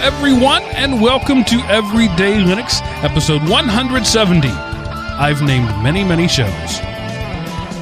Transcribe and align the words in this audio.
Everyone, 0.00 0.62
and 0.76 1.00
welcome 1.02 1.42
to 1.44 1.56
Everyday 1.66 2.34
Linux, 2.34 2.80
episode 3.02 3.42
170. 3.48 4.46
I've 4.48 5.42
named 5.42 5.66
many, 5.82 6.04
many 6.04 6.28
shows. 6.28 6.80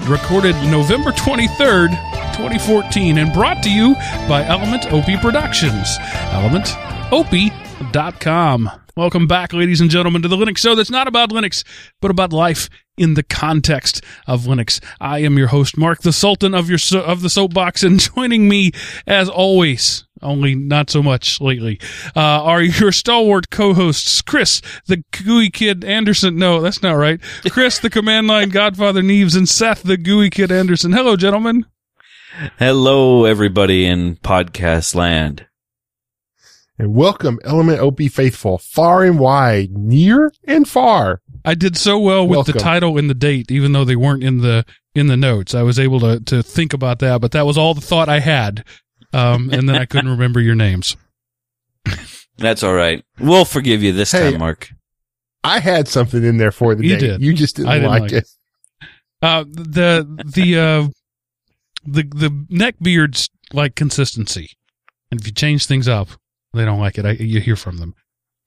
Recorded 0.09 0.55
November 0.71 1.11
23rd, 1.13 1.91
2014, 2.37 3.19
and 3.19 3.33
brought 3.35 3.63
to 3.65 3.71
you 3.71 3.95
by 4.29 4.45
Element 4.47 4.91
OP 4.93 5.21
Productions. 5.21 5.99
ElementOP.com. 6.33 8.71
Welcome 8.97 9.27
back, 9.27 9.53
ladies 9.53 9.83
and 9.83 9.91
gentlemen, 9.91 10.23
to 10.23 10.29
the 10.29 10.37
Linux 10.37 10.57
show 10.59 10.75
that's 10.75 10.91
not 10.91 11.07
about 11.07 11.29
Linux, 11.31 11.65
but 12.01 12.11
about 12.11 12.33
life 12.33 12.71
in 12.97 13.13
the 13.13 13.23
context 13.23 14.03
of 14.27 14.45
Linux. 14.45 14.83
I 15.01 15.19
am 15.19 15.37
your 15.37 15.49
host, 15.49 15.77
Mark, 15.77 16.01
the 16.01 16.15
Sultan 16.15 16.55
of 16.55 16.71
your 16.71 16.79
so- 16.79 17.03
of 17.03 17.21
the 17.21 17.29
soapbox, 17.29 17.83
and 17.83 18.01
joining 18.01 18.49
me, 18.49 18.71
as 19.07 19.29
always, 19.29 20.06
only 20.27 20.55
not 20.55 20.91
so 20.91 21.03
much 21.03 21.41
lately, 21.41 21.81
uh, 22.15 22.21
are 22.21 22.63
your 22.63 22.93
stalwart 22.93 23.51
co-hosts, 23.51 24.21
Chris, 24.23 24.61
the 24.87 25.03
gooey 25.25 25.51
kid 25.51 25.85
Anderson. 25.85 26.37
No, 26.37 26.61
that's 26.61 26.83
not 26.83 26.93
right. 26.93 27.21
Chris, 27.51 27.79
the 27.79 27.91
command 27.91 28.27
line 28.27 28.51
Godfather 28.51 29.03
Neves, 29.03 29.37
and 29.37 29.49
Seth, 29.49 29.83
the 29.83 29.97
gooey 29.97 30.31
kid 30.31 30.53
Anderson. 30.53 30.93
Hello, 30.93 31.17
gentlemen. 31.17 31.67
Hello, 32.59 33.25
everybody 33.25 33.87
in 33.87 34.17
podcast 34.17 34.95
land. 34.95 35.47
And 36.79 36.95
welcome, 36.95 37.39
Element 37.43 37.81
OP 37.81 38.03
faithful, 38.11 38.59
far 38.59 39.03
and 39.03 39.19
wide, 39.19 39.71
near 39.71 40.31
and 40.45 40.69
far. 40.69 41.23
I 41.43 41.55
did 41.55 41.77
so 41.77 41.99
well 41.99 42.29
with 42.29 42.47
the 42.47 42.53
title 42.53 42.99
and 42.99 43.09
the 43.09 43.15
date, 43.15 43.51
even 43.51 43.73
though 43.73 43.87
they 43.87 43.97
weren't 43.97 44.23
in 44.23 44.43
the 44.43 44.67
in 44.95 45.07
the 45.07 45.17
notes. 45.17 45.55
I 45.55 45.63
was 45.63 45.79
able 45.79 46.01
to 46.01 46.21
to 46.21 46.43
think 46.43 46.75
about 46.75 46.99
that, 46.99 47.23
but 47.23 47.31
that 47.33 47.47
was 47.47 47.57
all 47.57 47.73
the 47.73 47.81
thought 47.81 48.11
I 48.11 48.21
had. 48.21 48.63
Um, 49.17 49.51
and 49.51 49.69
then 49.69 49.77
I 49.77 49.85
couldn't 49.87 50.11
remember 50.11 50.41
your 50.41 50.55
names. 50.55 50.97
That's 52.39 52.63
all 52.63 52.75
right. 52.75 53.03
We'll 53.19 53.45
forgive 53.47 53.83
you 53.83 53.93
this 53.93 54.13
Hey, 54.13 54.31
time, 54.33 54.41
Mark. 54.41 54.71
I 55.43 55.59
had 55.61 55.89
something 55.89 56.23
in 56.25 56.37
there 56.37 56.53
for 56.53 56.75
the 56.75 56.85
You 56.87 56.97
day. 56.97 57.07
did. 57.07 57.23
You 57.23 57.33
just 57.33 57.57
didn't, 57.57 57.69
I 57.71 57.75
didn't 57.77 57.91
like, 57.91 58.03
like 58.03 58.13
it. 58.13 58.29
Uh, 59.23 59.45
the 59.49 60.25
the 60.35 60.59
uh, 60.59 60.89
the 61.87 62.03
the 62.03 62.47
neck 62.51 62.75
beards 62.83 63.31
like 63.53 63.75
consistency, 63.75 64.51
and 65.11 65.19
if 65.21 65.27
you 65.27 65.33
change 65.33 65.67
things 65.67 65.89
up, 65.89 66.09
they 66.53 66.65
don't 66.67 66.81
like 66.81 66.99
it. 66.99 67.07
I, 67.07 67.13
you 67.13 67.41
hear 67.41 67.57
from 67.57 67.79
them. 67.79 67.95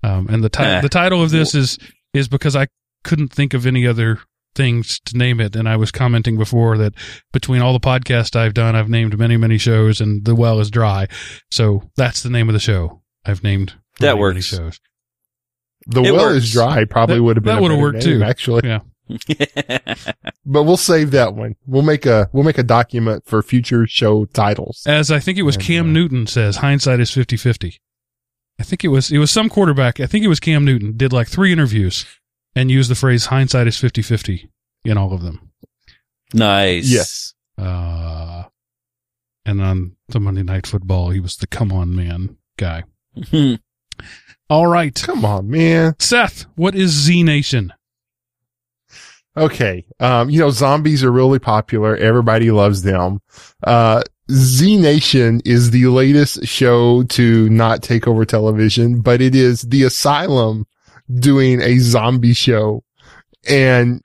Um, 0.03 0.27
and 0.29 0.43
the 0.43 0.49
ti- 0.49 0.63
Eh. 0.63 0.81
the 0.81 0.89
title 0.89 1.23
of 1.23 1.31
this 1.31 1.55
is 1.55 1.79
is 2.13 2.27
because 2.27 2.55
I 2.55 2.67
couldn't 3.03 3.29
think 3.33 3.53
of 3.55 3.65
any 3.65 3.87
other 3.87 4.19
things 4.59 4.99
to 5.05 5.17
name 5.17 5.39
it, 5.39 5.55
and 5.55 5.67
I 5.67 5.75
was 5.77 5.91
commenting 5.91 6.37
before 6.37 6.77
that 6.77 6.93
between 7.31 7.61
all 7.61 7.73
the 7.73 7.79
podcasts 7.79 8.35
I've 8.35 8.53
done, 8.53 8.75
I've 8.75 8.89
named 8.89 9.17
many 9.17 9.37
many 9.37 9.57
shows, 9.57 9.99
and 10.01 10.25
the 10.25 10.35
well 10.35 10.59
is 10.59 10.69
dry. 10.69 11.07
So 11.49 11.89
that's 11.95 12.21
the 12.21 12.29
name 12.29 12.49
of 12.49 12.53
the 12.53 12.59
show 12.59 13.01
I've 13.25 13.43
named. 13.43 13.73
That 13.99 14.15
many, 14.15 14.21
many 14.21 14.35
works. 14.35 14.45
shows. 14.45 14.79
The 15.87 16.03
It 16.03 16.11
well 16.11 16.25
works. 16.33 16.43
is 16.43 16.51
dry. 16.51 16.85
Probably 16.85 17.15
That- 17.15 17.23
would 17.23 17.37
have 17.37 17.43
been 17.43 17.55
that 17.55 17.61
would've 17.61 17.79
worked 17.79 18.05
name, 18.05 18.19
too. 18.19 18.23
actually. 18.23 18.61
Yeah. 18.67 18.79
But 20.51 20.63
we'll 20.63 20.77
save 20.77 21.11
that 21.11 21.35
one. 21.35 21.55
We'll 21.67 21.83
make 21.83 22.05
a 22.07 22.27
we'll 22.33 22.43
make 22.43 22.57
a 22.57 22.63
document 22.63 23.23
for 23.27 23.41
future 23.43 23.85
show 23.87 24.25
titles. 24.25 24.83
As 24.87 25.11
I 25.11 25.19
think 25.19 25.37
it 25.37 25.43
was 25.43 25.55
And, 25.55 25.63
Cam 25.63 25.89
uh, 25.89 25.91
Newton 25.91 26.25
says, 26.27 26.57
hindsight 26.57 26.99
is 26.99 27.11
50-50. 27.11 27.75
I 28.59 28.63
think 28.63 28.83
it 28.83 28.87
was 28.89 29.11
it 29.11 29.19
was 29.19 29.29
some 29.31 29.47
quarterback. 29.49 29.99
I 29.99 30.05
think 30.07 30.25
it 30.25 30.27
was 30.27 30.39
Cam 30.39 30.65
Newton 30.65 30.97
did 30.97 31.13
like 31.13 31.27
three 31.27 31.51
interviews 31.53 32.05
and 32.55 32.69
use 32.71 32.87
the 32.87 32.95
phrase 32.95 33.27
hindsight 33.27 33.67
is 33.67 33.75
50-50 33.77 34.49
in 34.85 34.97
all 34.97 35.13
of 35.13 35.21
them. 35.21 35.51
nice. 36.33 36.89
Yes. 36.89 37.33
Uh 37.57 38.43
and 39.45 39.61
on 39.61 39.95
the 40.09 40.19
Monday 40.19 40.43
Night 40.43 40.67
Football, 40.67 41.09
he 41.09 41.19
was 41.19 41.37
the 41.37 41.47
come 41.47 41.71
on 41.71 41.95
man 41.95 42.37
guy. 42.57 42.83
All 44.49 44.67
right. 44.67 44.93
Come 44.95 45.25
on, 45.25 45.49
man. 45.49 45.95
Seth, 45.99 46.45
what 46.55 46.75
is 46.75 46.91
Z 46.91 47.23
Nation? 47.23 47.73
Okay. 49.37 49.85
Um, 49.99 50.29
you 50.29 50.39
know, 50.39 50.49
zombies 50.49 51.03
are 51.03 51.11
really 51.11 51.39
popular. 51.39 51.95
Everybody 51.95 52.51
loves 52.51 52.81
them. 52.81 53.21
Uh, 53.63 54.01
Z 54.31 54.77
Nation 54.77 55.41
is 55.45 55.71
the 55.71 55.87
latest 55.87 56.45
show 56.45 57.03
to 57.03 57.49
not 57.49 57.81
take 57.81 58.07
over 58.07 58.25
television, 58.25 59.01
but 59.01 59.21
it 59.21 59.35
is 59.35 59.61
the 59.63 59.83
asylum 59.83 60.67
doing 61.13 61.61
a 61.61 61.79
zombie 61.79 62.33
show 62.33 62.83
and 63.47 64.01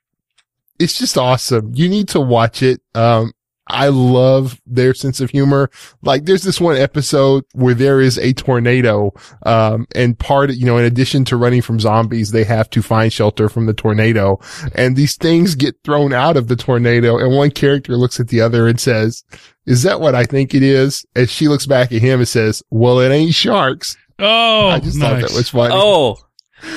it's 0.78 0.98
just 0.98 1.16
awesome. 1.16 1.72
You 1.74 1.88
need 1.88 2.08
to 2.08 2.20
watch 2.20 2.62
it. 2.62 2.80
Um, 2.94 3.32
I 3.66 3.88
love 3.88 4.60
their 4.66 4.92
sense 4.92 5.20
of 5.20 5.30
humor. 5.30 5.70
Like 6.02 6.24
there's 6.24 6.42
this 6.42 6.60
one 6.60 6.76
episode 6.76 7.44
where 7.54 7.72
there 7.74 8.00
is 8.00 8.18
a 8.18 8.34
tornado. 8.34 9.12
Um, 9.46 9.86
and 9.94 10.18
part, 10.18 10.52
you 10.52 10.66
know, 10.66 10.76
in 10.76 10.84
addition 10.84 11.24
to 11.26 11.36
running 11.36 11.62
from 11.62 11.80
zombies, 11.80 12.30
they 12.30 12.44
have 12.44 12.68
to 12.70 12.82
find 12.82 13.12
shelter 13.12 13.48
from 13.48 13.66
the 13.66 13.72
tornado 13.72 14.38
and 14.74 14.96
these 14.96 15.16
things 15.16 15.54
get 15.54 15.76
thrown 15.82 16.12
out 16.12 16.36
of 16.36 16.48
the 16.48 16.56
tornado 16.56 17.16
and 17.16 17.34
one 17.34 17.50
character 17.50 17.96
looks 17.96 18.20
at 18.20 18.28
the 18.28 18.40
other 18.40 18.68
and 18.68 18.78
says, 18.78 19.24
is 19.66 19.82
that 19.84 20.00
what 20.00 20.14
I 20.14 20.24
think 20.24 20.54
it 20.54 20.62
is? 20.62 21.06
And 21.16 21.28
she 21.30 21.48
looks 21.48 21.66
back 21.66 21.90
at 21.90 22.02
him 22.02 22.20
and 22.20 22.28
says, 22.28 22.62
well, 22.70 23.00
it 23.00 23.10
ain't 23.10 23.34
sharks. 23.34 23.96
Oh, 24.18 24.68
I 24.68 24.78
just 24.80 24.98
nice. 24.98 25.22
thought 25.22 25.28
that 25.28 25.36
was 25.36 25.48
funny. 25.48 25.74
Oh, 25.74 26.18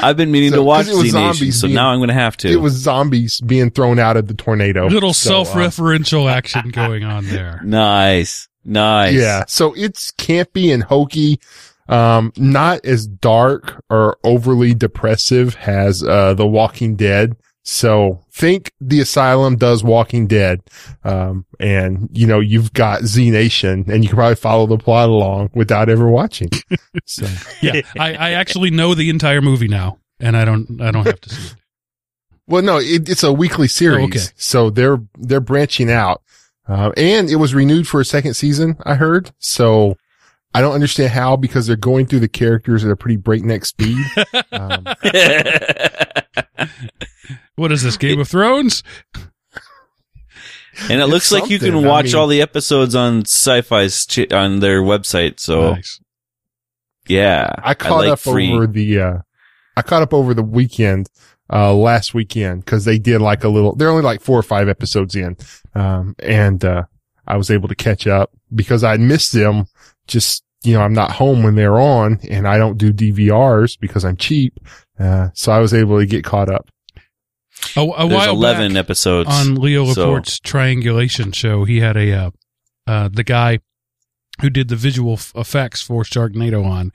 I've 0.01 0.17
been 0.17 0.31
meaning 0.31 0.51
So, 0.51 0.57
to 0.57 0.63
watch 0.63 0.87
it 0.87 0.95
was 0.95 1.11
Z 1.11 1.17
Nation, 1.17 1.33
zombies 1.33 1.59
so 1.61 1.67
being- 1.67 1.75
now 1.75 1.89
I'm 1.89 1.99
going 1.99 2.09
to 2.09 2.13
have 2.13 2.37
to. 2.37 2.49
It 2.49 2.57
was 2.57 2.73
zombies 2.73 3.41
being 3.41 3.69
thrown 3.71 3.99
out 3.99 4.17
of 4.17 4.27
the 4.27 4.33
tornado. 4.33 4.87
little 4.87 5.13
So, 5.13 5.41
uh, 5.41 5.45
self-referential 5.45 6.31
action 6.31 6.69
going 6.69 7.03
on 7.03 7.25
there. 7.27 7.61
nice. 7.65 8.47
Nice. 8.65 9.13
Yeah. 9.13 9.45
So 9.47 9.73
it's 9.73 10.11
campy 10.11 10.73
and 10.73 10.83
hokey. 10.83 11.39
Um, 11.89 12.33
not 12.35 12.85
as 12.85 13.07
dark 13.07 13.81
or 13.89 14.17
overly 14.25 14.73
depressive 14.73 15.55
as, 15.65 16.03
uh, 16.03 16.33
The 16.33 16.45
Walking 16.45 16.95
Dead. 16.97 17.37
So 17.69 18.23
think 18.31 18.72
The 18.79 19.01
Asylum 19.01 19.57
does 19.57 19.83
Walking 19.83 20.25
Dead. 20.25 20.61
Um, 21.03 21.45
and 21.59 22.07
you 22.13 22.25
know, 22.25 22.39
you've 22.39 22.72
got 22.72 23.03
Z 23.03 23.29
Nation 23.29 23.83
and 23.91 24.03
you 24.03 24.09
can 24.09 24.16
probably 24.16 24.35
follow 24.35 24.67
the 24.67 24.78
plot 24.78 25.09
along 25.09 25.50
without 25.53 25.89
ever 25.89 26.09
watching. 26.09 26.50
So 27.06 27.27
Yeah, 27.61 27.81
I, 28.00 28.13
I 28.13 28.31
actually 28.31 28.72
know 28.72 28.95
the 28.95 29.09
entire 29.09 29.41
movie 29.41 29.67
now, 29.67 30.00
and 30.19 30.35
I 30.35 30.45
don't 30.45 30.81
I 30.81 30.91
don't 30.91 31.06
have 31.06 31.22
to 31.22 31.29
see 31.29 31.51
it. 31.51 31.56
Well, 32.47 32.63
no, 32.63 32.77
it, 32.77 33.09
it's 33.09 33.23
a 33.23 33.33
weekly 33.33 33.67
series. 33.67 34.00
Oh, 34.00 34.07
okay. 34.07 34.33
So 34.38 34.69
they're, 34.69 35.00
they're 35.17 35.41
branching 35.41 35.91
out. 35.91 36.22
Uh, 36.67 36.91
and 36.97 37.29
it 37.29 37.35
was 37.35 37.53
renewed 37.53 37.88
for 37.88 38.01
a 38.01 38.06
second 38.06 38.33
season, 38.33 38.77
I 38.83 38.95
heard. 38.95 39.31
So 39.39 39.97
I 40.53 40.61
don't 40.61 40.73
understand 40.73 41.11
how 41.11 41.35
because 41.35 41.67
they're 41.67 41.75
going 41.75 42.07
through 42.07 42.22
the 42.22 42.27
characters 42.27 42.83
at 42.83 42.91
a 42.91 42.95
pretty 42.95 43.17
breakneck 43.17 43.66
speed. 43.66 44.03
Um, 44.51 44.85
What 47.57 47.72
is 47.73 47.84
this, 47.84 47.97
Game 47.97 48.19
of 48.19 48.28
Thrones? 48.29 48.84
and 50.90 51.01
it 51.01 51.07
looks 51.07 51.31
like 51.31 51.50
you 51.50 51.57
can 51.59 51.69
something. 51.72 51.85
I 51.85 51.90
watch 51.90 52.06
mean- 52.06 52.16
all 52.16 52.28
the 52.28 52.41
episodes 52.41 52.95
on 52.95 53.23
Syfy's 53.23 54.06
ch- 54.06 54.31
on 54.31 54.59
their 54.59 54.81
website. 54.81 55.40
So 55.40 55.73
Nice. 55.73 56.00
yeah, 57.07 57.50
I 57.63 57.73
caught 57.73 57.97
like 57.97 58.09
up 58.09 58.19
free. 58.19 58.53
over 58.53 58.68
the, 58.68 59.00
uh, 59.00 59.18
I 59.75 59.81
caught 59.81 60.01
up 60.03 60.13
over 60.13 60.34
the 60.34 60.44
weekend, 60.44 61.09
uh, 61.51 61.73
last 61.73 62.13
weekend 62.13 62.63
because 62.66 62.85
they 62.85 63.00
did 63.00 63.22
like 63.22 63.44
a 63.44 63.50
little, 63.50 63.75
they're 63.75 63.89
only 63.89 64.03
like 64.03 64.22
four 64.22 64.38
or 64.38 64.44
five 64.44 64.69
episodes 64.69 65.15
in. 65.15 65.36
Um, 65.74 66.15
and, 66.19 66.63
uh, 66.63 66.83
I 67.25 67.38
was 67.38 67.50
able 67.51 67.68
to 67.69 67.75
catch 67.75 68.06
up 68.07 68.31
because 68.56 68.83
I 68.83 68.98
missed 68.98 69.33
them 69.33 69.65
just, 70.07 70.44
you 70.63 70.74
know, 70.74 70.81
I'm 70.81 70.94
not 70.94 71.12
home 71.12 71.44
when 71.44 71.56
they're 71.56 71.80
on 71.80 72.19
and 72.30 72.48
I 72.48 72.57
don't 72.57 72.77
do 72.77 72.94
DVRs 72.94 73.77
because 73.80 74.06
I'm 74.06 74.15
cheap. 74.15 74.60
Uh, 75.00 75.30
so 75.33 75.51
I 75.51 75.60
was 75.60 75.74
able 75.74 76.00
to 76.00 76.06
get 76.06 76.24
caught 76.24 76.50
up. 76.50 76.69
A, 77.75 77.81
a 77.81 78.07
There's 78.07 78.12
while 78.13 78.31
11 78.36 78.74
back 78.74 78.80
episodes 78.80 79.30
on 79.31 79.56
Leo 79.56 79.86
so- 79.86 80.01
Laporte's 80.01 80.39
triangulation 80.39 81.31
show, 81.31 81.63
he 81.65 81.80
had 81.80 81.98
a 81.98 82.12
uh, 82.13 82.31
uh, 82.86 83.09
the 83.12 83.24
guy 83.24 83.59
who 84.42 84.50
did 84.50 84.68
the 84.69 84.75
visual 84.75 85.13
f- 85.13 85.31
effects 85.36 85.81
for 85.81 86.04
Sharknado 86.04 86.65
on. 86.65 86.92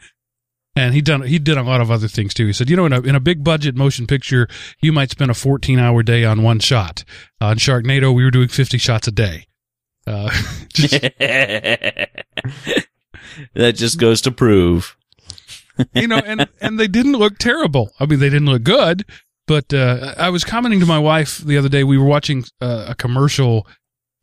And 0.75 0.95
he 0.95 1.03
done 1.03 1.23
he 1.23 1.39
did 1.39 1.59
a 1.59 1.63
lot 1.63 1.83
of 1.83 1.91
other 1.91 2.09
things 2.09 2.33
too. 2.33 2.47
He 2.47 2.55
said, 2.55 2.71
you 2.71 2.77
know, 2.77 2.87
in 2.87 2.95
a 2.95 3.01
in 3.03 3.15
a 3.15 3.21
big 3.21 3.45
budget 3.45 3.77
motion 3.77 4.07
picture, 4.07 4.49
you 4.81 4.91
might 4.91 5.11
spend 5.11 5.31
a 5.31 5.35
fourteen 5.35 5.79
hour 5.79 6.03
day 6.03 6.25
on 6.25 6.43
one 6.43 6.61
shot. 6.61 7.05
Uh, 7.43 7.49
on 7.49 7.57
Sharknado, 7.59 8.15
we 8.15 8.25
were 8.25 8.31
doing 8.31 8.49
fifty 8.49 8.79
shots 8.79 9.07
a 9.07 9.13
day. 9.13 9.45
Uh, 10.07 10.31
just, 10.73 10.93
that 13.55 13.73
just 13.75 13.99
goes 13.99 14.23
to 14.23 14.31
prove. 14.33 14.97
you 15.95 16.09
know, 16.09 16.23
and 16.25 16.49
and 16.63 16.81
they 16.81 16.89
didn't 16.89 17.19
look 17.19 17.37
terrible. 17.37 17.93
I 18.01 18.07
mean, 18.07 18.19
they 18.19 18.31
didn't 18.31 18.49
look 18.49 18.63
good, 18.63 19.05
but 19.47 19.73
uh, 19.73 20.15
I 20.17 20.31
was 20.31 20.45
commenting 20.45 20.81
to 20.81 20.87
my 20.87 20.99
wife 20.99 21.39
the 21.39 21.59
other 21.59 21.69
day. 21.69 21.85
We 21.85 21.99
were 21.99 22.05
watching 22.05 22.45
uh, 22.61 22.87
a 22.89 22.95
commercial. 22.95 23.67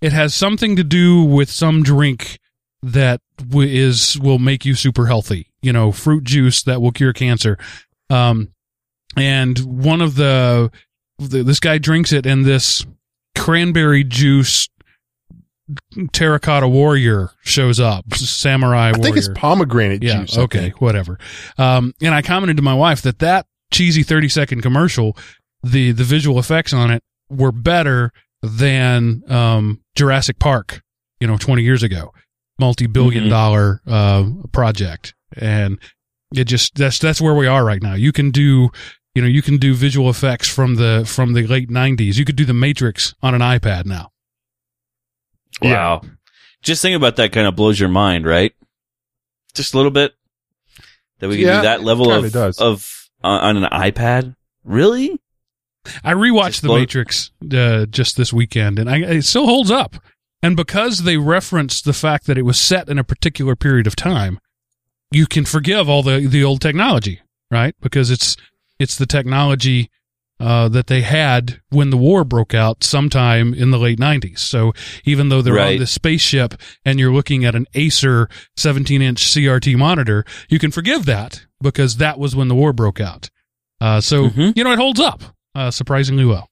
It 0.01 0.13
has 0.13 0.33
something 0.33 0.75
to 0.75 0.83
do 0.83 1.23
with 1.23 1.49
some 1.49 1.83
drink 1.83 2.39
that 2.81 3.21
w- 3.35 3.69
is 3.69 4.17
will 4.19 4.39
make 4.39 4.65
you 4.65 4.75
super 4.75 5.07
healthy. 5.07 5.47
You 5.61 5.73
know, 5.73 5.91
fruit 5.91 6.23
juice 6.23 6.63
that 6.63 6.81
will 6.81 6.91
cure 6.91 7.13
cancer. 7.13 7.57
Um, 8.09 8.53
and 9.17 9.59
one 9.59 10.01
of 10.01 10.15
the, 10.15 10.71
the 11.17 11.43
this 11.43 11.59
guy 11.59 11.77
drinks 11.77 12.13
it, 12.13 12.25
and 12.25 12.45
this 12.45 12.85
cranberry 13.35 14.03
juice 14.03 14.69
terracotta 16.13 16.67
warrior 16.67 17.31
shows 17.41 17.79
up, 17.79 18.11
samurai 18.13 18.87
I 18.87 18.91
warrior. 18.91 19.03
think 19.03 19.17
it's 19.17 19.29
pomegranate 19.35 20.03
yeah, 20.03 20.21
juice. 20.21 20.37
I 20.37 20.41
okay, 20.41 20.69
whatever. 20.79 21.19
Um, 21.57 21.93
and 22.01 22.15
I 22.15 22.21
commented 22.21 22.57
to 22.57 22.63
my 22.63 22.73
wife 22.73 23.01
that 23.03 23.19
that 23.19 23.45
cheesy 23.71 24.03
thirty 24.03 24.29
second 24.29 24.61
commercial, 24.61 25.15
the 25.63 25.91
the 25.91 26.03
visual 26.03 26.39
effects 26.39 26.73
on 26.73 26.91
it 26.91 27.01
were 27.29 27.51
better 27.51 28.11
than 28.41 29.23
um, 29.31 29.81
Jurassic 29.95 30.39
Park, 30.39 30.81
you 31.19 31.27
know, 31.27 31.37
twenty 31.37 31.63
years 31.63 31.83
ago, 31.83 32.13
multi 32.59 32.87
billion 32.87 33.25
Mhm. 33.25 33.29
dollar 33.29 33.81
uh, 33.87 34.25
project, 34.51 35.13
and 35.35 35.77
it 36.35 36.45
just 36.45 36.75
that's 36.75 36.99
that's 36.99 37.19
where 37.21 37.35
we 37.35 37.47
are 37.47 37.63
right 37.65 37.81
now. 37.81 37.93
You 37.95 38.11
can 38.11 38.31
do. 38.31 38.69
You 39.15 39.23
know, 39.23 39.27
you 39.27 39.41
can 39.41 39.57
do 39.57 39.73
visual 39.73 40.07
effects 40.09 40.47
from 40.47 40.75
the 40.75 41.03
from 41.05 41.33
the 41.33 41.45
late 41.47 41.69
'90s. 41.69 42.15
You 42.17 42.25
could 42.25 42.35
do 42.35 42.45
the 42.45 42.53
Matrix 42.53 43.15
on 43.23 43.33
an 43.33 43.41
iPad 43.41 43.85
now. 43.85 44.11
Wow. 45.61 46.01
Just 46.61 46.81
think 46.81 46.95
about 46.95 47.15
that 47.17 47.31
kind 47.31 47.47
of 47.47 47.55
blows 47.55 47.79
your 47.79 47.89
mind, 47.89 48.25
right? 48.25 48.53
Just 49.55 49.73
a 49.73 49.77
little 49.77 49.91
bit. 49.91 50.13
That 51.19 51.27
we 51.29 51.37
can 51.37 51.45
Yeah, 51.47 51.55
do 51.57 51.61
that 51.63 51.83
level 51.83 52.05
kinda 52.05 52.27
of 52.27 52.31
does. 52.33 52.59
of 52.59 52.98
uh, 53.23 53.27
on 53.27 53.57
an 53.57 53.69
iPad. 53.71 54.35
Really? 54.63 55.19
I 56.03 56.13
rewatched 56.13 56.47
Just 56.47 56.61
The 56.61 56.67
blow- 56.67 56.79
Matrix 56.79 57.31
uh, 57.53 57.85
just 57.85 58.17
this 58.17 58.31
weekend, 58.33 58.79
and 58.79 58.89
I, 58.89 58.97
it 58.99 59.21
still 59.23 59.45
holds 59.45 59.71
up. 59.71 59.95
And 60.41 60.55
because 60.55 60.99
they 61.03 61.17
referenced 61.17 61.83
the 61.85 61.93
fact 61.93 62.25
that 62.27 62.37
it 62.37 62.43
was 62.43 62.59
set 62.59 62.87
in 62.87 62.97
a 62.97 63.03
particular 63.03 63.55
period 63.55 63.87
of 63.87 63.95
time, 63.95 64.39
you 65.11 65.25
can 65.25 65.43
forgive 65.45 65.89
all 65.89 66.03
the 66.03 66.27
the 66.27 66.43
old 66.43 66.61
technology, 66.61 67.21
right? 67.51 67.75
Because 67.81 68.09
it's 68.11 68.37
it's 68.79 68.97
the 68.97 69.05
technology 69.05 69.89
uh, 70.39 70.69
that 70.69 70.87
they 70.87 71.01
had 71.01 71.59
when 71.69 71.89
the 71.89 71.97
war 71.97 72.23
broke 72.23 72.53
out 72.53 72.83
sometime 72.83 73.53
in 73.53 73.71
the 73.71 73.77
late 73.79 73.99
90s. 73.99 74.39
So 74.39 74.71
even 75.03 75.29
though 75.29 75.41
they're 75.41 75.53
on 75.59 75.59
Right. 75.59 75.79
this 75.79 75.91
spaceship 75.91 76.53
and 76.85 76.97
you're 76.99 77.11
looking 77.13 77.43
at 77.43 77.55
an 77.55 77.65
Acer 77.75 78.29
17 78.55 79.01
inch 79.01 79.25
CRT 79.27 79.75
monitor, 79.77 80.23
you 80.49 80.57
can 80.59 80.71
forgive 80.71 81.05
that 81.05 81.45
because 81.61 81.97
that 81.97 82.17
was 82.17 82.35
when 82.35 82.47
the 82.47 82.55
war 82.55 82.71
broke 82.71 83.01
out. 83.01 83.29
Uh, 83.81 83.99
so, 84.01 84.29
Mhm. 84.29 84.55
you 84.55 84.63
know, 84.63 84.71
it 84.71 84.79
holds 84.79 84.99
up 84.99 85.23
uh, 85.55 85.71
surprisingly 85.71 86.23
well. 86.25 86.49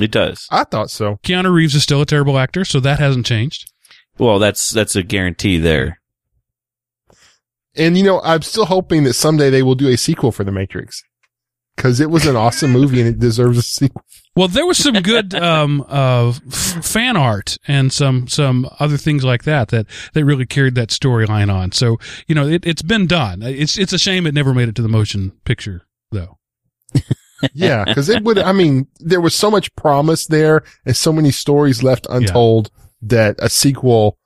It 0.00 0.10
does. 0.10 0.46
I 0.50 0.64
thought 0.64 0.90
so. 0.90 1.18
Keanu 1.22 1.52
Reeves 1.52 1.74
is 1.74 1.82
still 1.82 2.00
a 2.02 2.06
terrible 2.06 2.38
actor, 2.38 2.64
so 2.64 2.80
that 2.80 2.98
hasn't 2.98 3.26
changed. 3.26 3.70
Well, 4.18 4.38
that's 4.38 4.70
that's 4.70 4.96
a 4.96 5.02
guarantee 5.02 5.58
there. 5.58 6.00
And 7.76 7.96
you 7.96 8.02
know, 8.04 8.20
I'm 8.22 8.42
still 8.42 8.64
hoping 8.66 9.04
that 9.04 9.12
someday 9.14 9.50
they 9.50 9.62
will 9.62 9.74
do 9.74 9.88
a 9.88 9.96
sequel 9.96 10.32
for 10.32 10.44
The 10.44 10.52
Matrix. 10.52 11.02
Cause 11.76 12.00
it 12.00 12.10
was 12.10 12.26
an 12.26 12.36
awesome 12.36 12.70
movie 12.70 13.00
and 13.00 13.08
it 13.08 13.18
deserves 13.18 13.58
a 13.58 13.62
sequel. 13.62 14.02
Well, 14.34 14.48
there 14.48 14.66
was 14.66 14.78
some 14.78 14.94
good 14.94 15.34
um, 15.34 15.84
uh, 15.88 16.28
f- 16.28 16.84
fan 16.84 17.16
art 17.16 17.58
and 17.68 17.92
some 17.92 18.28
some 18.28 18.68
other 18.80 18.96
things 18.96 19.24
like 19.24 19.44
that 19.44 19.68
that 19.68 19.86
that 20.14 20.24
really 20.24 20.46
carried 20.46 20.74
that 20.76 20.88
storyline 20.88 21.52
on. 21.52 21.72
So 21.72 21.98
you 22.26 22.34
know, 22.34 22.46
it, 22.46 22.66
it's 22.66 22.82
been 22.82 23.06
done. 23.06 23.42
It's 23.42 23.78
it's 23.78 23.92
a 23.92 23.98
shame 23.98 24.26
it 24.26 24.34
never 24.34 24.54
made 24.54 24.68
it 24.68 24.74
to 24.76 24.82
the 24.82 24.88
motion 24.88 25.32
picture 25.44 25.82
though. 26.10 26.38
Yeah. 27.52 27.84
Cause 27.92 28.08
it 28.08 28.22
would, 28.24 28.38
I 28.38 28.52
mean, 28.52 28.88
there 28.98 29.20
was 29.20 29.34
so 29.34 29.50
much 29.50 29.74
promise 29.76 30.26
there 30.26 30.64
and 30.86 30.96
so 30.96 31.12
many 31.12 31.30
stories 31.30 31.82
left 31.82 32.06
untold 32.08 32.70
that 33.02 33.36
a 33.38 33.50
sequel 33.50 34.18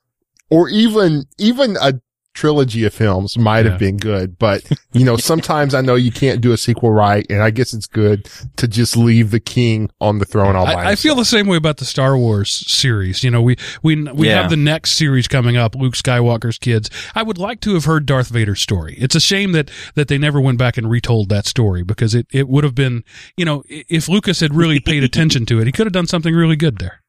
or 0.48 0.68
even, 0.68 1.24
even 1.38 1.76
a 1.80 2.00
trilogy 2.32 2.84
of 2.84 2.94
films 2.94 3.36
might 3.36 3.64
Yeah. 3.64 3.72
have 3.72 3.78
been 3.80 3.96
good. 3.96 4.38
But, 4.38 4.62
you 4.92 5.04
know, 5.04 5.16
sometimes 5.16 5.74
I 5.74 5.80
know 5.80 5.96
you 5.96 6.12
can't 6.12 6.40
do 6.40 6.52
a 6.52 6.56
sequel 6.56 6.92
right. 6.92 7.26
And 7.28 7.42
I 7.42 7.50
guess 7.50 7.74
it's 7.74 7.86
good 7.86 8.28
to 8.56 8.68
just 8.68 8.96
leave 8.96 9.30
the 9.32 9.40
king 9.40 9.90
on 10.00 10.18
the 10.18 10.24
throne 10.24 10.54
all 10.56 10.64
by 10.64 10.74
I, 10.74 10.90
I 10.90 10.94
feel 10.94 11.14
the 11.16 11.24
same 11.24 11.46
way 11.48 11.56
about 11.56 11.78
the 11.78 11.84
Star 11.84 12.16
Wars 12.16 12.50
series. 12.70 13.24
You 13.24 13.30
know, 13.32 13.42
we 13.42 13.56
we 13.82 14.02
we 14.12 14.28
Yeah. 14.28 14.42
have 14.42 14.50
the 14.50 14.56
next 14.56 14.92
series 14.92 15.26
coming 15.28 15.56
up, 15.56 15.74
Luke 15.74 15.94
Skywalker's 15.94 16.58
kids. 16.58 16.88
I 17.14 17.22
would 17.24 17.38
like 17.38 17.60
to 17.62 17.74
have 17.74 17.84
heard 17.84 18.06
Darth 18.06 18.28
Vader's 18.28 18.62
story. 18.62 18.94
It's 18.98 19.14
a 19.16 19.20
shame 19.20 19.52
that 19.52 19.70
that 19.96 20.08
they 20.08 20.16
never 20.18 20.40
went 20.40 20.58
back 20.58 20.76
and 20.78 20.88
retold 20.88 21.28
that 21.30 21.46
story 21.46 21.82
because 21.82 22.14
it 22.14 22.26
it 22.32 22.48
would 22.48 22.62
have 22.64 22.74
been, 22.76 23.02
you 23.36 23.44
know, 23.44 23.64
if 23.68 24.08
Lucas 24.08 24.40
had 24.40 24.54
really 24.54 24.78
paid 24.80 25.02
attention 25.02 25.46
to 25.46 25.60
it, 25.60 25.66
he 25.66 25.72
could 25.72 25.86
have 25.86 25.92
done 25.92 26.06
something 26.06 26.34
really 26.34 26.56
good 26.56 26.78
there. 26.78 27.02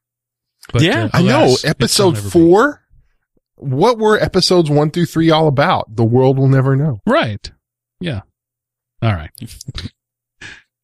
But, 0.73 0.83
Yeah, 0.83 1.06
uh, 1.06 1.09
I 1.13 1.21
know. 1.21 1.45
alas, 1.45 1.53
it 1.53 1.59
shall 1.62 1.69
Episode 1.71 2.13
never 2.15 2.25
be. 2.25 2.29
four. 2.31 2.81
What 3.62 3.98
were 3.98 4.18
episodes 4.19 4.69
one 4.69 4.92
through 4.92 5.06
three 5.06 5.30
all 5.30 5.48
about? 5.48 5.96
The 5.96 6.04
world 6.04 6.38
will 6.38 6.48
never 6.48 6.75
know. 6.75 7.00
Right. 7.06 7.52
Yeah. 8.00 8.22
All 9.02 9.13
right. 9.13 9.31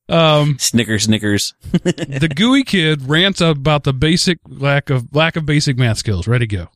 Um, 0.09 0.57
Snickers, 0.59 1.03
Snickers. 1.03 1.53
the 1.71 2.31
gooey 2.33 2.63
kid 2.63 3.09
rants 3.09 3.41
about 3.41 3.83
the 3.83 3.93
basic 3.93 4.39
lack 4.47 4.89
of 4.89 5.13
lack 5.13 5.35
of 5.35 5.45
basic 5.45 5.77
math 5.77 5.97
skills. 5.97 6.27
Ready 6.27 6.47
to 6.47 6.55
go. 6.55 6.67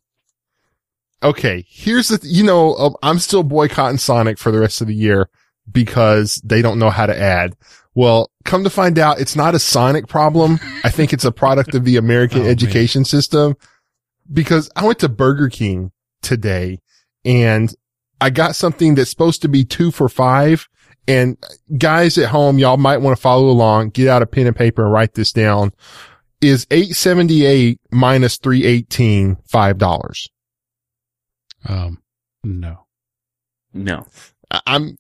Okay. 1.24 1.66
Here's 1.70 2.10
the, 2.10 2.18
th- 2.18 2.34
you 2.34 2.44
know, 2.44 2.74
uh, 2.74 2.90
I'm 3.04 3.20
still 3.20 3.44
boycotting 3.44 4.00
Sonic 4.00 4.38
for 4.38 4.52
the 4.52 4.60
rest 4.60 4.82
of 4.82 4.88
the 4.88 4.96
year 4.96 5.30
because 5.72 6.42
they 6.44 6.62
don't 6.62 6.80
know 6.80 6.90
how 6.90 7.06
to 7.06 7.18
add. 7.18 7.56
Well, 7.94 8.32
come 8.44 8.64
to 8.64 8.70
find 8.70 8.98
out, 8.98 9.20
it's 9.20 9.36
not 9.36 9.54
a 9.54 9.60
Sonic 9.60 10.08
problem. 10.08 10.60
I 10.84 10.90
think 10.90 11.14
it's 11.14 11.26
a 11.26 11.32
product 11.32 11.76
of 11.76 11.86
the 11.86 11.98
American 11.98 12.40
Oh, 12.42 12.44
man. 12.44 12.52
education 12.52 13.06
system 13.06 13.56
because 14.32 14.70
I 14.76 14.86
went 14.86 15.00
to 15.00 15.10
Burger 15.10 15.50
King 15.50 15.92
today 16.22 16.80
and 17.26 17.74
I 18.20 18.30
got 18.30 18.56
something 18.56 18.96
that's 18.96 19.10
supposed 19.10 19.42
to 19.42 19.48
be 19.48 19.64
two 19.66 19.92
for 19.92 20.08
five. 20.10 20.68
And 21.08 21.38
guys 21.78 22.18
at 22.18 22.30
home, 22.30 22.60
y'all 22.60 22.78
might 22.78 22.98
want 22.98 23.18
to 23.18 23.22
follow 23.22 23.50
along, 23.50 23.90
get 23.90 24.08
out 24.08 24.22
a 24.22 24.26
pen 24.28 24.48
and 24.48 24.56
paper 24.56 24.84
and 24.84 24.94
write 24.94 25.14
this 25.16 25.32
down. 25.32 25.74
Is 26.42 26.66
878 26.72 27.80
minus 27.92 28.38
318 28.38 29.36
$5? 29.52 30.28
Um, 31.68 32.02
no. 32.44 32.86
No. 33.74 34.06
I- 34.50 34.62
I'm 34.68 34.98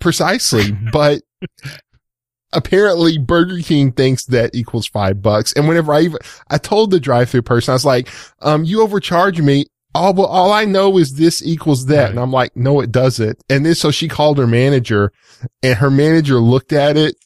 precisely, 0.00 0.72
but 0.92 1.22
apparently 2.52 3.18
Burger 3.18 3.58
King 3.58 3.92
thinks 3.92 4.24
that 4.26 4.54
equals 4.54 4.86
five 4.86 5.22
bucks. 5.22 5.52
And 5.52 5.68
whenever 5.68 5.92
I 5.92 6.02
even, 6.02 6.18
I 6.48 6.58
told 6.58 6.90
the 6.90 7.00
drive 7.00 7.30
through 7.30 7.42
person, 7.42 7.72
I 7.72 7.74
was 7.74 7.84
like, 7.84 8.08
um, 8.40 8.64
you 8.64 8.82
overcharge 8.82 9.40
me. 9.40 9.66
All, 9.92 10.14
well, 10.14 10.26
all 10.26 10.52
I 10.52 10.66
know 10.66 10.98
is 10.98 11.14
this 11.14 11.44
equals 11.44 11.86
that. 11.86 12.02
Right. 12.02 12.10
And 12.10 12.20
I'm 12.20 12.30
like, 12.30 12.54
no, 12.54 12.80
it 12.80 12.92
doesn't. 12.92 13.42
And 13.48 13.66
then 13.66 13.74
so 13.74 13.90
she 13.90 14.06
called 14.06 14.38
her 14.38 14.46
manager 14.46 15.12
and 15.62 15.78
her 15.78 15.90
manager 15.90 16.36
looked 16.36 16.72
at 16.72 16.96
it 16.96 17.16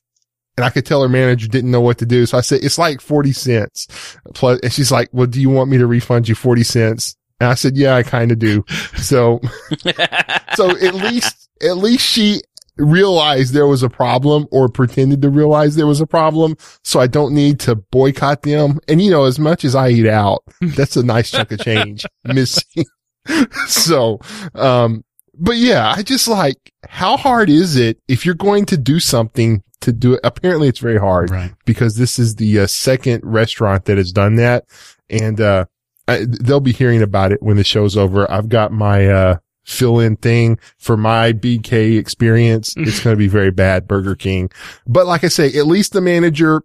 and 0.57 0.65
I 0.65 0.71
could 0.71 0.87
tell 0.87 1.03
her 1.03 1.09
manager 1.09 1.49
didn't 1.49 1.71
know 1.71 1.81
what 1.81 1.99
to 1.99 2.07
do. 2.07 2.27
So 2.27 2.39
I 2.39 2.41
said, 2.41 2.63
it's 2.63 2.79
like 2.79 3.01
40 3.01 3.33
cents 3.33 4.19
plus. 4.35 4.61
And 4.61 4.73
she's 4.73 4.91
like, 4.93 5.11
well, 5.13 5.27
do 5.27 5.41
you 5.41 5.51
want 5.51 5.71
me 5.71 5.79
to 5.79 5.87
refund 5.87 6.29
you 6.29 6.35
40 6.35 6.63
cents? 6.63 7.17
And 7.41 7.51
I 7.51 7.55
said, 7.55 7.77
yeah, 7.77 7.97
I 7.97 8.03
kind 8.03 8.31
of 8.31 8.39
do. 8.39 8.65
So 8.97 9.41
so 10.55 10.71
at 10.71 10.95
least 10.95 11.51
at 11.61 11.77
least 11.77 12.07
she 12.07 12.43
realized 12.77 13.53
there 13.55 13.67
was 13.67 13.83
a 13.83 13.89
problem 13.89 14.47
or 14.51 14.69
pretended 14.69 15.23
to 15.23 15.31
realize 15.31 15.77
there 15.77 15.87
was 15.87 16.01
a 16.01 16.07
problem 16.07 16.57
so 16.83 16.99
i 17.01 17.07
don't 17.07 17.33
need 17.35 17.61
to 17.61 17.75
boycott 17.75 18.43
them 18.43 18.79
and 18.89 19.01
you 19.01 19.11
know 19.11 19.25
as 19.25 19.39
much 19.39 19.65
as 19.65 19.75
i 19.75 19.89
eat 19.89 20.07
out 20.07 20.43
that's 20.61 20.97
a 20.97 21.03
nice 21.03 21.31
chunk 21.31 21.53
of 21.53 21.61
change 21.61 22.05
missing 22.25 22.85
so 23.67 24.19
um 24.55 25.05
but 25.39 25.57
yeah 25.57 25.93
i 25.97 26.03
just 26.03 26.29
like 26.29 26.57
how 26.89 27.17
hard 27.17 27.49
is 27.49 27.77
it 27.77 27.99
if 28.09 28.25
you're 28.27 28.35
going 28.35 28.65
to 28.65 28.77
do 28.77 28.99
something 29.01 29.63
to 29.81 29.93
do 29.93 30.15
it 30.15 30.21
apparently 30.25 30.67
it's 30.69 30.79
very 30.81 30.99
hard 30.99 31.31
Right. 31.31 31.53
because 31.67 31.97
this 31.97 32.19
is 32.19 32.37
the 32.37 32.61
uh, 32.61 32.67
second 32.67 33.21
restaurant 33.23 33.85
that 33.85 33.99
has 33.99 34.13
done 34.13 34.37
that. 34.37 34.65
And, 35.11 35.39
uh, 35.39 35.67
I, 36.09 36.25
they'll 36.27 36.61
be 36.61 36.73
hearing 36.73 37.03
about 37.03 37.33
it 37.33 37.43
when 37.43 37.59
the 37.59 37.65
show's 37.65 37.95
over. 37.95 38.31
I've 38.31 38.49
got 38.49 38.73
my, 38.73 39.07
uh, 39.09 39.37
fill 39.65 39.99
in 39.99 40.17
thing 40.17 40.59
for 40.79 40.97
my 40.97 41.33
BK 41.33 41.99
experience. 41.99 42.75
It's 42.77 43.01
going 43.01 43.15
to 43.15 43.19
be 43.19 43.29
very 43.29 43.51
bad, 43.51 43.89
Burger 43.89 44.15
King. 44.15 44.51
But 44.87 45.07
like 45.07 45.25
I 45.25 45.29
say, 45.29 45.47
at 45.55 45.67
least 45.67 45.93
the 45.93 46.01
manager 46.01 46.63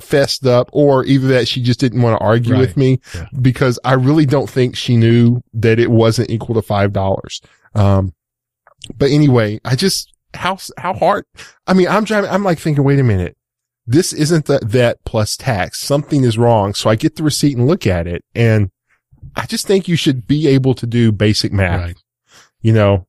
fessed 0.00 0.46
up 0.46 0.70
or 0.72 1.04
either 1.04 1.28
that 1.28 1.46
she 1.46 1.62
just 1.62 1.78
didn't 1.80 2.00
want 2.00 2.18
to 2.18 2.24
argue 2.24 2.54
Right. 2.54 2.60
with 2.60 2.76
me 2.76 3.00
Yeah. 3.14 3.26
because 3.42 3.78
I 3.84 3.92
really 3.94 4.24
don't 4.24 4.48
think 4.48 4.74
she 4.74 4.96
knew 4.96 5.42
that 5.52 5.78
it 5.78 5.90
wasn't 5.90 6.30
equal 6.30 6.54
to 6.54 6.62
$5. 6.66 7.40
Um, 7.74 8.14
but 8.96 9.10
anyway, 9.10 9.60
I 9.64 9.76
just, 9.76 10.10
how, 10.32 10.56
how 10.78 10.94
hard? 10.94 11.26
I 11.66 11.74
mean, 11.74 11.88
I'm 11.88 12.04
driving, 12.04 12.30
I'm 12.30 12.44
like 12.44 12.58
thinking, 12.58 12.82
wait 12.82 12.98
a 12.98 13.02
minute. 13.04 13.36
This 13.86 14.12
isn't 14.14 14.46
the 14.46 14.60
vet 14.64 15.04
plus 15.04 15.36
tax. 15.36 15.80
Something 15.80 16.24
is 16.24 16.38
wrong. 16.38 16.72
So 16.74 16.88
I 16.88 16.94
get 16.94 17.16
the 17.16 17.22
receipt 17.22 17.56
and 17.58 17.66
look 17.66 17.86
at 17.86 18.06
it. 18.06 18.24
And 18.34 18.70
I 19.36 19.44
just 19.46 19.66
think 19.66 19.86
you 19.88 19.96
should 19.96 20.26
be 20.26 20.46
able 20.48 20.74
to 20.74 20.86
do 20.86 21.12
basic 21.12 21.52
math, 21.52 21.80
Right. 21.80 21.96
You 22.62 22.72
know? 22.72 23.06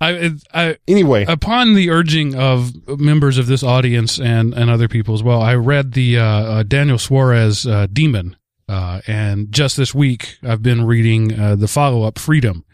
I, 0.00 0.30
I, 0.54 0.76
Anyway, 0.86 1.24
upon 1.24 1.74
the 1.74 1.90
urging 1.90 2.36
of 2.36 2.72
members 3.00 3.36
of 3.36 3.48
this 3.48 3.64
audience 3.64 4.20
and, 4.20 4.54
and 4.54 4.70
other 4.70 4.86
people 4.86 5.14
as 5.14 5.24
well, 5.24 5.42
I 5.42 5.54
read 5.54 5.92
the 5.92 6.18
uh, 6.18 6.24
uh, 6.24 6.62
Daniel 6.62 6.98
Suarez 6.98 7.66
uh, 7.66 7.88
Daemon, 7.92 8.36
uh, 8.68 9.00
and 9.08 9.50
just 9.50 9.76
this 9.76 9.94
week 9.94 10.38
I've 10.44 10.62
been 10.62 10.86
reading 10.86 11.38
uh, 11.38 11.56
the 11.56 11.66
follow 11.66 12.04
up 12.04 12.16
Freedom, 12.16 12.64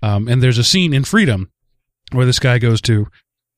um, 0.00 0.28
and 0.28 0.40
there's 0.40 0.58
a 0.58 0.64
scene 0.64 0.94
in 0.94 1.02
Freedom 1.02 1.50
where 2.12 2.26
this 2.26 2.38
guy 2.38 2.58
goes 2.58 2.80
to 2.82 3.08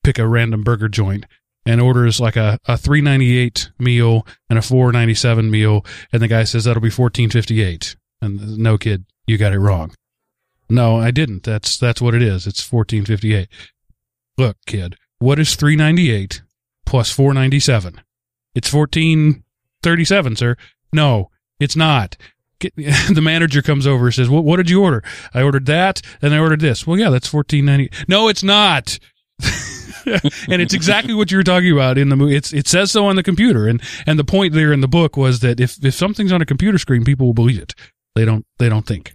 pick 0.03 0.17
a 0.17 0.27
random 0.27 0.63
burger 0.63 0.89
joint, 0.89 1.25
and 1.65 1.79
orders 1.81 2.19
like 2.19 2.35
a, 2.35 2.57
a 2.65 2.77
398 2.77 3.71
meal 3.79 4.25
and 4.49 4.59
a 4.59 4.61
497 4.61 5.49
meal. 5.49 5.85
And 6.11 6.21
the 6.21 6.27
guy 6.27 6.43
says 6.43 6.65
that'll 6.65 6.81
be 6.81 6.87
1458 6.87 7.95
and 8.21 8.57
no 8.57 8.77
kid 8.77 9.05
you 9.27 9.37
got 9.37 9.53
it 9.53 9.59
wrong 9.59 9.93
no 10.73 10.97
i 10.97 11.11
didn't. 11.11 11.43
That's 11.43 11.77
that's 11.77 12.01
what 12.01 12.15
it 12.15 12.21
is. 12.21 12.47
It's 12.47 12.71
1458 12.71 13.47
look 14.37 14.57
kid 14.65 14.95
what 15.19 15.39
is 15.39 15.55
398 15.55 16.41
plus 16.85 17.11
497 17.11 18.01
it's 18.55 18.73
1437 18.73 20.35
sir. 20.35 20.55
No 20.91 21.29
it's 21.59 21.75
not. 21.75 22.17
Get, 22.59 22.75
the 23.13 23.21
manager 23.21 23.61
comes 23.61 23.87
over 23.87 24.05
and 24.05 24.13
says 24.13 24.29
well, 24.29 24.43
what 24.43 24.57
did 24.57 24.69
you 24.69 24.81
order? 24.83 25.03
I 25.33 25.41
ordered 25.41 25.65
that 25.67 26.01
and 26.21 26.33
i 26.33 26.39
ordered 26.39 26.61
this. 26.61 26.87
Well 26.87 26.97
yeah 26.97 27.09
that's 27.09 27.31
1490 27.31 28.05
no 28.07 28.27
it's 28.27 28.43
not. 28.43 28.99
And 30.05 30.61
it's 30.61 30.73
exactly 30.73 31.13
what 31.13 31.31
you 31.31 31.37
were 31.37 31.43
talking 31.43 31.71
about 31.71 31.97
in 31.97 32.09
the 32.09 32.15
movie. 32.15 32.35
It's 32.35 32.51
it 32.51 32.67
says 32.67 32.91
so 32.91 33.05
on 33.05 33.15
the 33.15 33.23
computer, 33.23 33.67
and 33.67 33.81
and 34.05 34.19
the 34.19 34.23
point 34.23 34.53
there 34.53 34.73
in 34.73 34.81
the 34.81 34.87
book 34.87 35.15
was 35.15 35.39
that 35.39 35.59
if 35.59 35.83
if 35.83 35.93
something's 35.93 36.31
on 36.31 36.41
a 36.41 36.45
computer 36.45 36.77
screen, 36.77 37.05
people 37.05 37.25
will 37.25 37.33
believe 37.33 37.61
it. 37.61 37.73
They 38.15 38.25
don't 38.25 38.45
they 38.59 38.69
don't 38.69 38.85
think. 38.85 39.13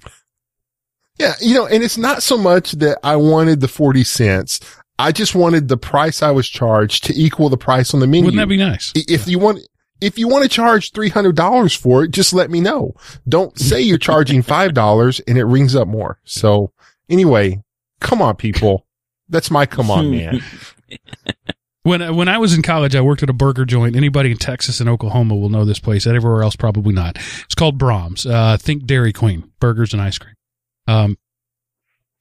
Yeah, 1.19 1.35
you 1.41 1.55
know, 1.55 1.67
and 1.67 1.83
it's 1.83 1.99
not 1.99 2.23
so 2.23 2.39
much 2.39 2.73
that 2.73 2.99
I 3.03 3.17
wanted 3.17 3.61
the 3.61 3.69
forty 3.69 4.05
cents. 4.05 4.61
I 4.99 5.13
just 5.13 5.35
wanted 5.35 5.69
the 5.69 5.77
price 5.77 6.23
I 6.23 6.31
was 6.31 6.49
charged 6.49 7.05
to 7.05 7.15
equal 7.15 7.49
the 7.49 7.57
price 7.57 7.95
on 7.95 8.01
the 8.01 8.07
menu. 8.07 8.25
Wouldn't 8.27 8.41
that 8.41 8.49
be 8.49 8.57
nice? 8.57 8.93
If 8.95 9.29
you 9.29 9.39
want. 9.39 9.61
If 10.01 10.17
you 10.17 10.29
want 10.29 10.45
to 10.45 10.49
charge 10.49 10.93
$300 10.93 11.77
for 11.77 12.05
it, 12.05 12.13
just 12.13 12.33
let 12.33 12.53
me 12.53 12.61
know. 12.61 12.95
Don't 13.29 13.59
say 13.59 13.81
you're 13.81 13.99
charging 13.99 14.43
$5 14.45 15.21
and 15.27 15.37
it 15.37 15.43
rings 15.43 15.75
up 15.75 15.89
more. 15.89 16.21
So 16.23 16.71
anyway, 17.09 17.65
come 18.01 18.23
on, 18.23 18.37
people. 18.37 18.87
That's 19.29 19.51
my 19.51 19.67
come 19.67 19.91
on, 19.91 20.13
man. 20.13 20.41
when 21.83 22.15
when 22.15 22.29
I 22.29 22.39
was 22.39 22.55
in 22.55 22.63
college, 22.63 22.95
I 22.95 23.01
worked 23.01 23.25
at 23.25 23.31
a 23.31 23.33
burger 23.33 23.65
joint. 23.65 23.97
Anybody 23.97 24.31
in 24.31 24.37
Texas 24.37 24.79
and 24.79 24.89
Oklahoma 24.89 25.35
will 25.35 25.49
know 25.49 25.65
this 25.65 25.81
place. 25.81 26.07
Everywhere 26.07 26.45
else, 26.45 26.55
probably 26.55 26.95
not. 26.95 27.17
It's 27.45 27.57
called 27.57 27.77
Braum's. 27.77 28.25
Uh, 28.25 28.57
think 28.57 28.87
Dairy 28.87 29.13
Queen 29.13 29.51
burgers 29.59 29.93
and 29.93 30.01
ice 30.01 30.19
cream. 30.19 30.35
Um, 30.89 31.19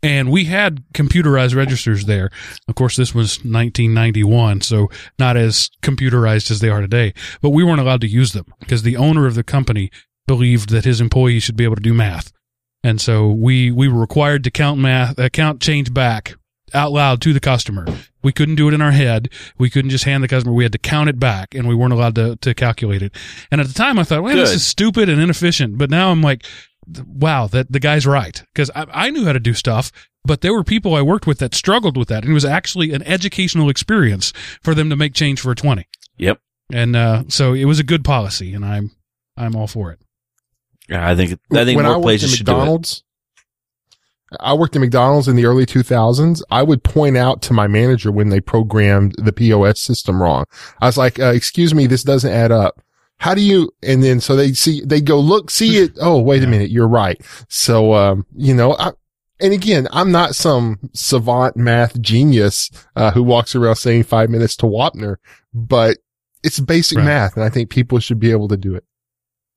and 0.03 0.31
we 0.31 0.45
had 0.45 0.83
computerized 0.93 1.55
registers 1.55 2.05
there. 2.05 2.29
Of 2.67 2.75
course, 2.75 2.95
this 2.95 3.15
was 3.15 3.37
1991, 3.37 4.61
so 4.61 4.89
not 5.17 5.35
as 5.35 5.71
computerized 5.81 6.51
as 6.51 6.59
they 6.59 6.69
are 6.69 6.81
today. 6.81 7.13
But 7.41 7.49
we 7.49 7.63
weren't 7.63 7.79
allowed 7.79 8.01
to 8.01 8.07
use 8.07 8.33
them 8.33 8.45
because 8.59 8.83
the 8.83 8.95
owner 8.95 9.25
of 9.25 9.33
the 9.33 9.43
company 9.43 9.89
believed 10.27 10.69
that 10.69 10.85
his 10.85 11.01
employees 11.01 11.43
should 11.43 11.55
be 11.55 11.63
able 11.63 11.77
to 11.77 11.81
do 11.81 11.95
math. 11.95 12.31
And 12.83 13.01
so 13.01 13.27
we, 13.27 13.71
we 13.71 13.87
were 13.87 13.99
required 13.99 14.43
to 14.43 14.51
count 14.51 14.79
math, 14.79 15.17
uh, 15.17 15.29
count 15.29 15.61
change 15.61 15.91
back 15.93 16.35
out 16.73 16.91
loud 16.91 17.21
to 17.21 17.33
the 17.33 17.39
customer. 17.39 17.85
We 18.21 18.31
couldn't 18.31 18.55
do 18.55 18.67
it 18.67 18.73
in 18.73 18.81
our 18.81 18.91
head. 18.91 19.29
We 19.57 19.69
couldn't 19.69 19.89
just 19.89 20.03
hand 20.03 20.23
the 20.23 20.27
customer. 20.27 20.53
We 20.53 20.63
had 20.63 20.73
to 20.73 20.77
count 20.77 21.09
it 21.09 21.19
back 21.19 21.55
and 21.55 21.67
we 21.67 21.73
weren't 21.73 21.93
allowed 21.93 22.15
to, 22.15 22.35
to 22.35 22.53
calculate 22.53 23.01
it. 23.01 23.15
And 23.51 23.61
at 23.61 23.67
the 23.67 23.73
time 23.73 23.97
I 23.97 24.03
thought, 24.03 24.21
well, 24.21 24.35
this 24.35 24.53
is 24.53 24.65
stupid 24.65 25.09
and 25.09 25.19
inefficient. 25.19 25.77
But 25.77 25.89
now 25.89 26.11
I'm 26.11 26.21
like, 26.21 26.45
wow, 27.05 27.47
that 27.47 27.71
the 27.71 27.79
guy's 27.79 28.05
right. 28.05 28.43
Cause 28.55 28.71
I, 28.75 28.85
I 28.91 29.09
knew 29.09 29.25
how 29.25 29.33
to 29.33 29.39
do 29.39 29.53
stuff, 29.53 29.91
but 30.23 30.41
there 30.41 30.53
were 30.53 30.63
people 30.63 30.95
I 30.95 31.01
worked 31.01 31.27
with 31.27 31.39
that 31.39 31.55
struggled 31.55 31.97
with 31.97 32.07
that. 32.09 32.23
And 32.23 32.31
it 32.31 32.33
was 32.33 32.45
actually 32.45 32.93
an 32.93 33.03
educational 33.03 33.69
experience 33.69 34.33
for 34.61 34.73
them 34.73 34.89
to 34.89 34.95
make 34.95 35.13
change 35.13 35.41
for 35.41 35.51
a 35.51 35.55
20. 35.55 35.87
Yep. 36.17 36.39
And, 36.71 36.95
uh, 36.95 37.23
so 37.27 37.53
it 37.53 37.65
was 37.65 37.79
a 37.79 37.83
good 37.83 38.03
policy 38.03 38.53
and 38.53 38.65
I'm, 38.65 38.91
I'm 39.35 39.55
all 39.55 39.67
for 39.67 39.91
it. 39.91 39.99
Yeah, 40.89 41.07
I 41.07 41.15
think 41.15 41.39
I 41.51 41.65
think 41.65 41.75
when 41.75 41.85
more 41.85 41.95
worked 41.95 42.03
places 42.03 42.31
at 42.31 42.37
should 42.37 42.45
do 42.45 42.53
it. 42.53 42.55
McDonald's, 42.55 43.03
I 44.39 44.53
worked 44.53 44.75
at 44.75 44.79
McDonald's 44.79 45.27
in 45.27 45.35
the 45.35 45.45
early 45.45 45.65
2000s. 45.65 46.41
I 46.49 46.63
would 46.63 46.83
point 46.83 47.17
out 47.17 47.41
to 47.43 47.53
my 47.53 47.67
manager 47.67 48.11
when 48.11 48.29
they 48.29 48.41
programmed 48.41 49.15
the 49.17 49.31
POS 49.31 49.79
system 49.79 50.21
wrong. 50.21 50.45
I 50.81 50.87
was 50.87 50.97
like, 50.97 51.19
uh, 51.19 51.27
excuse 51.27 51.73
me, 51.73 51.87
this 51.87 52.03
doesn't 52.03 52.31
add 52.31 52.51
up. 52.51 52.81
How 53.19 53.33
do 53.33 53.41
you, 53.41 53.71
and 53.81 54.03
then 54.03 54.19
so 54.19 54.35
they 54.35 54.53
see, 54.53 54.81
they 54.85 55.01
go 55.01 55.19
look, 55.19 55.49
see 55.49 55.77
it. 55.77 55.97
Oh, 56.01 56.21
wait 56.21 56.43
a 56.43 56.47
minute. 56.47 56.69
You're 56.69 56.87
right. 56.87 57.19
So, 57.49 57.93
um, 57.93 58.25
you 58.35 58.53
know, 58.53 58.75
I, 58.77 58.91
and 59.39 59.53
again, 59.53 59.87
I'm 59.91 60.11
not 60.11 60.35
some 60.35 60.79
savant 60.93 61.55
math 61.57 61.99
genius, 62.01 62.69
uh, 62.95 63.11
who 63.11 63.23
walks 63.23 63.55
around 63.55 63.75
saying 63.77 64.03
five 64.03 64.29
minutes 64.29 64.55
to 64.57 64.65
Wapner, 64.67 65.15
but 65.53 65.97
it's 66.43 66.59
basic 66.59 66.97
Right. 66.99 67.05
math. 67.05 67.35
And 67.35 67.43
I 67.43 67.49
think 67.49 67.69
people 67.69 67.99
should 67.99 68.19
be 68.19 68.31
able 68.31 68.47
to 68.49 68.57
do 68.57 68.75
it. 68.75 68.83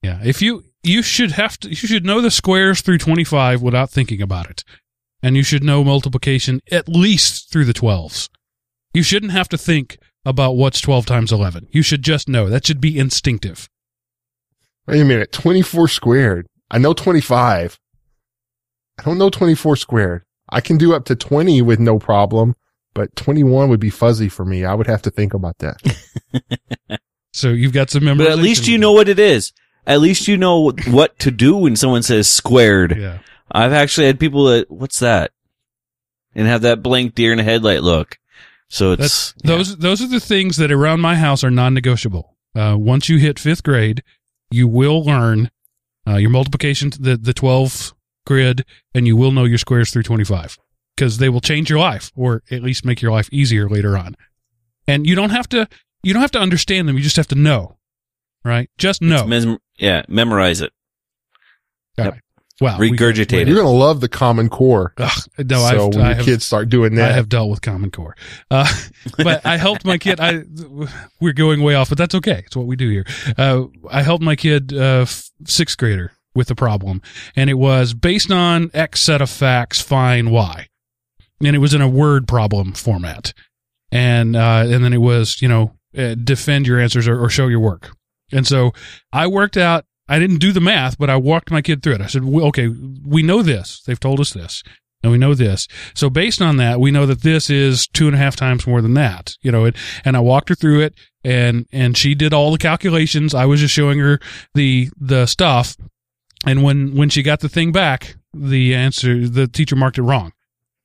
Yeah. 0.03 0.21
If 0.25 0.41
you, 0.41 0.65
you 0.83 1.03
should 1.03 1.33
have 1.33 1.59
to, 1.61 1.69
you 1.69 1.75
should 1.77 2.05
know 2.07 2.21
the 2.23 2.31
squares 2.31 2.81
through 2.81 2.99
25 2.99 3.61
without 3.63 3.91
thinking 3.91 4.23
about 4.23 4.49
it. 4.51 4.65
And 5.23 5.37
you 5.37 5.43
should 5.43 5.63
know 5.63 5.85
multiplication 5.85 6.61
at 6.73 6.89
least 6.89 7.53
through 7.53 7.67
the 7.67 7.75
12s. 7.75 8.31
You 8.95 9.03
shouldn't 9.03 9.33
have 9.33 9.49
to 9.51 9.59
think 9.59 9.99
about 10.25 10.57
what's 10.57 10.81
12 10.81 11.07
times 11.07 11.33
11. 11.33 11.69
You 11.71 11.83
should 11.83 12.03
just 12.03 12.29
know. 12.29 12.49
That 12.49 12.67
should 12.67 12.81
be 12.81 12.99
instinctive. 12.99 13.69
Wait 14.87 15.01
a 15.01 15.05
minute. 15.05 15.33
24 15.33 15.89
squared. 15.89 16.47
I 16.71 16.79
know 16.79 16.93
25. 16.93 17.79
I 18.99 19.03
don't 19.03 19.19
know 19.19 19.31
24 19.31 19.77
squared. 19.77 20.25
I 20.51 20.61
can 20.61 20.79
do 20.79 20.95
up 20.95 21.05
to 21.07 21.17
20 21.17 21.63
with 21.63 21.79
no 21.79 21.99
problem, 21.99 22.57
but 22.93 23.15
21 23.17 23.69
would 23.69 23.81
be 23.81 23.91
fuzzy 23.91 24.29
for 24.29 24.45
me. 24.45 24.65
I 24.65 24.75
would 24.75 24.89
have 24.89 25.03
to 25.03 25.11
think 25.11 25.33
about 25.33 25.59
that. 25.59 27.01
So 27.33 27.51
you've 27.51 27.73
got 27.73 27.91
some 27.91 28.05
memory. 28.05 28.27
But 28.27 28.33
at 28.33 28.39
least 28.39 28.69
you 28.69 28.79
know 28.79 28.93
what 28.93 29.09
it 29.09 29.19
is. 29.19 29.53
At 29.87 30.01
least 30.01 30.29
you 30.29 30.37
know 30.37 30.73
what 30.89 31.19
to 31.21 31.31
do 31.31 31.57
when 31.57 31.77
someone 31.77 32.03
says 32.03 32.31
squared. 32.31 32.97
Yeah. 32.97 33.19
I've 33.51 33.73
actually 33.73 34.07
had 34.07 34.21
people 34.21 34.45
that, 34.47 34.71
what's 34.71 35.01
that? 35.01 35.33
And 36.35 36.47
have 36.47 36.63
that 36.63 36.83
blank 36.83 37.15
deer 37.15 37.33
in 37.33 37.39
the 37.39 37.45
headlight 37.45 37.83
look. 37.83 38.19
So 38.71 38.93
it's, 38.93 39.35
those 39.43 39.77
those 39.77 40.01
are 40.01 40.07
the 40.07 40.21
things 40.21 40.57
that 40.57 40.71
around 40.71 41.01
my 41.01 41.17
house 41.17 41.43
are 41.43 41.51
non-negotiable. 41.51 42.37
Uh, 42.55 42.77
once 42.79 43.09
you 43.09 43.19
hit 43.19 43.39
fifth 43.39 43.65
grade, 43.65 44.03
you 44.51 44.69
will 44.69 45.05
learn 45.05 45.51
uh, 46.07 46.17
your 46.17 46.31
multiplication, 46.31 46.91
the 46.99 47.17
the 47.17 47.35
twelve 47.35 47.93
grid, 48.27 48.65
and 48.95 49.09
you 49.09 49.17
will 49.17 49.33
know 49.33 49.45
your 49.45 49.59
squares 49.59 49.91
through 49.91 50.05
twenty 50.05 50.25
five 50.25 50.57
because 50.97 51.19
they 51.19 51.29
will 51.29 51.41
change 51.41 51.69
your 51.69 51.81
life, 51.81 52.13
or 52.15 52.43
at 52.51 52.63
least 52.63 52.85
make 52.85 53.03
your 53.03 53.11
life 53.11 53.29
easier 53.33 53.69
later 53.69 53.99
on. 53.99 54.17
And 54.87 55.05
you 55.05 55.17
don't 55.17 55.31
have 55.31 55.49
to 55.49 55.69
you 56.05 56.13
don't 56.13 56.23
have 56.23 56.31
to 56.33 56.41
understand 56.41 56.89
them. 56.89 56.97
You 56.97 57.03
just 57.03 57.17
have 57.17 57.29
to 57.29 57.35
know, 57.35 57.77
right? 58.45 58.71
Just 58.79 59.03
know. 59.03 59.27
yeah, 59.79 60.03
memorize 60.09 60.61
it. 60.61 60.73
All 61.99 62.05
yep. 62.05 62.15
right. 62.15 62.23
Wow. 62.61 62.79
we- 62.91 62.97
You're 63.49 63.57
going 63.63 63.67
to 63.67 63.79
love 63.79 64.01
the 64.01 64.09
Common 64.09 64.49
Core. 64.49 64.93
Ugh, 64.99 65.11
no, 65.39 65.59
so 65.59 65.87
I've, 65.89 65.95
when 65.95 66.05
I 66.05 66.09
your 66.09 66.17
have, 66.17 66.25
kids 66.25 66.45
start 66.45 66.69
doing 66.69 66.95
that. 66.97 67.11
I 67.11 67.15
have 67.15 67.29
dealt 67.29 67.51
with 67.51 67.63
Common 67.63 67.91
Core. 67.91 68.17
Uh, 68.51 68.71
but 69.17 69.45
I 69.47 69.57
helped 69.57 69.85
my 69.85 69.97
kid. 69.99 70.21
I 70.21 70.43
we're 71.21 71.33
going 71.33 71.63
way 71.63 71.75
off, 71.75 71.89
but 71.89 71.99
that's 71.99 72.15
okay. 72.17 72.43
It's 72.47 72.57
what 72.57 72.67
we 72.67 72.77
do 72.77 72.89
here. 72.91 73.07
Uh, 73.39 73.65
I 73.91 74.03
helped 74.03 74.23
my 74.23 74.37
kid, 74.37 74.73
uh, 74.75 75.07
sixth 75.47 75.79
grader, 75.79 76.13
with 76.35 76.49
the 76.49 76.55
problem, 76.55 77.01
and 77.35 77.49
it 77.51 77.55
was 77.55 77.95
based 77.95 78.31
on 78.31 78.71
X 78.75 79.01
set 79.03 79.23
of 79.23 79.31
facts. 79.31 79.81
Find 79.81 80.31
Y, 80.31 80.69
and 81.43 81.57
it 81.57 81.61
was 81.61 81.73
in 81.75 81.81
a 81.81 81.89
word 81.89 82.29
problem 82.29 82.73
format, 82.73 83.33
and 83.91 84.37
uh, 84.37 84.65
and 84.67 84.85
then 84.85 84.93
it 84.93 84.99
was 85.01 85.41
you 85.41 85.49
know 85.49 85.73
uh, 85.97 86.15
defend 86.15 86.67
your 86.67 86.79
answers 86.79 87.09
or, 87.09 87.19
or 87.23 87.31
show 87.31 87.47
your 87.49 87.61
work. 87.61 87.97
And 88.33 88.47
so 88.47 88.73
I 89.13 89.27
worked 89.27 89.57
out. 89.57 89.87
I 90.11 90.19
didn't 90.19 90.39
do 90.39 90.51
the 90.51 90.61
math, 90.61 90.99
but 90.99 91.09
I 91.09 91.17
walked 91.17 91.53
my 91.53 91.63
kid 91.63 91.83
through 91.85 91.95
it. 91.95 92.01
I 92.01 92.09
said, 92.09 92.25
okay, 92.25 92.67
we 92.67 93.23
know 93.23 93.43
this. 93.43 93.81
They've 93.87 93.99
told 93.99 94.19
us 94.19 94.33
this 94.33 94.65
and 95.05 95.13
we 95.13 95.19
know 95.19 95.35
this. 95.35 95.69
So 95.95 96.11
based 96.11 96.43
on 96.43 96.57
that, 96.57 96.81
we 96.81 96.91
know 96.91 97.07
that 97.07 97.23
this 97.23 97.49
is 97.49 97.87
two 97.87 98.07
and 98.07 98.17
a 98.17 98.19
half 98.19 98.35
times 98.35 98.67
more 98.67 98.83
than 98.83 98.95
that, 98.95 99.37
you 99.41 99.53
know, 99.53 99.67
it, 99.67 99.77
and 100.05 100.17
I 100.17 100.21
walked 100.21 100.49
her 100.49 100.57
through 100.57 100.81
it 100.81 100.95
and, 101.23 101.67
and 101.73 101.97
she 101.97 102.17
did 102.17 102.35
all 102.35 102.51
the 102.51 102.59
calculations. 102.59 103.35
I 103.35 103.47
was 103.47 103.61
just 103.61 103.73
showing 103.73 104.01
her 104.01 104.19
the, 104.55 104.91
the 104.99 105.27
stuff. 105.27 105.77
And 106.45 106.65
when, 106.65 106.97
when 106.97 107.09
she 107.09 107.23
got 107.23 107.39
the 107.41 107.49
thing 107.49 107.71
back, 107.71 108.17
the 108.35 108.75
answer, 108.75 109.29
the 109.29 109.47
teacher 109.47 109.77
marked 109.77 109.99
it 109.99 110.03
wrong. 110.03 110.33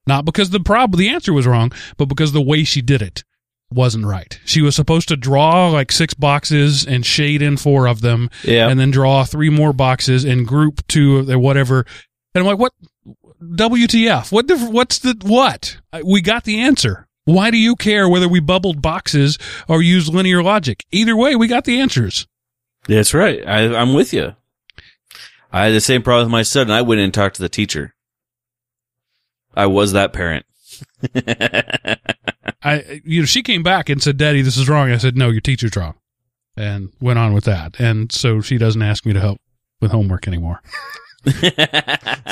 Not 0.05 0.25
because 0.25 0.51
the 0.51 0.59
problem, 0.59 0.99
the 0.99 1.09
answer 1.09 1.33
was 1.33 1.47
wrong, 1.47 1.71
but 1.97 2.05
because 2.05 2.31
the 2.31 2.41
way 2.41 2.63
she 2.63 2.81
did 2.81 3.01
it 3.01 3.23
wasn't 3.71 4.05
right. 4.05 4.39
She 4.45 4.61
was 4.61 4.75
supposed 4.75 5.07
to 5.09 5.15
draw 5.17 5.69
like 5.69 5.91
six 5.91 6.13
boxes 6.13 6.85
and 6.85 7.05
shade 7.05 7.41
in 7.41 7.57
four 7.57 7.87
of 7.87 8.01
them 8.01 8.29
Yeah. 8.43 8.69
and 8.69 8.79
then 8.79 8.91
draw 8.91 9.23
three 9.23 9.49
more 9.49 9.73
boxes 9.73 10.23
and 10.23 10.47
group 10.47 10.85
two 10.87 11.17
of 11.17 11.25
the 11.25 11.37
whatever. 11.39 11.85
And 12.33 12.41
I'm 12.41 12.45
like, 12.45 12.59
what? 12.59 12.73
WTF? 13.41 14.31
What? 14.31 14.47
Diff- 14.47 14.69
what's 14.69 14.99
the 14.99 15.15
what? 15.23 15.77
We 16.03 16.21
got 16.21 16.43
the 16.45 16.59
answer. 16.61 17.07
Why 17.25 17.49
do 17.51 17.57
you 17.57 17.75
care 17.75 18.07
whether 18.07 18.27
we 18.29 18.39
bubbled 18.39 18.81
boxes 18.81 19.37
or 19.67 19.81
used 19.81 20.13
linear 20.13 20.43
logic? 20.43 20.85
Either 20.91 21.15
way, 21.17 21.35
we 21.35 21.47
got 21.47 21.65
the 21.65 21.79
answers. 21.79 22.27
That's 22.87 23.13
right. 23.15 23.45
I, 23.47 23.75
I'm 23.75 23.93
with 23.95 24.13
you. 24.13 24.35
I 25.51 25.65
had 25.65 25.73
the 25.73 25.81
same 25.81 26.03
problem 26.03 26.27
with 26.27 26.31
my 26.31 26.43
son. 26.43 26.63
and 26.63 26.73
I 26.73 26.81
went 26.83 26.99
in 26.99 27.05
and 27.05 27.13
talked 27.13 27.35
to 27.37 27.41
the 27.41 27.49
teacher. 27.49 27.95
I 29.55 29.65
was 29.65 29.93
that 29.93 30.13
parent. 30.13 30.45
I, 32.65 33.01
you 33.05 33.21
know, 33.21 33.25
she 33.25 33.43
came 33.43 33.61
back 33.61 33.89
and 33.89 34.01
said, 34.01 34.17
"Daddy, 34.17 34.41
this 34.41 34.57
is 34.57 34.67
wrong." 34.67 34.91
I 34.91 34.97
said, 34.97 35.15
"No, 35.15 35.29
your 35.29 35.39
teacher's 35.39 35.75
wrong," 35.75 35.93
and 36.57 36.91
went 36.99 37.19
on 37.19 37.33
with 37.33 37.43
that. 37.45 37.79
And 37.79 38.11
so 38.11 38.41
she 38.41 38.57
doesn't 38.57 38.81
ask 38.81 39.05
me 39.05 39.13
to 39.13 39.19
help 39.19 39.39
with 39.81 39.91
homework 39.91 40.27
anymore. 40.27 40.61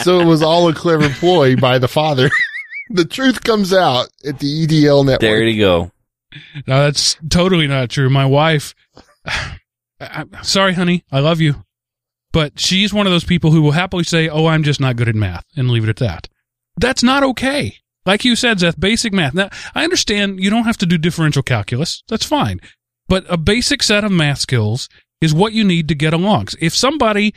so 0.03 0.19
it 0.19 0.25
was 0.25 0.41
all 0.41 0.67
a 0.67 0.73
clever 0.73 1.07
ploy 1.09 1.55
by 1.55 1.77
the 1.77 1.87
father. 1.87 2.31
the 2.89 3.05
truth 3.05 3.43
comes 3.43 3.73
out 3.73 4.09
at 4.25 4.39
the 4.39 4.65
EDL 4.65 5.05
network. 5.05 5.21
there 5.21 5.43
you 5.43 5.61
go. 5.61 5.91
No, 6.65 6.83
that's 6.83 7.15
totally 7.29 7.67
not 7.67 7.91
true. 7.91 8.09
My 8.09 8.25
wife, 8.25 8.73
I, 9.25 9.59
I'm 9.99 10.31
sorry, 10.41 10.73
honey, 10.73 11.03
I 11.11 11.19
love 11.19 11.41
you, 11.41 11.63
but 12.31 12.59
she's 12.59 12.91
one 12.91 13.05
of 13.05 13.13
those 13.13 13.23
people 13.23 13.51
who 13.51 13.61
will 13.61 13.71
happily 13.71 14.03
say, 14.03 14.29
"Oh, 14.29 14.47
I'm 14.47 14.63
just 14.63 14.79
not 14.79 14.95
good 14.95 15.09
at 15.09 15.15
math," 15.15 15.45
and 15.55 15.69
leave 15.69 15.83
it 15.83 15.89
at 15.89 15.97
that. 15.97 16.27
That's 16.79 17.03
not 17.03 17.21
okay. 17.21 17.77
Like 18.05 18.25
you 18.25 18.35
said, 18.35 18.59
Seth, 18.59 18.79
basic 18.79 19.13
math. 19.13 19.33
Now, 19.33 19.49
I 19.73 19.83
understand 19.83 20.39
you 20.43 20.49
don't 20.49 20.65
have 20.65 20.77
to 20.79 20.85
do 20.85 20.97
differential 20.97 21.41
calculus. 21.43 22.03
That's 22.09 22.25
fine. 22.25 22.59
But 23.07 23.25
a 23.29 23.37
basic 23.37 23.81
set 23.83 24.03
of 24.03 24.11
math 24.11 24.39
skills 24.39 24.89
is 25.21 25.33
what 25.33 25.53
you 25.53 25.63
need 25.63 25.87
to 25.87 25.95
get 25.95 26.13
along. 26.13 26.47
If 26.59 26.73
somebody 26.75 27.33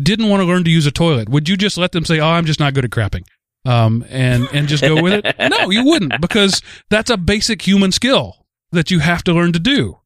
didn't 0.00 0.28
want 0.28 0.40
to 0.42 0.46
learn 0.46 0.64
to 0.64 0.70
use 0.70 0.86
a 0.86 0.90
toilet, 0.90 1.28
would 1.28 1.48
you 1.48 1.56
just 1.56 1.78
let 1.78 1.92
them 1.92 2.04
say, 2.04 2.18
"Oh, 2.20 2.28
I'm 2.28 2.44
just 2.46 2.60
not 2.60 2.74
good 2.74 2.84
at 2.84 2.90
crapping," 2.90 3.24
um, 3.64 4.04
and 4.08 4.48
and 4.52 4.68
just 4.68 4.82
go 4.82 5.02
with 5.02 5.24
it? 5.24 5.36
No, 5.50 5.70
you 5.70 5.84
wouldn't, 5.84 6.20
because 6.20 6.60
that's 6.90 7.10
a 7.10 7.16
basic 7.16 7.62
human 7.62 7.92
skill 7.92 8.46
that 8.70 8.90
you 8.90 8.98
have 9.00 9.22
to 9.24 9.32
learn 9.34 9.52
to 9.52 9.58
do. 9.58 9.98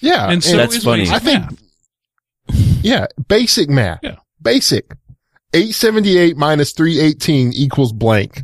Yeah. 0.00 0.30
And 0.30 0.42
so 0.42 0.56
That's 0.56 0.76
is 0.76 0.84
funny. 0.84 1.02
basic 1.02 1.14
I 1.14 1.18
think- 1.18 1.40
math. 1.50 1.58
Yeah, 2.84 3.06
basic 3.28 3.68
math. 3.68 4.00
Yeah. 4.02 4.16
Basic. 4.40 4.90
878 5.54 6.36
minus 6.36 6.72
318 6.72 7.52
equals 7.52 7.92
blank. 7.92 8.42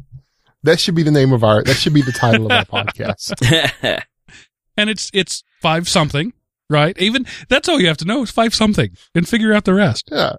That 0.65 0.81
should 0.81 0.95
be 0.95 1.03
the 1.03 1.11
name 1.11 1.33
of 1.33 1.45
our, 1.45 1.63
that 1.63 1.75
should 1.77 1.95
be 1.95 2.03
the 2.03 2.13
title 2.13 2.47
of 2.47 2.53
our 2.53 2.65
podcast. 2.85 4.03
and 4.77 4.91
it's 4.91 5.11
it's 5.15 5.43
five 5.63 5.89
something, 5.89 6.33
right? 6.69 6.97
Even 6.99 7.27
that's 7.49 7.69
all 7.69 7.81
you 7.81 7.87
have 7.89 7.97
to 7.99 8.05
know 8.05 8.23
is 8.23 8.31
five 8.31 8.55
something, 8.55 8.91
and 9.15 9.29
figure 9.29 9.53
out 9.55 9.65
the 9.65 9.75
rest. 9.75 10.09
Yeah. 10.11 10.33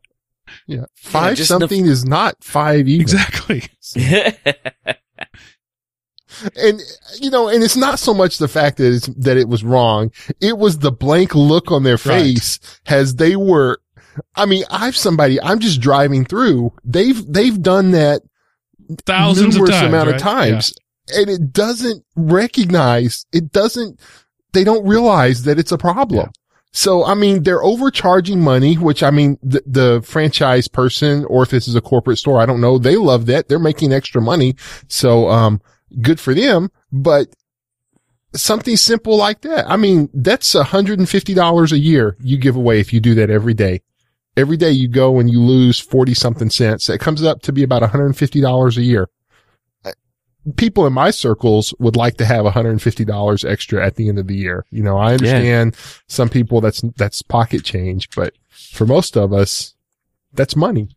Yeah. 0.68 0.86
Five 0.96 1.38
just 1.38 1.50
the- 1.50 1.60
something 1.60 1.86
is 1.86 2.06
not 2.06 2.44
five 2.44 2.88
even. 2.88 3.02
Exactly. 3.02 3.64
And, 6.56 6.80
you 7.20 7.32
know, 7.32 7.50
and 7.50 7.64
it's 7.64 7.76
not 7.76 7.98
so 7.98 8.14
much 8.14 8.38
the 8.38 8.48
fact 8.48 8.78
that 8.78 8.94
it's, 8.94 9.08
that 9.08 9.36
it 9.36 9.50
was 9.50 9.64
wrong. 9.64 10.12
It 10.40 10.58
was 10.60 10.78
the 10.78 10.92
blank 10.92 11.34
look 11.34 11.72
on 11.72 11.84
their 11.84 11.96
Right. 11.96 12.22
face 12.22 12.60
as 12.86 13.16
they 13.16 13.36
were, 13.36 13.80
I 14.36 14.46
mean, 14.46 14.64
I've 14.70 14.96
somebody, 14.98 15.42
I'm 15.42 15.60
just 15.60 15.82
driving 15.82 16.26
through. 16.26 16.74
They've, 16.84 17.26
they've 17.26 17.62
done 17.62 17.92
that 17.92 18.22
Thousands 19.06 19.56
numerous 19.56 19.76
of 19.76 19.82
times, 19.82 19.94
amount 19.94 20.08
right? 20.08 20.16
of 20.16 20.22
times 20.22 20.74
and 21.16 21.30
it 21.30 21.52
doesn't 21.54 22.04
recognize 22.16 23.26
it 23.32 23.52
doesn't 23.52 24.00
they 24.54 24.64
don't 24.64 24.86
realize 24.88 25.44
that 25.44 25.60
it's 25.60 25.72
a 25.72 25.78
problem. 25.78 26.20
Yeah. 26.20 26.32
so 26.72 27.04
i 27.06 27.14
mean 27.14 27.44
they're 27.44 27.64
overcharging 27.64 28.42
money 28.42 28.76
which 28.76 29.04
i 29.04 29.10
mean 29.12 29.38
the, 29.42 29.62
the 29.66 30.02
franchise 30.04 30.68
person 30.68 31.26
or 31.26 31.44
if 31.44 31.50
this 31.50 31.68
is 31.68 31.76
a 31.76 31.82
corporate 31.82 32.18
store 32.18 32.42
i 32.42 32.46
don't 32.46 32.62
know. 32.62 32.78
They 32.78 32.96
love 32.96 33.26
that. 33.28 33.48
They're 33.48 33.60
making 33.60 33.94
extra 33.94 34.22
money. 34.22 34.56
So 34.88 35.30
um 35.30 35.62
good 36.02 36.20
for 36.20 36.34
them. 36.34 36.72
But 36.92 37.28
something 38.34 38.78
simple 38.78 39.18
like 39.18 39.42
that. 39.42 39.70
I 39.70 39.78
mean 39.78 40.10
that's 40.14 40.54
$150 40.54 41.72
a 41.72 41.78
year 41.78 42.18
you 42.20 42.38
give 42.38 42.56
away 42.56 42.80
if 42.80 42.94
you 42.94 43.00
do 43.00 43.16
that 43.16 43.30
every 43.30 43.54
day 43.54 43.82
every 44.40 44.58
day 44.58 44.72
you 44.72 44.88
go 44.88 45.20
and 45.20 45.30
you 45.30 45.40
lose 45.42 45.80
40 45.80 46.14
something 46.14 46.50
cents. 46.50 46.88
That 46.88 47.00
comes 47.00 47.22
up 47.24 47.42
to 47.44 47.52
be 47.52 47.62
about 47.64 47.82
$150 47.84 48.78
a 48.78 48.82
year. 48.82 49.08
People 50.56 50.88
in 50.88 50.94
my 50.94 51.12
circles 51.12 51.74
would 51.80 51.96
like 51.98 52.16
to 52.18 52.26
have 52.26 52.46
$150 52.46 53.46
extra 53.50 53.86
at 53.86 53.96
the 53.96 54.08
end 54.10 54.18
of 54.18 54.28
the 54.28 54.36
year. 54.36 54.66
You 54.72 54.82
know, 54.82 54.98
I 54.98 55.12
understand 55.14 55.76
some 56.08 56.30
people 56.30 56.62
that's, 56.62 56.82
that's 56.96 57.22
pocket 57.22 57.64
change, 57.64 58.10
but 58.16 58.34
for 58.48 58.88
most 58.88 59.18
of 59.18 59.34
us, 59.34 59.76
that's 60.34 60.56
money. 60.56 60.90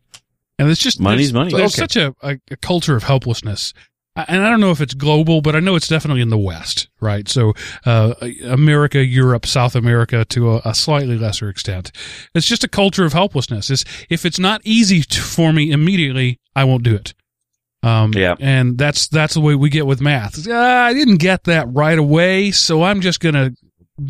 And 0.57 0.69
it's 0.69 0.81
just 0.81 0.99
Money's 0.99 1.27
there's, 1.27 1.33
money. 1.33 1.51
There's 1.53 1.73
Okay. 1.77 1.81
such 1.81 1.95
a, 1.97 2.15
a, 2.23 2.39
a 2.51 2.55
culture 2.55 2.95
of 2.95 3.03
helplessness. 3.03 3.73
And 4.15 4.43
I 4.45 4.49
don't 4.51 4.59
know 4.59 4.69
if 4.69 4.79
it's 4.79 4.93
global, 4.93 5.41
but 5.41 5.55
I 5.55 5.59
know 5.59 5.75
it's 5.75 5.87
definitely 5.87 6.21
in 6.21 6.29
the 6.29 6.37
West, 6.37 6.87
right? 7.01 7.27
So, 7.27 7.53
uh, 7.83 8.13
America, 8.45 9.03
Europe, 9.03 9.47
South 9.47 9.75
America 9.75 10.23
to 10.25 10.51
a, 10.51 10.61
a 10.65 10.75
slightly 10.75 11.17
lesser 11.17 11.49
extent. 11.49 11.91
It's 12.35 12.45
just 12.45 12.63
a 12.63 12.67
culture 12.67 13.05
of 13.05 13.13
helplessness. 13.13 13.71
Is 13.71 13.83
if 14.11 14.23
it's 14.23 14.37
not 14.37 14.61
easy 14.63 15.01
to, 15.01 15.19
for 15.21 15.51
me 15.51 15.71
immediately, 15.71 16.39
I 16.55 16.63
won't 16.63 16.83
do 16.83 16.93
it. 16.95 17.15
Um, 17.81 18.13
Yeah. 18.13 18.35
and 18.39 18.77
that's, 18.77 19.07
that's 19.07 19.33
the 19.33 19.41
way 19.41 19.55
we 19.55 19.69
get 19.69 19.87
with 19.87 19.99
math. 19.99 20.47
Ah, 20.47 20.85
I 20.85 20.93
didn't 20.93 21.17
get 21.17 21.45
that 21.45 21.67
right 21.69 21.97
away, 21.97 22.51
so 22.51 22.83
I'm 22.83 23.01
just 23.01 23.19
going 23.19 23.35
to 23.35 23.55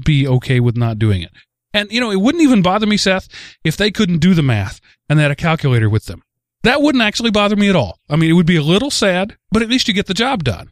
be 0.04 0.28
okay 0.28 0.60
with 0.60 0.76
not 0.76 1.00
doing 1.00 1.22
it. 1.22 1.32
And, 1.74 1.92
you 1.92 2.00
know, 2.00 2.12
it 2.12 2.18
wouldn't 2.22 2.44
even 2.44 2.62
bother 2.62 2.86
me, 2.86 2.98
Seth, 2.98 3.28
if 3.64 3.78
they 3.78 3.90
couldn't 3.90 4.20
do 4.20 4.34
the 4.34 4.44
math 4.44 4.80
and 5.10 5.18
they 5.18 5.24
had 5.24 5.32
a 5.32 5.36
calculator 5.36 5.90
with 5.90 6.06
them. 6.06 6.22
That 6.64 6.82
wouldn't 6.82 7.04
actually 7.04 7.32
bother 7.32 7.56
me 7.56 7.70
at 7.70 7.76
all. 7.76 8.00
I 8.10 8.16
mean, 8.16 8.30
it 8.30 8.34
would 8.34 8.46
be 8.46 8.56
a 8.56 8.64
little 8.64 8.90
sad, 8.92 9.36
but 9.52 9.62
at 9.62 9.70
least 9.70 9.88
you 9.88 9.94
get 9.94 10.06
the 10.08 10.14
job 10.14 10.44
done. 10.44 10.70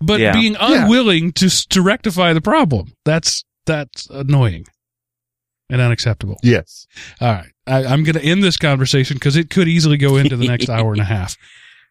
But 0.00 0.20
Yeah. 0.20 0.32
being 0.32 0.52
Yeah. 0.54 0.84
unwilling 0.84 1.32
to 1.32 1.48
to 1.68 1.82
rectify 1.82 2.32
the 2.32 2.40
problem, 2.40 2.92
that's 3.04 3.44
that's 3.66 4.08
annoying 4.10 4.64
and 5.68 5.80
unacceptable. 5.80 6.38
Yes. 6.42 6.86
All 7.20 7.32
right, 7.32 7.50
I, 7.66 7.84
I'm 7.84 8.02
going 8.02 8.14
to 8.16 8.24
end 8.24 8.42
this 8.42 8.56
conversation 8.56 9.14
because 9.16 9.36
it 9.36 9.50
could 9.50 9.68
easily 9.68 9.96
go 9.96 10.16
into 10.16 10.36
the 10.36 10.48
next 10.48 10.68
hour 10.68 10.92
and 10.92 11.00
a 11.00 11.04
half. 11.04 11.36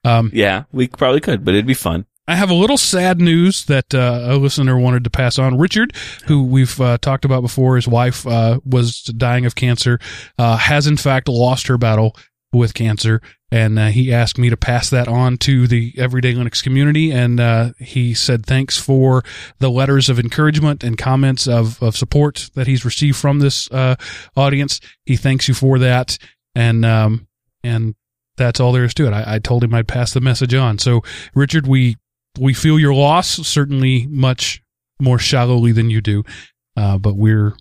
Um, 0.03 0.29
yeah, 0.33 0.63
we 0.71 0.87
probably 0.87 1.21
could, 1.21 1.45
but 1.45 1.53
it'd 1.53 1.65
be 1.67 1.73
fun. 1.73 2.05
I 2.27 2.35
have 2.35 2.51
a 2.51 2.55
little 2.55 2.77
sad 2.77 3.19
news 3.19 3.65
that 3.65 3.91
uh, 3.95 4.19
a 4.29 4.35
listener 4.37 4.77
wanted 4.77 5.03
to 5.05 5.09
pass 5.09 5.39
on. 5.39 5.57
Richard, 5.57 5.93
who 6.27 6.43
we've 6.43 6.79
uh, 6.79 6.99
talked 6.99 7.25
about 7.25 7.41
before, 7.41 7.75
his 7.75 7.87
wife 7.87 8.27
uh, 8.27 8.59
was 8.63 9.01
dying 9.01 9.45
of 9.47 9.55
cancer, 9.55 9.99
uh, 10.37 10.57
has 10.57 10.85
in 10.85 10.95
fact 10.97 11.27
lost 11.27 11.65
her 11.67 11.77
battle 11.79 12.15
with 12.51 12.73
cancer, 12.73 13.21
and 13.51 13.77
uh, 13.77 13.87
he 13.87 14.13
asked 14.13 14.37
me 14.37 14.49
to 14.49 14.57
pass 14.57 14.89
that 14.89 15.07
on 15.07 15.37
to 15.37 15.67
the 15.67 15.93
Everyday 15.97 16.33
Linux 16.33 16.63
community. 16.63 17.11
And 17.11 17.39
uh, 17.39 17.71
he 17.79 18.13
said 18.13 18.45
thanks 18.45 18.77
for 18.77 19.23
the 19.59 19.69
letters 19.69 20.09
of 20.09 20.19
encouragement 20.19 20.83
and 20.83 20.97
comments 20.97 21.47
of, 21.47 21.81
of 21.81 21.95
support 21.95 22.49
that 22.55 22.67
he's 22.67 22.85
received 22.85 23.17
from 23.17 23.39
this 23.39 23.69
uh, 23.71 23.95
audience. 24.35 24.79
He 25.05 25.15
thanks 25.15 25.47
you 25.47 25.53
for 25.53 25.79
that, 25.79 26.17
and 26.55 26.85
um, 26.85 27.27
and 27.63 27.95
that's 28.37 28.59
all 28.59 28.71
there 28.71 28.85
is 28.85 28.93
to 28.95 29.07
it. 29.07 29.13
I, 29.13 29.35
I 29.35 29.39
told 29.39 29.63
him 29.63 29.73
I'd 29.73 29.87
pass 29.87 30.13
the 30.13 30.21
message 30.21 30.53
on. 30.53 30.79
So, 30.79 31.01
Richard, 31.35 31.67
we 31.67 31.97
we 32.39 32.53
feel 32.53 32.79
your 32.79 32.93
loss 32.93 33.27
certainly 33.47 34.07
much 34.07 34.61
more 34.99 35.19
shallowly 35.19 35.71
than 35.71 35.89
you 35.89 36.01
do, 36.01 36.23
uh, 36.75 36.97
but 36.97 37.15
we're 37.15 37.53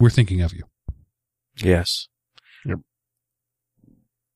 we're 0.00 0.10
thinking 0.10 0.42
of 0.42 0.52
you. 0.52 0.64
Yes. 1.56 2.08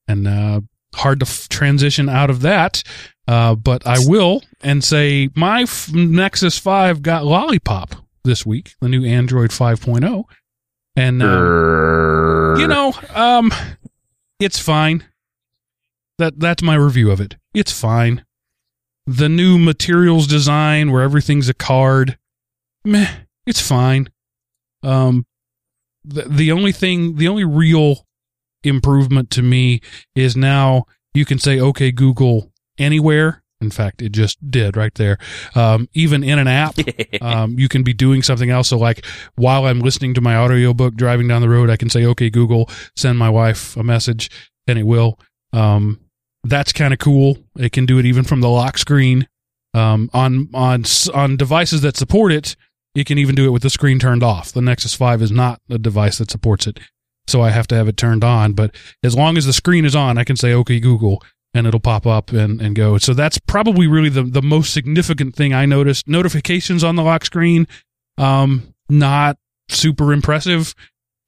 And 0.09 0.27
uh, 0.27 0.61
hard 0.95 1.21
to 1.21 1.27
f- 1.27 1.49
transition 1.49 2.09
out 2.09 2.31
of 2.31 2.41
that. 2.41 2.83
Uh, 3.29 3.55
but 3.55 3.87
I 3.87 3.99
will 4.01 4.43
and 4.63 4.83
say 4.83 5.29
my 5.35 5.63
f- 5.63 5.93
Nexus 5.93 6.59
5 6.59 7.03
got 7.03 7.25
Lollipop 7.27 7.95
this 8.25 8.47
week, 8.47 8.75
the 8.81 8.89
new 8.89 9.05
Android 9.05 9.51
5.0. 9.51 10.25
And, 10.97 11.23
uh, 11.23 12.59
you 12.59 12.67
know, 12.67 12.93
um, 13.15 13.53
it's 14.41 14.59
fine. 14.59 15.05
That 16.17 16.41
That's 16.41 16.63
my 16.63 16.75
review 16.75 17.11
of 17.11 17.21
it. 17.21 17.37
It's 17.55 17.71
fine. 17.71 18.25
The 19.07 19.29
new 19.29 19.59
materials 19.59 20.27
design 20.27 20.91
where 20.91 21.03
everything's 21.03 21.49
a 21.49 21.55
card, 21.55 22.19
meh, 22.85 23.09
it's 23.47 23.61
fine. 23.61 24.11
Um, 24.83 25.25
the, 26.05 26.23
the 26.23 26.53
only 26.53 26.73
thing, 26.73 27.17
the 27.17 27.29
only 27.29 27.45
real 27.45 28.07
improvement 28.63 29.31
to 29.31 29.43
me 29.43 29.81
is 30.15 30.37
now 30.37 30.85
you 31.15 31.25
can 31.25 31.39
say, 31.39 31.61
okay, 31.61 31.91
Google 31.91 32.53
anywhere. 32.79 33.43
In 33.61 33.71
fact, 33.71 34.03
it 34.03 34.13
just 34.13 34.39
did 34.51 34.77
right 34.77 34.95
there. 34.95 35.19
Um, 35.57 35.89
even 35.93 36.23
in 36.23 36.39
an 36.39 36.47
app, 36.47 36.77
um, 37.21 37.59
you 37.59 37.69
can 37.69 37.83
be 37.83 37.93
doing 37.93 38.23
something 38.23 38.51
else. 38.51 38.69
So 38.69 38.79
like 38.79 39.05
while 39.35 39.67
I'm 39.67 39.81
listening 39.81 40.15
to 40.15 40.21
my 40.21 40.37
audiobook 40.37 40.95
driving 40.95 41.27
down 41.27 41.43
the 41.43 41.49
road, 41.49 41.69
I 41.69 41.77
can 41.77 41.91
say, 41.91 42.05
okay, 42.07 42.31
Google, 42.31 42.71
send 42.95 43.19
my 43.19 43.29
wife 43.29 43.77
a 43.77 43.83
message 43.83 44.31
and 44.69 44.79
it 44.79 44.85
will. 44.85 45.19
Um, 45.53 45.99
that's 46.45 46.73
kind 46.73 46.93
of 46.93 47.01
cool. 47.01 47.39
It 47.57 47.73
can 47.73 47.85
do 47.85 47.99
it 47.99 48.07
even 48.07 48.23
from 48.23 48.41
the 48.41 48.49
lock 48.49 48.79
screen. 48.79 49.27
Um, 49.75 50.09
on, 50.13 50.49
on, 50.55 50.85
on 51.13 51.37
devices 51.37 51.83
that 51.83 51.97
support 51.97 52.33
it, 52.33 52.55
you 52.95 53.05
can 53.05 53.19
even 53.19 53.35
do 53.35 53.47
it 53.47 53.51
with 53.51 53.63
the 53.63 53.71
screen 53.71 53.99
turned 53.99 54.23
off. 54.23 54.53
The 54.53 54.63
Nexus 54.63 54.95
5 54.95 55.21
is 55.21 55.31
not 55.31 55.61
a 55.69 55.79
device 55.79 56.19
that 56.19 56.31
supports 56.31 56.67
it. 56.67 56.79
So 57.29 57.43
I 57.43 57.51
have 57.51 57.67
to 57.69 57.75
have 57.75 57.89
it 57.89 57.97
turned 57.97 58.25
on. 58.25 58.53
But 58.53 58.75
as 59.03 59.15
long 59.15 59.37
as 59.37 59.47
the 59.47 59.53
screen 59.53 59.85
is 59.85 59.95
on, 59.95 60.19
I 60.19 60.25
can 60.25 60.37
say, 60.37 60.53
okay, 60.55 60.81
Google, 60.81 61.23
and 61.55 61.67
it'll 61.67 61.81
pop 61.81 62.07
up 62.07 62.33
and, 62.33 62.61
and 62.61 62.75
go. 62.75 62.99
So 62.99 63.15
that's 63.15 63.39
probably 63.39 63.87
really 63.87 64.09
the, 64.09 64.23
the 64.23 64.43
most 64.43 64.73
significant 64.73 65.35
thing 65.37 65.53
I 65.53 65.67
noticed. 65.67 66.09
Notifications 66.09 66.85
on 66.85 66.97
the 66.97 67.03
lock 67.03 67.25
screen, 67.25 67.67
um, 68.17 68.75
not 68.89 69.39
super 69.69 70.13
impressive. 70.13 70.75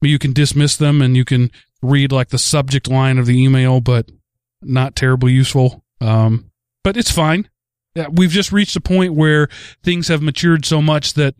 You 0.01 0.17
can 0.17 0.33
dismiss 0.33 0.75
them 0.75 1.01
and 1.01 1.15
you 1.15 1.25
can 1.25 1.51
read 1.81 2.11
like 2.11 2.29
the 2.29 2.37
subject 2.37 2.87
line 2.87 3.17
of 3.17 3.25
the 3.25 3.41
email, 3.41 3.81
but 3.81 4.09
not 4.61 4.95
terribly 4.95 5.31
useful. 5.31 5.83
Um, 5.99 6.51
but 6.83 6.97
it's 6.97 7.11
fine. 7.11 7.49
Yeah, 7.95 8.07
we've 8.11 8.31
just 8.31 8.51
reached 8.51 8.75
a 8.75 8.81
point 8.81 9.13
where 9.13 9.49
things 9.83 10.07
have 10.07 10.21
matured 10.21 10.65
so 10.65 10.81
much 10.81 11.13
that 11.13 11.35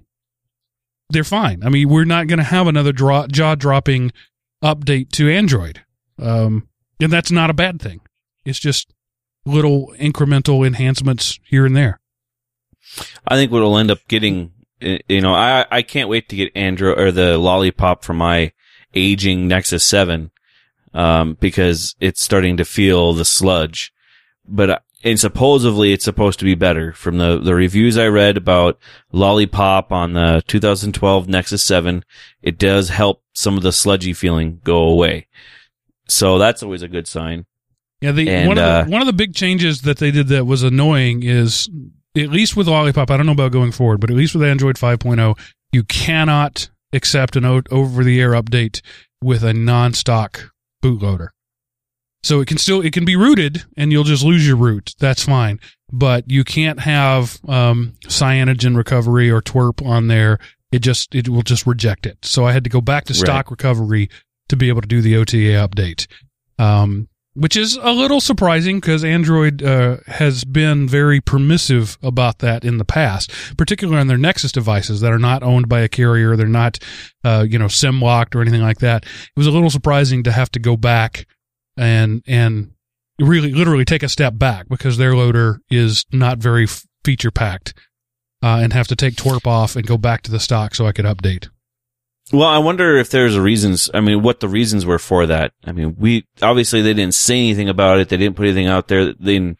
they're 1.09 1.23
fine. 1.23 1.63
I 1.63 1.69
mean, 1.69 1.89
we're 1.89 2.05
not 2.05 2.27
going 2.27 2.39
to 2.39 2.43
have 2.43 2.67
another 2.67 2.93
jaw 2.93 3.55
dropping 3.55 4.11
update 4.63 5.09
to 5.11 5.29
Android. 5.29 5.81
Um, 6.19 6.67
and 6.99 7.11
that's 7.11 7.31
not 7.31 7.49
a 7.49 7.53
bad 7.53 7.81
thing. 7.81 8.01
It's 8.45 8.59
just 8.59 8.93
little 9.45 9.93
incremental 9.99 10.65
enhancements 10.65 11.39
here 11.43 11.65
and 11.65 11.75
there. 11.75 11.99
I 13.27 13.35
think 13.35 13.51
what 13.51 13.61
will 13.61 13.77
end 13.77 13.91
up 13.91 14.07
getting, 14.07 14.51
eh, 14.81 14.99
you 15.07 15.21
know, 15.21 15.33
I 15.33 15.65
I 15.71 15.81
can't 15.81 16.09
wait 16.09 16.29
to 16.29 16.35
get 16.35 16.55
Android 16.55 16.99
or 16.99 17.11
the 17.11 17.37
lollipop 17.37 18.03
for 18.03 18.13
my 18.13 18.51
aging 18.93 19.47
Nexus 19.47 19.83
Seven, 19.83 20.31
um, 20.93 21.37
because 21.39 21.95
it's 21.99 22.21
starting 22.21 22.57
to 22.57 22.65
feel 22.65 23.13
the 23.13 23.25
sludge. 23.25 23.93
But 24.45 24.83
and 25.03 25.19
supposedly 25.19 25.93
it's 25.93 26.05
supposed 26.05 26.39
to 26.39 26.45
be 26.45 26.55
better 26.55 26.93
from 26.93 27.17
the 27.17 27.39
the 27.39 27.55
reviews 27.55 27.97
I 27.97 28.07
read 28.07 28.37
about 28.37 28.79
lollipop 29.11 29.91
on 29.91 30.13
the 30.13 30.43
2012 30.47 31.27
Nexus 31.27 31.63
Seven. 31.63 32.03
It 32.41 32.57
does 32.57 32.89
help 32.89 33.23
some 33.33 33.57
of 33.57 33.63
the 33.63 33.71
sludgy 33.71 34.13
feeling 34.13 34.59
go 34.63 34.83
away. 34.83 35.27
So 36.07 36.37
that's 36.37 36.63
always 36.63 36.81
a 36.81 36.87
good 36.87 37.07
sign. 37.07 37.45
Yeah, 38.01 38.11
the 38.11 38.29
And, 38.29 38.47
one 38.47 38.57
of 38.57 38.63
uh, 38.63 38.85
one 38.85 39.01
of 39.01 39.07
the 39.07 39.13
big 39.13 39.35
changes 39.35 39.81
that 39.83 39.97
they 39.97 40.11
did 40.11 40.27
that 40.27 40.45
was 40.45 40.63
annoying 40.63 41.23
is 41.23 41.69
at 42.17 42.29
least 42.29 42.57
with 42.57 42.67
Lollipop. 42.67 43.09
I 43.09 43.17
don't 43.17 43.25
know 43.25 43.31
about 43.31 43.51
going 43.51 43.71
forward, 43.71 44.01
but 44.01 44.09
at 44.09 44.15
least 44.15 44.35
with 44.35 44.43
Android 44.43 44.75
5.0, 44.75 45.39
you 45.71 45.83
cannot 45.83 46.69
accept 46.91 47.35
an 47.35 47.45
over 47.45 48.03
the 48.03 48.19
air 48.19 48.31
update 48.31 48.81
with 49.21 49.43
a 49.43 49.53
non-stock 49.53 50.51
bootloader. 50.83 51.29
So 52.23 52.39
it 52.39 52.47
can 52.47 52.57
still 52.57 52.81
it 52.81 52.93
can 52.93 53.05
be 53.05 53.15
rooted, 53.15 53.63
and 53.77 53.91
you'll 53.91 54.03
just 54.03 54.23
lose 54.23 54.45
your 54.47 54.55
root. 54.57 54.93
That's 54.99 55.25
fine, 55.25 55.59
but 55.91 56.29
you 56.29 56.43
can't 56.43 56.79
have 56.81 57.39
um, 57.47 57.93
cyanogen 58.05 58.75
recovery 58.77 59.29
or 59.31 59.41
TWRP 59.41 59.85
on 59.85 60.07
there. 60.07 60.37
It 60.71 60.79
just 60.79 61.15
it 61.15 61.27
will 61.29 61.41
just 61.41 61.65
reject 61.65 62.05
it. 62.05 62.19
So 62.23 62.45
I 62.45 62.51
had 62.51 62.63
to 62.63 62.69
go 62.69 62.79
back 62.81 63.05
to 63.05 63.13
Right. 63.13 63.19
stock 63.19 63.49
recovery 63.51 64.09
to 64.49 64.55
be 64.55 64.69
able 64.69 64.81
to 64.81 64.87
do 64.87 65.01
the 65.01 65.15
OTA 65.17 65.53
update. 65.67 66.07
Um, 66.59 67.07
which 67.33 67.55
is 67.55 67.79
a 67.81 67.93
little 67.93 68.19
surprising 68.19 68.81
because 68.81 69.05
Android 69.05 69.63
uh, 69.63 69.97
has 70.07 70.43
been 70.43 70.85
very 70.85 71.21
permissive 71.21 71.97
about 72.03 72.39
that 72.39 72.65
in 72.65 72.77
the 72.77 72.83
past, 72.83 73.31
particularly 73.57 73.99
on 74.01 74.07
their 74.07 74.17
Nexus 74.17 74.51
devices 74.51 74.99
that 74.99 75.13
are 75.13 75.17
not 75.19 75.41
owned 75.41 75.69
by 75.69 75.79
a 75.79 75.87
carrier. 75.87 76.35
They're 76.35 76.47
not, 76.47 76.77
uh, 77.23 77.45
you 77.49 77.57
know, 77.57 77.69
SIM 77.69 78.01
locked 78.01 78.35
or 78.35 78.41
anything 78.41 78.61
like 78.61 78.79
that. 78.79 79.05
It 79.05 79.37
was 79.37 79.47
a 79.47 79.51
little 79.51 79.69
surprising 79.69 80.23
to 80.23 80.31
have 80.33 80.51
to 80.51 80.59
go 80.59 80.75
back 80.75 81.25
and 81.77 82.23
and 82.27 82.71
really 83.19 83.53
literally 83.53 83.85
take 83.85 84.03
a 84.03 84.09
step 84.09 84.37
back 84.37 84.67
because 84.69 84.97
their 84.97 85.15
loader 85.15 85.61
is 85.69 86.05
not 86.11 86.37
very 86.37 86.67
feature 87.03 87.31
packed, 87.31 87.73
uh, 88.41 88.59
and 88.61 88.73
have 88.73 88.87
to 88.87 88.95
take 88.95 89.15
TWRP 89.15 89.47
off 89.47 89.75
and 89.75 89.85
go 89.85 89.97
back 89.97 90.21
to 90.23 90.31
the 90.31 90.39
stock 90.39 90.75
so 90.75 90.85
I 90.85 90.91
could 90.91 91.05
update. 91.05 91.49
Well, 92.31 92.47
I 92.47 92.59
wonder 92.59 92.97
if 92.97 93.09
there's 93.09 93.37
reasons. 93.37 93.89
I 93.93 93.99
mean, 93.99 94.21
what 94.21 94.39
the 94.39 94.47
reasons 94.47 94.85
were 94.85 94.99
for 94.99 95.25
that. 95.25 95.51
I 95.65 95.73
mean, 95.73 95.95
we 95.97 96.25
obviously 96.41 96.81
they 96.81 96.93
didn't 96.93 97.13
say 97.13 97.37
anything 97.37 97.67
about 97.67 97.99
it. 97.99 98.09
They 98.09 98.17
didn't 98.17 98.37
put 98.37 98.45
anything 98.45 98.67
out 98.67 98.87
there 98.87 99.13
in 99.19 99.57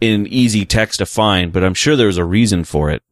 in 0.00 0.26
easy 0.26 0.64
text 0.64 0.98
to 0.98 1.06
find. 1.06 1.52
But 1.52 1.64
I'm 1.64 1.74
sure 1.74 1.96
there 1.96 2.08
was 2.08 2.18
a 2.18 2.24
reason 2.24 2.64
for 2.64 2.90
it. 2.90 3.02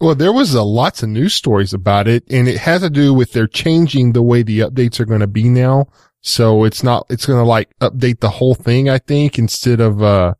Well, 0.00 0.14
there 0.14 0.32
was 0.32 0.56
uh, 0.56 0.64
lots 0.64 1.02
of 1.02 1.10
news 1.10 1.34
stories 1.34 1.72
about 1.72 2.08
it, 2.08 2.24
and 2.30 2.48
it 2.48 2.58
has 2.58 2.82
to 2.82 2.90
do 2.90 3.14
with 3.14 3.32
they're 3.32 3.46
changing 3.46 4.12
the 4.12 4.22
way 4.22 4.42
the 4.42 4.60
updates 4.60 4.98
are 4.98 5.04
going 5.04 5.20
to 5.20 5.26
be 5.26 5.48
now. 5.48 5.86
So 6.22 6.64
it's 6.64 6.82
not, 6.82 7.06
it's 7.10 7.26
going 7.26 7.38
to 7.40 7.44
like 7.44 7.68
update 7.80 8.20
the 8.20 8.30
whole 8.30 8.54
thing, 8.54 8.88
I 8.88 8.98
think, 8.98 9.38
instead 9.38 9.80
of, 9.80 10.02
uh, 10.02 10.34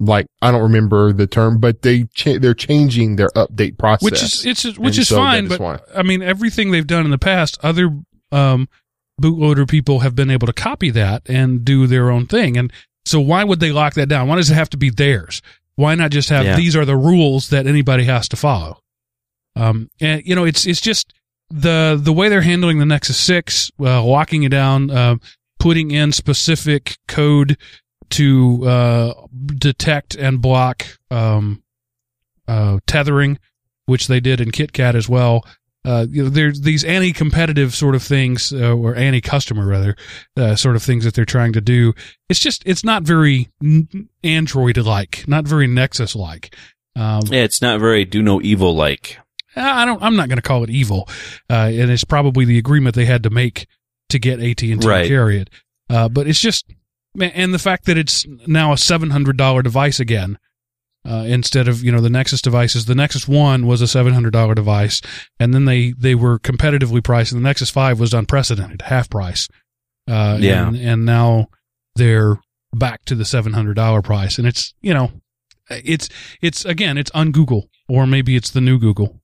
like, 0.00 0.26
I 0.42 0.50
don't 0.50 0.62
remember 0.62 1.12
the 1.12 1.26
term, 1.26 1.58
but 1.58 1.82
they, 1.82 2.04
cha- 2.14 2.38
they're 2.38 2.54
changing 2.54 3.16
their 3.16 3.28
update 3.30 3.78
process. 3.78 4.02
Which 4.02 4.22
is 4.22 4.44
it's 4.44 4.64
which 4.64 4.78
And 4.78 4.98
is 4.98 5.08
so 5.08 5.16
fine, 5.16 5.48
but 5.48 5.60
why. 5.60 5.78
I 5.94 6.02
mean 6.02 6.22
everything 6.22 6.70
they've 6.70 6.86
done 6.86 7.04
in 7.04 7.10
the 7.10 7.18
past, 7.18 7.58
other 7.62 7.96
um, 8.32 8.68
bootloader 9.22 9.68
people 9.68 10.00
have 10.00 10.14
been 10.14 10.30
able 10.30 10.46
to 10.46 10.52
copy 10.52 10.90
that 10.90 11.22
and 11.30 11.64
do 11.64 11.86
their 11.86 12.10
own 12.10 12.26
thing. 12.26 12.56
And 12.58 12.72
so 13.06 13.20
why 13.20 13.44
would 13.44 13.60
they 13.60 13.72
lock 13.72 13.94
that 13.94 14.08
down? 14.08 14.28
Why 14.28 14.36
does 14.36 14.50
it 14.50 14.54
have 14.54 14.70
to 14.70 14.76
be 14.76 14.90
theirs? 14.90 15.40
Why 15.76 15.94
not 15.94 16.10
just 16.10 16.28
have 16.30 16.44
Yeah. 16.44 16.56
these 16.56 16.74
are 16.74 16.84
the 16.84 16.96
rules 16.96 17.48
that 17.50 17.66
anybody 17.66 18.04
has 18.04 18.28
to 18.30 18.36
follow? 18.36 18.80
Um, 19.54 19.88
and 20.00 20.22
you 20.26 20.34
know, 20.34 20.44
it's 20.44 20.66
it's 20.66 20.80
just 20.80 21.14
the 21.50 21.98
the 22.00 22.12
way 22.12 22.28
they're 22.28 22.40
handling 22.42 22.78
the 22.78 22.86
Nexus 22.86 23.16
Six, 23.16 23.70
uh, 23.80 24.02
locking 24.02 24.42
it 24.42 24.50
down, 24.50 24.90
uh, 24.90 25.16
putting 25.58 25.90
in 25.90 26.12
specific 26.12 26.98
code 27.08 27.56
to 28.10 28.66
uh, 28.66 29.14
detect 29.46 30.14
and 30.14 30.40
block 30.40 30.86
um, 31.10 31.62
uh, 32.46 32.78
tethering, 32.86 33.38
which 33.86 34.06
they 34.06 34.20
did 34.20 34.40
in 34.40 34.50
KitKat 34.50 34.94
as 34.94 35.08
well. 35.08 35.44
Uh, 35.84 36.04
you 36.10 36.24
know, 36.24 36.28
there's 36.28 36.62
these 36.62 36.82
anti-competitive 36.82 37.72
sort 37.72 37.94
of 37.94 38.02
things, 38.02 38.52
uh, 38.52 38.74
or 38.74 38.96
anti-customer 38.96 39.64
rather, 39.64 39.96
sort 40.56 40.74
of 40.74 40.82
things 40.82 41.04
that 41.04 41.14
they're 41.14 41.24
trying 41.24 41.52
to 41.52 41.60
do. 41.60 41.94
It's 42.28 42.40
just, 42.40 42.64
it's 42.66 42.82
not 42.82 43.04
very 43.04 43.50
Android-like, 44.24 45.28
not 45.28 45.44
very 45.46 45.68
Nexus-like. 45.68 46.56
Um, 46.96 47.22
Yeah, 47.26 47.42
it's 47.42 47.62
not 47.62 47.78
very 47.78 48.04
do 48.04 48.20
no 48.20 48.42
evil 48.42 48.74
like. 48.74 49.18
I 49.56 49.84
don't, 49.84 50.02
I'm 50.02 50.16
not 50.16 50.28
going 50.28 50.36
to 50.36 50.42
call 50.42 50.62
it 50.64 50.70
evil, 50.70 51.08
uh, 51.50 51.70
and 51.72 51.90
it's 51.90 52.04
probably 52.04 52.44
the 52.44 52.58
agreement 52.58 52.94
they 52.94 53.06
had 53.06 53.22
to 53.22 53.30
make 53.30 53.66
to 54.10 54.18
get 54.18 54.38
AT 54.40 54.62
and 54.62 54.80
T 54.80 54.86
to 55.04 55.08
carry 55.08 55.38
it. 55.40 55.50
Uh, 55.88 56.08
but 56.08 56.26
it's 56.26 56.40
just, 56.40 56.66
and 57.18 57.54
the 57.54 57.58
fact 57.58 57.86
that 57.86 57.96
it's 57.96 58.26
now 58.46 58.72
a 58.72 58.78
seven 58.78 59.10
hundred 59.10 59.36
dollar 59.36 59.62
device 59.62 59.98
again, 60.00 60.38
uh, 61.08 61.24
instead 61.26 61.68
of 61.68 61.82
you 61.82 61.92
know 61.92 62.00
the 62.00 62.10
Nexus 62.10 62.42
devices. 62.42 62.86
The 62.86 62.94
Nexus 62.94 63.26
One 63.28 63.66
was 63.66 63.80
a 63.80 63.86
seven 63.88 64.12
hundred 64.12 64.32
dollar 64.32 64.54
device, 64.54 65.00
and 65.38 65.54
then 65.54 65.64
they 65.64 65.92
they 65.92 66.14
were 66.14 66.38
competitively 66.38 67.02
priced, 67.02 67.32
and 67.32 67.40
the 67.40 67.48
Nexus 67.48 67.70
Five 67.70 67.98
was 68.00 68.12
unprecedented, 68.12 68.82
half 68.82 69.08
price. 69.08 69.48
Uh, 70.08 70.38
Yeah. 70.40 70.68
and, 70.68 70.76
and 70.76 71.04
now 71.06 71.48
they're 71.94 72.38
back 72.74 73.04
to 73.06 73.14
the 73.14 73.24
seven 73.24 73.52
hundred 73.52 73.74
dollar 73.74 74.02
price, 74.02 74.36
and 74.38 74.46
it's 74.46 74.74
you 74.82 74.92
know, 74.92 75.12
it's 75.70 76.08
it's 76.42 76.64
again 76.64 76.98
it's 76.98 77.10
on 77.12 77.30
Google 77.30 77.68
or 77.88 78.06
maybe 78.06 78.34
it's 78.36 78.50
the 78.50 78.60
new 78.60 78.78
Google. 78.78 79.20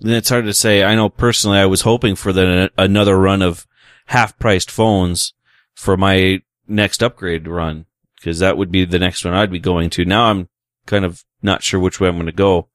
And 0.00 0.12
it's 0.12 0.28
hard 0.28 0.44
to 0.44 0.54
say. 0.54 0.84
I 0.84 0.94
know 0.94 1.08
personally, 1.08 1.58
I 1.58 1.66
was 1.66 1.82
hoping 1.82 2.14
for 2.14 2.32
the 2.32 2.70
another 2.78 3.18
run 3.18 3.42
of 3.42 3.66
half 4.06 4.38
priced 4.38 4.70
phones 4.70 5.32
for 5.74 5.96
my 5.96 6.42
next 6.66 7.02
upgrade 7.02 7.48
run 7.48 7.86
because 8.16 8.38
that 8.38 8.56
would 8.56 8.70
be 8.70 8.84
the 8.84 8.98
next 8.98 9.24
one 9.24 9.34
I'd 9.34 9.50
be 9.50 9.58
going 9.58 9.90
to. 9.90 10.04
Now 10.04 10.30
I'm 10.30 10.48
kind 10.86 11.04
of 11.04 11.24
not 11.42 11.62
sure 11.62 11.80
which 11.80 12.00
way 12.00 12.08
I'm 12.08 12.16
going 12.16 12.26
to 12.26 12.32
go. 12.32 12.68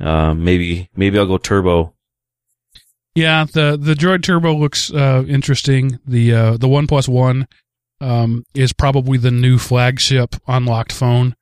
Um, 0.00 0.44
maybe 0.44 0.90
maybe 0.94 1.18
I'll 1.18 1.26
go 1.26 1.38
turbo. 1.38 1.94
Yeah, 3.14 3.44
the 3.44 3.76
the 3.80 3.94
Droid 3.94 4.22
Turbo 4.22 4.54
looks 4.54 4.92
uh, 4.92 5.24
interesting. 5.26 5.98
The 6.06 6.32
uh, 6.32 6.56
the 6.56 6.68
OnePlus 6.68 7.08
One 7.08 7.48
um, 8.00 8.44
is 8.54 8.72
probably 8.72 9.18
the 9.18 9.32
new 9.32 9.58
flagship 9.58 10.36
unlocked 10.46 10.92
phone. 10.92 11.34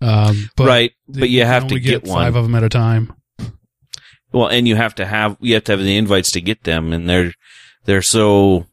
Um, 0.00 0.48
but 0.56 0.66
right, 0.66 0.92
but 1.08 1.28
you 1.28 1.44
have 1.44 1.66
to 1.68 1.74
only 1.74 1.80
get, 1.80 2.04
one. 2.04 2.24
five 2.24 2.36
of 2.36 2.44
them 2.44 2.54
at 2.54 2.64
a 2.64 2.70
time. 2.70 3.12
Well, 4.32 4.48
and 4.48 4.68
you 4.68 4.76
have 4.76 4.94
to 4.96 5.06
have 5.06 5.36
you 5.40 5.54
have 5.54 5.64
to 5.64 5.72
have 5.72 5.80
the 5.80 5.96
invites 5.96 6.30
to 6.32 6.40
get 6.40 6.64
them, 6.64 6.92
and 6.92 7.08
they're 7.08 7.32
they're 7.84 8.02
so 8.02 8.66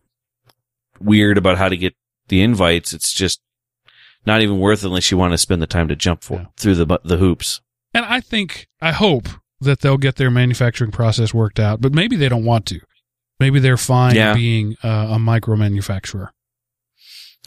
weird 0.99 1.37
about 1.37 1.57
how 1.57 1.69
to 1.69 1.77
get 1.77 1.95
the 2.27 2.41
invites. 2.41 2.93
It's 2.93 3.13
just 3.13 3.41
not 4.25 4.41
even 4.41 4.59
worth 4.59 4.83
it 4.83 4.87
unless 4.87 5.09
you 5.11 5.17
want 5.17 5.33
to 5.33 5.37
spend 5.37 5.61
the 5.61 5.67
time 5.67 5.87
to 5.87 5.95
jump 5.95 6.23
for 6.23 6.33
Yeah. 6.41 6.45
through 6.57 6.75
the 6.75 6.99
the 7.03 7.17
hoops. 7.17 7.61
And 7.93 8.05
I 8.05 8.19
think 8.21 8.67
I 8.81 8.91
hope 8.91 9.29
that 9.61 9.79
they'll 9.79 9.97
get 9.97 10.17
their 10.17 10.29
manufacturing 10.29 10.91
process 10.91 11.33
worked 11.33 11.59
out, 11.59 11.81
but 11.81 11.93
maybe 11.93 12.15
they 12.15 12.29
don't 12.29 12.45
want 12.45 12.65
to. 12.67 12.79
Maybe 13.39 13.59
they're 13.59 13.77
fine 13.77 14.15
Yeah. 14.15 14.33
being 14.35 14.75
uh, 14.83 15.07
a 15.11 15.19
micro 15.19 15.55
manufacturer. 15.55 16.31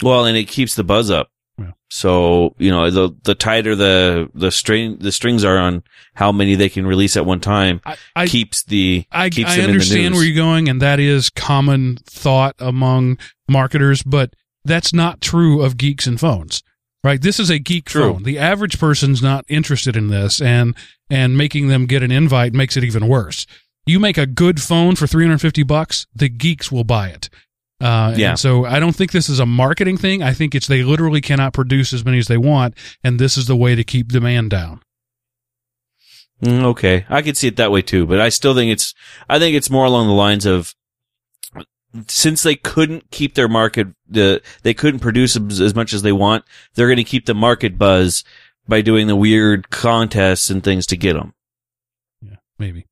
Well, 0.03 0.25
and 0.25 0.37
it 0.37 0.45
keeps 0.49 0.75
the 0.75 0.83
buzz 0.85 1.11
up. 1.11 1.29
Yeah. 1.61 1.73
So 1.91 2.55
you 2.59 2.71
know 2.71 2.91
the 2.91 3.15
the 3.23 3.35
tighter 3.35 3.75
the 3.75 4.31
the 4.35 4.51
string 4.51 4.99
the 4.99 5.13
strings 5.13 5.45
are 5.45 5.59
on 5.59 5.83
how 6.15 6.33
many 6.33 6.55
they 6.55 6.69
can 6.69 6.87
release 6.87 7.17
at 7.17 7.27
one 7.27 7.41
time 7.41 7.81
I 7.85 7.97
I, 8.17 8.27
keeps 8.27 8.63
the 8.65 9.05
I, 9.11 9.29
keeps 9.31 9.51
I 9.51 9.57
them 9.57 9.61
in 9.61 9.67
the 9.67 9.73
understand 9.73 10.15
where 10.15 10.25
you're 10.25 10.37
going, 10.37 10.69
and 10.69 10.81
that 10.81 11.01
is 11.01 11.31
common 11.31 11.99
thought 12.07 12.57
among 12.59 13.19
marketers, 13.49 14.03
but 14.03 14.35
that's 14.65 14.93
not 14.93 15.21
true 15.21 15.63
of 15.63 15.77
geeks 15.77 16.07
and 16.07 16.19
phones. 16.19 16.63
Right? 17.03 17.21
This 17.23 17.41
is 17.41 17.49
a 17.49 17.59
geek 17.59 17.87
True. 17.87 18.13
phone. 18.13 18.25
The 18.25 18.39
average 18.39 18.79
person's 18.79 19.23
not 19.23 19.47
interested 19.49 19.97
in 19.97 20.09
this, 20.09 20.41
and 20.41 20.77
and 21.09 21.37
making 21.37 21.69
them 21.69 21.87
get 21.87 22.03
an 22.03 22.13
invite 22.13 22.53
makes 22.53 22.77
it 22.77 22.85
even 22.85 23.09
worse. 23.09 23.47
You 23.87 23.99
make 23.99 24.19
a 24.19 24.27
good 24.27 24.61
phone 24.61 24.97
for 24.97 25.07
350 25.07 25.63
bucks, 25.63 26.07
the 26.15 26.29
geeks 26.29 26.71
will 26.71 26.85
buy 26.85 27.09
it. 27.09 27.31
Uh, 27.81 28.15
Yeah. 28.17 28.31
And 28.31 28.39
so 28.39 28.67
I 28.67 28.79
don't 28.79 28.95
think 28.95 29.13
this 29.13 29.29
is 29.29 29.41
a 29.41 29.47
marketing 29.47 29.97
thing. 29.97 30.23
I 30.23 30.33
think 30.33 30.55
it's 30.55 30.67
they 30.67 30.83
literally 30.83 31.21
cannot 31.21 31.53
produce 31.53 31.93
as 31.93 32.05
many 32.05 32.19
as 32.19 32.27
they 32.27 32.37
want, 32.37 32.75
and 33.03 33.19
this 33.19 33.39
is 33.39 33.47
the 33.47 33.57
way 33.57 33.75
to 33.75 33.85
keep 33.85 34.09
demand 34.09 34.51
down. 34.51 34.83
Mm, 36.43 36.63
okay, 36.65 37.05
I 37.09 37.21
could 37.23 37.37
see 37.37 37.49
it 37.49 37.57
that 37.57 37.71
way 37.71 37.83
too, 37.83 38.07
but 38.07 38.21
I 38.21 38.31
still 38.31 38.55
think 38.55 38.71
it's 38.73 38.95
I 39.29 39.39
think 39.39 39.55
it's 39.55 39.71
more 39.71 39.85
along 39.85 40.07
the 40.07 40.15
lines 40.15 40.47
of 40.47 40.75
since 42.07 42.43
they 42.43 42.55
couldn't 42.55 43.11
keep 43.11 43.35
their 43.35 43.49
market 43.49 43.89
the 44.09 44.41
they 44.63 44.75
couldn't 44.75 45.01
produce 45.01 45.37
as 45.37 45.61
as 45.61 45.75
much 45.75 45.93
as 45.93 46.03
they 46.03 46.13
want, 46.13 46.45
they're 46.75 46.87
going 46.87 46.97
to 46.97 47.05
keep 47.05 47.27
the 47.27 47.35
market 47.35 47.79
buzz 47.79 48.25
by 48.69 48.81
doing 48.81 49.07
the 49.07 49.17
weird 49.17 49.71
contests 49.71 50.49
and 50.51 50.63
things 50.63 50.87
to 50.87 50.97
get 50.97 51.15
them. 51.15 51.35
Yeah, 52.23 52.37
maybe. 52.59 52.87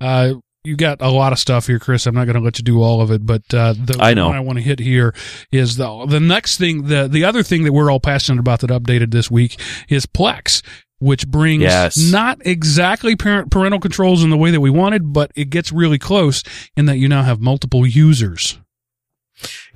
Uh, 0.00 0.34
you 0.64 0.76
got 0.76 1.00
a 1.00 1.08
lot 1.10 1.32
of 1.32 1.38
stuff 1.38 1.66
here, 1.66 1.78
Chris. 1.78 2.06
I'm 2.06 2.14
not 2.14 2.24
going 2.26 2.36
to 2.36 2.42
let 2.42 2.58
you 2.58 2.64
do 2.64 2.82
all 2.82 3.00
of 3.00 3.10
it, 3.10 3.24
but 3.24 3.42
uh, 3.54 3.72
the 3.74 3.96
I 4.00 4.14
know. 4.14 4.26
one 4.28 4.36
I 4.36 4.40
want 4.40 4.58
to 4.58 4.62
hit 4.62 4.78
here 4.80 5.14
is 5.52 5.76
the 5.76 6.06
the 6.06 6.20
next 6.20 6.58
thing. 6.58 6.84
the 6.88 7.08
The 7.08 7.24
other 7.24 7.42
thing 7.42 7.64
that 7.64 7.72
we're 7.72 7.90
all 7.90 8.00
passionate 8.00 8.40
about 8.40 8.60
that 8.60 8.70
updated 8.70 9.10
this 9.12 9.30
week 9.30 9.58
is 9.88 10.04
Plex. 10.06 10.62
which 11.00 11.28
brings 11.28 11.62
Yes. 11.62 11.96
not 11.96 12.38
exactly 12.44 13.14
parent 13.14 13.52
parental 13.52 13.78
controls 13.78 14.24
in 14.24 14.30
the 14.30 14.36
way 14.36 14.50
that 14.50 14.60
we 14.60 14.68
wanted, 14.70 15.12
but 15.12 15.30
it 15.36 15.48
gets 15.48 15.70
really 15.70 15.98
close 15.98 16.42
in 16.76 16.86
that 16.86 16.98
you 16.98 17.08
now 17.08 17.22
have 17.22 17.40
multiple 17.40 17.86
users. 17.86 18.58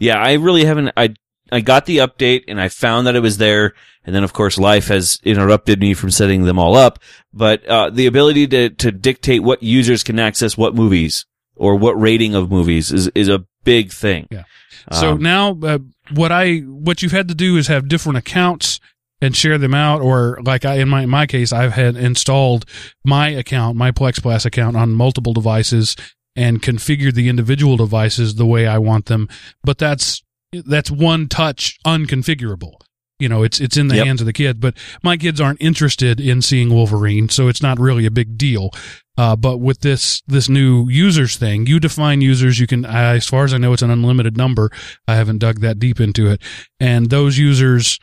Yeah, 0.01 0.16
I 0.21 0.33
really 0.33 0.64
haven't. 0.64 0.90
I 0.97 1.14
I 1.53 1.61
got 1.61 1.87
the 1.87 1.99
update 1.99 2.45
and 2.49 2.61
I 2.61 2.69
found 2.69 3.07
that 3.07 3.15
it 3.15 3.21
was 3.21 3.38
there, 3.38 3.75
and 4.05 4.15
then 4.15 4.25
of 4.25 4.33
course 4.33 4.59
life 4.59 4.88
has 4.88 5.21
interrupted 5.23 5.81
me 5.81 5.95
from 5.95 6.11
setting 6.11 6.45
them 6.45 6.59
all 6.59 6.75
up. 6.77 6.99
But 7.33 7.65
uh, 7.67 7.91
the 7.91 8.07
ability 8.07 8.47
to 8.49 8.71
to 8.71 8.91
dictate 8.91 9.43
what 9.43 9.62
users 9.62 10.03
can 10.03 10.19
access 10.19 10.57
what 10.57 10.75
movies 10.75 11.27
or 11.55 11.77
what 11.77 12.01
rating 12.01 12.35
of 12.35 12.51
movies 12.51 12.91
is 12.93 13.09
is 13.09 13.29
a 13.29 13.45
big 13.65 13.93
thing. 13.93 14.27
Yeah. 14.31 14.45
So 14.93 15.12
Um, 15.12 15.23
now, 15.23 15.59
uh, 15.62 15.79
what 16.15 16.33
I 16.33 16.59
what 16.61 17.03
you've 17.03 17.12
had 17.12 17.29
to 17.29 17.35
do 17.35 17.57
is 17.57 17.69
have 17.69 17.88
different 17.88 18.19
accounts 18.19 18.81
and 19.21 19.37
share 19.37 19.57
them 19.57 19.75
out, 19.75 20.01
or 20.01 20.41
like 20.43 20.65
I 20.65 20.77
in 20.77 20.88
my 20.88 21.03
in 21.03 21.11
my 21.11 21.27
case, 21.27 21.53
I've 21.53 21.73
had 21.73 21.97
installed 21.97 22.65
my 23.05 23.29
account, 23.29 23.77
my 23.77 23.93
PlexPass 23.93 24.45
account, 24.45 24.77
on 24.77 24.93
multiple 24.93 25.33
devices 25.33 25.97
and 26.35 26.62
configured 26.62 27.15
the 27.15 27.29
individual 27.29 27.77
devices 27.77 28.35
the 28.35 28.47
way 28.47 28.67
I 28.67 28.79
want 28.79 29.07
them. 29.07 29.29
But 29.62 29.79
that's 29.79 30.23
that's 30.53 30.91
one 30.91 31.29
touch 31.29 31.79
unconfigurable. 31.87 32.75
You 33.19 33.29
know, 33.29 33.43
it's 33.45 33.61
it's 33.61 33.77
in 33.77 33.87
the 33.88 33.97
Yep. 33.97 34.07
hands 34.07 34.21
of 34.21 34.27
the 34.27 34.33
kid. 34.33 34.61
But 34.61 34.75
my 35.03 35.17
kids 35.17 35.41
aren't 35.41 35.62
interested 35.62 36.21
in 36.21 36.43
seeing 36.43 36.71
Wolverine, 36.71 37.29
so 37.29 37.47
it's 37.49 37.62
not 37.62 37.79
really 37.79 38.05
a 38.05 38.11
big 38.11 38.37
deal. 38.37 38.71
Uh, 39.17 39.37
but 39.37 39.59
with 39.59 39.81
this 39.81 40.23
this 40.27 40.49
new 40.49 40.88
users 40.88 41.37
thing, 41.37 41.67
you 41.67 41.79
define 41.79 42.21
users. 42.21 42.59
You 42.59 42.67
can, 42.67 42.85
as 42.85 43.27
far 43.27 43.45
as 43.45 43.55
I 43.55 43.59
know, 43.59 43.73
it's 43.73 43.83
an 43.83 43.91
unlimited 43.91 44.37
number. 44.37 44.71
I 45.07 45.15
haven't 45.15 45.38
dug 45.38 45.61
that 45.61 45.79
deep 45.79 46.01
into 46.01 46.27
it, 46.31 46.43
and 46.81 47.11
those 47.11 47.38
users 47.38 47.99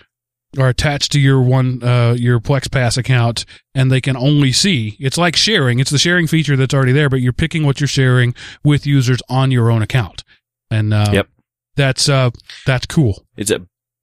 are 0.57 0.69
attached 0.69 1.11
to 1.11 1.19
your 1.19 1.41
one 1.41 1.83
uh, 1.83 2.15
your 2.17 2.39
PlexPass 2.39 2.97
account, 2.97 3.43
and 3.75 3.91
they 3.91 3.99
can 4.01 4.15
only 4.15 4.51
see. 4.53 4.95
It's 4.99 5.17
like 5.17 5.35
sharing. 5.35 5.79
It's 5.79 5.91
the 5.91 5.97
sharing 5.99 6.27
feature 6.27 6.55
that's 6.55 6.73
already 6.73 6.93
there, 6.93 7.09
but 7.09 7.19
you're 7.21 7.33
picking 7.33 7.65
what 7.65 7.81
you're 7.81 7.87
sharing 7.87 8.33
with 8.63 8.85
users 8.87 9.19
on 9.27 9.51
your 9.51 9.69
own 9.69 9.81
account, 9.81 10.23
and 10.71 10.93
uh, 10.93 11.09
Yep. 11.11 11.27
That's 11.75 12.09
uh, 12.09 12.31
that's 12.65 12.85
cool. 12.85 13.25
it's 13.37 13.51
a 13.51 13.55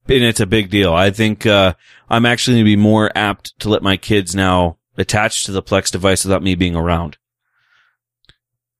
and 0.08 0.22
it's 0.22 0.40
a 0.40 0.46
big 0.46 0.70
deal. 0.70 0.94
I 0.94 1.10
think 1.10 1.46
uh, 1.46 1.74
I'm 2.08 2.26
actually 2.26 2.54
going 2.54 2.64
to 2.64 2.76
be 2.76 2.76
more 2.76 3.10
apt 3.14 3.58
to 3.60 3.68
let 3.68 3.82
my 3.82 3.96
kids 3.96 4.34
now 4.34 4.78
attach 4.96 5.44
to 5.44 5.52
the 5.52 5.62
Plex 5.62 5.90
device 5.90 6.24
without 6.24 6.42
me 6.42 6.54
being 6.54 6.76
around. 6.76 7.18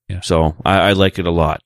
Yeah. 0.08 0.20
So 0.20 0.54
I, 0.64 0.78
I 0.78 0.92
like 0.92 1.18
it 1.18 1.26
a 1.26 1.32
lot. 1.32 1.62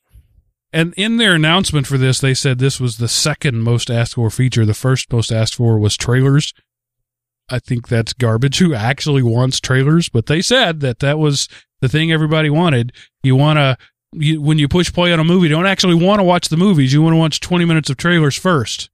And 0.72 0.94
in 0.96 1.16
their 1.16 1.34
announcement 1.34 1.86
for 1.86 1.98
this, 1.98 2.20
they 2.20 2.34
said 2.34 2.58
this 2.58 2.80
was 2.80 2.98
the 2.98 3.08
second 3.08 3.62
most 3.62 3.90
asked 3.90 4.14
for 4.14 4.30
feature. 4.30 4.64
The 4.64 4.74
first 4.74 5.12
most 5.12 5.32
asked 5.32 5.56
for 5.56 5.78
was 5.78 5.96
trailers. 5.96 6.54
I 7.48 7.58
think 7.58 7.88
that's 7.88 8.12
garbage. 8.12 8.58
Who 8.60 8.74
actually 8.74 9.22
wants 9.22 9.60
trailers? 9.60 10.08
But 10.08 10.26
they 10.26 10.40
said 10.40 10.80
that 10.80 11.00
that 11.00 11.18
was 11.18 11.48
the 11.80 11.88
thing 11.88 12.12
everybody 12.12 12.50
wanted. 12.50 12.92
You 13.22 13.36
want 13.36 13.58
to, 13.58 13.76
you, 14.12 14.40
when 14.42 14.58
you 14.58 14.68
push 14.68 14.92
play 14.92 15.12
on 15.12 15.20
a 15.20 15.24
movie, 15.24 15.48
you 15.48 15.54
don't 15.54 15.66
actually 15.66 15.94
want 15.94 16.18
to 16.20 16.24
watch 16.24 16.48
the 16.48 16.56
movies. 16.56 16.92
You 16.92 17.02
want 17.02 17.14
to 17.14 17.18
watch 17.18 17.40
20 17.40 17.64
minutes 17.64 17.90
of 17.90 17.96
trailers 17.96 18.36
first. 18.36 18.90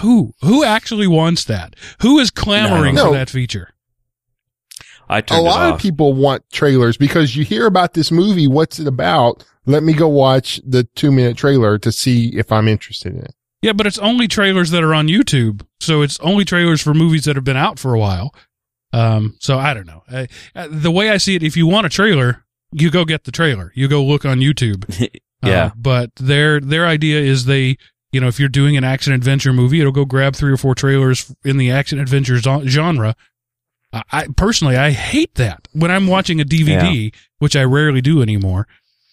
Who, 0.00 0.34
who 0.42 0.64
actually 0.64 1.06
wants 1.06 1.44
that? 1.44 1.74
Who 2.02 2.18
is 2.18 2.30
clamoring 2.30 2.96
No. 2.96 3.06
for 3.06 3.12
that 3.14 3.30
feature? 3.30 3.70
I 5.08 5.22
A 5.30 5.40
lot 5.40 5.62
off. 5.62 5.74
of 5.76 5.80
people 5.80 6.12
want 6.12 6.42
trailers 6.52 6.98
because 6.98 7.34
you 7.34 7.42
hear 7.44 7.64
about 7.66 7.94
this 7.94 8.10
movie. 8.10 8.46
What's 8.46 8.78
it 8.78 8.86
about? 8.86 9.42
Let 9.64 9.82
me 9.82 9.94
go 9.94 10.06
watch 10.08 10.60
the 10.66 10.84
two 10.94 11.10
minute 11.10 11.36
trailer 11.38 11.78
to 11.78 11.90
see 11.90 12.36
if 12.36 12.52
I'm 12.52 12.68
interested 12.68 13.14
in 13.14 13.20
it. 13.20 13.34
Yeah, 13.62 13.72
but 13.72 13.86
it's 13.86 13.98
only 13.98 14.28
trailers 14.28 14.70
that 14.70 14.84
are 14.84 14.92
on 14.94 15.08
YouTube. 15.08 15.66
So 15.80 16.02
it's 16.02 16.20
only 16.20 16.44
trailers 16.44 16.82
for 16.82 16.92
movies 16.92 17.24
that 17.24 17.36
have 17.36 17.44
been 17.44 17.56
out 17.56 17.78
for 17.78 17.94
a 17.94 17.98
while. 17.98 18.34
Um, 18.92 19.36
so 19.40 19.58
I 19.58 19.72
don't 19.74 19.86
know. 19.86 20.02
I, 20.10 20.28
uh, 20.54 20.68
the 20.70 20.90
way 20.90 21.08
I 21.10 21.16
see 21.16 21.34
it, 21.34 21.42
if 21.42 21.56
you 21.56 21.66
want 21.66 21.86
a 21.86 21.90
trailer, 21.90 22.44
you 22.72 22.90
go 22.90 23.04
get 23.04 23.24
the 23.24 23.32
trailer. 23.32 23.72
You 23.74 23.88
go 23.88 24.04
look 24.04 24.24
on 24.24 24.38
YouTube. 24.38 24.84
Yeah. 25.40 25.66
Uh, 25.66 25.70
but 25.76 26.10
their 26.16 26.58
their 26.58 26.84
idea 26.84 27.20
is 27.20 27.44
they, 27.44 27.78
you 28.10 28.20
know, 28.20 28.26
if 28.26 28.40
you're 28.40 28.48
doing 28.48 28.76
an 28.76 28.82
action 28.82 29.12
adventure 29.12 29.52
movie, 29.52 29.78
it'll 29.78 29.92
go 29.92 30.04
grab 30.04 30.34
three 30.34 30.50
or 30.52 30.56
four 30.56 30.74
trailers 30.74 31.32
in 31.44 31.58
the 31.58 31.70
action 31.70 32.00
adventure 32.00 32.38
genre. 32.38 33.14
I, 33.92 34.02
I 34.10 34.26
personally, 34.36 34.76
I 34.76 34.90
hate 34.90 35.36
that 35.36 35.68
when 35.72 35.92
I'm 35.92 36.08
watching 36.08 36.40
a 36.40 36.44
DVD, 36.44 37.14
which 37.38 37.54
I 37.54 37.62
rarely 37.62 38.00
do 38.00 38.20
anymore. 38.20 38.66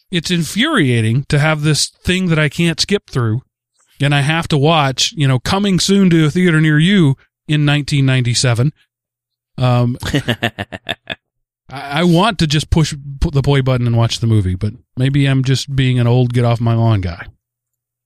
It's 0.10 0.32
infuriating 0.32 1.26
to 1.26 1.38
have 1.38 1.62
this 1.62 1.90
thing 1.90 2.26
that 2.30 2.40
I 2.40 2.50
can't 2.50 2.80
skip 2.80 3.08
through, 3.08 3.44
and 4.02 4.16
I 4.16 4.22
have 4.22 4.48
to 4.48 4.58
watch. 4.58 5.12
You 5.12 5.28
know, 5.28 5.38
coming 5.38 5.80
soon 5.80 6.10
to 6.10 6.26
a 6.26 6.32
theater 6.32 6.60
near 6.60 6.80
you 6.80 7.18
in 7.48 7.68
1997. 7.68 8.74
Um, 9.60 9.98
I, 11.70 12.02
I 12.02 12.04
want 12.04 12.40
to 12.40 12.48
just 12.48 12.70
push 12.70 12.94
the 12.94 13.42
play 13.42 13.62
button 13.62 13.88
and 13.88 13.98
watch 13.98 14.20
the 14.20 14.28
movie, 14.28 14.56
but 14.56 14.74
maybe 14.98 15.26
I'm 15.26 15.44
just 15.44 15.76
being 15.76 16.00
an 16.00 16.08
old 16.08 16.34
get 16.34 16.46
off 16.46 16.62
my 16.62 16.74
lawn 16.74 17.02
guy. 17.02 17.28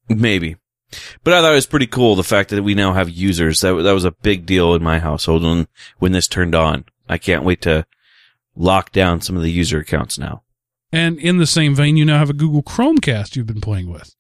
Maybe. 0.08 0.58
But 1.24 1.34
I 1.34 1.42
thought 1.42 1.52
it 1.52 1.56
was 1.56 1.68
pretty 1.68 1.88
cool 1.88 2.16
the 2.16 2.24
fact 2.24 2.50
that 2.50 2.64
we 2.64 2.74
now 2.74 2.94
have 2.94 3.10
users. 3.10 3.62
That 3.62 3.74
that 3.76 3.94
was 3.94 4.06
a 4.06 4.12
big 4.12 4.46
deal 4.46 4.74
in 4.74 4.84
my 4.84 5.00
household 5.00 5.44
when 5.44 5.68
when 6.00 6.12
this 6.14 6.28
turned 6.28 6.56
on. 6.56 6.86
I 7.08 7.18
can't 7.18 7.44
wait 7.44 7.62
to 7.62 7.86
lock 8.56 8.92
down 8.92 9.22
some 9.22 9.36
of 9.36 9.44
the 9.44 9.52
user 9.52 9.80
accounts 9.80 10.18
now. 10.18 10.44
And 10.92 11.20
in 11.20 11.38
the 11.38 11.46
same 11.46 11.76
vein, 11.76 11.98
you 11.98 12.06
now 12.06 12.18
have 12.18 12.32
a 12.32 12.34
Google 12.34 12.64
Chromecast 12.64 13.36
you've 13.36 13.46
been 13.46 13.62
playing 13.62 13.92
with. 13.92 14.16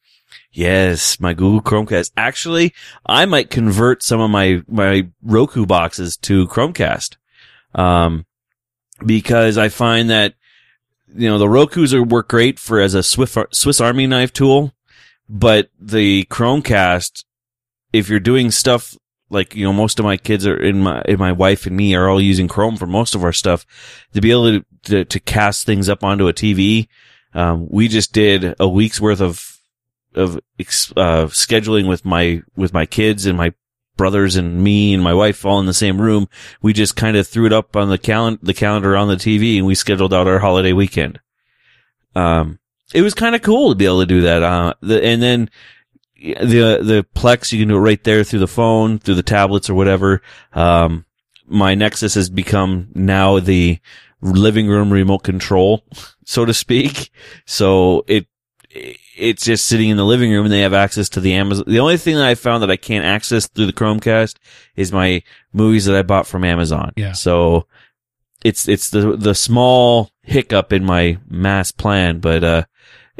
Yes, 0.51 1.19
my 1.19 1.33
Google 1.33 1.61
Chromecast. 1.61 2.11
Actually, 2.15 2.73
I 3.05 3.25
might 3.25 3.49
convert 3.49 4.03
some 4.03 4.19
of 4.19 4.29
my 4.29 4.61
my 4.67 5.07
Roku 5.23 5.65
boxes 5.65 6.17
to 6.17 6.47
Chromecast. 6.47 7.17
Um 7.73 8.25
because 9.05 9.57
I 9.57 9.69
find 9.69 10.09
that 10.09 10.35
you 11.13 11.29
know 11.29 11.37
the 11.37 11.49
Roku's 11.49 11.93
are 11.93 12.03
work 12.03 12.29
great 12.29 12.59
for 12.59 12.79
as 12.79 12.93
a 12.93 13.03
Swiss 13.03 13.37
Swiss 13.51 13.81
Army 13.81 14.07
knife 14.07 14.33
tool, 14.33 14.73
but 15.27 15.69
the 15.79 16.25
Chromecast 16.25 17.23
if 17.91 18.09
you're 18.09 18.19
doing 18.19 18.51
stuff 18.51 18.95
like 19.29 19.55
you 19.55 19.63
know 19.63 19.73
most 19.73 19.99
of 19.99 20.05
my 20.05 20.17
kids 20.17 20.45
are 20.45 20.57
in 20.57 20.81
my 20.81 21.01
in 21.05 21.19
my 21.19 21.31
wife 21.31 21.65
and 21.65 21.75
me 21.75 21.95
are 21.95 22.09
all 22.09 22.21
using 22.21 22.47
Chrome 22.47 22.77
for 22.77 22.87
most 22.87 23.15
of 23.15 23.23
our 23.23 23.33
stuff 23.33 23.65
to 24.13 24.21
be 24.21 24.31
able 24.31 24.59
to 24.59 24.65
to, 24.83 25.05
to 25.05 25.19
cast 25.19 25.65
things 25.65 25.89
up 25.89 26.03
onto 26.03 26.27
a 26.27 26.33
TV. 26.33 26.87
Um, 27.33 27.67
we 27.69 27.87
just 27.87 28.11
did 28.11 28.55
a 28.59 28.67
week's 28.67 28.99
worth 28.99 29.21
of 29.21 29.59
of 30.15 30.37
uh, 30.37 31.25
scheduling 31.27 31.87
with 31.87 32.05
my 32.05 32.41
with 32.55 32.73
my 32.73 32.85
kids 32.85 33.25
and 33.25 33.37
my 33.37 33.53
brothers 33.99 34.37
and 34.37 34.63
me 34.63 34.93
and 34.93 35.03
my 35.03 35.13
wife 35.13 35.45
all 35.45 35.59
in 35.59 35.65
the 35.65 35.73
same 35.73 35.99
room. 35.99 36.29
We 36.61 36.71
just 36.71 36.95
kind 36.95 37.17
of 37.17 37.27
threw 37.27 37.45
it 37.45 37.51
up 37.51 37.75
on 37.75 37.89
the 37.89 37.97
calendar 37.97 38.39
the 38.41 38.53
calendar 38.53 38.95
on 38.95 39.09
the 39.09 39.17
TV 39.17 39.57
and 39.57 39.67
we 39.67 39.75
scheduled 39.75 40.13
out 40.13 40.25
our 40.25 40.39
holiday 40.39 40.71
weekend. 40.71 41.19
Um, 42.15 42.59
it 42.93 43.01
was 43.01 43.13
kind 43.13 43.35
of 43.35 43.41
cool 43.41 43.69
to 43.69 43.75
be 43.75 43.85
able 43.85 43.99
to 43.99 44.05
do 44.05 44.21
that. 44.21 44.41
Uh, 44.41 44.73
the, 44.79 45.03
and 45.03 45.21
then 45.21 45.49
the 46.15 46.79
the 46.81 47.05
Plex 47.13 47.51
you 47.51 47.59
can 47.59 47.67
do 47.67 47.75
it 47.75 47.81
right 47.81 48.01
there 48.05 48.23
through 48.23 48.39
the 48.39 48.47
phone, 48.47 48.99
through 48.99 49.15
the 49.15 49.21
tablets 49.21 49.69
or 49.69 49.73
whatever. 49.73 50.21
Um, 50.53 51.05
my 51.45 51.75
Nexus 51.75 52.13
has 52.13 52.29
become 52.29 52.87
now 52.95 53.41
the 53.41 53.79
living 54.21 54.69
room 54.69 54.93
remote 54.93 55.23
control, 55.23 55.83
so 56.25 56.45
to 56.45 56.53
speak. 56.53 57.11
So 57.45 58.05
it 58.07 58.27
it's 58.71 59.45
just 59.45 59.65
sitting 59.65 59.89
in 59.89 59.97
the 59.97 60.05
living 60.05 60.31
room 60.31 60.45
and 60.45 60.53
they 60.53 60.61
have 60.61 60.73
access 60.73 61.09
to 61.09 61.19
the 61.19 61.33
Amazon. 61.33 61.65
The 61.67 61.79
only 61.79 61.97
thing 61.97 62.15
that 62.15 62.25
I 62.25 62.35
found 62.35 62.63
that 62.63 62.71
I 62.71 62.77
can't 62.77 63.05
access 63.05 63.47
through 63.47 63.65
the 63.65 63.73
Chromecast 63.73 64.35
is 64.75 64.91
my 64.91 65.23
movies 65.53 65.85
that 65.85 65.95
I 65.95 66.03
bought 66.03 66.27
from 66.27 66.43
Amazon. 66.43 66.93
Yeah. 66.95 67.13
So 67.13 67.65
it's 68.43 68.67
it's 68.67 68.89
the 68.89 69.17
the 69.17 69.35
small 69.35 70.11
hiccup 70.21 70.71
in 70.71 70.85
my 70.85 71.17
mass 71.27 71.71
plan, 71.71 72.19
but 72.19 72.43
uh 72.43 72.63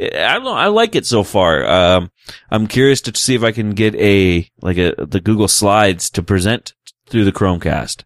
I 0.00 0.32
don't 0.34 0.44
know. 0.44 0.54
I 0.54 0.68
like 0.68 0.94
it 0.94 1.04
so 1.04 1.22
far. 1.22 1.66
Um, 1.66 2.10
I'm 2.50 2.66
curious 2.66 3.02
to 3.02 3.14
see 3.14 3.34
if 3.34 3.42
I 3.42 3.52
can 3.52 3.72
get 3.72 3.94
a 3.96 4.48
like 4.62 4.78
a 4.78 4.94
the 4.96 5.20
Google 5.20 5.48
Slides 5.48 6.08
to 6.10 6.22
present 6.22 6.72
through 7.06 7.24
the 7.24 7.32
Chromecast. 7.32 8.04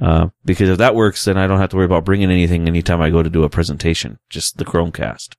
Uh, 0.00 0.28
because 0.44 0.68
if 0.70 0.78
that 0.78 0.94
works, 0.94 1.24
then 1.24 1.36
I 1.36 1.46
don't 1.46 1.58
have 1.58 1.70
to 1.70 1.76
worry 1.76 1.84
about 1.84 2.04
bringing 2.04 2.30
anything 2.30 2.68
anytime 2.68 3.02
I 3.02 3.10
go 3.10 3.22
to 3.22 3.28
do 3.28 3.42
a 3.42 3.50
presentation. 3.50 4.18
Just 4.30 4.56
the 4.56 4.64
Chromecast. 4.64 5.34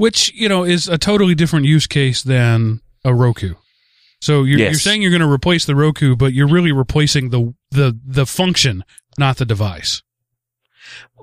Which 0.00 0.32
you 0.34 0.48
know 0.48 0.64
is 0.64 0.88
a 0.88 0.96
totally 0.98 1.34
different 1.34 1.66
use 1.66 1.86
case 1.86 2.22
than 2.22 2.80
a 3.04 3.12
Roku. 3.14 3.54
So 4.22 4.44
you're, 4.44 4.58
Yes. 4.58 4.72
you're 4.72 4.80
saying 4.80 5.02
you're 5.02 5.10
going 5.10 5.22
to 5.22 5.30
replace 5.30 5.64
the 5.64 5.74
Roku, 5.74 6.14
but 6.16 6.32
you're 6.34 6.48
really 6.48 6.72
replacing 6.72 7.30
the 7.30 7.54
the 7.70 7.98
the 8.04 8.26
function, 8.26 8.84
not 9.18 9.36
the 9.36 9.44
device. 9.46 10.02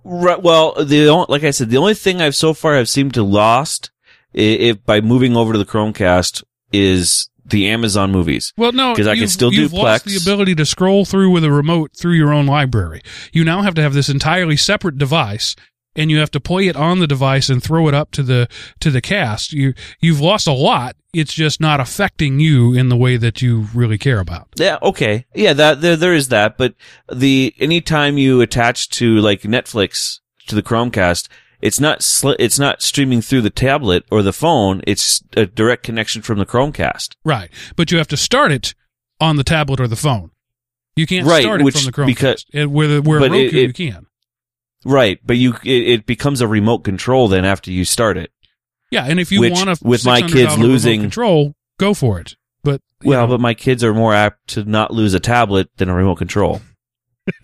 Right. 0.03 0.41
Well, 0.41 0.73
the 0.83 1.09
like 1.27 1.43
I 1.43 1.51
said, 1.51 1.69
the 1.69 1.77
only 1.77 1.93
thing 1.93 2.21
I've 2.21 2.35
so 2.35 2.53
far 2.53 2.75
have 2.75 2.87
seemed 2.89 3.13
to 3.15 3.23
lost 3.23 3.91
if 4.33 4.83
by 4.85 5.01
moving 5.01 5.35
over 5.35 5.53
to 5.53 5.59
the 5.59 5.65
Chromecast 5.65 6.43
is 6.71 7.29
the 7.45 7.67
Amazon 7.67 8.11
movies. 8.11 8.53
Well, 8.57 8.71
no, 8.73 8.93
because 8.93 9.07
I 9.07 9.15
can 9.15 9.27
still 9.27 9.49
do 9.49 9.69
Plex. 9.69 10.03
the 10.03 10.17
ability 10.17 10.55
to 10.55 10.65
scroll 10.65 11.05
through 11.05 11.31
with 11.31 11.43
a 11.43 11.51
remote 11.51 11.91
through 11.97 12.13
your 12.13 12.33
own 12.33 12.45
library. 12.45 13.01
You 13.33 13.43
now 13.43 13.61
have 13.61 13.73
to 13.75 13.81
have 13.81 13.93
this 13.93 14.09
entirely 14.09 14.57
separate 14.57 14.97
device, 14.97 15.55
and 15.97 16.09
you 16.09 16.19
have 16.19 16.31
to 16.31 16.39
play 16.39 16.67
it 16.67 16.75
on 16.77 16.99
the 16.99 17.07
device 17.07 17.49
and 17.49 17.61
throw 17.61 17.87
it 17.89 17.93
up 17.93 18.11
to 18.11 18.23
the 18.23 18.47
to 18.79 18.89
the 18.91 19.01
cast. 19.01 19.51
You 19.51 19.73
you've 19.99 20.21
lost 20.21 20.47
a 20.47 20.53
lot. 20.53 20.95
It's 21.13 21.33
just 21.33 21.59
not 21.59 21.79
affecting 21.79 22.39
you 22.39 22.73
in 22.73 22.89
the 22.89 22.95
way 22.95 23.17
that 23.17 23.41
you 23.41 23.67
really 23.73 23.97
care 23.97 24.19
about. 24.19 24.47
Yeah, 24.55 24.77
okay. 24.83 25.25
Yeah, 25.33 25.53
that 25.53 25.81
there 25.81 25.95
there 25.97 26.13
is 26.13 26.29
that, 26.29 26.57
but 26.57 26.75
the 27.11 27.53
anytime 27.59 28.17
you 28.17 28.39
attach 28.41 28.89
to 28.91 29.17
like 29.17 29.41
Netflix 29.41 30.19
to 30.47 30.55
the 30.55 30.61
Chromecast, 30.63 31.27
it's 31.59 31.79
not 31.79 32.05
it's 32.39 32.59
not 32.59 32.81
streaming 32.83 33.21
through 33.21 33.41
the 33.41 33.49
tablet 33.49 34.03
or 34.11 34.21
the 34.21 34.31
phone. 34.33 34.81
It's 34.85 35.23
a 35.35 35.45
direct 35.47 35.81
connection 35.83 36.21
from 36.21 36.37
the 36.37 36.45
Chromecast. 36.45 37.15
Right. 37.25 37.49
But 37.75 37.91
you 37.91 37.97
have 37.97 38.07
to 38.09 38.17
start 38.17 38.51
it 38.51 38.75
on 39.19 39.37
the 39.37 39.43
tablet 39.43 39.79
or 39.79 39.87
the 39.87 39.95
phone. 39.95 40.29
You 40.95 41.07
can't 41.07 41.25
Right, 41.27 41.41
start 41.43 41.61
it 41.61 41.63
which- 41.63 41.75
from 41.75 41.85
the 41.85 41.91
Chromecast. 41.91 42.05
because- 42.05 42.45
where 42.69 42.87
the, 42.87 43.01
where 43.01 43.19
Roku 43.19 43.33
it- 43.35 43.53
it- 43.55 43.67
you 43.67 43.73
can. 43.91 44.05
Right, 44.85 45.19
but 45.25 45.37
you 45.37 45.55
it, 45.63 45.69
it 45.89 46.05
becomes 46.05 46.41
a 46.41 46.47
remote 46.47 46.79
control 46.79 47.27
then 47.27 47.45
after 47.45 47.71
you 47.71 47.83
start 47.85 48.17
it. 48.17 48.31
Yeah, 48.91 49.05
and 49.05 49.19
if 49.19 49.31
you 49.31 49.41
Which, 49.41 49.53
want 49.53 49.77
to 49.77 49.85
with 49.85 50.05
my 50.05 50.21
kids 50.21 50.57
losing- 50.57 51.01
control, 51.01 51.55
go 51.77 51.93
for 51.93 52.19
it. 52.19 52.35
But 52.63 52.81
Well, 53.03 53.27
know, 53.27 53.33
but 53.33 53.41
my 53.41 53.53
kids 53.53 53.83
are 53.83 53.93
more 53.93 54.13
apt 54.13 54.47
to 54.49 54.63
not 54.63 54.91
lose 54.93 55.13
a 55.13 55.19
tablet 55.19 55.69
than 55.77 55.89
a 55.89 55.93
remote 55.95 56.15
control. 56.15 56.61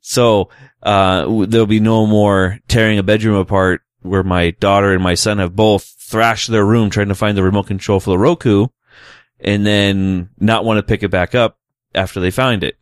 So 0.00 0.48
uh, 0.82 1.44
there'll 1.46 1.66
be 1.66 1.80
no 1.80 2.06
more 2.06 2.58
tearing 2.66 2.98
a 2.98 3.02
bedroom 3.02 3.36
apart 3.36 3.82
where 4.00 4.22
my 4.22 4.50
daughter 4.52 4.92
and 4.92 5.02
my 5.02 5.14
son 5.14 5.36
have 5.38 5.54
both 5.54 5.84
thrashed 5.98 6.48
their 6.50 6.64
room 6.64 6.88
trying 6.88 7.08
to 7.08 7.14
find 7.14 7.36
the 7.36 7.42
remote 7.42 7.66
control 7.66 8.00
for 8.00 8.10
the 8.10 8.18
Roku, 8.18 8.68
and 9.38 9.66
then 9.66 10.30
not 10.38 10.64
want 10.64 10.78
to 10.78 10.82
pick 10.82 11.02
it 11.02 11.10
back 11.10 11.34
up 11.34 11.58
after 11.94 12.20
they 12.20 12.30
find 12.30 12.64
it. 12.64 12.78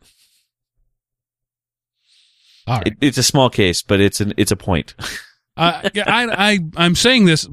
All 2.67 2.77
right. 2.77 2.87
it 2.87 2.97
it's 3.01 3.17
a 3.17 3.23
small 3.23 3.49
case, 3.49 3.81
but 3.81 3.99
it's 3.99 4.21
an 4.21 4.33
it's 4.37 4.51
a 4.51 4.55
point. 4.57 4.93
I, 5.55 5.89
yeah, 5.95 6.03
I, 6.05 6.51
I, 6.51 6.59
I'm 6.75 6.95
saying 6.95 7.25
this 7.25 7.47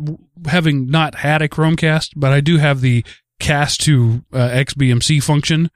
having 0.47 0.87
not 0.91 1.15
had 1.17 1.41
a 1.41 1.49
Chromecast, 1.49 2.11
but 2.17 2.33
I 2.33 2.41
do 2.41 2.59
have 2.59 2.81
the 2.83 3.05
cast 3.41 3.81
to 3.83 4.25
uh, 4.33 4.49
XBMC 4.51 5.23
function. 5.23 5.71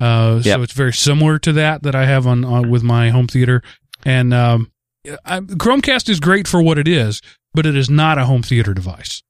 Uh, 0.00 0.40
Yep. 0.44 0.56
so 0.56 0.62
it's 0.62 0.72
very 0.72 0.92
similar 0.92 1.38
to 1.40 1.52
that 1.52 1.82
that 1.82 1.94
I 1.94 2.06
have 2.06 2.26
on, 2.26 2.44
on 2.44 2.70
with 2.70 2.82
my 2.82 3.10
home 3.10 3.26
theater. 3.28 3.62
And, 4.04 4.32
um, 4.34 4.72
I, 5.24 5.40
Chromecast 5.40 6.08
is 6.08 6.20
great 6.20 6.46
for 6.48 6.62
what 6.62 6.78
it 6.78 6.86
is, 6.88 7.20
but 7.54 7.66
it 7.66 7.76
is 7.76 7.90
not 7.90 8.18
a 8.18 8.24
home 8.26 8.42
theater 8.42 8.74
device. 8.74 9.22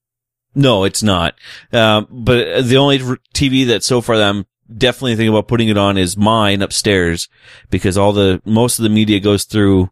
No, 0.55 0.85
it's 0.85 1.03
not. 1.03 1.35
Um, 1.73 2.07
but 2.11 2.63
the 2.65 2.77
only 2.77 2.99
TV 3.35 3.67
that 3.69 3.83
so 3.83 4.01
far 4.03 4.19
that 4.19 4.29
I'm 4.29 4.47
definitely 4.77 5.17
thinking 5.17 5.29
about 5.35 5.49
putting 5.49 5.69
it 5.69 5.79
on 5.79 5.97
is 5.99 6.17
mine 6.17 6.63
upstairs 6.63 7.29
because 7.71 7.97
all 7.99 8.13
the, 8.13 8.41
most 8.45 8.79
of 8.79 8.83
the 8.83 8.89
media 8.89 9.21
goes 9.21 9.45
through, 9.45 9.91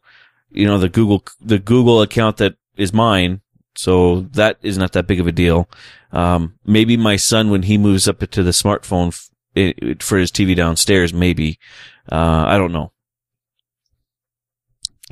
you 0.50 0.66
know, 0.66 0.78
the 0.78 0.88
Google, 0.88 1.24
the 1.40 1.58
Google 1.58 2.02
account 2.02 2.38
that 2.38 2.54
is 2.76 2.92
mine. 2.92 3.40
So 3.76 4.22
that 4.32 4.58
is 4.62 4.76
not 4.78 4.92
that 4.92 5.06
big 5.06 5.20
of 5.20 5.26
a 5.26 5.32
deal. 5.32 5.68
Um, 6.12 6.54
maybe 6.64 6.96
my 6.96 7.16
son, 7.16 7.50
when 7.50 7.62
he 7.62 7.78
moves 7.78 8.08
up 8.08 8.18
to 8.18 8.42
the 8.42 8.50
smartphone 8.50 9.08
f- 9.08 9.30
it- 9.54 10.02
for 10.02 10.18
his 10.18 10.30
TV 10.32 10.54
downstairs, 10.56 11.12
maybe, 11.14 11.58
uh, 12.10 12.44
I 12.46 12.58
don't 12.58 12.72
know. 12.72 12.92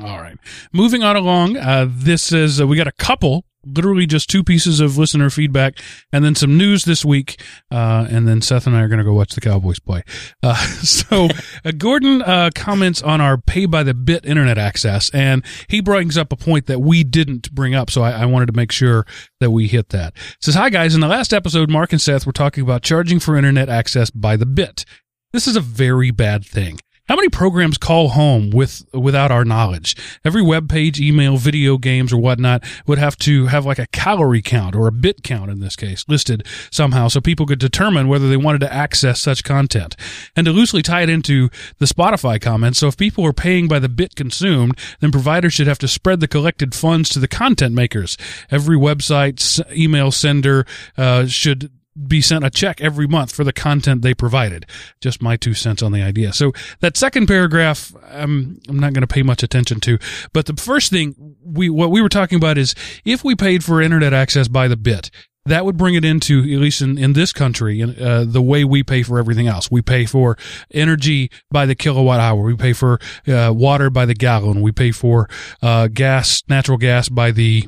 All 0.01 0.21
right. 0.21 0.37
Moving 0.73 1.03
on 1.03 1.17
along, 1.17 1.57
uh, 1.57 1.87
this 1.89 2.33
is, 2.33 2.61
uh, 2.61 2.67
we 2.67 2.77
got 2.77 2.87
a 2.87 2.93
couple, 2.93 3.45
literally 3.65 4.07
just 4.07 4.31
two 4.31 4.45
pieces 4.45 4.81
of 4.81 4.97
listener 4.97 5.31
feedback 5.31 5.79
and 6.13 6.25
then 6.25 6.35
some 6.35 6.57
news 6.57 6.85
this 6.85 7.05
week. 7.05 7.41
Uh, 7.71 8.07
and 8.11 8.27
then 8.27 8.41
Seth 8.41 8.67
and 8.67 8.77
I 8.77 8.83
are 8.83 8.89
going 8.89 8.99
to 8.99 9.05
go 9.05 9.15
watch 9.15 9.35
the 9.35 9.41
Cowboys 9.41 9.79
play. 9.79 10.03
Uh, 10.43 10.55
so 10.83 11.29
uh, 11.65 11.73
Gordon, 11.77 12.23
uh, 12.23 12.51
comments 12.55 13.03
on 13.03 13.21
our 13.21 13.37
pay 13.37 13.67
by 13.67 13.83
the 13.83 13.95
bit 13.95 14.25
internet 14.25 14.59
access 14.59 15.11
and 15.11 15.45
he 15.69 15.81
brings 15.81 16.17
up 16.17 16.33
a 16.33 16.37
point 16.37 16.67
that 16.67 16.81
we 16.81 17.05
didn't 17.05 17.53
bring 17.53 17.75
up. 17.75 17.91
So 17.91 18.03
I, 18.03 18.13
I 18.13 18.27
wanted 18.27 18.47
to 18.47 18.55
make 18.55 18.73
sure 18.73 19.07
that 19.41 19.51
we 19.51 19.69
hit 19.69 19.91
that. 19.91 20.15
says, 20.41 20.55
hi 20.55 20.71
guys. 20.71 20.95
In 20.95 21.01
the 21.01 21.09
last 21.09 21.33
episode, 21.33 21.71
Mark 21.71 21.93
and 21.93 22.01
Seth 22.01 22.27
were 22.27 22.33
talking 22.33 22.63
about 22.63 22.83
charging 22.83 23.21
for 23.21 23.37
internet 23.37 23.69
access 23.69 24.11
by 24.11 24.37
the 24.37 24.47
bit. 24.47 24.85
This 25.33 25.47
is 25.47 25.57
a 25.57 25.61
very 25.61 26.11
bad 26.11 26.45
thing. 26.45 26.79
How 27.09 27.17
many 27.17 27.31
programs 27.31 27.79
call 27.79 28.11
home 28.11 28.51
with 28.51 28.87
without 28.93 29.31
our 29.31 29.43
knowledge? 29.43 29.97
Every 30.27 30.43
web 30.43 30.69
page, 30.69 31.01
email, 31.01 31.39
video 31.39 31.79
games, 31.79 32.13
or 32.13 32.19
whatnot 32.19 32.63
would 32.87 32.99
have 32.99 33.17
to 33.21 33.47
have 33.47 33.65
like 33.65 33.79
a 33.79 33.87
calorie 33.87 34.43
count 34.43 34.77
or 34.77 34.87
a 34.87 34.93
bit 34.93 35.23
count 35.23 35.51
in 35.51 35.61
this 35.61 35.75
case 35.75 36.05
listed 36.07 36.47
somehow 36.71 37.09
so 37.09 37.23
people 37.23 37.47
could 37.47 37.59
determine 37.59 38.09
whether 38.09 38.29
they 38.29 38.37
wanted 38.37 38.61
to 38.61 38.71
access 38.71 39.23
such 39.23 39.43
content. 39.43 39.97
And 40.37 40.45
to 40.45 40.53
loosely 40.53 40.83
tie 40.83 41.01
it 41.01 41.09
into 41.09 41.49
the 41.79 41.87
Spotify 41.87 42.39
comments, 42.39 42.79
so 42.79 42.89
if 42.89 42.99
people 42.99 43.25
are 43.25 43.33
paying 43.33 43.69
by 43.69 43.79
the 43.79 43.89
bit 43.89 44.15
consumed, 44.15 44.79
then 45.01 45.11
providers 45.11 45.55
should 45.55 45.67
have 45.67 45.79
to 45.79 45.89
spread 45.89 46.21
the 46.21 46.29
collected 46.29 46.75
funds 46.75 47.09
to 47.11 47.19
the 47.19 47.29
content 47.29 47.75
makers. 47.75 48.19
Every 48.51 48.77
website, 48.77 49.65
email 49.75 50.11
sender 50.11 50.67
uh, 50.99 51.25
should 51.25 51.71
be 52.07 52.21
sent 52.21 52.45
a 52.45 52.51
check 52.51 52.81
every 52.81 53.07
month 53.07 53.33
for 53.33 53.45
the 53.45 53.53
content 53.53 54.03
they 54.03 54.15
provided. 54.15 54.67
Just 55.01 55.23
my 55.23 55.37
two 55.37 55.55
cents 55.55 55.83
on 55.83 55.93
the 55.93 56.03
idea. 56.03 56.33
So 56.33 56.53
that 56.81 56.97
second 56.97 57.27
paragraph, 57.27 57.93
I'm, 58.11 58.61
I'm 58.69 58.79
not 58.79 58.93
going 58.93 59.03
to 59.03 59.13
pay 59.13 59.23
much 59.23 59.43
attention 59.43 59.81
to. 59.81 59.99
But 60.33 60.47
the 60.47 60.55
first 60.55 60.91
thing 60.91 61.37
we, 61.45 61.69
what 61.71 61.91
we 61.91 62.03
were 62.03 62.09
talking 62.09 62.37
about 62.37 62.59
is 62.59 62.75
if 63.05 63.25
we 63.25 63.35
paid 63.35 63.65
for 63.65 63.83
internet 63.83 64.13
access 64.13 64.49
by 64.49 64.69
the 64.69 64.77
bit, 64.77 65.11
that 65.47 65.65
would 65.65 65.77
bring 65.77 65.95
it 65.95 66.05
into, 66.05 66.41
at 66.41 66.61
least 66.61 66.83
in, 66.83 66.99
in 66.99 67.15
this 67.15 67.33
country, 67.33 67.83
uh, 67.83 68.25
the 68.25 68.43
way 68.43 68.65
we 68.65 68.83
pay 68.83 69.03
for 69.03 69.19
everything 69.19 69.47
else. 69.47 69.71
We 69.71 69.81
pay 69.81 70.05
for 70.05 70.37
energy 70.71 71.31
by 71.51 71.65
the 71.67 71.75
kilowatt 71.75 72.21
hour. 72.21 72.43
We 72.43 72.55
pay 72.55 72.75
for 72.75 72.99
uh, 73.27 73.53
water 73.55 73.89
by 73.89 74.05
the 74.05 74.15
gallon. 74.15 74.61
We 74.61 74.73
pay 74.73 74.93
for 74.93 75.29
uh, 75.63 75.89
gas, 75.89 76.43
natural 76.49 76.77
gas 76.77 77.09
by 77.09 77.31
the 77.31 77.67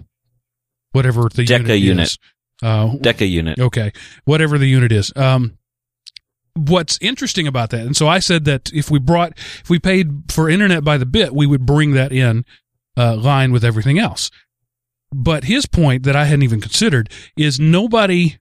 whatever 0.93 1.23
the 1.23 1.45
Deca 1.45 1.61
unit, 1.61 1.81
unit. 1.81 2.19
Uh, 2.63 2.91
Deca 2.97 3.29
unit. 3.29 3.59
Okay. 3.59 3.93
Whatever 4.25 4.59
the 4.59 4.67
unit 4.67 4.93
is. 4.93 5.13
Um, 5.17 5.59
what's 6.55 6.99
interesting 7.01 7.47
about 7.47 7.71
that, 7.71 7.87
and 7.87 7.97
so 7.97 8.09
I 8.09 8.19
said 8.19 8.45
that 8.45 8.73
if 8.73 8.91
we 8.91 8.99
brought, 8.99 9.33
if 9.37 9.71
we 9.71 9.79
paid 9.79 10.31
for 10.31 10.49
internet 10.49 10.85
by 10.85 10.99
the 10.99 11.07
bit, 11.07 11.35
we 11.35 11.47
would 11.47 11.65
bring 11.65 11.93
that 11.93 12.13
in, 12.13 12.45
uh, 12.97 13.17
line 13.17 13.53
with 13.53 13.65
everything 13.65 13.99
else. 13.99 14.31
But 15.13 15.45
his 15.45 15.67
point 15.67 16.05
that 16.05 16.15
I 16.15 16.25
hadn't 16.25 16.43
even 16.43 16.61
considered 16.61 17.11
is 17.37 17.59
nobody 17.59 18.39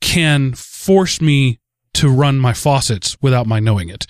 can 0.00 0.52
force 0.52 1.20
me 1.20 1.60
to 1.94 2.08
run 2.08 2.38
my 2.38 2.52
faucets 2.52 3.16
without 3.22 3.46
my 3.46 3.60
knowing 3.60 3.88
it. 3.88 4.06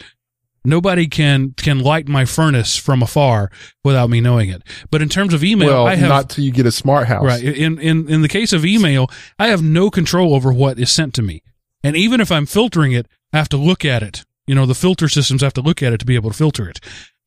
Nobody 0.65 1.09
can 1.09 1.53
can 1.57 1.81
light 1.81 2.07
my 2.09 2.25
furnace 2.25 2.77
from 2.77 3.03
afar 3.03 3.51
without 3.83 4.11
me 4.11 4.21
knowing 4.21 4.49
it. 4.49 4.63
But 4.91 5.03
in 5.03 5.09
terms 5.09 5.35
of 5.35 5.43
email, 5.43 5.69
well, 5.69 5.87
I 5.87 5.97
have 5.97 6.09
not 6.09 6.31
till 6.31 6.45
you 6.45 6.53
get 6.53 6.67
a 6.67 6.73
smart 6.73 7.09
house. 7.09 7.25
Right. 7.25 7.43
In, 7.43 7.79
in, 7.81 8.09
in 8.09 8.23
the 8.23 8.29
case 8.29 8.53
of 8.53 8.65
email, 8.65 9.11
I 9.39 9.49
have 9.49 9.63
no 9.63 9.91
control 9.91 10.35
over 10.35 10.53
what 10.53 10.79
is 10.79 10.93
sent 10.93 11.15
to 11.15 11.23
me. 11.23 11.43
And 11.83 11.97
even 11.97 12.21
if 12.21 12.31
I'm 12.31 12.47
filtering 12.47 12.93
it, 12.93 13.09
I 13.33 13.39
have 13.39 13.49
to 13.51 13.57
look 13.57 13.85
at 13.85 14.03
it. 14.03 14.25
You 14.47 14.55
know, 14.55 14.67
the 14.67 14.75
filter 14.75 15.09
systems 15.09 15.43
have 15.43 15.55
to 15.55 15.63
look 15.63 15.83
at 15.83 15.93
it 15.93 15.99
to 15.99 16.07
be 16.07 16.15
able 16.15 16.31
to 16.31 16.37
filter 16.37 16.69
it. 16.69 16.81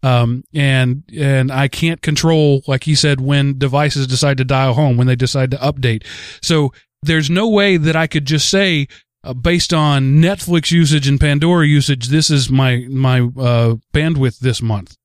Um, 0.04 0.44
and, 0.54 1.04
and 1.18 1.52
I 1.52 1.68
can't 1.68 2.02
control, 2.02 2.62
like 2.68 2.84
he 2.84 2.96
said, 2.96 3.20
when 3.20 3.58
devices 3.58 4.08
decide 4.08 4.38
to 4.38 4.46
dial 4.46 4.74
home, 4.74 4.98
when 4.98 5.08
they 5.08 5.16
decide 5.16 5.52
to 5.52 5.58
update. 5.58 6.06
So 6.42 6.72
there's 7.02 7.30
no 7.30 7.50
way 7.50 7.78
that 7.78 7.96
I 7.96 8.08
could 8.08 8.26
just 8.26 8.50
say, 8.50 8.88
uh, 9.26 9.34
based 9.34 9.74
on 9.74 10.22
Netflix 10.22 10.72
usage 10.72 11.08
and 11.08 11.20
Pandora 11.20 11.66
usage, 11.66 12.08
this 12.08 12.30
is 12.30 12.50
my, 12.50 12.86
my, 12.90 13.20
uh, 13.20 13.76
bandwidth 13.94 14.40
this 14.40 14.62
month 14.62 14.96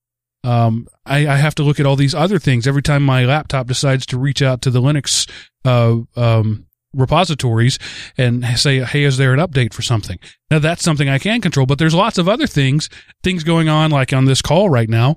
um, 0.45 0.89
I, 1.05 1.29
I 1.29 1.37
have 1.37 1.55
to 1.57 1.63
look 1.63 1.81
at 1.81 1.87
all 1.87 1.97
these 1.97 2.15
other 2.15 2.39
things 2.39 2.67
every 2.67 2.83
time 2.83 3.03
my 3.03 3.25
laptop 3.25 3.67
decides 3.67 4.07
to 4.07 4.19
reach 4.19 4.43
out 4.43 4.63
to 4.63 4.71
the 4.71 4.81
Linux 4.81 5.31
uh, 5.65 5.99
um, 6.21 6.67
repositories 6.95 7.79
and 8.17 8.45
say, 8.59 8.81
"Hey, 8.81 9.05
is 9.05 9.17
there 9.19 9.35
an 9.35 9.41
update 9.41 9.75
for 9.75 9.83
something?" 9.83 10.19
Now 10.51 10.59
that's 10.59 10.83
something 10.83 11.09
I 11.09 11.19
can 11.19 11.41
control, 11.41 11.67
but 11.67 11.79
there's 11.79 11.95
lots 11.95 12.19
of 12.19 12.29
other 12.29 12.47
things 12.47 12.89
things 13.23 13.45
going 13.45 13.69
on, 13.69 13.91
like 13.91 14.13
on 14.13 14.25
this 14.25 14.43
call 14.43 14.71
right 14.71 14.89
now, 14.89 15.17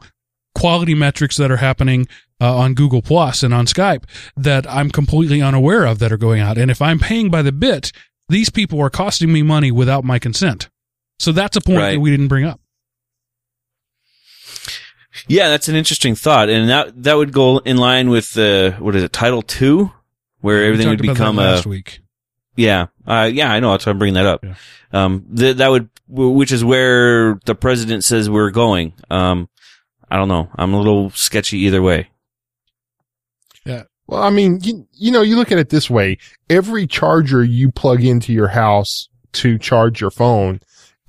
quality 0.56 0.94
metrics 0.94 1.38
that 1.38 1.52
are 1.52 1.58
happening 1.58 2.08
uh, 2.42 2.58
on 2.58 2.74
Google 2.74 3.02
Plus 3.02 3.44
and 3.44 3.54
on 3.54 3.66
Skype 3.66 4.04
that 4.36 4.70
I'm 4.70 4.92
completely 4.92 5.42
unaware 5.42 5.86
of 5.86 6.00
that 6.00 6.12
are 6.12 6.18
going 6.18 6.42
out. 6.42 6.58
And 6.58 6.70
if 6.70 6.82
I'm 6.82 7.00
paying 7.00 7.30
by 7.30 7.42
the 7.42 7.54
bit, 7.54 7.94
these 8.30 8.50
people 8.50 8.80
are 8.82 8.90
costing 8.90 9.32
me 9.32 9.42
money 9.44 9.72
without 9.72 10.04
my 10.04 10.20
consent. 10.20 10.70
So 11.20 11.32
that's 11.32 11.56
a 11.58 11.62
point 11.62 11.80
Right. 11.80 11.92
that 11.94 12.00
we 12.00 12.12
didn't 12.12 12.28
bring 12.28 12.46
up. 12.46 12.60
Yeah, 15.28 15.48
that's 15.50 15.70
an 15.70 15.76
interesting 15.76 16.16
thought, 16.16 16.50
and 16.50 16.70
that 16.70 17.04
that 17.04 17.14
would 17.16 17.32
go 17.32 17.60
in 17.60 17.78
line 17.78 18.10
with 18.10 18.34
the 18.34 18.76
what 18.80 18.96
is 18.96 19.04
it, 19.04 19.14
Title 19.14 19.42
Two, 19.44 19.92
where 20.42 20.66
everything 20.66 20.90
would 20.90 21.02
become 21.02 21.38
a 21.38 21.62
week. 21.68 22.00
yeah, 22.56 22.88
uh, 23.06 23.30
yeah. 23.32 23.52
I 23.52 23.60
know 23.60 23.72
that's 23.72 23.86
why 23.86 23.92
I'm 23.92 24.00
bringing 24.00 24.16
that 24.16 24.26
up. 24.26 24.44
Yeah. 24.44 24.56
Um, 24.92 25.26
th- 25.36 25.58
that 25.58 25.68
would, 25.70 25.90
which 26.08 26.52
is 26.52 26.66
where 26.66 27.40
the 27.46 27.54
president 27.56 28.04
says 28.04 28.28
we're 28.30 28.50
going. 28.50 28.94
Um, 29.10 29.50
I 30.10 30.18
don't 30.18 30.28
know. 30.28 30.50
I'm 30.56 30.74
a 30.74 30.78
little 30.78 31.12
sketchy 31.12 31.60
either 31.60 31.82
way. 31.82 32.10
Well, 34.08 34.22
I 34.22 34.30
mean, 34.30 34.60
you, 34.62 34.88
you 34.92 35.12
know, 35.12 35.22
you 35.22 35.36
look 35.36 35.52
at 35.52 35.58
it 35.58 35.70
this 35.70 35.90
way. 35.90 36.18
Every 36.50 36.86
charger 36.88 37.44
you 37.44 37.72
plug 37.72 38.04
into 38.04 38.34
your 38.34 38.50
house 38.50 39.08
to 39.34 39.58
charge 39.58 40.02
your 40.02 40.12
phone, 40.12 40.60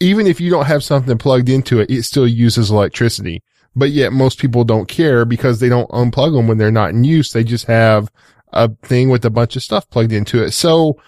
even 0.00 0.26
if 0.26 0.40
you 0.40 0.50
don't 0.50 0.66
have 0.66 0.84
something 0.84 1.18
plugged 1.18 1.48
into 1.48 1.80
it, 1.80 1.90
it 1.90 2.04
still 2.04 2.26
uses 2.26 2.70
electricity. 2.70 3.42
but 3.76 3.90
yet 3.90 4.12
most 4.12 4.38
people 4.38 4.64
don't 4.64 4.88
care 4.88 5.24
because 5.24 5.60
they 5.60 5.68
don't 5.68 5.90
unplug 5.90 6.34
them 6.34 6.46
when 6.46 6.58
they're 6.58 6.70
not 6.70 6.90
in 6.90 7.04
use. 7.04 7.32
They 7.32 7.44
just 7.44 7.66
have 7.66 8.10
a 8.52 8.68
thing 8.82 9.08
with 9.08 9.24
a 9.24 9.30
bunch 9.30 9.56
of 9.56 9.62
stuff 9.62 9.88
plugged 9.90 10.12
into 10.12 10.42
it. 10.42 10.52
So 10.52 11.00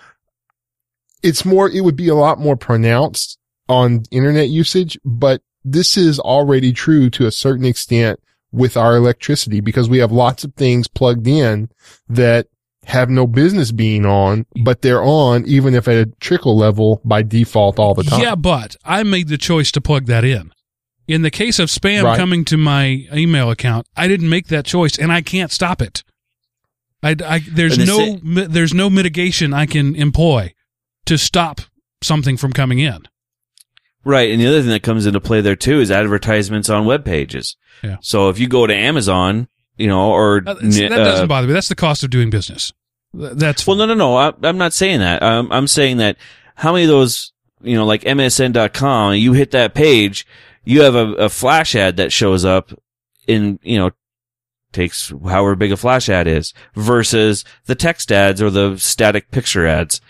it's 1.23 1.45
more, 1.45 1.71
it 1.71 1.83
would 1.83 1.97
be 1.97 2.09
a 2.09 2.15
lot 2.15 2.41
more 2.41 2.57
pronounced 2.57 3.39
on 3.69 4.03
internet 4.11 4.49
usage, 4.49 4.99
but 5.05 5.43
this 5.65 5.97
is 5.97 6.19
already 6.19 6.73
true 6.73 7.11
to 7.11 7.27
a 7.27 7.33
certain 7.33 7.65
extent 7.65 8.21
with 8.57 8.77
our 8.77 8.97
electricity 8.97 9.61
because 9.61 9.89
we 9.89 9.99
have 9.99 10.11
lots 10.11 10.43
of 10.43 10.55
things 10.55 10.89
plugged 10.89 11.29
in 11.29 11.69
that 12.09 12.49
have 12.87 13.11
no 13.11 13.27
business 13.27 13.71
being 13.73 14.07
on, 14.07 14.47
but 14.65 14.81
they're 14.83 15.03
on 15.03 15.45
even 15.47 15.75
if 15.75 15.87
at 15.89 15.97
a 15.97 16.11
trickle 16.21 16.57
level 16.57 17.01
by 17.05 17.23
default 17.23 17.79
all 17.79 17.95
the 17.95 18.03
time. 18.05 18.21
Yeah, 18.21 18.35
but 18.35 18.77
I 18.85 19.03
made 19.03 19.29
the 19.29 19.39
choice 19.39 19.71
to 19.73 19.81
plug 19.81 20.07
that 20.07 20.25
in. 20.25 20.53
In 21.07 21.23
the 21.23 21.31
case 21.31 21.59
of 21.59 21.69
spam 21.69 22.05
Right. 22.05 22.17
coming 22.17 22.45
to 22.47 22.57
my 22.57 23.07
email 23.13 23.51
account, 23.51 23.87
I 23.97 24.09
didn't 24.09 24.29
make 24.29 24.49
that 24.49 24.65
choice 24.65 24.99
and 24.99 25.13
I 25.13 25.21
can't 25.21 25.53
stop 25.53 25.83
it. 25.83 26.03
I, 27.03 27.15
I 27.25 27.39
there's 27.49 27.79
no 27.79 28.19
mi- 28.23 28.47
there's 28.47 28.75
no 28.75 28.89
mitigation 28.91 29.53
I 29.53 29.67
can 29.67 29.95
employ 29.95 30.55
to 31.05 31.19
stop 31.19 31.61
something 32.03 32.37
from 32.37 32.53
coming 32.53 32.79
in. 32.79 33.07
Right, 34.07 34.31
and 34.31 34.41
the 34.41 34.47
other 34.47 34.61
thing 34.61 34.71
that 34.71 34.85
comes 34.85 35.05
into 35.05 35.21
play 35.21 35.41
there 35.41 35.57
too 35.57 35.81
is 35.81 35.91
advertisements 35.91 36.71
on 36.71 36.87
web 36.87 37.05
pages. 37.05 37.57
Yeah. 37.83 37.97
So 38.01 38.29
if 38.29 38.39
you 38.39 38.47
go 38.47 38.65
to 38.65 38.73
Amazon, 38.73 39.49
you 39.77 39.89
know, 39.89 40.13
or 40.13 40.45
Uh, 40.47 40.55
that 40.55 40.93
uh, 40.93 40.97
doesn't 41.05 41.27
bother 41.27 41.49
me. 41.49 41.53
That's 41.53 41.67
the 41.67 41.75
cost 41.75 42.05
of 42.05 42.11
doing 42.11 42.31
business. 42.31 42.73
Th- 43.19 43.33
That's 43.33 43.67
well, 43.67 43.77
no, 43.77 43.85
no, 43.85 43.95
no. 43.95 44.17
I, 44.17 44.33
I'm 44.45 44.59
not 44.59 44.73
saying 44.73 45.01
that. 45.01 45.25
I'm, 45.25 45.51
I'm 45.51 45.67
saying 45.67 45.97
that 45.97 46.19
how 46.55 46.73
many 46.73 46.85
of 46.85 46.89
those, 46.89 47.33
you 47.63 47.75
know, 47.77 47.85
like 47.85 48.03
MSN.com, 48.03 49.15
you 49.17 49.33
hit 49.33 49.51
that 49.51 49.75
page, 49.75 50.25
you 50.65 50.83
have 50.83 50.95
a, 50.95 51.13
a 51.15 51.29
flash 51.29 51.75
ad 51.75 51.97
that 51.97 52.13
shows 52.13 52.45
up 52.45 52.73
in, 53.27 53.59
you 53.65 53.77
know, 53.77 53.91
takes 54.71 55.13
however 55.25 55.57
big 55.57 55.73
a 55.73 55.77
flash 55.77 56.09
ad 56.09 56.29
is 56.29 56.55
versus 56.77 57.45
the 57.65 57.75
text 57.75 58.13
ads 58.13 58.41
or 58.41 58.51
the 58.51 58.77
static 58.77 59.33
picture 59.33 59.67
ads. 59.67 60.01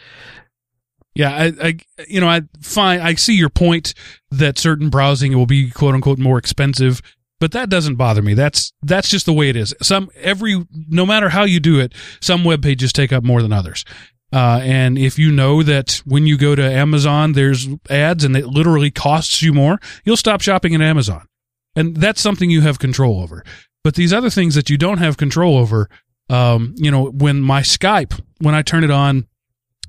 Yeah, 1.17 1.35
I, 1.35 1.53
I, 1.69 1.77
you 2.07 2.21
know, 2.21 2.29
I 2.29 2.43
fine. 2.61 3.01
I 3.01 3.14
see 3.14 3.35
your 3.35 3.49
point 3.49 3.95
that 4.31 4.59
certain 4.59 4.91
browsing 4.91 5.37
will 5.37 5.47
be 5.47 5.71
quote 5.71 5.95
unquote 5.95 6.19
more 6.19 6.37
expensive, 6.37 7.01
but 7.41 7.53
that 7.53 7.71
doesn't 7.71 7.97
bother 7.97 8.21
me. 8.21 8.35
That's 8.35 8.73
that's 8.83 9.09
just 9.09 9.25
the 9.25 9.33
way 9.33 9.49
it 9.49 9.57
is. 9.57 9.75
Some 9.83 10.11
every 10.17 10.67
no 10.89 11.07
matter 11.07 11.31
how 11.31 11.45
you 11.45 11.59
do 11.59 11.81
it, 11.81 11.95
some 12.21 12.45
web 12.45 12.62
pages 12.62 12.93
take 12.93 13.12
up 13.12 13.25
more 13.25 13.41
than 13.41 13.53
others. 13.53 13.85
Uh, 14.33 14.61
and 14.62 14.99
if 14.99 15.19
you 15.19 15.33
know 15.33 15.62
that 15.62 16.03
when 16.05 16.27
you 16.27 16.37
go 16.37 16.55
to 16.55 16.62
Amazon, 16.62 17.33
there's 17.33 17.69
ads 17.89 18.25
and 18.25 18.37
it 18.37 18.47
literally 18.47 18.91
costs 18.91 19.41
you 19.41 19.55
more, 19.55 19.79
you'll 20.05 20.17
stop 20.17 20.43
shopping 20.43 20.75
at 20.75 20.83
Amazon, 20.83 21.27
and 21.75 21.97
that's 21.97 22.21
something 22.21 22.51
you 22.51 22.61
have 22.61 22.79
control 22.79 23.23
over. 23.23 23.43
But 23.85 23.95
these 23.95 24.12
other 24.12 24.31
things 24.31 24.55
that 24.57 24.69
you 24.69 24.77
don't 24.77 24.99
have 24.99 25.17
control 25.17 25.57
over, 25.57 25.89
um, 26.29 26.75
you 26.77 26.91
know, 26.91 27.07
when 27.07 27.41
my 27.41 27.62
Skype, 27.62 28.21
when 28.41 28.55
I 28.55 28.62
turn 28.62 28.85
it 28.85 28.91
on 28.91 29.27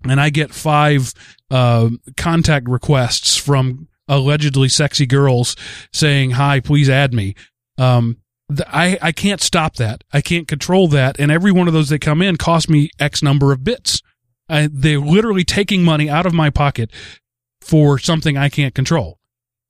and 0.10 0.20
I 0.20 0.30
get 0.30 0.54
five 0.54 1.14
uh, 1.50 1.90
contact 2.16 2.68
requests 2.68 3.38
from 3.38 3.88
allegedly 4.08 4.70
sexy 4.70 5.06
girls 5.06 5.56
saying, 5.94 6.32
"Hi, 6.32 6.60
please 6.60 6.90
add 6.90 7.14
me." 7.14 7.36
Um, 7.78 8.18
th- 8.50 8.68
I 8.68 8.98
I 9.02 9.12
can't 9.12 9.42
stop 9.42 9.76
that. 9.76 10.04
I 10.12 10.22
can't 10.22 10.48
control 10.48 10.88
that, 10.90 11.20
and 11.20 11.32
every 11.32 11.52
one 11.52 11.68
of 11.68 11.74
those 11.74 11.90
that 11.90 12.00
come 12.00 12.22
in 12.22 12.38
cost 12.38 12.70
me 12.70 12.90
X 13.00 13.22
number 13.22 13.52
of 13.52 13.64
bits. 13.64 14.02
I, 14.50 14.70
they're 14.72 15.00
literally 15.00 15.44
taking 15.44 15.84
money 15.84 16.10
out 16.10 16.26
of 16.26 16.34
my 16.34 16.50
pocket 16.50 16.90
for 17.62 18.00
something 18.00 18.38
I 18.38 18.48
can't 18.48 18.74
control. 18.74 19.20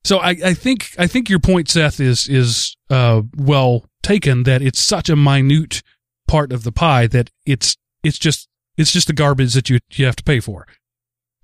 So 0.04 0.20
I, 0.20 0.30
I 0.30 0.54
think 0.54 0.92
I 0.98 1.08
think 1.08 1.30
your 1.30 1.40
point, 1.40 1.70
Seth, 1.70 2.00
is 2.00 2.30
is 2.30 2.78
uh, 2.90 3.24
well 3.36 3.86
taken. 4.04 4.44
That 4.44 4.62
it's 4.62 4.80
such 4.80 5.10
a 5.10 5.16
minute 5.16 5.82
part 6.28 6.52
of 6.52 6.64
the 6.64 6.72
pie 6.72 7.08
that 7.08 7.30
it's 7.46 7.76
it's 8.04 8.20
just 8.20 8.47
it's 8.78 8.92
just 8.92 9.08
the 9.08 9.14
garbage 9.14 9.54
that 9.54 9.70
you 9.70 9.80
you 9.92 10.06
have 10.06 10.16
to 10.18 10.24
pay 10.24 10.40
for. 10.40 10.68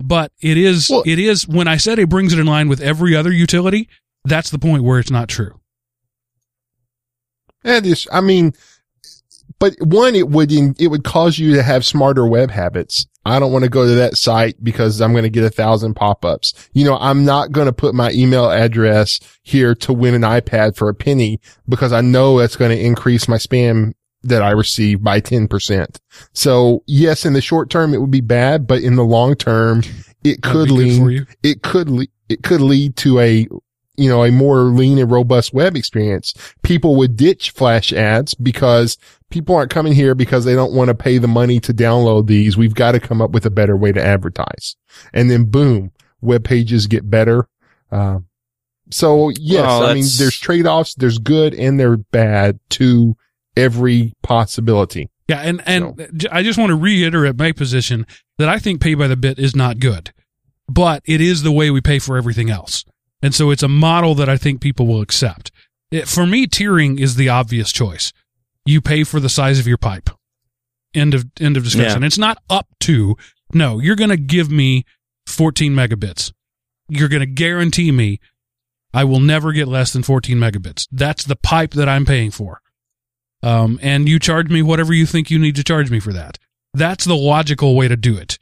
But 0.03 0.31
it 0.41 0.57
is 0.57 0.89
Well- 0.89 1.03
it 1.05 1.19
is 1.19 1.47
when 1.47 1.67
I 1.67 1.77
said 1.77 1.99
it 1.99 2.09
brings 2.09 2.33
it 2.33 2.39
in 2.39 2.45
line 2.45 2.67
with 2.69 2.81
every 2.81 3.15
other 3.15 3.31
utility. 3.31 3.87
That's 4.25 4.49
the 4.49 4.59
point 4.59 4.83
where 4.83 4.99
it's 4.99 5.11
not 5.11 5.27
true. 5.29 5.59
And 7.63 7.85
it's, 7.85 8.07
I 8.11 8.21
mean, 8.21 8.53
but 9.59 9.75
one, 9.79 10.15
it 10.15 10.29
would, 10.29 10.51
in, 10.51 10.75
it 10.79 10.87
would 10.87 11.03
cause 11.03 11.39
you 11.39 11.55
to 11.55 11.63
have 11.63 11.85
smarter 11.85 12.25
web 12.25 12.51
habits. 12.51 13.05
I 13.25 13.39
don't 13.39 13.53
want 13.53 13.63
to 13.63 13.69
go 13.69 13.85
to 13.85 13.95
that 13.95 14.17
site 14.17 14.61
because 14.61 14.99
I'm 14.99 15.13
going 15.13 15.23
to 15.23 15.29
get 15.29 15.45
a 15.45 15.49
thousand 15.49 15.93
pop-ups. 15.93 16.53
You 16.73 16.83
know, 16.83 16.97
I'm 16.97 17.23
not 17.23 17.53
going 17.53 17.67
to 17.67 17.73
put 17.73 17.95
my 17.95 18.11
email 18.11 18.49
address 18.51 19.21
here 19.43 19.75
to 19.75 19.93
win 19.93 20.13
an 20.13 20.23
iPad 20.23 20.75
for 20.75 20.89
a 20.89 20.93
penny 20.93 21.39
because 21.69 21.93
I 21.93 22.01
know 22.01 22.37
that's 22.39 22.57
going 22.57 22.71
to 22.71 22.83
increase 22.85 23.29
my 23.29 23.37
spam 23.37 23.93
that 24.23 24.41
I 24.41 24.51
receive 24.51 25.03
by 25.03 25.21
10%. 25.21 25.97
So 26.33 26.83
yes, 26.87 27.25
in 27.25 27.33
the 27.33 27.41
short 27.41 27.69
term, 27.69 27.93
it 27.93 28.01
would 28.01 28.11
be 28.11 28.21
bad, 28.21 28.67
but 28.67 28.81
in 28.81 28.95
the 28.95 29.03
long 29.03 29.35
term, 29.35 29.83
it 30.23 30.41
could 30.41 30.71
lead 30.71 31.27
it 31.43 31.61
could 31.63 31.89
le- 31.89 32.07
it 32.29 32.43
could 32.43 32.61
lead 32.61 32.95
to 32.97 33.19
a 33.19 33.47
you 33.97 34.09
know 34.09 34.23
a 34.23 34.31
more 34.31 34.59
lean 34.63 34.97
and 34.97 35.11
robust 35.11 35.53
web 35.53 35.75
experience. 35.75 36.33
People 36.63 36.95
would 36.95 37.15
ditch 37.15 37.51
flash 37.51 37.91
ads 37.91 38.33
because 38.33 38.97
people 39.29 39.55
aren't 39.55 39.71
coming 39.71 39.93
here 39.93 40.15
because 40.15 40.45
they 40.45 40.55
don't 40.55 40.73
want 40.73 40.87
to 40.87 40.95
pay 40.95 41.17
the 41.17 41.27
money 41.27 41.59
to 41.59 41.73
download 41.73 42.27
these. 42.27 42.55
We've 42.55 42.73
got 42.73 42.93
to 42.93 42.99
come 42.99 43.21
up 43.21 43.31
with 43.31 43.45
a 43.45 43.51
better 43.51 43.75
way 43.75 43.91
to 43.91 44.03
advertise, 44.03 44.77
and 45.13 45.29
then 45.29 45.45
boom, 45.45 45.91
web 46.21 46.43
pages 46.43 46.87
get 46.87 47.09
better. 47.09 47.47
Uh, 47.91 48.19
so 48.89 49.29
yes, 49.29 49.63
Well, 49.63 49.83
I 49.83 49.93
mean 49.95 50.05
there's 50.17 50.37
trade 50.37 50.65
offs. 50.65 50.95
There's 50.95 51.17
good 51.17 51.53
and 51.53 51.79
there's 51.79 51.99
bad 52.11 52.59
to 52.71 53.15
every 53.55 54.13
possibility. 54.23 55.09
Yeah, 55.27 55.39
and 55.39 55.61
and 55.65 56.27
I 56.31 56.43
just 56.43 56.59
want 56.59 56.69
to 56.69 56.75
reiterate 56.75 57.37
my 57.37 57.51
position 57.51 58.05
that 58.37 58.49
I 58.49 58.59
think 58.59 58.81
pay 58.81 58.93
by 58.93 59.07
the 59.07 59.15
bit 59.15 59.39
is 59.39 59.55
not 59.55 59.79
good, 59.79 60.13
but 60.67 61.01
it 61.05 61.21
is 61.21 61.43
the 61.43 61.51
way 61.51 61.71
we 61.71 61.81
pay 61.81 61.99
for 61.99 62.17
everything 62.17 62.49
else, 62.49 62.83
and 63.21 63.33
so 63.33 63.49
it's 63.49 63.63
a 63.63 63.69
model 63.69 64.15
that 64.15 64.27
I 64.27 64.37
think 64.37 64.59
people 64.59 64.85
will 64.85 65.01
accept. 65.01 65.51
It, 65.91 66.07
for 66.07 66.25
me, 66.25 66.45
tiering 66.47 66.99
is 66.99 67.15
the 67.15 67.29
obvious 67.29 67.71
choice. 67.71 68.11
You 68.65 68.81
pay 68.81 69.03
for 69.03 69.19
the 69.19 69.29
size 69.29 69.59
of 69.59 69.67
your 69.67 69.77
pipe. 69.77 70.09
End 70.93 71.13
of 71.13 71.25
end 71.39 71.55
of 71.55 71.63
discussion. 71.63 72.01
Yeah. 72.01 72.07
It's 72.07 72.17
not 72.17 72.39
up 72.49 72.67
to 72.81 73.15
no. 73.53 73.79
You're 73.79 73.95
going 73.95 74.09
to 74.09 74.17
give 74.17 74.51
me 74.51 74.83
14 75.27 75.73
megabits. 75.73 76.33
You're 76.89 77.09
going 77.09 77.21
to 77.21 77.25
guarantee 77.25 77.91
me 77.91 78.19
I 78.93 79.03
will 79.05 79.19
never 79.19 79.51
get 79.53 79.67
less 79.67 79.91
than 79.91 80.03
14 80.03 80.37
megabits. 80.37 80.87
That's 80.91 81.23
the 81.23 81.35
pipe 81.35 81.71
that 81.71 81.89
I'm 81.89 82.05
paying 82.05 82.29
for 82.29 82.61
um, 83.43 83.77
and 83.81 84.07
you 84.07 84.17
charge 84.17 84.49
me 84.49 84.61
whatever 84.61 84.93
you 84.93 85.05
think 85.05 85.29
you 85.29 85.37
need 85.37 85.55
to 85.57 85.63
charge 85.63 85.91
me 85.91 85.99
for 85.99 86.13
that. 86.13 86.39
That's 86.73 87.05
the 87.05 87.15
logical 87.15 87.75
way 87.75 87.87
to 87.87 87.97
do 87.97 88.17
it. 88.17 88.39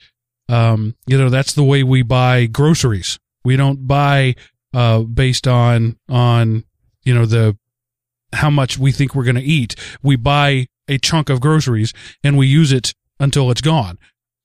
Um, 0.47 0.95
you 1.07 1.17
know, 1.17 1.29
that's 1.29 1.53
the 1.53 1.63
way 1.63 1.83
we 1.83 2.03
buy 2.03 2.45
groceries. 2.45 3.19
We 3.43 3.57
don't 3.57 3.87
buy 3.87 4.35
uh, 4.73 5.01
based 5.01 5.47
on 5.47 5.97
on 6.07 6.63
you 7.03 7.13
know 7.13 7.25
the 7.25 7.57
how 8.33 8.49
much 8.49 8.77
we 8.77 8.91
think 8.91 9.15
we're 9.15 9.25
going 9.25 9.35
to 9.35 9.41
eat. 9.41 9.75
We 10.01 10.15
buy 10.15 10.67
a 10.87 10.97
chunk 10.97 11.29
of 11.29 11.41
groceries 11.41 11.93
and 12.23 12.37
we 12.37 12.47
use 12.47 12.71
it 12.71 12.93
until 13.19 13.51
it's 13.51 13.61
gone. 13.61 13.97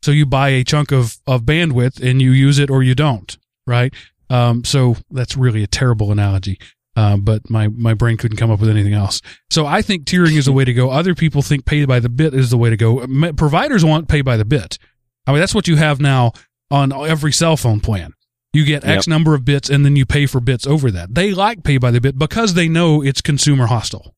So 0.02 0.10
you 0.10 0.26
buy 0.26 0.48
a 0.50 0.64
chunk 0.64 0.90
of 0.90 1.18
of 1.26 1.42
bandwidth 1.42 2.02
and 2.02 2.22
you 2.22 2.30
use 2.30 2.58
it 2.58 2.70
or 2.70 2.82
you 2.82 2.94
don't, 2.94 3.36
right? 3.66 3.92
Um, 4.30 4.64
so 4.64 4.96
that's 5.10 5.36
really 5.36 5.62
a 5.62 5.68
terrible 5.68 6.10
analogy. 6.10 6.58
Uh, 6.96 7.16
but 7.18 7.48
my, 7.50 7.68
my 7.68 7.92
brain 7.92 8.16
couldn't 8.16 8.38
come 8.38 8.50
up 8.50 8.58
with 8.58 8.70
anything 8.70 8.94
else. 8.94 9.20
So 9.50 9.66
I 9.66 9.82
think 9.82 10.06
tiering 10.06 10.36
is 10.36 10.46
the 10.46 10.52
way 10.52 10.64
to 10.64 10.72
go. 10.72 10.88
Other 10.90 11.14
people 11.14 11.42
think 11.42 11.66
pay 11.66 11.84
by 11.84 12.00
the 12.00 12.08
bit 12.08 12.32
is 12.32 12.48
the 12.50 12.56
way 12.56 12.70
to 12.70 12.76
go. 12.76 13.06
Providers 13.34 13.84
want 13.84 14.08
pay 14.08 14.22
by 14.22 14.38
the 14.38 14.46
bit. 14.46 14.78
I 15.26 15.32
mean, 15.32 15.40
that's 15.40 15.54
what 15.54 15.68
you 15.68 15.76
have 15.76 16.00
now 16.00 16.32
on 16.70 16.92
every 16.92 17.32
cell 17.32 17.56
phone 17.58 17.80
plan. 17.80 18.12
You 18.54 18.64
get 18.64 18.82
X 18.86 19.06
Yep. 19.06 19.10
number 19.10 19.34
of 19.34 19.44
bits 19.44 19.68
and 19.68 19.84
then 19.84 19.94
you 19.96 20.06
pay 20.06 20.24
for 20.24 20.40
bits 20.40 20.66
over 20.66 20.90
that. 20.90 21.14
They 21.14 21.32
like 21.34 21.62
pay 21.64 21.76
by 21.76 21.90
the 21.90 22.00
bit 22.00 22.18
because 22.18 22.54
they 22.54 22.66
know 22.68 23.02
it's 23.02 23.20
consumer 23.20 23.66
hostile. 23.66 24.14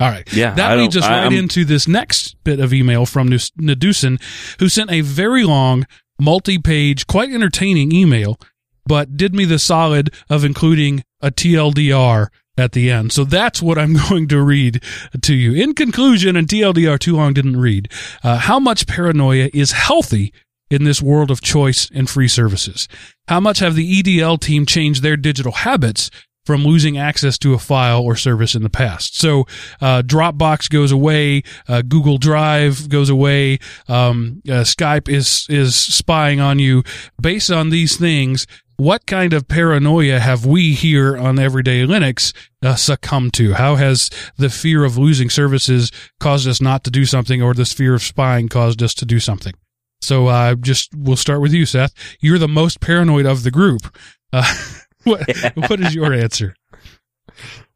All 0.00 0.10
right. 0.10 0.30
Yeah, 0.32 0.54
That 0.54 0.76
leads 0.78 0.96
us 0.96 1.04
right 1.04 1.22
I'm- 1.24 1.32
into 1.32 1.64
this 1.64 1.86
next 1.88 2.36
bit 2.44 2.60
of 2.60 2.74
email 2.74 3.06
from 3.06 3.28
Nadusin, 3.30 4.20
who 4.58 4.68
sent 4.68 4.90
a 4.90 5.00
very 5.02 5.44
long, 5.44 5.86
multi-page, 6.20 7.06
quite 7.06 7.30
entertaining 7.30 7.92
email, 7.92 8.38
but 8.86 9.16
did 9.16 9.34
me 9.34 9.44
the 9.44 9.58
solid 9.58 10.12
of 10.28 10.44
including 10.44 11.04
a 11.20 11.30
TLDR 11.30 12.28
at 12.56 12.72
the 12.72 12.90
end. 12.90 13.12
So 13.12 13.24
that's 13.24 13.62
what 13.62 13.78
I'm 13.78 13.94
going 14.08 14.28
to 14.28 14.40
read 14.40 14.82
to 15.22 15.34
you. 15.34 15.52
In 15.54 15.74
conclusion, 15.74 16.36
and 16.36 16.46
TLDR 16.46 16.98
too 16.98 17.16
long 17.16 17.34
didn't 17.34 17.60
read, 17.60 17.90
uh, 18.22 18.36
how 18.36 18.58
much 18.58 18.86
paranoia 18.86 19.50
is 19.52 19.72
healthy 19.72 20.32
in 20.70 20.84
this 20.84 21.02
world 21.02 21.30
of 21.30 21.40
choice 21.40 21.90
and 21.94 22.08
free 22.08 22.28
services? 22.28 22.88
How 23.28 23.40
much 23.40 23.58
have 23.58 23.74
the 23.74 24.02
EDL 24.02 24.40
team 24.40 24.66
changed 24.66 25.02
their 25.02 25.16
digital 25.16 25.52
habits 25.52 26.10
from 26.44 26.64
losing 26.64 26.98
access 26.98 27.38
to 27.38 27.54
a 27.54 27.58
file 27.58 28.02
or 28.02 28.16
service 28.16 28.54
in 28.54 28.62
the 28.62 28.70
past. 28.70 29.18
So 29.18 29.46
uh, 29.80 30.02
Dropbox 30.02 30.70
goes 30.70 30.92
away, 30.92 31.42
uh, 31.68 31.82
Google 31.82 32.18
Drive 32.18 32.88
goes 32.88 33.08
away, 33.08 33.58
um, 33.88 34.42
uh, 34.46 34.64
Skype 34.64 35.08
is 35.08 35.46
is 35.48 35.74
spying 35.74 36.40
on 36.40 36.58
you. 36.58 36.82
Based 37.20 37.50
on 37.50 37.70
these 37.70 37.96
things, 37.96 38.46
what 38.76 39.06
kind 39.06 39.32
of 39.32 39.46
paranoia 39.46 40.18
have 40.18 40.44
we 40.44 40.72
here 40.72 41.16
on 41.16 41.38
Everyday 41.38 41.86
Linux 41.86 42.34
uh, 42.62 42.74
succumbed 42.74 43.32
to? 43.34 43.54
How 43.54 43.76
has 43.76 44.10
the 44.36 44.50
fear 44.50 44.84
of 44.84 44.98
losing 44.98 45.30
services 45.30 45.92
caused 46.18 46.48
us 46.48 46.60
not 46.60 46.82
to 46.84 46.90
do 46.90 47.04
something, 47.04 47.40
or 47.40 47.54
this 47.54 47.72
fear 47.72 47.94
of 47.94 48.02
spying 48.02 48.48
caused 48.48 48.82
us 48.82 48.94
to 48.94 49.04
do 49.06 49.20
something? 49.20 49.54
So 50.00 50.26
uh, 50.26 50.54
just 50.56 50.90
we'll 50.94 51.16
start 51.16 51.40
with 51.40 51.52
you, 51.52 51.66
Seth. 51.66 51.94
You're 52.20 52.38
the 52.38 52.48
most 52.48 52.80
paranoid 52.80 53.26
of 53.26 53.42
the 53.42 53.50
group. 53.50 53.96
What, 55.54 55.68
what 55.68 55.80
is 55.80 55.94
your 55.94 56.12
answer? 56.12 56.54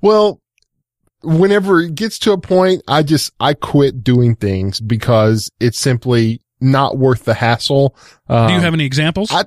Well, 0.00 0.40
whenever 1.22 1.80
it 1.80 1.94
gets 1.94 2.18
to 2.20 2.32
a 2.32 2.38
point, 2.38 2.82
I 2.88 3.02
just, 3.02 3.32
I 3.40 3.54
quit 3.54 4.02
doing 4.04 4.36
things 4.36 4.80
because 4.80 5.50
it's 5.60 5.78
simply 5.78 6.40
not 6.60 6.98
worth 6.98 7.24
the 7.24 7.34
hassle. 7.34 7.96
Um, 8.28 8.48
Do 8.48 8.54
you 8.54 8.60
have 8.60 8.74
any 8.74 8.84
examples? 8.84 9.30
I- 9.32 9.44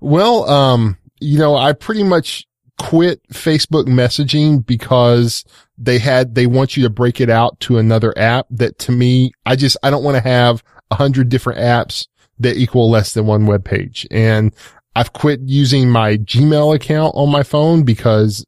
well, 0.00 0.48
um, 0.48 0.98
you 1.20 1.38
know, 1.38 1.56
I 1.56 1.72
pretty 1.72 2.02
much 2.02 2.46
quit 2.78 3.20
Facebook 3.32 3.86
messaging 3.86 4.64
because 4.64 5.44
they 5.78 5.98
had, 5.98 6.34
they 6.34 6.46
want 6.46 6.76
you 6.76 6.82
to 6.82 6.90
break 6.90 7.20
it 7.20 7.30
out 7.30 7.58
to 7.60 7.78
another 7.78 8.16
app 8.18 8.46
that 8.50 8.78
to 8.80 8.92
me, 8.92 9.32
I 9.46 9.56
just, 9.56 9.76
I 9.82 9.90
don't 9.90 10.04
want 10.04 10.16
to 10.16 10.28
have 10.28 10.62
a 10.90 10.96
hundred 10.96 11.28
different 11.30 11.60
apps 11.60 12.06
that 12.38 12.56
equal 12.58 12.90
less 12.90 13.14
than 13.14 13.26
one 13.26 13.46
web 13.46 13.64
page. 13.64 14.06
And 14.10 14.54
I've 14.96 15.12
quit 15.12 15.40
using 15.44 15.90
my 15.90 16.16
Gmail 16.16 16.74
account 16.74 17.12
on 17.14 17.30
my 17.30 17.42
phone 17.42 17.82
because 17.84 18.44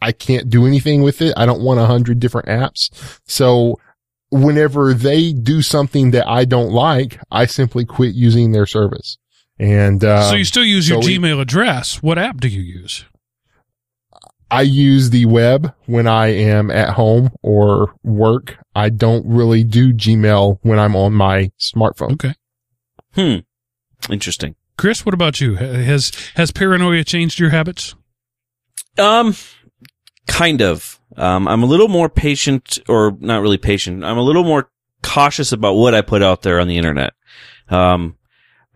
I 0.00 0.12
can't 0.12 0.48
do 0.48 0.64
anything 0.64 1.02
with 1.02 1.20
it. 1.20 1.34
I 1.36 1.44
don't 1.44 1.60
want 1.60 1.80
a 1.80 1.86
hundred 1.86 2.20
different 2.20 2.46
apps. 2.46 3.18
So 3.26 3.80
whenever 4.30 4.94
they 4.94 5.32
do 5.32 5.60
something 5.60 6.12
that 6.12 6.28
I 6.28 6.44
don't 6.44 6.70
like, 6.70 7.18
I 7.32 7.46
simply 7.46 7.84
quit 7.84 8.14
using 8.14 8.52
their 8.52 8.64
service. 8.66 9.18
And, 9.58 10.04
uh, 10.04 10.30
so 10.30 10.36
you 10.36 10.44
still 10.44 10.64
use 10.64 10.88
your 10.88 11.02
so 11.02 11.06
we- 11.08 11.18
Gmail 11.18 11.40
address. 11.40 12.00
What 12.00 12.16
app 12.16 12.40
do 12.40 12.46
you 12.46 12.60
use? 12.60 13.04
I 14.50 14.62
use 14.62 15.10
the 15.10 15.26
web 15.26 15.74
when 15.86 16.06
I 16.06 16.28
am 16.28 16.70
at 16.70 16.90
home 16.90 17.30
or 17.42 17.92
work. 18.04 18.56
I 18.74 18.88
don't 18.88 19.26
really 19.26 19.64
do 19.64 19.92
Gmail 19.92 20.58
when 20.62 20.78
I'm 20.78 20.94
on 20.94 21.12
my 21.12 21.50
smartphone. 21.58 22.12
Okay. 22.12 22.34
Hmm. 23.14 23.38
Interesting. 24.12 24.54
Chris, 24.78 25.04
what 25.04 25.12
about 25.12 25.40
you? 25.40 25.56
Has 25.56 26.12
has 26.36 26.52
paranoia 26.52 27.04
changed 27.04 27.38
your 27.38 27.50
habits? 27.50 27.94
Um, 28.96 29.34
kind 30.28 30.62
of. 30.62 31.00
Um, 31.16 31.48
I'm 31.48 31.64
a 31.64 31.66
little 31.66 31.88
more 31.88 32.08
patient, 32.08 32.78
or 32.88 33.16
not 33.18 33.42
really 33.42 33.58
patient. 33.58 34.04
I'm 34.04 34.18
a 34.18 34.22
little 34.22 34.44
more 34.44 34.70
cautious 35.02 35.50
about 35.50 35.74
what 35.74 35.94
I 35.94 36.00
put 36.00 36.22
out 36.22 36.42
there 36.42 36.60
on 36.60 36.68
the 36.68 36.76
internet. 36.76 37.12
Um, 37.68 38.16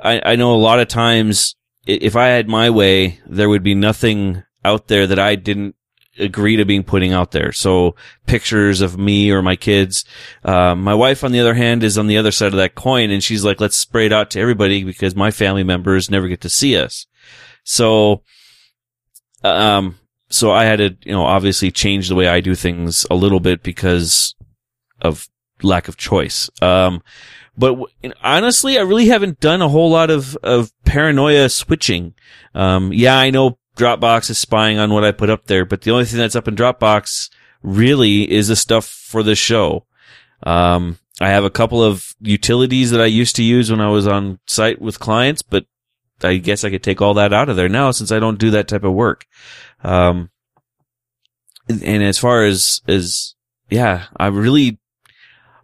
I, 0.03 0.21
I 0.25 0.37
know 0.37 0.53
a 0.55 0.57
lot 0.57 0.81
of 0.81 0.89
times 0.89 1.55
if 1.87 2.17
I 2.17 2.27
had 2.27 2.49
my 2.49 2.69
way, 2.69 3.21
there 3.27 3.49
would 3.49 3.63
be 3.63 3.77
nothing 3.77 4.43
out 4.65 4.89
there 4.89 5.07
that 5.07 5.21
I 5.21 5.37
didn't 5.37 5.77
agree 6.19 6.57
to 6.57 6.65
being 6.65 6.85
putting 6.85 7.13
out 7.13 7.31
there. 7.31 7.53
So 7.53 7.95
pictures 8.27 8.81
of 8.81 8.99
me 8.99 9.31
or 9.31 9.43
my 9.43 9.57
kids. 9.57 10.05
Um, 10.45 10.83
my 10.83 10.95
wife, 10.95 11.25
on 11.25 11.33
the 11.33 11.41
other 11.41 11.55
hand, 11.55 11.83
is 11.83 11.99
on 11.99 12.07
the 12.07 12.19
other 12.19 12.31
side 12.33 12.53
of 12.53 12.59
that 12.59 12.75
coin, 12.75 13.11
and 13.11 13.23
she's 13.23 13.45
like, 13.45 13.61
"Let's 13.61 13.77
spray 13.77 14.07
it 14.07 14.13
out 14.13 14.31
to 14.31 14.41
everybody 14.41 14.85
because 14.85 15.17
my 15.17 15.31
family 15.31 15.65
members 15.65 16.11
never 16.11 16.29
get 16.29 16.41
to 16.43 16.51
see 16.51 16.77
us." 16.77 17.07
So, 17.65 18.23
um, 19.45 19.99
so 20.29 20.51
I 20.51 20.65
had 20.65 20.79
to, 20.79 20.97
you 21.03 21.13
know, 21.13 21.25
obviously 21.25 21.71
change 21.71 22.09
the 22.09 22.15
way 22.15 22.29
I 22.29 22.41
do 22.41 22.55
things 22.55 23.07
a 23.11 23.15
little 23.15 23.41
bit 23.41 23.63
because 23.63 24.35
of 25.01 25.29
lack 25.63 25.89
of 25.89 25.97
choice. 25.97 26.51
Um, 26.61 27.03
but 27.57 27.79
honestly, 28.23 28.79
I 28.79 28.83
really 28.83 29.09
haven't 29.09 29.41
done 29.41 29.61
a 29.61 29.69
whole 29.69 29.91
lot 29.91 30.11
of, 30.11 30.37
of 30.37 30.73
paranoia 30.85 31.49
switching. 31.49 32.15
Um, 32.55 32.93
yeah, 32.93 33.19
I 33.19 33.31
know 33.31 33.59
Dropbox 33.77 34.31
is 34.31 34.39
spying 34.39 34.79
on 34.79 34.93
what 34.93 35.05
I 35.05 35.13
put 35.13 35.31
up 35.31 35.47
there, 35.47 35.65
but 35.65 35.83
the 35.83 35.91
only 35.91 36.05
thing 36.05 36.19
that's 36.19 36.37
up 36.37 36.49
in 36.49 36.57
Dropbox 36.57 37.31
really 37.63 38.31
is 38.31 38.49
the 38.49 38.57
stuff 38.57 38.87
for 38.87 39.23
the 39.23 39.35
show. 39.35 39.87
Um, 40.43 40.99
I 41.21 41.29
have 41.29 41.45
a 41.45 41.51
couple 41.51 41.83
of 41.83 42.15
utilities 42.21 42.91
that 42.91 43.01
I 43.01 43.07
used 43.07 43.37
to 43.37 43.43
use 43.43 43.71
when 43.71 43.81
I 43.81 43.89
was 43.89 44.07
on 44.07 44.41
site 44.47 44.81
with 44.81 44.99
clients, 44.99 45.43
but 45.43 45.67
I 46.23 46.37
guess 46.37 46.65
I 46.65 46.71
could 46.71 46.83
take 46.83 47.01
all 47.01 47.15
that 47.15 47.33
out 47.33 47.49
of 47.49 47.57
there 47.57 47.69
now 47.69 47.91
since 47.91 48.13
I 48.13 48.19
don't 48.19 48.39
do 48.39 48.51
that 48.51 48.69
type 48.69 48.85
of 48.85 48.93
work. 48.93 49.27
Um, 49.83 50.31
and 51.69 52.03
as 52.03 52.19
far 52.19 52.45
as, 52.45 52.83
as, 52.89 53.35
yeah, 53.71 54.07
I 54.17 54.27
really, 54.27 54.79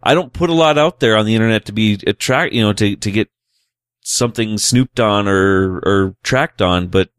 I 0.01 0.13
don't 0.13 0.33
put 0.33 0.49
a 0.49 0.53
lot 0.53 0.77
out 0.77 0.99
there 0.99 1.17
on 1.17 1.25
the 1.25 1.35
internet 1.35 1.65
to 1.65 1.73
be 1.73 1.99
attract, 2.07 2.53
you 2.53 2.61
know, 2.61 2.73
to, 2.73 2.95
to 2.95 3.11
get 3.11 3.29
something 4.01 4.57
snooped 4.57 4.99
on 4.99 5.27
or, 5.27 5.79
or 5.79 6.15
tracked 6.23 6.61
on, 6.61 6.87
but 6.87 7.09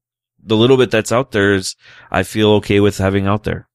the 0.42 0.56
little 0.56 0.76
bit 0.76 0.90
that's 0.90 1.12
out 1.12 1.32
there 1.32 1.54
is, 1.54 1.76
I 2.10 2.22
feel 2.22 2.50
okay 2.52 2.80
with 2.80 2.98
having 2.98 3.26
out 3.26 3.44
there. 3.44 3.68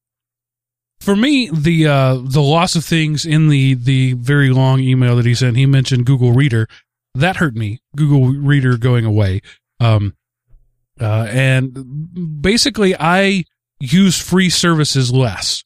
For 0.99 1.15
me, 1.15 1.49
the 1.53 1.87
uh, 1.87 2.15
the 2.23 2.41
loss 2.41 2.75
of 2.75 2.85
things 2.85 3.25
in 3.25 3.49
the 3.49 3.73
the 3.75 4.13
very 4.13 4.49
long 4.49 4.79
email 4.79 5.15
that 5.17 5.25
he 5.25 5.35
sent, 5.35 5.57
he 5.57 5.65
mentioned 5.65 6.05
Google 6.05 6.31
Reader. 6.31 6.67
That 7.13 7.37
hurt 7.37 7.55
me. 7.55 7.79
Google 7.95 8.27
Reader 8.27 8.77
going 8.77 9.05
away. 9.05 9.41
Um, 9.79 10.15
uh, 10.99 11.27
and 11.29 12.41
basically, 12.41 12.95
I 12.97 13.43
use 13.79 14.19
free 14.19 14.49
services 14.49 15.11
less 15.11 15.63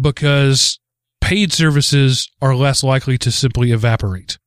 because 0.00 0.78
paid 1.20 1.52
services 1.52 2.30
are 2.40 2.54
less 2.54 2.82
likely 2.82 3.18
to 3.18 3.30
simply 3.30 3.72
evaporate. 3.72 4.38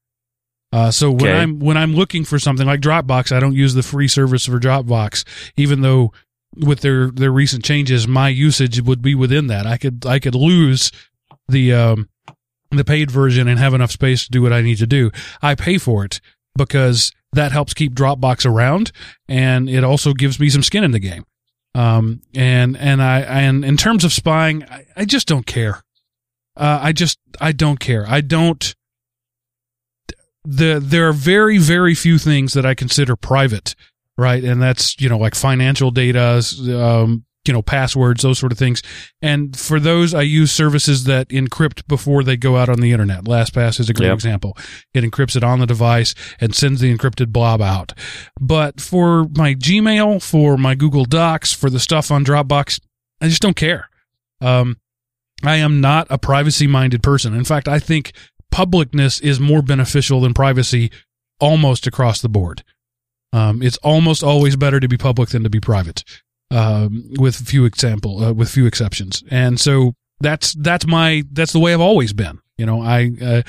Uh, 0.74 0.90
so 0.92 1.12
when 1.12 1.22
Okay. 1.30 1.38
I'm 1.40 1.60
when 1.60 1.78
I'm 1.78 1.94
looking 1.94 2.24
for 2.24 2.40
something 2.40 2.66
like 2.66 2.80
Dropbox, 2.80 3.36
I 3.36 3.40
don't 3.40 3.56
use 3.56 3.74
the 3.74 3.84
free 3.84 4.08
service 4.08 4.46
for 4.46 4.60
Dropbox, 4.60 5.26
even 5.58 5.82
though 5.82 6.14
with 6.56 6.80
their 6.82 7.12
their 7.12 7.32
recent 7.32 7.64
changes, 7.64 8.08
my 8.08 8.30
usage 8.30 8.82
would 8.82 9.02
be 9.02 9.14
within 9.16 9.48
that. 9.48 9.66
I 9.68 9.78
could 9.78 10.06
I 10.06 10.20
could 10.20 10.36
lose 10.36 10.92
the 11.48 11.74
um 11.74 12.10
the 12.72 12.86
paid 12.86 13.12
version 13.12 13.50
and 13.50 13.60
have 13.60 13.74
enough 13.74 13.92
space 13.92 14.24
to 14.26 14.32
do 14.32 14.42
what 14.42 14.54
I 14.54 14.62
need 14.62 14.78
to 14.78 14.88
do. 14.88 15.12
I 15.42 15.56
pay 15.56 15.78
for 15.78 16.06
it 16.06 16.22
because 16.56 17.12
that 17.34 17.52
helps 17.52 17.74
keep 17.74 17.94
Dropbox 17.94 18.46
around, 18.46 18.92
and 19.28 19.70
it 19.70 19.84
also 19.84 20.14
gives 20.14 20.40
me 20.40 20.50
some 20.50 20.64
skin 20.64 20.84
in 20.86 20.92
the 20.92 21.00
game. 21.00 21.26
Um 21.76 22.22
and 22.34 22.78
and 22.78 23.02
I 23.02 23.20
and 23.22 23.66
in 23.66 23.76
terms 23.76 24.04
of 24.06 24.14
spying, 24.14 24.64
I, 24.66 24.86
I 24.96 25.06
just 25.06 25.28
don't 25.28 25.46
care. 25.46 25.84
Uh, 26.58 26.80
I 26.82 26.92
just 26.94 27.18
I 27.40 27.52
don't 27.54 27.80
care. 27.80 28.06
I 28.08 28.22
don't. 28.22 28.74
The 30.44 30.80
there 30.82 31.08
are 31.08 31.14
very 31.14 31.58
very 31.58 31.94
few 31.96 32.18
things 32.18 32.54
that 32.54 32.66
I 32.66 32.74
consider 32.74 33.16
private 33.16 33.76
right? 34.18 34.44
And 34.44 34.62
that's 34.62 35.00
you 35.02 35.10
know 35.10 35.18
like 35.18 35.36
financial 35.36 35.90
data, 35.92 36.44
um, 36.78 37.26
you 37.46 37.54
know 37.54 37.62
passwords, 37.62 38.22
those 38.22 38.38
sort 38.38 38.52
of 38.52 38.58
things. 38.58 38.82
And 39.22 39.58
for 39.58 39.80
those, 39.80 40.14
I 40.14 40.22
use 40.22 40.52
services 40.52 41.06
that 41.06 41.30
encrypt 41.30 41.88
before 41.88 42.24
they 42.24 42.38
go 42.38 42.58
out 42.58 42.70
on 42.70 42.82
the 42.82 42.92
internet. 42.92 43.24
LastPass 43.24 43.80
is 43.80 43.90
a 43.90 43.94
great 43.94 44.08
Yep. 44.08 44.16
example. 44.16 44.58
It 44.94 45.04
encrypts 45.04 45.36
it 45.36 45.44
on 45.44 45.60
the 45.60 45.66
device 45.66 46.14
and 46.40 46.54
sends 46.54 46.82
the 46.82 46.96
encrypted 46.96 47.32
blob 47.32 47.62
out. 47.62 47.94
But 48.40 48.80
for 48.80 49.28
my 49.36 49.56
Gmail, 49.56 50.22
for 50.22 50.58
my 50.58 50.76
Google 50.76 51.06
Docs, 51.06 51.52
for 51.54 51.70
the 51.70 51.80
stuff 51.80 52.12
on 52.12 52.24
Dropbox, 52.24 52.80
I 53.22 53.28
just 53.28 53.42
don't 53.42 53.56
care. 53.56 53.90
Um, 54.40 54.78
I 55.44 55.56
am 55.56 55.82
not 55.82 56.06
a 56.12 56.20
privacy 56.20 56.68
minded 56.68 57.02
person. 57.02 57.34
In 57.34 57.44
fact, 57.46 57.68
I 57.68 57.80
think 57.80 58.12
publicness 58.52 59.22
is 59.22 59.40
more 59.40 59.62
beneficial 59.62 60.22
than 60.22 60.34
privacy 60.34 60.92
almost 61.40 61.88
across 61.88 62.22
the 62.22 62.30
board. 62.30 62.64
Um, 63.34 63.62
it's 63.62 63.78
almost 63.78 64.24
always 64.24 64.56
better 64.56 64.80
to 64.80 64.88
be 64.88 64.98
public 64.98 65.30
than 65.30 65.44
to 65.44 65.50
be 65.50 65.60
private, 65.60 66.04
um, 66.52 67.06
with 67.18 67.36
few 67.36 67.66
example, 67.66 68.24
uh, 68.24 68.34
with 68.34 68.50
few 68.50 68.66
exceptions. 68.66 69.24
And 69.32 69.60
so 69.60 69.94
that's 70.20 70.54
that's 70.54 70.86
my 70.86 71.24
that's 71.32 71.54
the 71.54 71.60
way 71.60 71.74
I've 71.74 71.82
always 71.82 72.14
been. 72.14 72.40
You 72.58 72.66
know, 72.66 72.82
I 72.82 73.12
uh, 73.22 73.42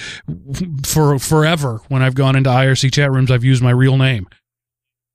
for 0.85 1.19
forever 1.19 1.81
when 1.89 2.03
I've 2.03 2.15
gone 2.15 2.37
into 2.37 2.49
IRC 2.49 2.93
chat 2.93 3.11
rooms, 3.11 3.31
I've 3.31 3.45
used 3.45 3.63
my 3.63 3.71
real 3.73 3.99
name, 3.99 4.29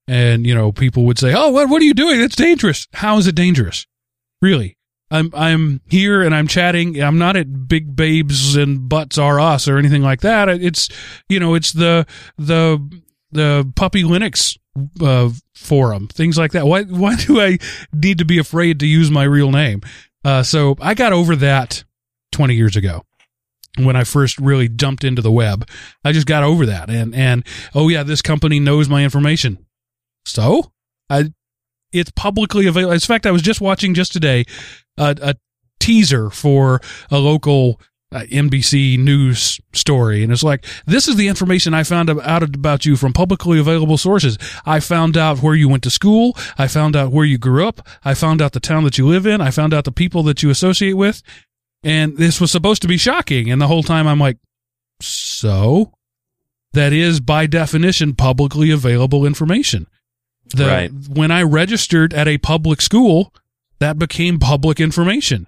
and 0.08 0.46
you 0.46 0.54
know, 0.54 0.72
people 0.72 1.06
would 1.06 1.18
say, 1.18 1.34
"Oh, 1.34 1.50
what 1.50 1.70
what 1.70 1.82
are 1.82 1.86
you 1.86 1.94
doing? 1.94 2.20
That's 2.20 2.36
dangerous." 2.36 2.88
How 2.94 3.18
is 3.18 3.26
it 3.26 3.36
dangerous? 3.36 3.88
Really? 4.42 4.77
I'm 5.10 5.32
I'm 5.34 5.82
here 5.88 6.22
and 6.22 6.36
I'm 6.36 6.48
chatting. 6.48 7.02
I'm 7.02 7.18
not 7.18 7.38
at 7.38 7.68
Big 7.68 7.96
Babes 7.96 8.56
and 8.56 8.90
Butts 8.90 9.18
Are 9.18 9.40
Us 9.40 9.68
or 9.68 9.78
anything 9.78 10.02
like 10.02 10.22
that. 10.22 10.50
It's 10.50 10.90
you 11.30 11.40
know, 11.40 11.54
it's 11.54 11.72
the 11.72 12.06
the 12.38 13.02
the 13.32 13.72
puppy 13.76 14.04
Linux 14.04 14.58
uh, 15.02 15.30
forum, 15.56 16.08
things 16.08 16.38
like 16.38 16.52
that. 16.52 16.68
Why 16.68 16.84
why 16.84 17.16
do 17.16 17.40
I 17.40 17.58
need 17.94 18.18
to 18.18 18.26
be 18.26 18.38
afraid 18.38 18.80
to 18.82 18.88
use 18.88 19.10
my 19.10 19.24
real 19.24 19.52
name? 19.52 19.82
Uh, 20.26 20.44
so 20.44 20.76
I 20.82 20.94
got 20.94 21.14
over 21.14 21.36
that 21.38 21.84
20 22.34 22.56
years 22.56 22.76
ago 22.76 23.04
when 23.78 23.96
I 23.96 24.04
first 24.04 24.38
really 24.40 24.68
jumped 24.68 25.04
into 25.04 25.22
the 25.22 25.32
web. 25.32 25.68
I 26.04 26.12
just 26.12 26.28
got 26.28 26.44
over 26.44 26.66
that, 26.66 26.90
and 26.90 27.16
and 27.16 27.46
oh 27.74 27.88
yeah, 27.88 28.04
this 28.04 28.22
company 28.22 28.60
knows 28.60 28.90
my 28.90 29.04
information. 29.04 29.66
So 30.26 30.72
I 31.10 31.32
it's 31.92 32.12
publicly 32.12 32.68
available. 32.68 32.94
In 32.94 33.00
fact, 33.00 33.26
I 33.26 33.32
was 33.32 33.42
just 33.42 33.62
watching 33.62 33.94
just 33.94 34.12
today 34.14 34.46
a, 34.98 35.16
a 35.22 35.36
teaser 35.80 36.30
for 36.30 36.82
a 37.12 37.18
local 37.18 37.80
uh, 38.12 38.22
NBC 38.22 38.98
news 38.98 39.60
story, 39.74 40.24
and 40.24 40.32
it's 40.32 40.44
like 40.44 40.66
this 40.86 41.08
is 41.08 41.18
the 41.18 41.28
information 41.28 41.74
I 41.74 41.84
found 41.84 42.10
out 42.10 42.44
about 42.44 42.86
you 42.86 42.96
from 42.96 43.14
publicly 43.14 43.60
available 43.60 43.98
sources. 43.98 44.38
I 44.66 44.80
found 44.80 45.18
out 45.18 45.40
where 45.40 45.56
you 45.56 45.68
went 45.68 45.84
to 45.84 45.90
school. 45.90 46.36
I 46.58 46.68
found 46.68 46.96
out 46.96 47.12
where 47.12 47.26
you 47.26 47.38
grew 47.38 47.68
up. 47.68 47.86
I 48.06 48.14
found 48.14 48.42
out 48.42 48.54
the 48.54 48.60
town 48.60 48.86
that 48.86 48.98
you 48.98 49.08
live 49.08 49.26
in. 49.26 49.42
I 49.42 49.52
found 49.52 49.74
out 49.74 49.84
the 49.84 49.92
people 49.92 50.24
that 50.24 50.42
you 50.42 50.50
associate 50.50 50.94
with, 50.94 51.22
and 51.84 52.18
this 52.18 52.40
was 52.40 52.52
supposed 52.52 52.82
to 52.84 52.88
be 52.88 52.98
shocking. 52.98 53.52
And 53.52 53.62
the 53.62 53.68
whole 53.68 53.84
time 53.84 54.08
I'm 54.08 54.20
like, 54.20 54.38
so 55.02 55.94
that 56.74 56.94
is 56.94 57.20
by 57.20 57.46
definition 57.46 58.16
publicly 58.16 58.72
available 58.72 59.26
information. 59.26 59.88
The, 60.54 60.66
Right. 60.66 60.92
When 61.10 61.32
I 61.32 61.44
registered 61.44 62.14
at 62.14 62.28
a 62.28 62.38
public 62.38 62.82
school, 62.82 63.34
that 63.80 64.00
became 64.00 64.40
public 64.40 64.80
information. 64.80 65.48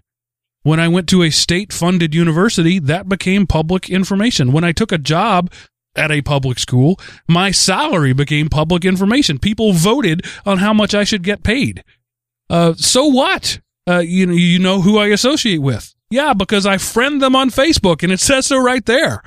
When 0.64 0.80
I 0.80 0.88
went 0.88 1.08
to 1.10 1.24
a 1.24 1.30
state 1.30 1.72
funded 1.72 2.14
university, 2.14 2.80
that 2.80 3.08
became 3.08 3.48
public 3.48 3.90
information. 3.90 4.52
When 4.52 4.64
I 4.64 4.72
took 4.72 4.92
a 4.92 4.98
job 4.98 5.52
at 5.96 6.12
a 6.12 6.22
public 6.22 6.60
school, 6.60 7.00
my 7.28 7.52
salary 7.52 8.14
became 8.14 8.50
public 8.50 8.86
information. 8.86 9.40
People 9.40 9.74
voted 9.74 10.26
on 10.46 10.58
how 10.58 10.74
much 10.74 10.94
I 10.94 11.04
should 11.04 11.24
get 11.24 11.44
paid. 11.44 11.84
Uh, 12.50 12.74
so 12.74 13.06
what? 13.06 13.60
Uh, 13.88 14.00
you 14.00 14.26
know, 14.26 14.34
you 14.34 14.60
know 14.60 14.82
who 14.82 14.98
I 14.98 15.08
associate 15.08 15.60
with. 15.60 15.94
Yeah, 16.10 16.34
because 16.34 16.66
I 16.66 16.78
friend 16.78 17.22
them 17.22 17.36
on 17.36 17.50
Facebook 17.50 18.04
and 18.04 18.12
it 18.12 18.20
says 18.20 18.48
so 18.48 18.58
right 18.58 18.86
there. 18.86 19.24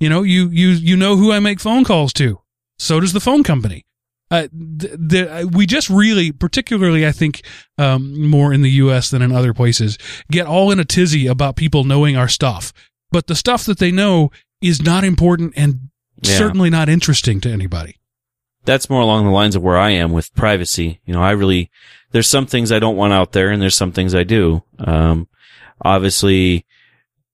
You 0.00 0.08
know, 0.08 0.22
you, 0.22 0.48
you, 0.48 0.70
you 0.70 0.96
know 0.96 1.16
who 1.16 1.32
I 1.32 1.38
make 1.38 1.60
phone 1.60 1.84
calls 1.84 2.12
to. 2.14 2.40
So 2.78 3.00
does 3.00 3.12
the 3.12 3.20
phone 3.20 3.42
company. 3.42 3.85
Uh, 4.30 4.48
th- 4.80 4.94
th- 5.08 5.28
uh, 5.28 5.46
we 5.52 5.66
just 5.66 5.88
really, 5.88 6.32
particularly, 6.32 7.06
I 7.06 7.12
think, 7.12 7.42
um, 7.78 8.28
more 8.28 8.52
in 8.52 8.62
the 8.62 8.70
U.S. 8.72 9.10
than 9.10 9.22
in 9.22 9.30
other 9.32 9.54
places, 9.54 9.98
get 10.32 10.46
all 10.46 10.70
in 10.72 10.80
a 10.80 10.84
tizzy 10.84 11.26
about 11.28 11.54
people 11.56 11.84
knowing 11.84 12.16
our 12.16 12.26
stuff. 12.28 12.72
But 13.12 13.28
the 13.28 13.36
stuff 13.36 13.64
that 13.66 13.78
they 13.78 13.92
know 13.92 14.30
is 14.60 14.82
not 14.82 15.04
important 15.04 15.52
and 15.56 15.90
Yeah. 16.22 16.38
certainly 16.38 16.70
not 16.70 16.88
interesting 16.88 17.40
to 17.42 17.50
anybody. 17.50 17.96
that's 18.64 18.90
more 18.90 19.00
along 19.00 19.24
the 19.24 19.30
lines 19.30 19.54
of 19.54 19.62
where 19.62 19.76
I 19.76 19.90
am 19.90 20.10
with 20.12 20.34
privacy. 20.34 21.00
You 21.06 21.14
know, 21.14 21.22
I 21.22 21.30
really, 21.30 21.70
there's 22.10 22.28
some 22.28 22.46
things 22.46 22.72
I 22.72 22.80
don't 22.80 22.96
want 22.96 23.12
out 23.12 23.30
there 23.30 23.50
and 23.52 23.62
there's 23.62 23.76
some 23.76 23.92
things 23.92 24.12
I 24.12 24.24
do. 24.24 24.64
Um, 24.80 25.28
obviously 25.84 26.66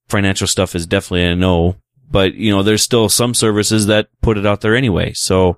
financial 0.09 0.47
stuff 0.47 0.75
is 0.75 0.87
definitely 0.87 1.25
a 1.25 1.35
no, 1.35 1.77
but 2.11 2.35
you 2.35 2.51
know, 2.55 2.63
there's 2.63 2.83
still 2.83 3.09
some 3.09 3.33
services 3.33 3.87
that 3.87 4.09
put 4.21 4.37
it 4.37 4.45
out 4.45 4.61
there 4.61 4.77
anyway. 4.77 5.15
So 5.15 5.57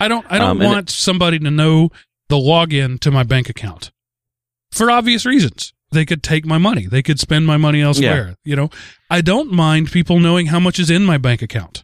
I 0.00 0.08
don't. 0.08 0.26
I 0.30 0.38
don't 0.38 0.60
Um, 0.62 0.66
want 0.66 0.90
somebody 0.90 1.38
to 1.38 1.50
know 1.50 1.90
the 2.28 2.36
login 2.36 2.98
to 3.00 3.10
my 3.10 3.22
bank 3.22 3.48
account 3.48 3.90
for 4.72 4.90
obvious 4.90 5.26
reasons. 5.26 5.72
They 5.92 6.04
could 6.06 6.22
take 6.22 6.46
my 6.46 6.58
money. 6.58 6.86
They 6.86 7.02
could 7.02 7.18
spend 7.18 7.46
my 7.46 7.56
money 7.56 7.80
elsewhere. 7.82 8.36
You 8.44 8.56
know, 8.56 8.70
I 9.10 9.20
don't 9.20 9.50
mind 9.52 9.90
people 9.90 10.20
knowing 10.20 10.46
how 10.46 10.60
much 10.60 10.78
is 10.78 10.88
in 10.90 11.04
my 11.04 11.18
bank 11.18 11.42
account. 11.42 11.82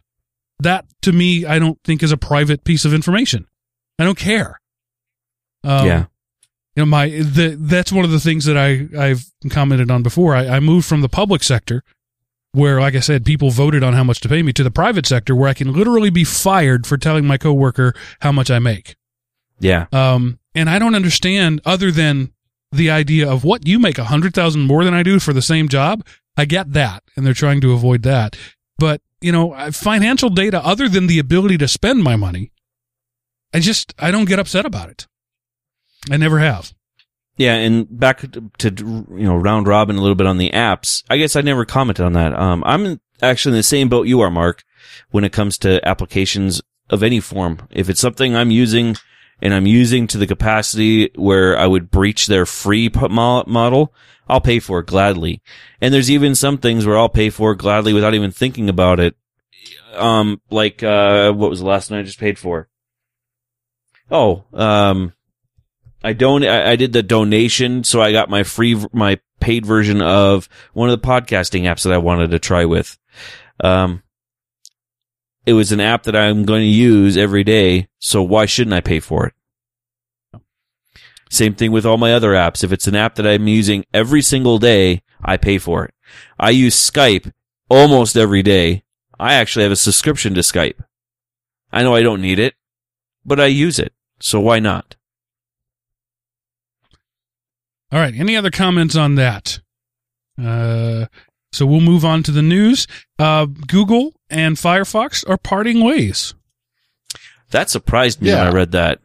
That 0.59 0.85
to 1.01 1.11
me, 1.11 1.45
I 1.45 1.59
don't 1.59 1.77
think 1.83 2.01
is 2.01 2.11
a 2.11 2.17
private 2.17 2.63
piece 2.63 2.85
of 2.85 2.93
information. 2.93 3.45
I 3.99 4.03
don't 4.05 4.17
care. 4.17 4.59
Um, 5.63 5.85
yeah, 5.85 6.05
you 6.75 6.81
know 6.81 6.85
my 6.85 7.09
the 7.09 7.57
that's 7.59 7.91
one 7.91 8.05
of 8.05 8.11
the 8.11 8.19
things 8.19 8.45
that 8.45 8.57
I 8.57 8.87
I've 8.97 9.25
commented 9.49 9.91
on 9.91 10.01
before. 10.03 10.35
I, 10.35 10.47
I 10.47 10.59
moved 10.59 10.87
from 10.87 11.01
the 11.01 11.09
public 11.09 11.43
sector, 11.43 11.83
where 12.57 12.81
like 12.81 12.95
I 12.95 12.99
said, 12.99 13.23
people 13.23 13.51
voted 13.51 13.83
on 13.83 13.93
how 13.93 14.03
much 14.03 14.19
to 14.21 14.29
pay 14.29 14.41
me, 14.41 14.51
to 14.53 14.63
the 14.63 14.71
private 14.71 15.05
sector, 15.05 15.35
where 15.35 15.47
I 15.47 15.53
can 15.53 15.71
literally 15.71 16.09
be 16.09 16.23
fired 16.23 16.85
for 16.87 16.97
telling 16.97 17.25
my 17.25 17.37
coworker 17.37 17.93
how 18.21 18.31
much 18.31 18.49
I 18.51 18.59
make. 18.59 18.95
yeah, 19.59 19.85
Um, 19.91 20.39
and 20.55 20.69
I 20.69 20.79
don't 20.79 20.95
understand 20.95 21.61
other 21.65 21.91
than 21.91 22.33
the 22.71 22.89
idea 22.89 23.29
of 23.29 23.43
what 23.43 23.67
you 23.67 23.79
make 23.79 23.97
a 23.97 24.05
hundred 24.05 24.33
thousand 24.33 24.63
more 24.63 24.83
than 24.83 24.93
I 24.93 25.03
do 25.03 25.19
for 25.19 25.33
the 25.33 25.41
same 25.41 25.69
job. 25.69 26.05
I 26.35 26.45
get 26.45 26.73
that, 26.73 27.03
and 27.15 27.25
they're 27.25 27.33
trying 27.33 27.61
to 27.61 27.73
avoid 27.73 28.03
that. 28.03 28.35
But 28.77 29.01
you 29.21 29.31
know, 29.31 29.55
financial 29.71 30.29
data 30.29 30.63
other 30.63 30.89
than 30.89 31.07
the 31.07 31.19
ability 31.19 31.57
to 31.59 31.67
spend 31.67 32.03
my 32.03 32.15
money, 32.15 32.51
I 33.53 33.59
just 33.59 33.93
I 33.97 34.11
don't 34.11 34.25
get 34.25 34.39
upset 34.39 34.65
about 34.65 34.89
it. 34.89 35.07
I 36.11 36.17
never 36.17 36.39
have. 36.39 36.73
Yeah. 37.37 37.55
And 37.55 37.87
back 37.89 38.21
to, 38.59 38.69
you 38.69 39.23
know, 39.23 39.35
round 39.35 39.67
robin 39.67 39.95
a 39.95 40.01
little 40.01 40.15
bit 40.15 40.27
on 40.27 40.37
the 40.37 40.51
apps. 40.51 41.03
I 41.09 41.17
guess 41.17 41.35
I 41.35 41.41
never 41.41 41.65
commented 41.65 42.05
on 42.05 42.13
that. 42.13 42.33
Um, 42.33 42.63
I'm 42.65 42.99
actually 43.21 43.53
in 43.53 43.59
the 43.59 43.63
same 43.63 43.89
boat 43.89 44.07
you 44.07 44.19
are, 44.21 44.31
Mark, 44.31 44.63
when 45.11 45.23
it 45.23 45.31
comes 45.31 45.57
to 45.59 45.85
applications 45.87 46.61
of 46.89 47.03
any 47.03 47.19
form. 47.19 47.67
If 47.71 47.89
it's 47.89 48.01
something 48.01 48.35
I'm 48.35 48.51
using 48.51 48.97
and 49.41 49.53
I'm 49.53 49.67
using 49.67 50.07
to 50.07 50.17
the 50.17 50.27
capacity 50.27 51.11
where 51.15 51.57
I 51.57 51.67
would 51.67 51.91
breach 51.91 52.27
their 52.27 52.45
free 52.45 52.89
model, 52.89 53.93
I'll 54.27 54.41
pay 54.41 54.59
for 54.59 54.79
it 54.79 54.87
gladly. 54.87 55.41
And 55.79 55.93
there's 55.93 56.11
even 56.11 56.35
some 56.35 56.57
things 56.57 56.85
where 56.85 56.97
I'll 56.97 57.09
pay 57.09 57.29
for 57.29 57.51
it 57.51 57.57
gladly 57.59 57.93
without 57.93 58.13
even 58.13 58.31
thinking 58.31 58.69
about 58.69 58.99
it. 58.99 59.15
Um, 59.93 60.41
like, 60.49 60.83
uh, 60.83 61.31
what 61.33 61.49
was 61.49 61.59
the 61.59 61.65
last 61.65 61.89
one 61.89 61.99
I 61.99 62.03
just 62.03 62.19
paid 62.19 62.37
for? 62.37 62.69
Oh, 64.09 64.45
um, 64.53 65.13
I 66.07 66.13
don't, 66.13 66.45
I, 66.45 66.71
I 66.71 66.75
did 66.77 66.93
the 66.93 67.03
donation, 67.03 67.83
so 67.83 68.01
I 68.01 68.13
got 68.13 68.29
my 68.29 68.43
free, 68.43 68.81
my 68.93 69.19
paid 69.41 69.65
version 69.65 70.01
of 70.01 70.47
one 70.71 70.89
of 70.89 71.01
the 71.01 71.05
podcasting 71.05 71.63
apps 71.63 71.83
that 71.83 71.91
I 71.91 71.97
wanted 71.97 72.31
to 72.31 72.39
try 72.39 72.63
with. 72.63 72.97
Um, 73.61 74.03
it 75.45 75.51
was 75.51 75.73
an 75.73 75.81
app 75.81 76.03
that 76.03 76.15
I'm 76.15 76.45
going 76.45 76.61
to 76.61 76.65
use 76.65 77.17
every 77.17 77.43
day, 77.43 77.89
so 77.99 78.23
why 78.23 78.45
shouldn't 78.45 78.73
I 78.73 78.79
pay 78.79 79.01
for 79.01 79.27
it? 79.27 80.41
Same 81.29 81.55
thing 81.55 81.73
with 81.73 81.85
all 81.85 81.97
my 81.97 82.13
other 82.13 82.31
apps. 82.31 82.63
If 82.63 82.71
it's 82.71 82.87
an 82.87 82.95
app 82.95 83.15
that 83.15 83.27
I'm 83.27 83.49
using 83.49 83.83
every 83.93 84.21
single 84.21 84.59
day, 84.59 85.01
I 85.21 85.35
pay 85.35 85.57
for 85.57 85.83
it. 85.83 85.93
I 86.39 86.51
use 86.51 86.73
Skype 86.73 87.33
almost 87.69 88.15
every 88.15 88.43
day. 88.43 88.83
I 89.19 89.33
actually 89.33 89.63
have 89.63 89.73
a 89.73 89.75
subscription 89.75 90.35
to 90.35 90.39
Skype. 90.39 90.81
I 91.69 91.83
know 91.83 91.95
I 91.95 92.01
don't 92.01 92.21
need 92.21 92.39
it, 92.39 92.53
but 93.25 93.41
I 93.41 93.47
use 93.47 93.77
it. 93.77 93.91
So 94.21 94.39
why 94.39 94.59
not? 94.59 94.95
All 97.91 97.99
right. 97.99 98.13
Any 98.13 98.35
other 98.35 98.51
comments 98.51 98.95
on 98.95 99.15
that? 99.15 99.59
Uh, 100.41 101.05
so 101.51 101.65
we'll 101.65 101.81
move 101.81 102.03
on 102.03 102.23
to 102.23 102.31
the 102.31 102.41
news. 102.41 102.85
Uh, 103.17 103.45
Google 103.45 104.13
and 104.29 104.57
Firefox 104.57 105.27
are 105.29 105.37
parting 105.37 105.83
ways. 105.83 106.33
That 107.51 107.69
surprised 107.69 108.21
me 108.21 108.29
when 108.29 108.47
I 108.47 108.51
read 108.51 108.71
that. 108.73 108.99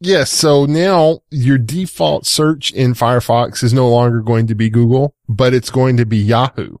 Yes. 0.00 0.30
So 0.30 0.66
now 0.66 1.20
your 1.30 1.58
default 1.58 2.26
search 2.26 2.72
in 2.72 2.92
Firefox 2.92 3.62
is 3.62 3.72
no 3.72 3.88
longer 3.88 4.20
going 4.20 4.48
to 4.48 4.54
be 4.54 4.68
Google, 4.68 5.14
but 5.28 5.54
it's 5.54 5.70
going 5.70 5.96
to 5.96 6.04
be 6.04 6.18
Yahoo. 6.18 6.76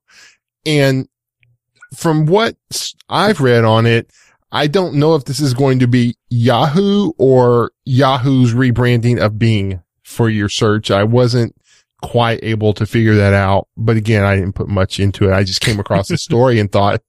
And 0.66 1.08
from 1.94 2.26
what 2.26 2.56
I've 3.08 3.40
read 3.40 3.64
on 3.64 3.86
it, 3.86 4.10
I 4.50 4.66
don't 4.66 4.96
know 4.96 5.14
if 5.14 5.24
this 5.24 5.40
is 5.40 5.54
going 5.54 5.78
to 5.78 5.86
be 5.86 6.16
Yahoo 6.28 7.12
or 7.16 7.70
Yahoo's 7.86 8.52
rebranding 8.52 9.18
of 9.18 9.38
Bing 9.38 9.82
for 10.12 10.28
your 10.28 10.48
search. 10.48 10.90
I 10.90 11.04
wasn't 11.04 11.56
quite 12.02 12.40
able 12.42 12.74
to 12.74 12.84
figure 12.84 13.14
that 13.14 13.32
out. 13.32 13.68
But 13.76 13.96
again, 13.96 14.24
I 14.24 14.36
didn't 14.36 14.54
put 14.54 14.68
much 14.68 15.00
into 15.00 15.28
it. 15.28 15.32
I 15.32 15.44
just 15.44 15.60
came 15.60 15.80
across 15.80 16.08
the 16.08 16.18
story 16.18 16.60
and 16.60 16.70
thought, 16.70 17.00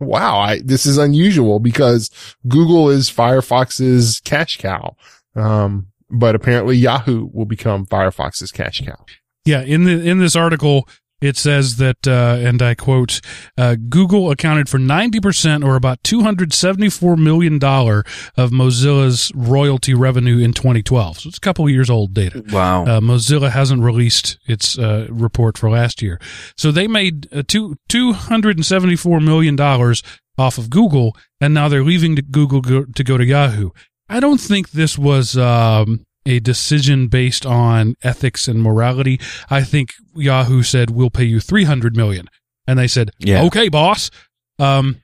wow, 0.00 0.38
I, 0.38 0.60
this 0.64 0.86
is 0.86 0.98
unusual 0.98 1.60
because 1.60 2.10
Google 2.46 2.88
is 2.88 3.10
Firefox's 3.10 4.20
cash 4.20 4.56
cow. 4.56 4.96
Um, 5.36 5.88
but 6.10 6.34
apparently 6.34 6.76
Yahoo 6.76 7.28
will 7.32 7.44
become 7.44 7.86
Firefox's 7.86 8.50
cash 8.50 8.80
cow. 8.84 9.04
Yeah, 9.44 9.62
in 9.62 9.84
the 9.84 9.92
in 9.92 10.18
this 10.18 10.36
article, 10.36 10.88
it 11.20 11.36
says 11.36 11.76
that, 11.76 12.06
uh, 12.06 12.36
and 12.38 12.62
I 12.62 12.74
quote, 12.74 13.20
uh, 13.56 13.76
Google 13.88 14.30
accounted 14.30 14.68
for 14.68 14.78
ninety 14.78 15.20
percent, 15.20 15.64
or 15.64 15.76
about 15.76 16.02
two 16.04 16.22
hundred 16.22 16.52
seventy 16.52 16.88
four 16.88 17.16
million 17.16 17.58
dollar 17.58 18.04
of 18.36 18.50
Mozilla's 18.50 19.32
royalty 19.34 19.94
revenue 19.94 20.38
in 20.38 20.52
2012. 20.52 21.20
So 21.20 21.28
it's 21.28 21.38
a 21.38 21.40
couple 21.40 21.64
of 21.64 21.70
years 21.70 21.90
old 21.90 22.14
data. 22.14 22.44
Wow. 22.52 22.84
Uh, 22.84 23.00
Mozilla 23.00 23.50
hasn't 23.50 23.82
released 23.82 24.38
its 24.46 24.78
uh, 24.78 25.06
report 25.10 25.58
for 25.58 25.70
last 25.70 26.02
year, 26.02 26.20
so 26.56 26.70
they 26.70 26.86
made 26.86 27.32
uh, 27.32 27.42
two 27.46 27.76
two 27.88 28.12
hundred 28.12 28.56
and 28.56 28.66
seventy 28.66 28.96
four 28.96 29.20
million 29.20 29.56
dollars 29.56 30.02
off 30.36 30.56
of 30.56 30.70
Google, 30.70 31.16
and 31.40 31.52
now 31.52 31.68
they're 31.68 31.84
leaving 31.84 32.14
to 32.16 32.22
Google 32.22 32.60
go, 32.60 32.84
to 32.84 33.04
go 33.04 33.18
to 33.18 33.24
Yahoo. 33.24 33.70
I 34.08 34.20
don't 34.20 34.40
think 34.40 34.70
this 34.70 34.96
was 34.96 35.36
um, 35.36 36.06
a 36.28 36.38
decision 36.40 37.08
based 37.08 37.46
on 37.46 37.94
ethics 38.02 38.46
and 38.48 38.62
morality. 38.62 39.18
I 39.50 39.62
think 39.62 39.94
Yahoo 40.14 40.62
said 40.62 40.90
we'll 40.90 41.10
pay 41.10 41.24
you 41.24 41.40
three 41.40 41.64
hundred 41.64 41.96
million, 41.96 42.28
and 42.66 42.78
they 42.78 42.86
said, 42.88 43.10
Yeah. 43.18 43.42
"Okay, 43.44 43.68
boss." 43.68 44.10
Um, 44.58 45.00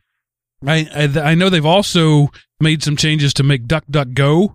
I, 0.66 0.88
I 0.94 1.30
I 1.30 1.34
know 1.34 1.48
they've 1.50 1.64
also 1.64 2.28
made 2.60 2.82
some 2.82 2.96
changes 2.96 3.32
to 3.34 3.42
make 3.42 3.66
DuckDuckGo 3.66 4.54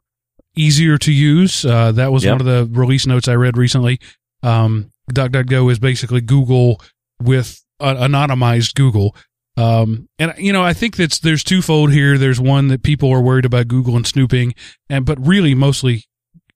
easier 0.56 0.98
to 0.98 1.12
use. 1.12 1.66
Uh, 1.66 1.92
that 1.94 2.12
was 2.12 2.24
Yep. 2.24 2.32
one 2.34 2.42
of 2.42 2.48
the 2.48 2.80
release 2.80 3.06
notes 3.08 3.28
I 3.28 3.34
read 3.36 3.58
recently. 3.58 4.00
Um, 4.44 4.92
DuckDuckGo 5.12 5.72
is 5.72 5.80
basically 5.80 6.22
Google 6.22 6.82
with 7.22 7.64
uh, 7.80 7.96
anonymized 7.96 8.76
Google. 8.76 9.16
Um, 9.58 10.08
and 10.18 10.34
you 10.38 10.54
know, 10.54 10.64
I 10.64 10.74
think 10.74 10.96
that's 10.96 11.20
there's 11.20 11.44
twofold 11.44 11.92
here. 11.92 12.18
There's 12.18 12.40
one 12.40 12.68
that 12.70 12.82
people 12.84 13.12
are 13.12 13.22
worried 13.22 13.46
about 13.46 13.68
Google 13.68 13.96
and 13.98 14.08
snooping, 14.08 14.54
and 14.90 15.06
but 15.06 15.18
really 15.26 15.54
mostly 15.56 16.06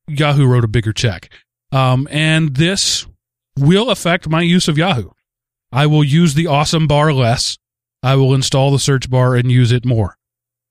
Yahoo 0.07 0.45
wrote 0.45 0.63
a 0.63 0.69
bigger 0.69 0.93
check. 0.93 1.29
Um, 1.71 2.07
and 2.11 2.55
this 2.55 3.07
will 3.57 3.89
affect 3.89 4.29
my 4.29 4.41
use 4.41 4.67
of 4.67 4.77
Yahoo. 4.77 5.09
I 5.71 5.87
will 5.87 6.03
use 6.03 6.33
the 6.33 6.47
awesome 6.47 6.87
bar 6.87 7.13
less. 7.13 7.57
I 8.03 8.15
will 8.15 8.33
install 8.33 8.71
the 8.71 8.79
search 8.79 9.09
bar 9.09 9.35
and 9.35 9.51
use 9.51 9.71
it 9.71 9.85
more 9.85 10.17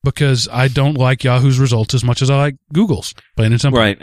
because 0.05 0.49
I 0.53 0.68
don't 0.68 0.95
like 0.95 1.24
Yahoo's 1.24 1.59
results 1.59 1.95
as 1.95 2.05
much 2.05 2.22
as 2.22 2.30
I 2.30 2.37
like 2.37 2.57
Google's. 2.72 3.14
Plain 3.37 3.53
and 3.53 3.61
simple. 3.61 3.80
Right. 3.80 4.01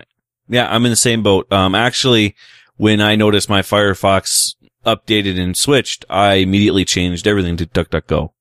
Yeah, 0.47 0.67
I'm 0.67 0.83
in 0.85 0.91
the 0.91 0.95
same 0.95 1.21
boat. 1.21 1.51
Um, 1.51 1.75
actually, 1.75 2.35
when 2.77 3.01
I 3.01 3.15
noticed 3.15 3.49
my 3.49 3.61
Firefox 3.61 4.55
updated 4.85 5.39
and 5.39 5.55
switched, 5.55 6.05
I 6.09 6.35
immediately 6.35 6.85
changed 6.85 7.27
everything 7.27 7.55
to 7.57 7.65
DuckDuckGo 7.65 8.31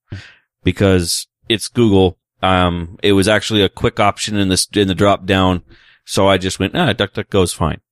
because 0.65 1.27
it's 1.49 1.69
Google. 1.69 2.19
Um, 2.43 2.99
it 3.03 3.13
was 3.13 3.29
actually 3.29 3.63
a 3.63 3.69
quick 3.69 4.01
option 4.01 4.37
in 4.37 4.49
this, 4.49 4.67
in 4.73 4.89
the 4.89 4.95
drop 4.95 5.27
down. 5.27 5.63
So 6.09 6.27
I 6.27 6.39
just 6.39 6.59
went, 6.59 6.75
ah, 6.75 6.95
DuckDuckGo 6.95 7.43
is 7.43 7.53
fine. 7.53 7.83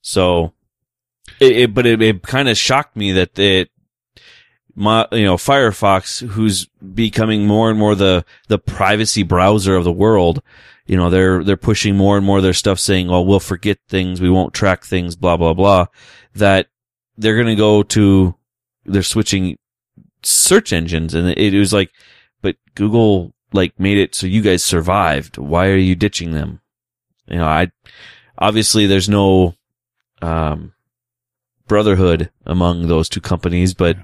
So 0.00 0.52
it, 1.38 1.52
it 1.52 1.74
but 1.74 1.86
it, 1.86 2.02
it 2.02 2.22
kind 2.22 2.48
of 2.48 2.58
shocked 2.58 2.96
me 2.96 3.12
that 3.12 3.38
it, 3.38 3.70
my, 4.74 5.06
you 5.12 5.24
know, 5.24 5.36
Firefox, 5.36 6.26
who's 6.26 6.66
becoming 6.66 7.46
more 7.46 7.70
and 7.70 7.78
more 7.78 7.94
the, 7.94 8.24
the 8.48 8.58
privacy 8.58 9.22
browser 9.22 9.76
of 9.76 9.84
the 9.84 9.92
world, 9.92 10.42
you 10.86 10.96
know, 10.96 11.08
they're, 11.08 11.44
they're 11.44 11.56
pushing 11.56 11.96
more 11.96 12.16
and 12.16 12.26
more 12.26 12.40
their 12.40 12.52
stuff 12.52 12.80
saying, 12.80 13.06
well, 13.06 13.24
we'll 13.24 13.38
forget 13.38 13.78
things. 13.88 14.20
We 14.20 14.28
won't 14.28 14.54
track 14.54 14.82
things, 14.82 15.14
blah, 15.14 15.36
blah, 15.36 15.54
blah, 15.54 15.86
that 16.34 16.66
they're 17.16 17.36
going 17.36 17.46
to 17.46 17.54
go 17.54 17.84
to, 17.84 18.34
they're 18.84 19.04
switching 19.04 19.56
search 20.24 20.72
engines. 20.72 21.14
And 21.14 21.28
it 21.28 21.56
was 21.56 21.72
like, 21.72 21.92
but 22.40 22.56
Google 22.74 23.34
like 23.52 23.78
made 23.78 23.98
it 23.98 24.16
so 24.16 24.26
you 24.26 24.42
guys 24.42 24.64
survived. 24.64 25.38
Why 25.38 25.68
are 25.68 25.76
you 25.76 25.94
ditching 25.94 26.32
them? 26.32 26.58
You 27.26 27.36
know, 27.38 27.46
I, 27.46 27.70
obviously 28.38 28.86
there's 28.86 29.08
no, 29.08 29.54
um, 30.20 30.72
brotherhood 31.68 32.30
among 32.44 32.88
those 32.88 33.08
two 33.08 33.20
companies, 33.20 33.74
but 33.74 33.96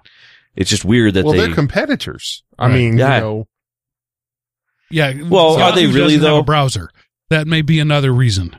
it's 0.56 0.70
just 0.70 0.84
weird 0.84 1.14
that 1.14 1.22
they 1.22 1.26
well, 1.26 1.32
they, 1.36 1.46
they're 1.46 1.54
competitors. 1.54 2.42
I 2.58 2.66
Right. 2.66 2.74
mean, 2.74 2.98
Yeah. 2.98 3.14
you 3.16 3.20
know, 3.20 3.48
Yeah. 4.90 5.12
Well, 5.28 5.60
are 5.60 5.74
they 5.74 5.86
really, 5.86 6.14
doesn't 6.16 6.20
have 6.20 6.22
though? 6.22 6.38
a 6.38 6.44
browser. 6.44 6.90
That 7.30 7.46
may 7.46 7.60
be 7.62 7.78
another 7.78 8.12
reason. 8.12 8.56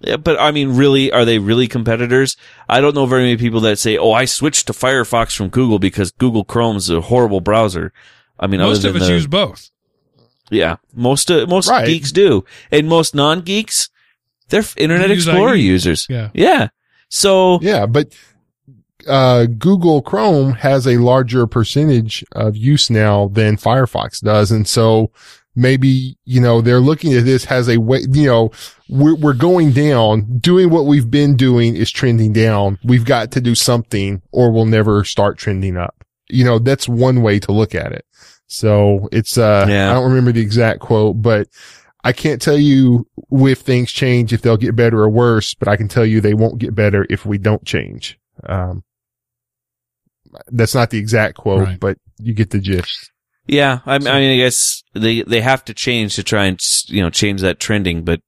Yeah, 0.00 0.16
but 0.16 0.38
I 0.40 0.50
mean, 0.50 0.76
really, 0.76 1.10
are 1.12 1.24
they 1.24 1.38
really 1.38 1.68
competitors? 1.68 2.36
I 2.68 2.80
don't 2.80 2.94
know 2.94 3.06
very 3.06 3.22
many 3.24 3.36
people 3.38 3.60
that 3.62 3.78
say, 3.78 3.96
"Oh, 3.96 4.12
I 4.12 4.24
switched 4.26 4.66
to 4.66 4.72
Firefox 4.74 5.34
from 5.36 5.48
Google 5.48 5.78
because 5.78 6.12
Google 6.12 6.44
Chrome 6.44 6.76
is 6.76 6.90
a 6.90 7.00
horrible 7.00 7.40
browser." 7.40 7.92
I 8.38 8.46
mean, 8.46 8.60
Most 8.60 8.80
other 8.80 8.88
of 8.88 8.94
than 8.94 9.02
us 9.02 9.08
the, 9.08 9.14
use 9.14 9.26
both. 9.26 9.70
yeah, 10.50 10.76
most 10.94 11.30
uh, 11.30 11.46
most 11.48 11.68
Right. 11.70 11.86
geeks 11.86 12.12
do, 12.12 12.44
and 12.70 12.88
most 12.88 13.14
non 13.14 13.40
geeks, 13.40 13.88
they're 14.48 14.64
Internet 14.76 15.10
Use 15.10 15.26
Explorer 15.26 15.54
IE. 15.54 15.62
users. 15.62 16.06
Yeah. 16.08 16.30
Yeah, 16.34 16.68
so 17.08 17.58
yeah, 17.62 17.86
but, 17.86 18.14
uh, 19.06 19.46
Google 19.46 20.02
Chrome 20.02 20.52
has 20.54 20.86
a 20.86 20.96
larger 20.98 21.46
percentage 21.46 22.24
of 22.32 22.56
use 22.56 22.90
now 22.90 23.28
than 23.28 23.56
Firefox 23.56 24.20
does. 24.20 24.50
And 24.50 24.66
so 24.66 25.12
maybe, 25.54 26.18
you 26.24 26.40
know, 26.40 26.60
they're 26.60 26.80
looking 26.80 27.14
at 27.14 27.24
this 27.24 27.46
as 27.46 27.68
a 27.68 27.76
way, 27.78 28.00
you 28.10 28.26
know, 28.26 28.50
we're, 28.88 29.14
we're 29.14 29.32
going 29.34 29.70
down. 29.72 30.38
Doing 30.38 30.70
what 30.70 30.86
we've 30.86 31.08
been 31.10 31.36
doing 31.36 31.76
is 31.76 31.90
trending 31.92 32.32
down. 32.32 32.78
We've 32.84 33.04
got 33.04 33.30
to 33.32 33.40
do 33.40 33.54
something 33.54 34.22
or 34.32 34.50
we'll 34.50 34.66
never 34.66 35.04
start 35.04 35.38
trending 35.38 35.76
up. 35.76 35.94
You 36.28 36.44
know, 36.44 36.58
that's 36.58 36.88
one 36.88 37.22
way 37.22 37.38
to 37.40 37.52
look 37.52 37.76
at 37.76 37.92
it. 37.92 38.04
So 38.48 39.08
it's, 39.12 39.38
uh, 39.38 39.66
Yeah. 39.68 39.90
I 39.90 39.94
don't 39.94 40.08
remember 40.08 40.32
the 40.32 40.40
exact 40.40 40.80
quote, 40.80 41.22
but 41.22 41.46
I 42.06 42.12
can't 42.12 42.40
tell 42.40 42.56
you 42.58 43.06
if 43.30 43.58
things 43.60 43.90
change, 43.92 44.32
if 44.32 44.42
they'll 44.42 44.56
get 44.56 44.76
better 44.76 45.02
or 45.02 45.08
worse, 45.10 45.54
but 45.54 45.68
I 45.68 45.76
can 45.76 45.88
tell 45.88 46.06
you 46.06 46.20
they 46.20 46.34
won't 46.34 46.58
get 46.58 46.74
better 46.74 47.06
if 47.10 47.26
we 47.26 47.38
don't 47.38 47.64
change. 47.64 48.18
Um, 48.44 48.84
that's 50.48 50.74
not 50.74 50.90
the 50.90 50.98
exact 50.98 51.36
quote, 51.36 51.62
Right. 51.64 51.80
but 51.80 51.98
you 52.18 52.34
get 52.34 52.50
the 52.50 52.60
gist. 52.60 53.10
yeah, 53.46 53.80
I, 53.86 53.98
mean, 53.98 54.08
I 54.08 54.20
mean, 54.20 54.32
I 54.40 54.42
guess 54.42 54.82
they 54.94 55.22
they 55.22 55.40
have 55.40 55.64
to 55.66 55.74
change 55.74 56.16
to 56.16 56.22
try 56.22 56.46
and 56.46 56.60
you 56.88 57.02
know 57.02 57.10
change 57.10 57.40
that 57.42 57.58
trending, 57.60 58.04
but 58.04 58.20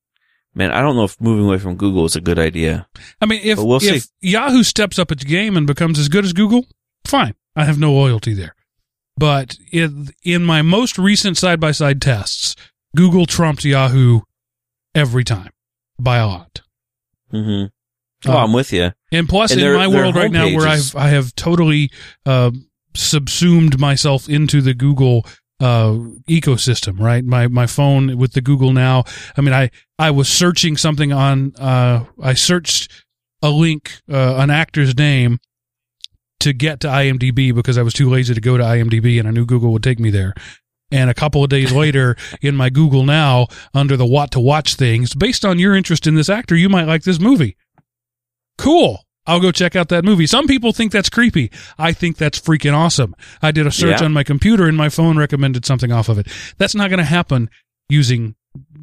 man, 0.54 0.70
I 0.70 0.80
don't 0.80 0.96
know 0.96 1.04
if 1.04 1.20
moving 1.20 1.44
away 1.44 1.58
from 1.58 1.76
Google 1.76 2.04
is 2.04 2.16
a 2.16 2.20
good 2.20 2.38
idea. 2.38 2.88
I 3.20 3.26
mean, 3.26 3.40
if, 3.44 3.58
we'll 3.58 3.78
if 3.82 4.06
Yahoo 4.20 4.62
steps 4.62 4.98
up 4.98 5.12
its 5.12 5.24
game 5.24 5.56
and 5.56 5.66
becomes 5.66 5.98
as 5.98 6.08
good 6.08 6.24
as 6.24 6.32
Google, 6.32 6.66
fine. 7.04 7.34
I 7.54 7.64
have 7.64 7.78
no 7.78 7.92
loyalty 7.92 8.34
there. 8.34 8.54
But 9.16 9.56
in, 9.72 10.10
in 10.22 10.44
my 10.44 10.62
most 10.62 10.96
recent 10.96 11.36
side 11.36 11.58
by 11.58 11.72
side 11.72 12.00
tests, 12.00 12.54
Google 12.96 13.26
trumped 13.26 13.64
Yahoo 13.64 14.20
every 14.94 15.24
time 15.24 15.50
by 15.98 16.18
a 16.18 16.26
lot. 16.26 16.60
hmm 17.30 17.64
Oh, 18.26 18.32
Um, 18.32 18.36
I'm 18.36 18.52
with 18.52 18.72
you. 18.72 18.90
And 19.12 19.28
plus, 19.28 19.52
And 19.52 19.60
in 19.60 19.72
my 19.74 19.86
world 19.86 20.16
right 20.16 20.30
now, 20.32 20.46
where 20.56 20.66
I've 20.66 20.96
I 20.96 21.08
have 21.10 21.34
totally 21.36 21.90
uh, 22.26 22.50
subsumed 22.94 23.78
myself 23.78 24.28
into 24.28 24.60
the 24.60 24.74
Google 24.74 25.24
uh, 25.60 25.92
ecosystem. 26.28 26.98
Right, 26.98 27.24
my 27.24 27.46
my 27.46 27.66
phone 27.68 28.16
with 28.18 28.32
the 28.32 28.40
Google 28.40 28.72
Now. 28.72 29.04
I 29.36 29.40
mean, 29.40 29.54
I 29.54 29.70
I 30.00 30.10
was 30.10 30.28
searching 30.28 30.76
something 30.76 31.12
on. 31.12 31.54
Uh, 31.56 32.06
I 32.20 32.34
searched 32.34 32.90
a 33.40 33.50
link, 33.50 34.00
uh, 34.10 34.34
an 34.38 34.50
actor's 34.50 34.96
name, 34.96 35.38
to 36.40 36.52
get 36.52 36.80
to 36.80 36.88
IMDb 36.88 37.54
because 37.54 37.78
I 37.78 37.82
was 37.82 37.94
too 37.94 38.10
lazy 38.10 38.34
to 38.34 38.40
go 38.40 38.56
to 38.56 38.64
IMDb, 38.64 39.20
and 39.20 39.28
I 39.28 39.30
knew 39.30 39.46
Google 39.46 39.72
would 39.72 39.84
take 39.84 40.00
me 40.00 40.10
there. 40.10 40.34
And 40.90 41.10
a 41.10 41.14
couple 41.14 41.44
of 41.44 41.50
days 41.50 41.70
later, 41.72 42.16
in 42.40 42.56
my 42.56 42.70
Google 42.70 43.04
Now, 43.04 43.46
under 43.74 43.96
the 43.96 44.06
what 44.06 44.30
to 44.30 44.40
watch 44.40 44.74
things, 44.74 45.14
based 45.14 45.44
on 45.44 45.58
your 45.58 45.74
interest 45.76 46.06
in 46.06 46.14
this 46.14 46.30
actor, 46.30 46.56
you 46.56 46.68
might 46.68 46.84
like 46.86 47.02
this 47.02 47.20
movie 47.20 47.56
cool. 48.56 49.04
I'll 49.26 49.40
go 49.40 49.52
check 49.52 49.76
out 49.76 49.88
that 49.90 50.04
movie. 50.04 50.26
Some 50.26 50.46
people 50.46 50.72
think 50.72 50.90
that's 50.90 51.10
creepy. 51.10 51.50
I 51.78 51.92
think 51.92 52.16
that's 52.16 52.40
freaking 52.40 52.74
awesome. 52.74 53.14
I 53.42 53.52
did 53.52 53.66
a 53.66 53.70
search 53.70 54.00
Yeah. 54.00 54.06
on 54.06 54.12
my 54.12 54.24
computer 54.24 54.66
and 54.66 54.76
my 54.76 54.88
phone 54.88 55.18
recommended 55.18 55.66
something 55.66 55.92
off 55.92 56.08
of 56.08 56.18
it. 56.18 56.26
That's 56.56 56.74
not 56.74 56.88
going 56.88 56.98
to 56.98 57.04
happen 57.04 57.50
using 57.90 58.34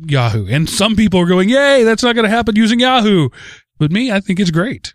Yahoo. 0.05 0.47
And 0.47 0.69
some 0.69 0.95
people 0.95 1.19
are 1.19 1.25
going, 1.25 1.49
yay, 1.49 1.83
that's 1.83 2.03
not 2.03 2.13
going 2.13 2.25
to 2.25 2.29
happen 2.29 2.55
using 2.55 2.79
Yahoo. 2.79 3.29
But 3.79 3.91
me, 3.91 4.11
I 4.11 4.19
think 4.19 4.39
it's 4.39 4.51
great. 4.51 4.93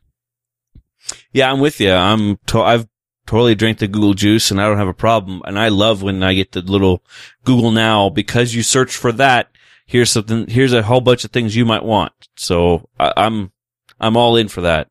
Yeah, 1.32 1.50
I'm 1.52 1.58
with 1.60 1.80
you. 1.80 1.92
I'm 1.92 2.36
to- 2.46 2.60
I've 2.62 2.86
totally 3.30 3.54
drink 3.54 3.78
the 3.78 3.86
Google 3.86 4.14
juice 4.14 4.50
and 4.50 4.60
I 4.60 4.66
don't 4.66 4.78
have 4.78 4.88
a 4.88 4.92
problem. 4.92 5.40
And 5.44 5.56
I 5.56 5.68
love 5.68 6.02
when 6.02 6.20
I 6.24 6.34
get 6.34 6.50
the 6.50 6.62
little 6.62 7.04
Google 7.44 7.70
now 7.70 8.10
because 8.10 8.56
you 8.56 8.64
search 8.64 8.96
for 8.96 9.12
that. 9.12 9.52
Here's 9.86 10.10
something, 10.10 10.48
here's 10.48 10.72
a 10.72 10.82
whole 10.82 11.00
bunch 11.00 11.24
of 11.24 11.30
things 11.30 11.54
you 11.54 11.64
might 11.64 11.84
want. 11.84 12.12
So 12.34 12.88
I, 12.98 13.12
I'm, 13.16 13.52
I'm 14.00 14.16
all 14.16 14.34
in 14.34 14.48
for 14.48 14.62
that. 14.62 14.88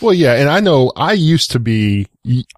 Well, 0.00 0.12
yeah. 0.12 0.32
And 0.32 0.48
I 0.48 0.58
know 0.58 0.92
I 0.96 1.12
used 1.12 1.52
to 1.52 1.60
be 1.60 2.08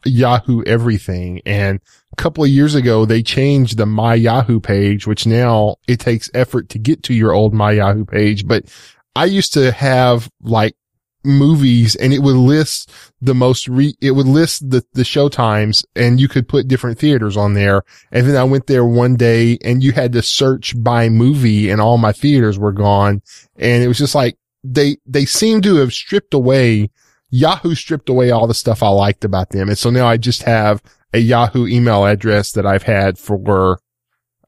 Yahoo 0.06 0.62
everything. 0.64 1.42
And 1.44 1.78
a 2.14 2.16
couple 2.16 2.44
of 2.44 2.50
years 2.50 2.74
ago, 2.74 3.04
they 3.04 3.22
changed 3.22 3.76
the 3.76 3.84
My 3.84 4.14
Yahoo 4.14 4.58
page, 4.58 5.06
which 5.06 5.26
now 5.26 5.76
it 5.86 6.00
takes 6.00 6.30
effort 6.32 6.70
to 6.70 6.78
get 6.78 7.02
to 7.02 7.14
your 7.14 7.32
old 7.32 7.52
My 7.52 7.72
Yahoo 7.72 8.06
page. 8.06 8.46
But 8.46 8.74
I 9.14 9.26
used 9.26 9.52
to 9.52 9.70
have 9.70 10.30
like 10.40 10.76
movies 11.24 11.94
and 11.96 12.12
it 12.12 12.20
would 12.20 12.36
list 12.36 12.90
the 13.20 13.34
most 13.34 13.68
re, 13.68 13.94
it 14.00 14.12
would 14.12 14.26
list 14.26 14.70
the, 14.70 14.84
the 14.92 15.04
show 15.04 15.28
times 15.28 15.84
and 15.94 16.20
you 16.20 16.28
could 16.28 16.48
put 16.48 16.68
different 16.68 16.98
theaters 16.98 17.36
on 17.36 17.54
there. 17.54 17.82
And 18.10 18.26
then 18.26 18.36
I 18.36 18.44
went 18.44 18.66
there 18.66 18.84
one 18.84 19.16
day 19.16 19.58
and 19.64 19.82
you 19.82 19.92
had 19.92 20.12
to 20.12 20.22
search 20.22 20.74
by 20.82 21.08
movie 21.08 21.70
and 21.70 21.80
all 21.80 21.98
my 21.98 22.12
theaters 22.12 22.58
were 22.58 22.72
gone. 22.72 23.22
And 23.56 23.82
it 23.82 23.88
was 23.88 23.98
just 23.98 24.14
like, 24.14 24.36
they, 24.64 24.98
they 25.06 25.24
seem 25.24 25.60
to 25.62 25.76
have 25.76 25.92
stripped 25.92 26.34
away 26.34 26.90
Yahoo 27.32 27.74
stripped 27.74 28.10
away 28.10 28.30
all 28.30 28.46
the 28.46 28.54
stuff 28.54 28.82
I 28.82 28.88
liked 28.88 29.24
about 29.24 29.50
them. 29.50 29.68
And 29.68 29.78
so 29.78 29.88
now 29.88 30.06
I 30.06 30.18
just 30.18 30.42
have 30.42 30.82
a 31.14 31.18
Yahoo 31.18 31.66
email 31.66 32.04
address 32.04 32.52
that 32.52 32.66
I've 32.66 32.82
had 32.82 33.18
for, 33.18 33.80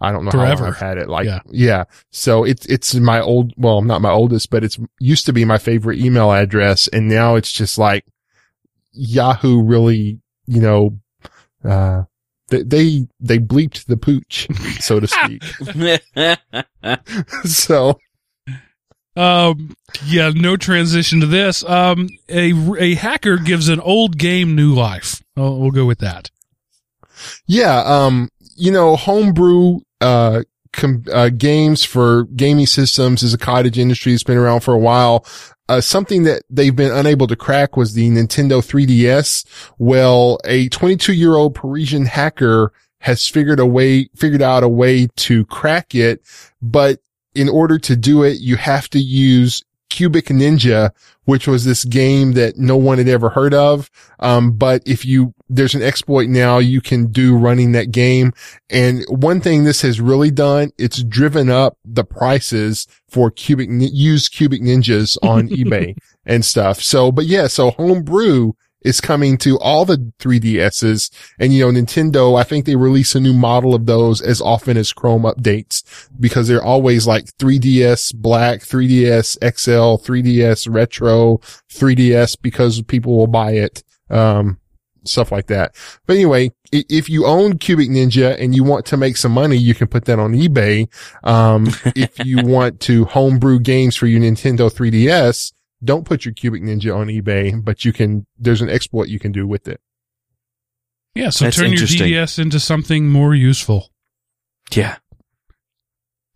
I 0.00 0.12
don't 0.12 0.24
know 0.24 0.30
how 0.32 0.38
Forever. 0.38 0.62
long 0.64 0.72
I've 0.72 0.78
had 0.78 0.98
it. 0.98 1.08
Like, 1.08 1.26
Yeah. 1.26 1.40
yeah. 1.50 1.84
So 2.10 2.44
it's, 2.44 2.66
it's 2.66 2.94
my 2.94 3.20
old, 3.20 3.52
well, 3.56 3.80
not 3.82 4.00
my 4.02 4.10
oldest, 4.10 4.50
but 4.50 4.62
it's 4.64 4.78
used 5.00 5.26
to 5.26 5.32
be 5.32 5.44
my 5.44 5.58
favorite 5.58 5.98
email 5.98 6.32
address. 6.32 6.88
And 6.88 7.08
now 7.08 7.36
it's 7.36 7.52
just 7.52 7.78
like 7.78 8.04
Yahoo 8.92 9.62
really, 9.62 10.20
you 10.46 10.60
know, 10.60 10.98
uh, 11.64 12.04
they, 12.48 12.62
they, 12.62 13.08
they 13.20 13.38
bleeped 13.38 13.86
the 13.86 13.96
pooch, 13.96 14.46
so 14.80 15.00
to 15.00 15.06
speak. 15.06 15.42
so 17.44 17.98
Um, 19.16 19.74
yeah, 20.04 20.30
no 20.34 20.56
transition 20.56 21.20
to 21.20 21.26
this. 21.26 21.64
Um, 21.64 22.08
a, 22.28 22.52
a 22.78 22.94
hacker 22.94 23.36
gives 23.38 23.68
an 23.68 23.80
old 23.80 24.18
game 24.18 24.54
new 24.56 24.74
life. 24.74 25.22
Oh, 25.36 25.56
we'll 25.58 25.70
go 25.70 25.86
with 25.86 25.98
that. 26.00 26.30
Yeah, 27.46 27.78
um, 27.86 28.28
you 28.56 28.70
know, 28.72 28.96
homebrew, 28.96 29.80
uh, 30.00 30.42
com- 30.72 31.04
uh, 31.12 31.30
games 31.30 31.84
for 31.84 32.24
gaming 32.36 32.66
systems 32.66 33.22
is 33.22 33.34
a 33.34 33.38
cottage 33.38 33.78
industry 33.78 34.12
that's 34.12 34.24
been 34.24 34.36
around 34.36 34.60
for 34.60 34.74
a 34.74 34.78
while. 34.78 35.26
Uh, 35.68 35.80
something 35.80 36.24
that 36.24 36.42
they've 36.50 36.76
been 36.76 36.92
unable 36.92 37.26
to 37.26 37.36
crack 37.36 37.76
was 37.76 37.94
the 37.94 38.10
Nintendo 38.10 38.60
3DS. 38.62 39.46
Well, 39.78 40.38
a 40.44 40.68
22 40.68 41.14
year 41.14 41.34
old 41.34 41.54
Parisian 41.54 42.04
hacker 42.04 42.72
has 43.00 43.26
figured 43.26 43.60
a 43.60 43.66
way, 43.66 44.08
figured 44.14 44.42
out 44.42 44.62
a 44.62 44.68
way 44.68 45.08
to 45.16 45.44
crack 45.46 45.94
it, 45.94 46.22
but 46.60 47.00
in 47.34 47.48
order 47.48 47.78
to 47.78 47.96
do 47.96 48.22
it, 48.22 48.40
you 48.40 48.56
have 48.56 48.88
to 48.90 48.98
use 48.98 49.62
Cubic 49.94 50.24
Ninja, 50.26 50.90
which 51.24 51.46
was 51.46 51.64
this 51.64 51.84
game 51.84 52.32
that 52.32 52.58
no 52.58 52.76
one 52.76 52.98
had 52.98 53.06
ever 53.06 53.28
heard 53.28 53.54
of. 53.54 53.88
Um, 54.18 54.50
but 54.50 54.82
if 54.84 55.04
you, 55.04 55.32
there's 55.48 55.76
an 55.76 55.82
exploit 55.82 56.28
now 56.28 56.58
you 56.58 56.80
can 56.80 57.12
do 57.12 57.38
running 57.38 57.70
that 57.72 57.92
game. 57.92 58.32
And 58.68 59.04
one 59.08 59.40
thing 59.40 59.62
this 59.62 59.82
has 59.82 60.00
really 60.00 60.32
done, 60.32 60.72
it's 60.78 61.04
driven 61.04 61.48
up 61.48 61.78
the 61.84 62.02
prices 62.02 62.88
for 63.08 63.30
cubic, 63.30 63.68
used 63.70 64.32
cubic 64.32 64.62
ninjas 64.62 65.16
on 65.22 65.48
eBay 65.50 65.96
and 66.26 66.44
stuff. 66.44 66.80
So, 66.80 67.12
but 67.12 67.26
yeah, 67.26 67.46
so 67.46 67.70
homebrew 67.70 68.54
is 68.84 69.00
coming 69.00 69.36
to 69.38 69.58
all 69.58 69.84
the 69.84 70.12
3DSs 70.18 71.10
and, 71.38 71.52
you 71.52 71.64
know, 71.66 71.80
Nintendo, 71.80 72.38
I 72.38 72.44
think 72.44 72.66
they 72.66 72.76
release 72.76 73.14
a 73.14 73.20
new 73.20 73.32
model 73.32 73.74
of 73.74 73.86
those 73.86 74.20
as 74.20 74.40
often 74.40 74.76
as 74.76 74.92
Chrome 74.92 75.22
updates 75.22 76.08
because 76.20 76.48
they're 76.48 76.62
always 76.62 77.06
like 77.06 77.24
3DS 77.38 78.14
black, 78.14 78.60
3DS 78.60 79.38
XL, 79.56 80.04
3DS 80.04 80.72
retro, 80.72 81.38
3DS 81.72 82.36
because 82.40 82.82
people 82.82 83.16
will 83.16 83.26
buy 83.26 83.52
it. 83.52 83.82
Um, 84.10 84.58
stuff 85.06 85.32
like 85.32 85.46
that. 85.46 85.74
But 86.06 86.16
anyway, 86.16 86.50
if 86.72 87.08
you 87.08 87.26
own 87.26 87.58
Cubic 87.58 87.90
Ninja 87.90 88.40
and 88.40 88.54
you 88.54 88.64
want 88.64 88.86
to 88.86 88.96
make 88.96 89.16
some 89.16 89.32
money, 89.32 89.56
you 89.56 89.74
can 89.74 89.86
put 89.86 90.06
that 90.06 90.18
on 90.18 90.32
eBay. 90.32 90.88
Um, 91.22 91.68
if 91.94 92.18
you 92.24 92.38
want 92.44 92.80
to 92.80 93.04
homebrew 93.04 93.60
games 93.60 93.96
for 93.96 94.06
your 94.06 94.20
Nintendo 94.20 94.72
3DS, 94.72 95.52
don't 95.84 96.04
put 96.04 96.24
your 96.24 96.34
Cubic 96.34 96.62
Ninja 96.62 96.96
on 96.96 97.08
eBay, 97.08 97.62
but 97.62 97.84
you 97.84 97.92
can, 97.92 98.26
there's 98.38 98.62
an 98.62 98.70
exploit 98.70 99.08
you 99.08 99.18
can 99.18 99.32
do 99.32 99.46
with 99.46 99.68
it. 99.68 99.80
Yeah, 101.14 101.30
so 101.30 101.44
That's 101.44 101.56
turn 101.56 101.66
your 101.66 101.74
interesting. 101.74 102.12
DDS 102.12 102.38
into 102.38 102.58
something 102.58 103.08
more 103.08 103.34
useful. 103.34 103.90
Yeah. 104.72 104.96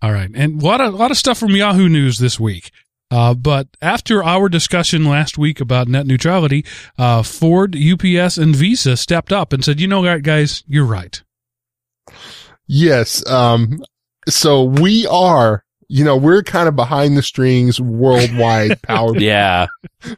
All 0.01 0.13
right, 0.13 0.31
and 0.33 0.63
a 0.63 0.65
lot 0.65 0.81
of 0.81 0.95
a 0.95 0.97
lot 0.97 1.11
of 1.11 1.17
stuff 1.17 1.39
from 1.39 1.57
Yahoo 1.57 1.89
News 1.89 2.19
this 2.19 2.39
week. 2.39 2.71
Uh, 3.11 3.35
but 3.35 3.67
after 3.83 4.23
our 4.23 4.49
discussion 4.49 5.05
last 5.05 5.37
week 5.37 5.61
about 5.61 5.89
net 5.89 6.07
neutrality, 6.07 6.65
uh, 6.97 7.25
Ford, 7.25 7.75
UPS, 7.75 8.37
and 8.39 8.55
Visa 8.55 8.97
stepped 8.97 9.33
up 9.33 9.53
and 9.53 9.65
said, 9.65 9.81
"You 9.81 9.89
know, 9.89 10.03
what, 10.03 10.23
guys, 10.23 10.63
you're 10.69 10.85
right." 10.85 11.21
Yes. 12.69 13.27
Um, 13.29 13.83
so 14.29 14.63
we 14.63 15.05
are, 15.09 15.65
you 15.89 16.05
know, 16.05 16.17
we're 16.17 16.43
kind 16.43 16.69
of 16.69 16.77
behind 16.77 17.17
the 17.17 17.23
strings 17.23 17.81
worldwide 17.81 18.81
power, 18.83 19.17
Yeah. 19.19 19.67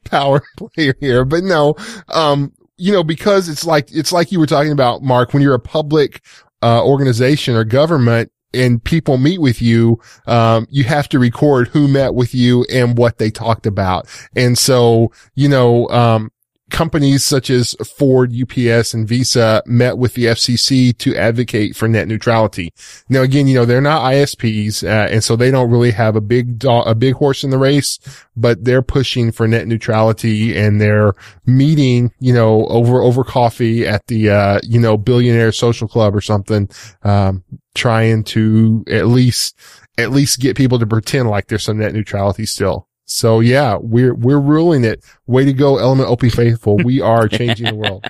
power 0.05 0.43
player 0.57 0.95
here, 1.01 1.25
but 1.25 1.45
no, 1.45 1.75
um, 2.09 2.53
you 2.77 2.93
know, 2.93 3.05
because 3.05 3.49
it's 3.49 3.64
like, 3.64 3.89
it's 3.93 4.12
like 4.12 4.33
you 4.33 4.41
were 4.41 4.47
talking 4.47 4.73
about, 4.73 5.03
Mark, 5.03 5.33
when 5.33 5.43
you're 5.43 5.55
a 5.55 5.61
public, 5.61 6.23
uh, 6.62 6.85
organization 6.85 7.55
or 7.55 7.64
government 7.64 8.31
and 8.53 8.83
people 8.83 9.16
meet 9.16 9.41
with 9.41 9.62
you, 9.62 10.01
um, 10.27 10.66
you 10.71 10.85
have 10.85 11.09
to 11.11 11.18
record 11.18 11.68
who 11.68 11.87
met 11.87 12.14
with 12.14 12.35
you 12.35 12.64
and 12.73 12.99
what 12.99 13.18
they 13.18 13.31
talked 13.31 13.66
about. 13.66 14.09
And 14.35 14.59
so, 14.59 15.12
you 15.35 15.49
know, 15.49 15.89
um, 15.89 16.31
companies 16.71 17.25
such 17.25 17.51
as 17.51 17.75
Ford, 17.97 18.33
UPS, 18.33 18.95
and 18.95 19.07
Visa 19.07 19.62
met 19.66 19.99
with 19.99 20.14
the 20.14 20.27
FCC 20.27 20.97
to 20.99 21.14
advocate 21.16 21.77
for 21.77 21.89
net 21.89 22.09
neutrality. 22.09 22.73
Now, 23.09 23.23
again, 23.23 23.47
you 23.47 23.55
know, 23.55 23.64
they're 23.64 23.81
not 23.81 24.03
ISPs, 24.03 24.85
uh, 24.85 25.09
and 25.11 25.23
so 25.23 25.37
they 25.37 25.51
don't 25.51 25.71
really 25.71 25.91
have 25.91 26.16
a 26.16 26.21
big, 26.21 26.59
do- 26.59 26.71
a 26.71 26.95
big 26.95 27.14
horse 27.14 27.45
in 27.45 27.51
the 27.51 27.59
race, 27.59 27.99
but 28.37 28.64
they're 28.64 28.83
pushing 28.83 29.33
for 29.33 29.47
net 29.47 29.66
neutrality 29.66 30.57
and 30.57 30.81
they're 30.81 31.14
meeting, 31.47 32.12
you 32.21 32.33
know, 32.33 32.66
over, 32.66 33.03
over 33.03 33.25
coffee 33.25 33.87
at 33.87 34.07
the, 34.07 34.31
uh, 34.31 34.61
you 34.62 34.81
know, 34.81 34.97
billionaire 34.97 35.53
social 35.53 35.89
club 35.89 36.14
or 36.14 36.21
something, 36.21 36.68
um, 37.03 37.45
trying 37.75 38.25
to 38.25 38.85
at 38.89 39.07
least, 39.07 39.57
at 39.99 40.11
least 40.11 40.41
get 40.41 40.57
people 40.57 40.79
to 40.79 40.87
pretend 40.87 41.29
like 41.29 41.49
there's 41.49 41.64
some 41.64 41.79
net 41.79 41.93
neutrality 41.93 42.47
still. 42.47 42.87
So 43.11 43.40
yeah, 43.40 43.76
we're, 43.80 44.14
we're 44.14 44.38
ruling 44.38 44.84
it. 44.84 45.04
Way 45.26 45.44
to 45.44 45.52
go, 45.52 45.78
Element 45.78 46.08
OP 46.08 46.22
faithful. 46.30 46.76
We 46.76 47.00
are 47.00 47.28
changing 47.28 47.66
the 47.66 47.74
world. 47.74 48.06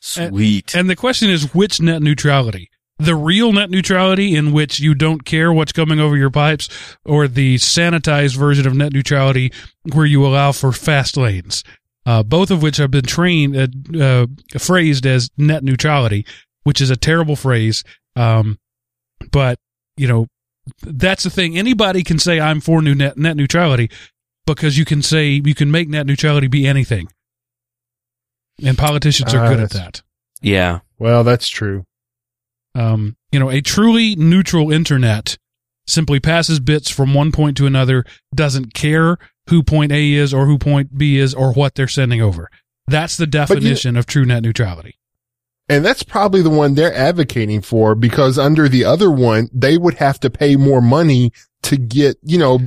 Sweet. 0.00 0.74
And 0.74 0.88
the 0.88 0.96
question 0.96 1.28
is, 1.28 1.54
which 1.54 1.80
net 1.80 2.02
neutrality? 2.02 2.70
The 2.98 3.14
real 3.14 3.52
net 3.52 3.70
neutrality 3.70 4.34
in 4.34 4.52
which 4.52 4.80
you 4.80 4.94
don't 4.94 5.24
care 5.24 5.52
what's 5.52 5.72
coming 5.72 6.00
over 6.00 6.16
your 6.16 6.30
pipes, 6.30 6.68
or 7.04 7.28
the 7.28 7.56
sanitized 7.56 8.36
version 8.36 8.66
of 8.66 8.74
net 8.74 8.92
neutrality 8.92 9.52
where 9.92 10.06
you 10.06 10.26
allow 10.26 10.52
for 10.52 10.72
fast 10.72 11.16
lanes. 11.16 11.62
Uh, 12.06 12.22
both 12.22 12.50
of 12.50 12.62
which 12.62 12.78
have 12.78 12.90
been 12.90 13.04
trained, 13.04 13.56
uh, 13.56 14.02
uh, 14.02 14.26
phrased 14.58 15.04
as 15.06 15.30
net 15.36 15.62
neutrality, 15.62 16.26
which 16.62 16.80
is 16.80 16.90
a 16.90 16.96
terrible 16.96 17.36
phrase. 17.36 17.84
Um, 18.16 18.58
but 19.30 19.58
you 19.96 20.08
know, 20.08 20.26
that's 20.82 21.24
the 21.24 21.30
thing. 21.30 21.58
Anybody 21.58 22.02
can 22.02 22.18
say 22.18 22.40
I'm 22.40 22.60
for 22.60 22.80
new 22.80 22.94
net, 22.94 23.18
net 23.18 23.36
neutrality 23.36 23.90
because 24.54 24.76
you 24.78 24.84
can 24.84 25.02
say 25.02 25.40
you 25.44 25.54
can 25.54 25.70
make 25.70 25.88
net 25.88 26.06
neutrality 26.06 26.46
be 26.48 26.66
anything. 26.66 27.08
And 28.62 28.76
politicians 28.76 29.32
are 29.34 29.44
Ah, 29.44 29.48
good 29.48 29.60
at 29.60 29.70
that. 29.70 30.02
yeah. 30.42 30.80
Well, 30.98 31.24
that's 31.24 31.48
true. 31.48 31.84
Um, 32.74 33.16
you 33.32 33.40
know, 33.40 33.50
a 33.50 33.60
truly 33.62 34.14
neutral 34.16 34.70
internet 34.70 35.38
simply 35.86 36.20
passes 36.20 36.60
bits 36.60 36.90
from 36.90 37.14
one 37.14 37.32
point 37.32 37.56
to 37.56 37.66
another, 37.66 38.04
doesn't 38.34 38.74
care 38.74 39.18
who 39.48 39.62
point 39.62 39.90
A 39.92 40.12
is 40.12 40.32
or 40.34 40.46
who 40.46 40.58
point 40.58 40.96
B 40.96 41.18
is 41.18 41.34
or 41.34 41.52
what 41.52 41.74
they're 41.74 41.88
sending 41.88 42.20
over. 42.20 42.48
That's 42.86 43.16
the 43.16 43.26
definition 43.26 43.96
of 43.96 44.06
true 44.06 44.24
net 44.24 44.42
neutrality. 44.42 44.96
And 45.68 45.84
that's 45.84 46.02
probably 46.02 46.42
the 46.42 46.50
one 46.50 46.74
they're 46.74 46.94
advocating 46.94 47.60
for 47.62 47.94
because 47.94 48.38
under 48.38 48.68
the 48.68 48.84
other 48.84 49.10
one, 49.10 49.48
they 49.52 49.78
would 49.78 49.94
have 49.94 50.20
to 50.20 50.30
pay 50.30 50.56
more 50.56 50.80
money 50.82 51.32
to 51.62 51.76
get, 51.76 52.18
you 52.22 52.38
know, 52.38 52.58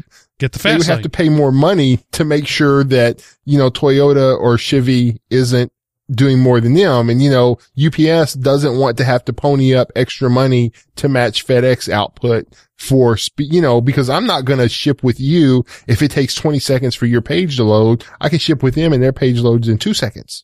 Get 0.44 0.52
the 0.52 0.60
they 0.60 0.64
fast 0.64 0.80
would 0.80 0.88
have 0.88 1.02
to 1.04 1.10
pay 1.10 1.30
more 1.30 1.54
money 1.54 2.00
to 2.12 2.26
make 2.26 2.48
sure 2.48 2.84
that, 2.84 3.26
you 3.46 3.58
know, 3.58 3.70
Toyota 3.70 4.38
or 4.38 4.58
Chevy 4.58 5.22
isn't 5.30 5.72
doing 6.12 6.38
more 6.40 6.60
than 6.60 6.74
them. 6.74 7.10
And, 7.10 7.24
you 7.24 7.30
know, 7.32 7.58
UPS 7.82 8.34
doesn't 8.34 8.78
want 8.78 8.98
to 8.98 9.06
have 9.06 9.24
to 9.26 9.32
pony 9.32 9.74
up 9.74 9.90
extra 9.96 10.30
money 10.30 10.74
to 10.98 11.08
match 11.08 11.48
FedEx 11.48 11.88
output 11.88 12.46
for, 12.76 13.16
speed. 13.16 13.54
you 13.54 13.62
know, 13.62 13.80
because 13.80 14.10
I'm 14.10 14.26
not 14.26 14.44
going 14.44 14.60
to 14.60 14.68
ship 14.68 15.02
with 15.02 15.18
you 15.18 15.64
if 15.88 16.02
it 16.02 16.12
takes 16.12 16.36
20 16.36 16.60
seconds 16.60 16.94
for 16.94 17.06
your 17.06 17.22
page 17.22 17.56
to 17.56 17.64
load. 17.64 18.04
I 18.20 18.28
can 18.28 18.40
ship 18.40 18.62
with 18.62 18.76
them 18.76 18.92
and 18.92 19.02
their 19.02 19.14
page 19.14 19.40
loads 19.40 19.70
in 19.70 19.78
two 19.78 19.94
seconds. 19.94 20.44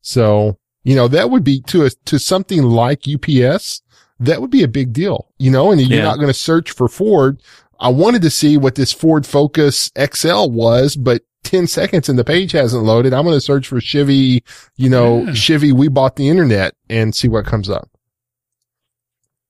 So, 0.00 0.58
you 0.82 0.96
know, 0.96 1.08
that 1.08 1.28
would 1.30 1.44
be 1.44 1.60
to 1.62 1.84
a, 1.84 1.90
to 2.06 2.18
something 2.18 2.62
like 2.62 3.02
UPS. 3.06 3.82
That 4.18 4.40
would 4.40 4.50
be 4.50 4.62
a 4.62 4.68
big 4.68 4.94
deal, 4.94 5.28
you 5.36 5.50
know, 5.50 5.70
and 5.70 5.78
you're 5.80 5.98
Yeah. 5.98 6.04
not 6.04 6.16
going 6.16 6.28
to 6.28 6.32
search 6.34 6.70
for 6.70 6.88
Ford. 6.88 7.42
I 7.78 7.88
wanted 7.88 8.22
to 8.22 8.30
see 8.30 8.56
what 8.56 8.74
this 8.74 8.92
Ford 8.92 9.26
Focus 9.26 9.90
XL 9.98 10.48
was, 10.50 10.96
but 10.96 11.22
10 11.44 11.66
seconds 11.66 12.08
and 12.08 12.18
the 12.18 12.24
page 12.24 12.52
hasn't 12.52 12.84
loaded. 12.84 13.12
I'm 13.12 13.24
going 13.24 13.36
to 13.36 13.40
search 13.40 13.68
for 13.68 13.80
Chevy, 13.80 14.42
you 14.76 14.88
know, 14.88 15.22
Yeah. 15.24 15.32
Chevy, 15.34 15.72
we 15.72 15.88
bought 15.88 16.16
the 16.16 16.28
internet 16.28 16.74
and 16.90 17.14
see 17.14 17.28
what 17.28 17.44
comes 17.46 17.70
up. 17.70 17.88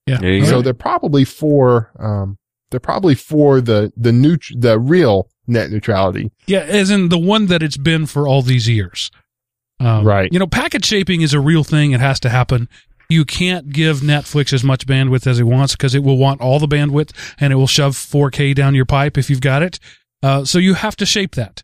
yeah. 0.06 0.18
There 0.18 0.44
So 0.44 0.62
they're 0.62 0.74
probably 0.74 1.24
for, 1.24 1.90
um, 1.98 2.38
they're 2.70 2.80
probably 2.80 3.14
for 3.14 3.60
the, 3.60 3.92
the 3.96 4.12
new, 4.12 4.36
the 4.56 4.78
real 4.78 5.28
net 5.46 5.70
neutrality. 5.70 6.30
Yeah, 6.46 6.60
as 6.60 6.90
in 6.90 7.08
the 7.08 7.18
one 7.18 7.46
that 7.46 7.62
it's 7.62 7.76
been 7.76 8.06
for 8.06 8.26
all 8.28 8.42
these 8.42 8.68
years. 8.68 9.10
Um, 9.80 10.04
Right. 10.04 10.32
You 10.32 10.38
know, 10.38 10.46
packet 10.46 10.84
shaping 10.84 11.20
is 11.22 11.32
a 11.34 11.40
real 11.40 11.62
thing. 11.64 11.92
It 11.92 12.00
has 12.00 12.18
to 12.20 12.28
happen. 12.28 12.68
You 13.08 13.24
can't 13.24 13.70
give 13.70 13.98
Netflix 14.00 14.52
as 14.52 14.64
much 14.64 14.86
bandwidth 14.86 15.26
as 15.26 15.38
it 15.38 15.44
wants 15.44 15.74
because 15.76 15.94
it 15.94 16.02
will 16.02 16.16
want 16.18 16.40
all 16.40 16.58
the 16.58 16.66
bandwidth 16.68 17.12
and 17.38 17.52
it 17.52 17.56
will 17.56 17.66
shove 17.66 17.94
4K 17.96 18.54
down 18.54 18.74
your 18.74 18.84
pipe 18.84 19.16
if 19.16 19.30
you've 19.30 19.40
got 19.40 19.62
it. 19.62 19.78
Uh, 20.22 20.44
so 20.44 20.58
you 20.58 20.74
have 20.74 20.96
to 20.96 21.06
shape 21.06 21.34
that. 21.36 21.62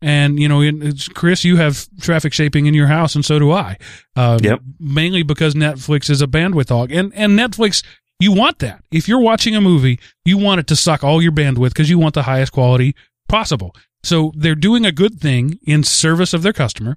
And, 0.00 0.38
you 0.38 0.48
know, 0.48 0.62
it's- 0.62 1.08
Chris, 1.08 1.44
you 1.44 1.56
have 1.56 1.86
traffic 2.00 2.32
shaping 2.32 2.66
in 2.66 2.74
your 2.74 2.86
house 2.86 3.14
and 3.14 3.24
so 3.24 3.38
do 3.38 3.50
I. 3.50 3.76
Uh, 4.16 4.38
Yep. 4.40 4.60
Mainly 4.78 5.22
because 5.22 5.54
Netflix 5.54 6.08
is 6.08 6.22
a 6.22 6.26
bandwidth 6.26 6.68
hog. 6.68 6.92
And, 6.92 7.12
and 7.14 7.38
Netflix, 7.38 7.82
you 8.20 8.32
want 8.32 8.60
that. 8.60 8.82
If 8.90 9.08
you're 9.08 9.20
watching 9.20 9.56
a 9.56 9.60
movie, 9.60 9.98
you 10.24 10.38
want 10.38 10.60
it 10.60 10.66
to 10.68 10.76
suck 10.76 11.02
all 11.04 11.20
your 11.20 11.32
bandwidth 11.32 11.70
because 11.70 11.90
you 11.90 11.98
want 11.98 12.14
the 12.14 12.22
highest 12.22 12.52
quality 12.52 12.94
possible. 13.28 13.74
So 14.04 14.32
they're 14.36 14.54
doing 14.54 14.86
a 14.86 14.92
good 14.92 15.20
thing 15.20 15.58
in 15.64 15.82
service 15.82 16.32
of 16.32 16.42
their 16.42 16.52
customer, 16.52 16.96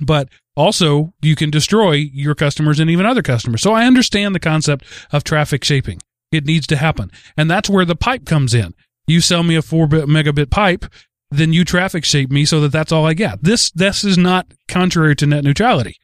but 0.00 0.28
also 0.56 1.12
you 1.22 1.36
can 1.36 1.50
destroy 1.50 1.92
your 1.92 2.34
customers 2.34 2.80
and 2.80 2.90
even 2.90 3.06
other 3.06 3.22
customers. 3.22 3.62
So 3.62 3.72
I 3.72 3.86
understand 3.86 4.34
the 4.34 4.40
concept 4.40 4.84
of 5.12 5.24
traffic 5.24 5.64
shaping. 5.64 6.00
It 6.32 6.44
needs 6.44 6.66
to 6.68 6.76
happen. 6.76 7.10
And 7.36 7.50
that's 7.50 7.70
where 7.70 7.84
the 7.84 7.96
pipe 7.96 8.24
comes 8.26 8.54
in. 8.54 8.74
You 9.06 9.20
sell 9.20 9.42
me 9.42 9.56
a 9.56 9.62
four 9.62 9.86
bit 9.86 10.06
megabit 10.06 10.50
pipe, 10.50 10.84
then 11.30 11.52
you 11.52 11.64
traffic 11.64 12.04
shape 12.04 12.30
me 12.30 12.44
so 12.44 12.60
that 12.60 12.72
that's 12.72 12.92
all 12.92 13.06
I 13.06 13.14
get. 13.14 13.42
This, 13.42 13.70
this 13.72 14.04
is 14.04 14.18
not 14.18 14.46
contrary 14.68 15.16
to 15.16 15.26
net 15.26 15.44
neutrality. 15.44 15.96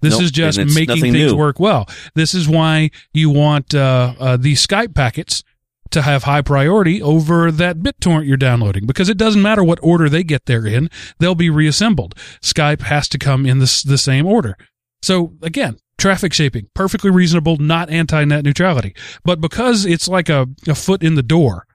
This 0.00 0.14
Nope, 0.14 0.22
is 0.22 0.30
just 0.30 0.58
making 0.58 1.00
things 1.00 1.14
new. 1.14 1.36
work 1.36 1.58
well. 1.58 1.88
This 2.14 2.32
is 2.32 2.48
why 2.48 2.90
you 3.12 3.30
want 3.30 3.74
uh, 3.74 4.14
uh, 4.18 4.36
these 4.36 4.64
Skype 4.64 4.94
packets 4.94 5.42
to 5.90 6.02
have 6.02 6.24
high 6.24 6.42
priority 6.42 7.00
over 7.02 7.50
that 7.50 7.78
BitTorrent 7.78 8.26
you're 8.26 8.36
downloading 8.36 8.86
because 8.86 9.08
it 9.08 9.16
doesn't 9.16 9.42
matter 9.42 9.64
what 9.64 9.78
order 9.82 10.08
they 10.08 10.22
get 10.22 10.46
there 10.46 10.66
in, 10.66 10.90
they'll 11.18 11.34
be 11.34 11.50
reassembled. 11.50 12.14
Skype 12.42 12.82
has 12.82 13.08
to 13.08 13.18
come 13.18 13.46
in 13.46 13.58
the, 13.58 13.82
the 13.86 13.98
same 13.98 14.26
order. 14.26 14.56
So 15.02 15.34
again, 15.42 15.78
traffic 15.98 16.32
shaping, 16.32 16.68
perfectly 16.74 17.10
reasonable, 17.10 17.56
not 17.56 17.90
anti 17.90 18.24
net 18.24 18.44
neutrality. 18.44 18.94
But 19.24 19.40
because 19.40 19.84
it's 19.84 20.08
like 20.08 20.28
a, 20.28 20.46
a 20.66 20.74
foot 20.74 21.02
in 21.02 21.14
the 21.14 21.22
door, 21.22 21.66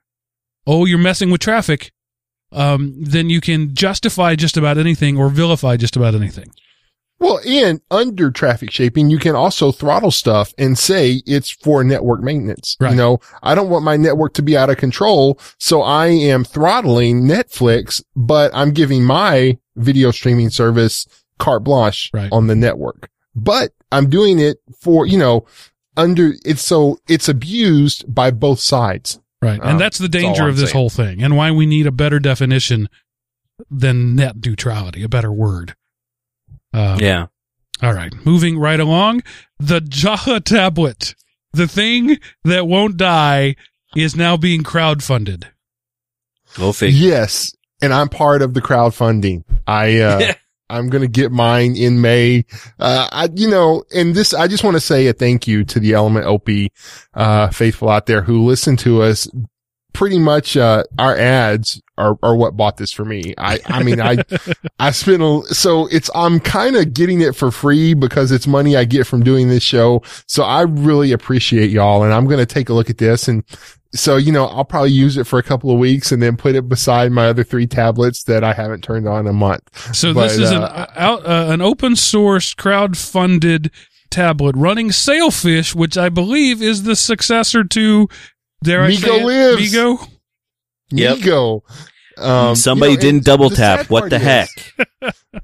oh, 0.65 0.85
you're 0.85 0.97
messing 0.97 1.29
with 1.29 1.41
traffic, 1.41 1.91
um, 2.51 2.93
then 3.01 3.29
you 3.29 3.41
can 3.41 3.73
justify 3.73 4.35
just 4.35 4.57
about 4.57 4.77
anything 4.77 5.17
or 5.17 5.29
vilify 5.29 5.77
just 5.77 5.95
about 5.95 6.15
anything. 6.15 6.51
Well, 7.23 7.39
and 7.47 7.81
under 7.89 8.29
traffic 8.31 8.69
shaping, 8.69 9.09
you 9.09 9.17
can 9.17 9.33
also 9.35 9.71
throttle 9.71 10.11
stuff 10.11 10.53
and 10.57 10.77
say 10.77 11.21
it's 11.25 11.49
for 11.49 11.83
network 11.83 12.21
maintenance. 12.21 12.75
Right. 12.79 12.91
You 12.91 12.97
know, 12.97 13.19
I 13.41 13.55
don't 13.55 13.69
want 13.69 13.85
my 13.85 13.95
network 13.97 14.33
to 14.35 14.41
be 14.41 14.57
out 14.57 14.69
of 14.69 14.77
control. 14.77 15.39
So 15.57 15.81
I 15.81 16.07
am 16.07 16.43
throttling 16.43 17.23
Netflix, 17.23 18.03
but 18.15 18.51
I'm 18.53 18.71
giving 18.71 19.03
my 19.03 19.57
video 19.77 20.11
streaming 20.11 20.49
service 20.49 21.07
carte 21.39 21.63
blanche 21.63 22.11
Right. 22.13 22.29
on 22.31 22.47
the 22.47 22.55
network, 22.55 23.09
but 23.35 23.71
I'm 23.91 24.09
doing 24.09 24.39
it 24.39 24.57
for, 24.81 25.05
you 25.07 25.17
know, 25.17 25.45
under 25.95 26.33
it's 26.45 26.61
so 26.61 26.97
it's 27.07 27.29
abused 27.29 28.03
by 28.13 28.31
both 28.31 28.59
sides. 28.59 29.19
Right. 29.41 29.59
And 29.59 29.71
um, 29.71 29.77
that's 29.77 29.97
the 29.97 30.09
danger 30.09 30.43
I'm 30.43 30.49
of 30.49 30.57
this 30.57 30.71
saying. 30.71 30.77
whole 30.79 30.89
thing 30.89 31.23
and 31.23 31.35
why 31.37 31.51
we 31.51 31.65
need 31.65 31.87
a 31.87 31.91
better 31.91 32.19
definition 32.19 32.89
than 33.69 34.15
net 34.15 34.35
neutrality, 34.45 35.03
a 35.03 35.09
better 35.09 35.31
word. 35.31 35.75
Uh, 36.73 36.97
Yeah. 36.99 37.27
All 37.81 37.93
right. 37.93 38.13
Moving 38.25 38.57
right 38.57 38.79
along. 38.79 39.23
The 39.59 39.81
Jolla 39.81 40.39
tablet, 40.39 41.15
the 41.51 41.67
thing 41.67 42.17
that 42.43 42.67
won't 42.67 42.97
die, 42.97 43.55
is 43.95 44.15
now 44.15 44.37
being 44.37 44.63
crowdfunded. 44.63 45.45
Go 46.55 46.71
figure. 46.71 47.09
Yes. 47.09 47.55
And 47.81 47.93
I'm 47.93 48.09
part 48.09 48.41
of 48.41 48.53
the 48.53 48.61
crowdfunding. 48.61 49.43
I, 49.67 49.99
uh, 49.99 50.33
I'm 50.69 50.89
going 50.89 51.01
to 51.01 51.07
get 51.07 51.31
mine 51.31 51.75
in 51.75 51.99
May. 52.01 52.45
Uh, 52.79 53.07
I, 53.11 53.29
you 53.35 53.49
know, 53.49 53.83
and 53.93 54.15
this, 54.15 54.33
I 54.33 54.47
just 54.47 54.63
want 54.63 54.75
to 54.75 54.79
say 54.81 55.07
a 55.07 55.13
thank 55.13 55.47
you 55.47 55.63
to 55.65 55.79
the 55.79 55.93
Element 55.93 56.25
OP, 56.25 56.47
uh, 57.13 57.49
faithful 57.49 57.89
out 57.89 58.05
there 58.05 58.21
who 58.21 58.45
listen 58.45 58.77
to 58.77 59.01
us. 59.03 59.27
Pretty 59.93 60.19
much, 60.19 60.57
uh, 60.57 60.83
our 60.97 61.15
ads 61.15 61.81
are, 61.97 62.17
are 62.23 62.35
what 62.35 62.57
bought 62.57 62.77
this 62.77 62.91
for 62.91 63.05
me. 63.05 63.33
I, 63.37 63.59
I 63.65 63.83
mean, 63.83 64.01
I, 64.01 64.17
I 64.79 64.91
spent 64.91 65.21
a, 65.21 65.43
so 65.53 65.87
it's, 65.87 66.09
I'm 66.15 66.39
kind 66.39 66.75
of 66.75 66.93
getting 66.93 67.21
it 67.21 67.35
for 67.35 67.51
free 67.51 67.93
because 67.93 68.31
it's 68.31 68.47
money 68.47 68.75
I 68.75 68.85
get 68.85 69.07
from 69.07 69.23
doing 69.23 69.49
this 69.49 69.63
show. 69.63 70.01
So 70.27 70.43
I 70.43 70.61
really 70.61 71.11
appreciate 71.11 71.69
y'all. 71.69 72.03
And 72.03 72.13
I'm 72.13 72.25
going 72.25 72.39
to 72.39 72.45
take 72.45 72.69
a 72.69 72.73
look 72.73 72.89
at 72.89 72.97
this 72.97 73.27
and 73.27 73.43
so, 73.95 74.17
you 74.17 74.31
know, 74.31 74.45
I'll 74.45 74.65
probably 74.65 74.91
use 74.91 75.17
it 75.17 75.25
for 75.25 75.37
a 75.37 75.43
couple 75.43 75.69
of 75.69 75.77
weeks 75.77 76.11
and 76.11 76.21
then 76.21 76.35
put 76.35 76.55
it 76.55 76.67
beside 76.67 77.11
my 77.11 77.27
other 77.27 77.43
three 77.43 77.67
tablets 77.67 78.23
that 78.23 78.43
I 78.43 78.53
haven't 78.53 78.83
turned 78.83 79.07
on 79.07 79.21
in 79.21 79.27
a 79.27 79.33
month. 79.33 79.95
So 79.95 80.13
But, 80.13 80.29
this 80.29 80.39
is 80.39 80.51
an 80.51 80.63
uh, 80.63 80.87
out, 80.95 81.25
uh, 81.25 81.51
an 81.51 81.61
open 81.61 81.95
source 81.95 82.53
crowd 82.55 82.97
funded 82.97 83.69
tablet 84.09 84.55
running 84.55 84.91
Sailfish, 84.91 85.75
which 85.75 85.97
I 85.97 86.09
believe 86.09 86.61
is 86.61 86.83
the 86.83 86.95
successor 86.95 87.63
to 87.63 88.07
dare 88.63 88.83
I 88.83 88.93
say 88.93 89.07
MeeGo 89.07 89.19
it? 89.19 89.25
lives. 89.25 89.73
MeeGo. 89.73 90.09
Yep. 90.91 91.17
MeeGo. 91.17 91.61
Um, 92.17 92.55
Somebody 92.55 92.91
you 92.93 92.97
know, 92.97 93.01
didn't 93.01 93.23
double 93.25 93.49
the 93.49 93.55
tap. 93.55 93.79
sad 93.81 93.89
What 93.89 93.99
part 94.01 94.09
the 94.11 94.15
is- 94.17 94.21
heck? 94.23 95.13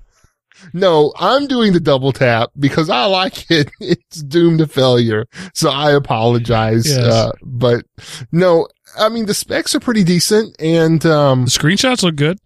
No, 0.73 1.13
I'm 1.17 1.47
doing 1.47 1.73
the 1.73 1.79
double 1.79 2.11
tap 2.11 2.49
because 2.59 2.89
I 2.89 3.05
like 3.05 3.49
it. 3.49 3.71
It's 3.79 4.21
doomed 4.21 4.59
to 4.59 4.67
failure. 4.67 5.25
So 5.53 5.69
I 5.69 5.91
apologize. 5.93 6.85
Yes. 6.87 6.97
Uh, 6.99 7.31
but 7.41 7.85
no, 8.31 8.67
I 8.99 9.09
mean, 9.09 9.25
the 9.25 9.33
specs 9.33 9.73
are 9.73 9.79
pretty 9.79 10.03
decent 10.03 10.55
and, 10.59 11.03
um, 11.05 11.45
The 11.45 11.51
screenshots 11.51 12.03
look 12.03 12.17
good. 12.17 12.37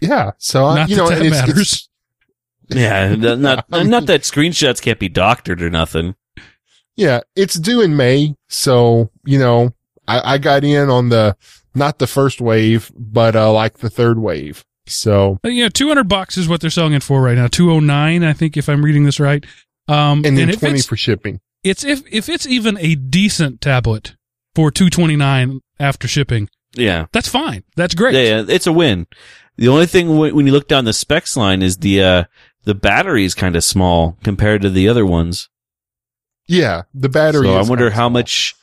yeah. 0.00 0.32
So, 0.38 0.66
I, 0.66 0.74
Not 0.76 0.88
you 0.90 0.96
know, 0.96 1.08
that 1.08 1.18
and 1.18 1.26
it's, 1.28 1.36
matters. 1.46 1.58
it's, 1.60 1.88
Yeah, 2.76 3.14
not 3.16 3.38
not, 3.40 3.64
I 3.72 3.78
mean- 3.80 3.90
not 3.90 4.06
that 4.06 4.20
screenshots 4.22 4.80
can't 4.80 4.98
be 5.00 5.08
doctored 5.08 5.62
or 5.62 5.70
nothing. 5.70 6.14
yeah, 6.96 7.20
it's 7.34 7.54
due 7.58 7.80
in 7.80 7.96
May. 7.96 8.36
So, 8.50 9.10
you 9.24 9.38
know, 9.38 9.74
I, 10.18 10.34
I 10.34 10.38
got 10.38 10.64
in 10.64 10.88
on 10.90 11.08
the, 11.08 11.36
not 11.74 11.98
the 11.98 12.06
first 12.06 12.40
wave, 12.40 12.90
but, 12.96 13.34
uh, 13.36 13.52
like 13.52 13.78
the 13.78 13.90
third 13.90 14.18
wave. 14.18 14.64
So, 14.86 15.38
Uh, 15.44 15.48
Yeah, 15.48 15.68
two 15.68 15.88
hundred 15.88 16.08
bucks 16.08 16.36
is 16.36 16.48
what 16.48 16.60
they're 16.60 16.70
selling 16.70 16.92
it 16.92 17.02
for 17.02 17.22
right 17.22 17.36
now. 17.36 17.46
Two 17.46 17.70
oh 17.70 17.78
nine, 17.80 18.24
I 18.24 18.32
think, 18.32 18.56
if 18.56 18.68
I'm 18.68 18.84
reading 18.84 19.04
this 19.04 19.20
right. 19.20 19.44
Um, 19.88 20.24
and 20.24 20.36
then 20.36 20.50
if 20.50 20.58
20 20.60 20.80
for 20.82 20.96
shipping. 20.96 21.40
it's 21.64 21.84
if 21.84 22.02
if 22.10 22.28
it's 22.28 22.46
even 22.46 22.76
a 22.78 22.94
decent 22.96 23.60
tablet 23.60 24.16
for 24.54 24.70
two 24.70 24.90
twenty 24.90 25.14
nine 25.16 25.60
after 25.78 26.06
shipping, 26.08 26.48
Yeah. 26.74 27.06
that's 27.12 27.28
fine. 27.28 27.62
That's 27.76 27.94
great. 27.94 28.14
Yeah, 28.14 28.40
yeah, 28.40 28.44
it's 28.48 28.66
a 28.66 28.72
win. 28.72 29.06
The 29.56 29.68
only 29.68 29.86
thing 29.86 30.08
w- 30.08 30.34
when 30.34 30.46
you 30.46 30.52
look 30.52 30.66
down 30.68 30.84
the 30.84 30.92
specs 30.92 31.36
line 31.36 31.62
is 31.62 31.78
the 31.78 32.02
uh 32.02 32.24
the 32.64 32.74
battery 32.74 33.24
is 33.24 33.34
kind 33.34 33.54
of 33.56 33.62
small 33.64 34.16
compared 34.24 34.62
to 34.62 34.70
the 34.70 34.88
other 34.88 35.06
ones. 35.06 35.48
Yeah. 36.46 36.82
The 36.94 37.08
battery. 37.08 37.46
so 37.46 37.54
I 37.56 37.62
wonder 37.62 37.90
how 37.90 38.02
small. 38.08 38.10
much 38.10 38.54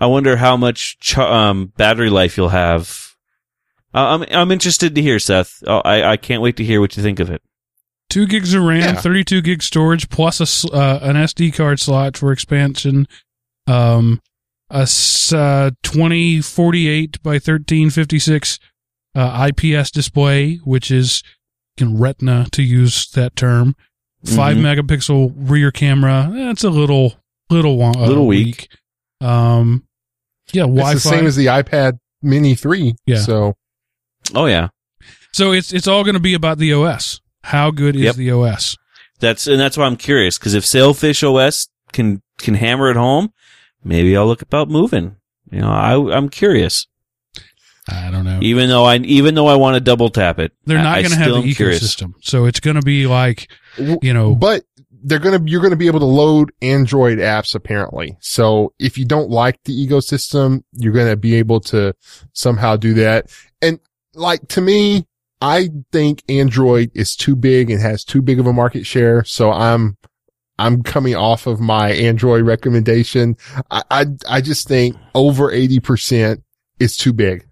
I 0.00 0.06
wonder 0.06 0.36
how 0.36 0.56
much 0.56 0.98
ch- 1.00 1.18
um 1.18 1.72
battery 1.76 2.10
life 2.10 2.36
you'll 2.36 2.48
have. 2.50 3.14
Uh, 3.94 4.18
I'm 4.20 4.22
I'm 4.30 4.50
interested 4.52 4.94
to 4.94 5.02
hear, 5.02 5.18
Seth. 5.18 5.62
Oh, 5.66 5.78
I 5.80 6.12
I 6.12 6.16
can't 6.16 6.42
wait 6.42 6.56
to 6.58 6.64
hear 6.64 6.80
what 6.80 6.96
you 6.96 7.02
think 7.02 7.20
of 7.20 7.30
it. 7.30 7.42
Two 8.10 8.26
gigs 8.26 8.54
of 8.54 8.62
RAM, 8.62 8.80
Yeah. 8.80 9.00
32 9.00 9.42
gig 9.42 9.62
storage, 9.62 10.08
plus 10.08 10.40
a, 10.40 10.44
s- 10.44 10.64
uh, 10.72 10.98
an 11.02 11.16
SD 11.16 11.52
card 11.54 11.78
slot 11.78 12.16
for 12.16 12.32
expansion. 12.32 13.06
Um, 13.66 14.22
a 14.70 14.80
s- 14.82 15.30
uh, 15.32 15.70
2048 15.82 17.22
by 17.22 17.32
1356 17.32 18.58
uh, 19.14 19.48
IPS 19.50 19.90
display, 19.90 20.56
which 20.64 20.90
is 20.90 21.22
in 21.76 21.98
Retina 21.98 22.46
to 22.52 22.62
use 22.62 23.10
that 23.10 23.36
term. 23.36 23.74
5 24.24 24.56
Mhm. 24.56 24.60
megapixel 24.62 25.32
rear 25.36 25.70
camera. 25.70 26.30
That's 26.32 26.64
a 26.64 26.70
little 26.70 27.14
little 27.50 27.82
uh, 27.82 27.92
Little 28.06 28.26
weak. 28.26 28.68
Um, 29.20 29.84
yeah, 30.52 30.62
Wi-Fi. 30.62 30.92
It's 30.92 31.02
the 31.04 31.08
same 31.10 31.26
as 31.26 31.36
the 31.36 31.46
iPad 31.46 31.98
Mini 32.22 32.54
3. 32.54 32.94
Yeah. 33.06 33.18
So, 33.18 33.54
Oh 34.34 34.46
yeah, 34.46 34.68
so 35.32 35.52
it's 35.52 35.72
it's 35.72 35.86
all 35.88 36.04
going 36.04 36.14
to 36.14 36.20
be 36.20 36.34
about 36.34 36.58
the 36.58 36.72
OS. 36.74 37.20
How 37.44 37.70
good 37.70 37.96
is 37.96 38.02
Yep. 38.02 38.16
the 38.16 38.30
OS? 38.32 38.76
that's 39.20 39.46
and 39.46 39.58
that's 39.60 39.76
why 39.76 39.84
I'm 39.86 39.96
curious 39.96 40.38
because 40.38 40.54
if 40.54 40.64
Sailfish 40.66 41.22
OS 41.22 41.68
can 41.92 42.22
can 42.38 42.54
hammer 42.54 42.90
it 42.90 42.96
home, 42.96 43.32
maybe 43.82 44.16
I'll 44.16 44.26
look 44.26 44.42
about 44.42 44.68
moving. 44.68 45.16
You 45.50 45.60
know, 45.60 45.70
I 45.70 45.94
I'm 46.16 46.28
curious. 46.28 46.86
I 47.90 48.10
don't 48.10 48.24
know. 48.26 48.38
Even 48.42 48.68
though 48.68 48.84
I 48.84 48.96
even 48.98 49.34
though 49.34 49.46
I 49.46 49.56
want 49.56 49.74
to 49.76 49.80
double 49.80 50.10
tap 50.10 50.38
it, 50.38 50.52
They're 50.66 50.76
not 50.76 50.96
going 50.98 51.10
to 51.10 51.16
have 51.16 51.30
the 51.32 51.36
am 51.38 51.52
curious. 51.54 51.82
ecosystem. 51.96 52.12
So 52.20 52.44
it's 52.44 52.60
going 52.60 52.76
to 52.76 52.82
be 52.82 53.06
like, 53.06 53.50
you 54.02 54.12
know, 54.12 54.34
but 54.34 54.64
they're 55.08 55.18
going 55.18 55.44
to, 55.44 55.50
you're 55.50 55.60
going 55.60 55.70
to 55.72 55.76
be 55.76 55.86
able 55.86 56.00
to 56.00 56.06
load 56.06 56.52
Android 56.62 57.18
apps 57.18 57.54
apparently. 57.54 58.16
So 58.20 58.72
if 58.78 58.98
you 58.98 59.04
don't 59.04 59.30
like 59.30 59.62
the 59.64 59.86
ecosystem, 59.86 60.62
you're 60.72 60.92
going 60.92 61.08
to 61.08 61.16
be 61.16 61.34
able 61.36 61.60
to 61.60 61.94
somehow 62.32 62.76
do 62.76 62.94
that. 62.94 63.26
And 63.62 63.80
like 64.14 64.46
to 64.48 64.60
me, 64.60 65.06
I 65.40 65.70
think 65.92 66.22
Android 66.28 66.90
is 66.94 67.14
too 67.16 67.36
big 67.36 67.70
and 67.70 67.80
has 67.80 68.04
too 68.04 68.22
big 68.22 68.40
of 68.40 68.46
a 68.46 68.52
market 68.52 68.84
share. 68.86 69.24
So 69.24 69.52
I'm, 69.52 69.96
I'm 70.58 70.82
coming 70.82 71.14
off 71.14 71.46
of 71.46 71.60
my 71.60 71.92
Android 71.92 72.44
recommendation. 72.44 73.36
I, 73.70 73.82
I, 73.90 74.06
I 74.28 74.40
just 74.40 74.66
think 74.66 74.96
over 75.14 75.50
80% 75.52 76.42
is 76.80 76.96
too 76.96 77.12
big. 77.12 77.46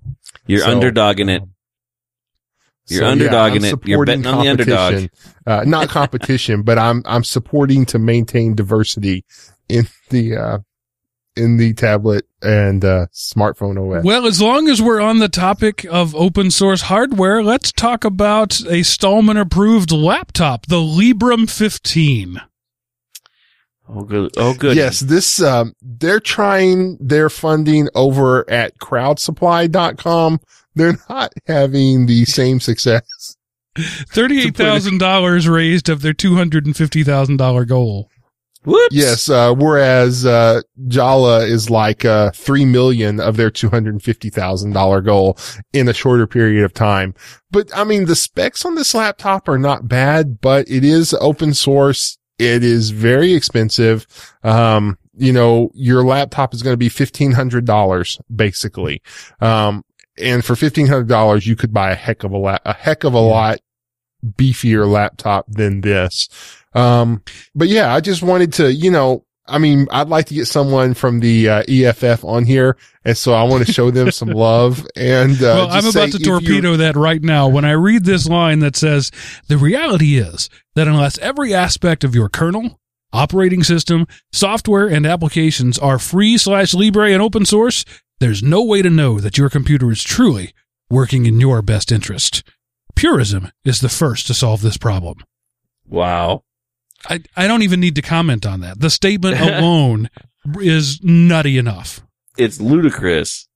You're 0.46 0.60
So, 0.60 0.78
underdogging 0.80 1.30
it. 1.30 1.42
You're 2.88 3.00
so, 3.00 3.08
yeah, 3.08 3.14
underdogging 3.14 3.56
I'm 3.56 3.56
it. 3.56 3.62
You're 3.62 3.70
supporting 3.70 4.22
betting 4.22 4.26
on 4.38 4.44
the 4.44 4.50
underdog. 4.50 4.78
competition. 4.78 5.10
Uh, 5.46 5.64
not 5.66 5.88
competition, 5.90 6.62
but 6.62 6.78
I'm, 6.78 7.02
I'm 7.04 7.24
supporting 7.24 7.84
to 7.86 7.98
maintain 7.98 8.54
diversity 8.54 9.24
in 9.68 9.88
the, 10.10 10.36
uh, 10.36 10.58
in 11.36 11.56
the 11.56 11.74
tablet 11.74 12.26
and, 12.42 12.84
uh, 12.84 13.06
smartphone 13.12 13.98
OS. 13.98 14.04
well, 14.04 14.26
as 14.26 14.40
long 14.40 14.68
as 14.68 14.80
we're 14.80 15.00
on 15.00 15.18
the 15.18 15.28
topic 15.28 15.84
of 15.90 16.14
open 16.14 16.50
source 16.50 16.82
hardware, 16.82 17.42
let's 17.42 17.72
talk 17.72 18.04
about 18.04 18.60
a 18.68 18.82
Stallman 18.82 19.36
approved 19.36 19.90
laptop, 19.92 20.66
the 20.66 20.76
Librem 20.76 21.50
15. 21.50 22.40
Oh 23.88 24.02
good. 24.02 24.32
Oh 24.36 24.54
good. 24.54 24.76
Yes, 24.76 25.00
this, 25.00 25.40
um, 25.40 25.74
they're 25.80 26.20
trying 26.20 26.98
their 27.00 27.30
funding 27.30 27.88
over 27.94 28.48
at 28.50 28.78
crowdsupply.com. 28.78 30.40
They're 30.76 30.98
not 31.08 31.32
having 31.46 32.06
the 32.06 32.24
same 32.26 32.60
success. 32.60 33.36
$38,000 33.76 35.50
raised 35.50 35.88
of 35.88 36.02
their 36.02 36.14
$250,000 36.14 37.68
goal. 37.68 38.08
Whoops. 38.64 38.94
Yes, 38.94 39.28
uh, 39.28 39.54
whereas, 39.54 40.26
uh, 40.26 40.60
Jolla 40.88 41.44
is 41.44 41.70
like, 41.70 42.04
uh, 42.04 42.32
3 42.32 42.64
million 42.64 43.20
of 43.20 43.36
their 43.36 43.50
$250,000 43.50 45.04
goal 45.04 45.38
in 45.72 45.88
a 45.88 45.94
shorter 45.94 46.26
period 46.26 46.64
of 46.64 46.74
time. 46.74 47.14
But 47.50 47.70
I 47.76 47.84
mean, 47.84 48.06
the 48.06 48.16
specs 48.16 48.64
on 48.64 48.74
this 48.74 48.92
laptop 48.92 49.48
are 49.48 49.58
not 49.58 49.88
bad, 49.88 50.40
but 50.40 50.68
it 50.68 50.84
is 50.84 51.14
open 51.20 51.54
source. 51.54 52.18
It 52.38 52.64
is 52.64 52.90
very 52.90 53.34
expensive. 53.34 54.06
Um, 54.42 54.98
you 55.16 55.32
know, 55.32 55.70
your 55.72 56.04
laptop 56.04 56.52
is 56.52 56.62
going 56.62 56.74
to 56.74 56.78
be 56.78 56.90
$1,500 56.90 58.20
basically. 58.34 59.00
Um, 59.40 59.84
and 60.18 60.44
for 60.44 60.54
$1,500, 60.54 61.46
you 61.46 61.56
could 61.56 61.72
buy 61.72 61.90
a 61.90 61.94
heck 61.94 62.24
of 62.24 62.32
a 62.32 62.36
la- 62.38 62.58
a 62.64 62.72
heck 62.72 63.04
of 63.04 63.14
a 63.14 63.20
lot 63.20 63.58
beefier 64.24 64.90
laptop 64.90 65.46
than 65.48 65.80
this. 65.82 66.28
Um, 66.74 67.22
but 67.54 67.68
yeah, 67.68 67.94
I 67.94 68.00
just 68.00 68.22
wanted 68.22 68.52
to, 68.54 68.72
you 68.72 68.90
know, 68.90 69.24
I 69.48 69.58
mean, 69.58 69.86
I'd 69.90 70.08
like 70.08 70.26
to 70.26 70.34
get 70.34 70.46
someone 70.46 70.94
from 70.94 71.20
the 71.20 71.48
uh, 71.48 71.62
EFF 71.68 72.24
on 72.24 72.44
here, 72.44 72.76
and 73.04 73.16
so 73.16 73.32
I 73.32 73.44
want 73.44 73.64
to 73.64 73.72
show 73.72 73.92
them 73.92 74.10
some 74.10 74.28
love. 74.32 74.84
And 74.96 75.36
uh, 75.36 75.68
well, 75.68 75.70
I'm 75.70 75.86
about 75.86 76.10
to 76.12 76.18
torpedo 76.18 76.76
that 76.76 76.96
right 76.96 77.22
now 77.22 77.46
when 77.46 77.64
I 77.64 77.72
read 77.72 78.04
this 78.04 78.28
line 78.28 78.58
that 78.60 78.76
says, 78.76 79.12
The 79.48 79.56
reality 79.56 80.16
is 80.18 80.50
that 80.74 80.88
unless 80.88 81.18
every 81.18 81.54
aspect 81.54 82.02
of 82.02 82.14
your 82.14 82.28
kernel, 82.28 82.80
operating 83.12 83.62
system, 83.62 84.06
software, 84.32 84.88
and 84.88 85.06
applications 85.06 85.78
are 85.78 85.98
free 85.98 86.36
slash 86.38 86.74
Libre 86.74 87.12
and 87.12 87.22
open 87.22 87.46
source, 87.46 87.84
there's 88.18 88.42
no 88.42 88.62
way 88.62 88.82
to 88.82 88.90
know 88.90 89.20
that 89.20 89.38
your 89.38 89.50
computer 89.50 89.90
is 89.90 90.02
truly 90.02 90.52
working 90.90 91.26
in 91.26 91.40
your 91.40 91.62
best 91.62 91.92
interest. 91.92 92.42
Purism 92.94 93.50
is 93.64 93.80
the 93.80 93.88
first 93.88 94.26
to 94.26 94.34
solve 94.34 94.62
this 94.62 94.76
problem. 94.76 95.18
Wow. 95.86 96.44
I, 97.08 97.22
I 97.36 97.46
don't 97.46 97.62
even 97.62 97.80
need 97.80 97.94
to 97.96 98.02
comment 98.02 98.46
on 98.46 98.60
that. 98.60 98.80
The 98.80 98.90
statement 98.90 99.38
alone 99.40 100.08
is 100.60 101.00
nutty 101.02 101.58
enough. 101.58 102.00
It's 102.38 102.60
ludicrous. 102.60 103.48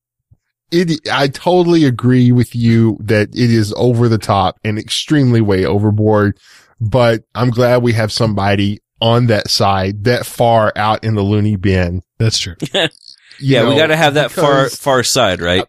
it, 0.70 1.08
I 1.10 1.28
totally 1.28 1.84
agree 1.84 2.32
with 2.32 2.54
you 2.54 2.98
that 3.00 3.28
it 3.30 3.50
is 3.50 3.72
over 3.76 4.08
the 4.08 4.18
top 4.18 4.58
and 4.64 4.78
extremely 4.78 5.40
way 5.40 5.64
overboard, 5.64 6.38
but 6.80 7.24
I'm 7.34 7.50
glad 7.50 7.82
we 7.82 7.92
have 7.94 8.12
somebody 8.12 8.80
on 9.00 9.26
that 9.26 9.48
side 9.48 10.04
that 10.04 10.26
far 10.26 10.72
out 10.76 11.02
in 11.04 11.14
the 11.14 11.22
loony 11.22 11.56
bin. 11.56 12.02
That's 12.18 12.38
true. 12.38 12.56
Yeah, 13.40 13.68
we 13.68 13.76
got 13.76 13.88
to 13.88 13.96
have 13.96 14.14
that 14.14 14.30
far 14.30 14.68
far 14.68 15.02
side, 15.02 15.40
right? 15.40 15.64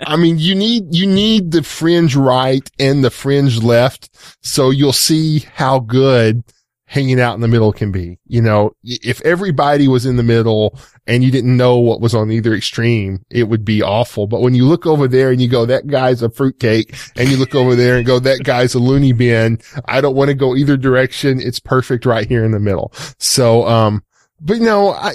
I 0.00 0.16
mean, 0.16 0.38
you 0.38 0.54
need, 0.54 0.94
you 0.94 1.06
need 1.06 1.50
the 1.50 1.62
fringe 1.62 2.14
right 2.14 2.68
and 2.78 3.02
the 3.02 3.10
fringe 3.10 3.62
left. 3.62 4.10
So 4.42 4.70
you'll 4.70 4.92
see 4.92 5.40
how 5.54 5.78
good 5.78 6.42
hanging 6.86 7.18
out 7.18 7.34
in 7.34 7.40
the 7.40 7.48
middle 7.48 7.72
can 7.72 7.90
be. 7.90 8.18
You 8.26 8.42
know, 8.42 8.76
if 8.84 9.20
everybody 9.22 9.88
was 9.88 10.06
in 10.06 10.16
the 10.16 10.22
middle 10.22 10.78
and 11.06 11.24
you 11.24 11.30
didn't 11.30 11.56
know 11.56 11.78
what 11.78 12.00
was 12.00 12.14
on 12.14 12.30
either 12.30 12.54
extreme, 12.54 13.24
it 13.30 13.44
would 13.44 13.64
be 13.64 13.82
awful. 13.82 14.26
But 14.26 14.42
when 14.42 14.54
you 14.54 14.66
look 14.66 14.86
over 14.86 15.08
there 15.08 15.30
and 15.30 15.40
you 15.40 15.48
go, 15.48 15.64
that 15.66 15.86
guy's 15.86 16.22
a 16.22 16.30
fruitcake 16.30 16.94
and 17.16 17.30
you 17.30 17.36
look 17.36 17.54
over 17.54 17.74
there 17.74 17.96
and 17.96 18.06
go, 18.06 18.18
that 18.18 18.44
guy's 18.44 18.74
a 18.74 18.78
loony 18.78 19.12
bin. 19.12 19.60
I 19.86 20.00
don't 20.00 20.14
want 20.14 20.28
to 20.28 20.34
go 20.34 20.54
either 20.54 20.76
direction. 20.76 21.40
It's 21.40 21.58
perfect 21.58 22.04
right 22.04 22.28
here 22.28 22.44
in 22.44 22.52
the 22.52 22.60
middle. 22.60 22.92
So, 23.18 23.66
um, 23.66 24.04
but 24.40 24.58
no, 24.58 24.90
I, 24.90 25.14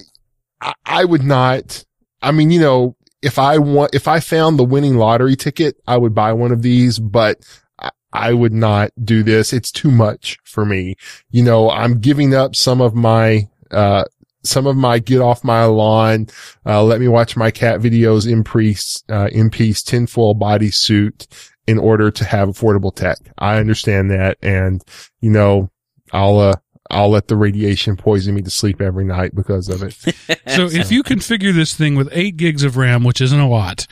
I, 0.61 0.73
I 0.85 1.05
would 1.05 1.23
not, 1.23 1.83
I 2.21 2.31
mean, 2.31 2.51
you 2.51 2.59
know, 2.59 2.95
if 3.21 3.37
I 3.37 3.57
want, 3.57 3.93
if 3.93 4.07
I 4.07 4.19
found 4.19 4.57
the 4.57 4.63
winning 4.63 4.95
lottery 4.95 5.35
ticket, 5.35 5.77
I 5.87 5.97
would 5.97 6.15
buy 6.15 6.33
one 6.33 6.51
of 6.51 6.61
these, 6.61 6.99
but 6.99 7.39
I, 7.77 7.91
I 8.13 8.33
would 8.33 8.53
not 8.53 8.91
do 9.03 9.23
this. 9.23 9.51
It's 9.53 9.71
too 9.71 9.91
much 9.91 10.37
for 10.43 10.65
me. 10.65 10.95
You 11.29 11.43
know, 11.43 11.69
I'm 11.69 11.99
giving 11.99 12.33
up 12.33 12.55
some 12.55 12.81
of 12.81 12.95
my, 12.95 13.49
uh, 13.71 14.05
some 14.43 14.67
of 14.67 14.77
my 14.77 14.99
get 14.99 15.19
off 15.19 15.43
my 15.43 15.65
lawn, 15.65 16.27
uh, 16.65 16.81
let 16.81 17.01
me 17.01 17.09
watch 17.09 17.35
my 17.35 17.51
cat 17.51 17.81
videos 17.81 18.29
in 18.31 18.43
peace, 18.43 19.03
uh, 19.09 19.27
in 19.33 19.49
peace, 19.49 19.83
tinfoil 19.83 20.33
bodysuit 20.33 21.27
in 21.67 21.77
order 21.77 22.09
to 22.09 22.23
have 22.23 22.47
affordable 22.47 22.95
tech. 22.95 23.17
I 23.37 23.57
understand 23.57 24.11
that. 24.11 24.37
And, 24.41 24.81
you 25.19 25.29
know, 25.29 25.69
I'll, 26.13 26.39
uh, 26.39 26.55
I'll 26.89 27.09
let 27.09 27.27
the 27.27 27.35
radiation 27.35 27.95
poison 27.95 28.33
me 28.35 28.41
to 28.41 28.49
sleep 28.49 28.81
every 28.81 29.05
night 29.05 29.35
because 29.35 29.69
of 29.69 29.83
it. 29.83 30.39
So 30.49 30.65
if 30.65 30.91
you 30.91 31.03
configure 31.03 31.53
this 31.53 31.75
thing 31.75 31.95
with 31.95 32.09
eight 32.11 32.35
gigs 32.35 32.63
of 32.63 32.75
RAM, 32.75 33.03
which 33.03 33.21
isn't 33.21 33.39
a 33.39 33.47
lot, 33.47 33.85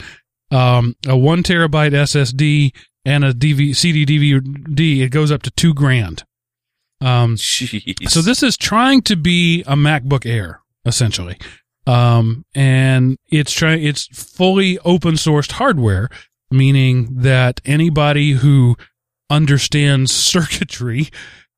um, 0.51 0.95
a 1.07 1.15
one 1.15 1.43
terabyte 1.43 1.91
SSD 1.91 2.75
and 3.05 3.23
a 3.23 3.31
DV, 3.33 3.75
CD 3.75 4.05
DVD, 4.05 5.01
it 5.01 5.09
goes 5.09 5.31
up 5.31 5.43
to 5.43 5.51
two 5.51 5.73
grand. 5.73 6.23
Um, 6.99 7.35
Jeez. 7.35 8.09
so 8.09 8.21
this 8.21 8.41
is 8.41 8.57
trying 8.57 9.03
to 9.03 9.15
be 9.15 9.61
a 9.61 9.75
MacBook 9.75 10.25
Air, 10.25 10.61
essentially. 10.83 11.37
Um, 11.85 12.43
and 12.55 13.17
it's 13.29 13.53
trying, 13.53 13.83
it's 13.83 14.07
fully 14.07 14.79
open 14.79 15.13
sourced 15.13 15.53
hardware, 15.53 16.09
meaning 16.49 17.07
that 17.11 17.61
anybody 17.65 18.31
who 18.31 18.75
understands 19.29 20.11
circuitry 20.13 21.09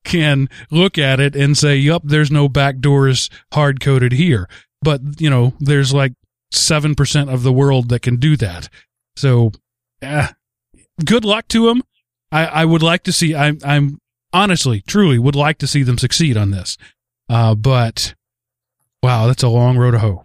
can 0.04 0.48
look 0.70 0.98
at 0.98 1.20
it 1.20 1.36
and 1.36 1.56
say, 1.56 1.76
yup, 1.76 2.02
there's 2.04 2.30
no 2.30 2.48
backdoors 2.48 3.30
hard 3.52 3.80
coded 3.80 4.12
here. 4.12 4.48
But, 4.82 5.20
you 5.20 5.28
know, 5.28 5.54
there's 5.60 5.92
like 5.92 6.14
7% 6.52 7.32
of 7.32 7.42
the 7.42 7.52
world 7.52 7.88
that 7.90 8.02
can 8.02 8.16
do 8.16 8.36
that. 8.36 8.68
So, 9.16 9.52
eh, 10.02 10.28
good 11.04 11.24
luck 11.24 11.48
to 11.48 11.66
them. 11.66 11.82
I, 12.32 12.46
I 12.46 12.64
would 12.64 12.82
like 12.82 13.02
to 13.04 13.12
see, 13.12 13.34
I'm, 13.34 13.58
I'm 13.64 13.98
honestly, 14.32 14.82
truly 14.86 15.18
would 15.18 15.36
like 15.36 15.58
to 15.58 15.66
see 15.66 15.82
them 15.82 15.98
succeed 15.98 16.36
on 16.36 16.50
this. 16.50 16.78
Uh, 17.28 17.54
but 17.54 18.14
wow, 19.02 19.26
that's 19.26 19.42
a 19.42 19.48
long 19.48 19.76
road 19.76 19.92
to 19.92 19.98
hoe. 19.98 20.24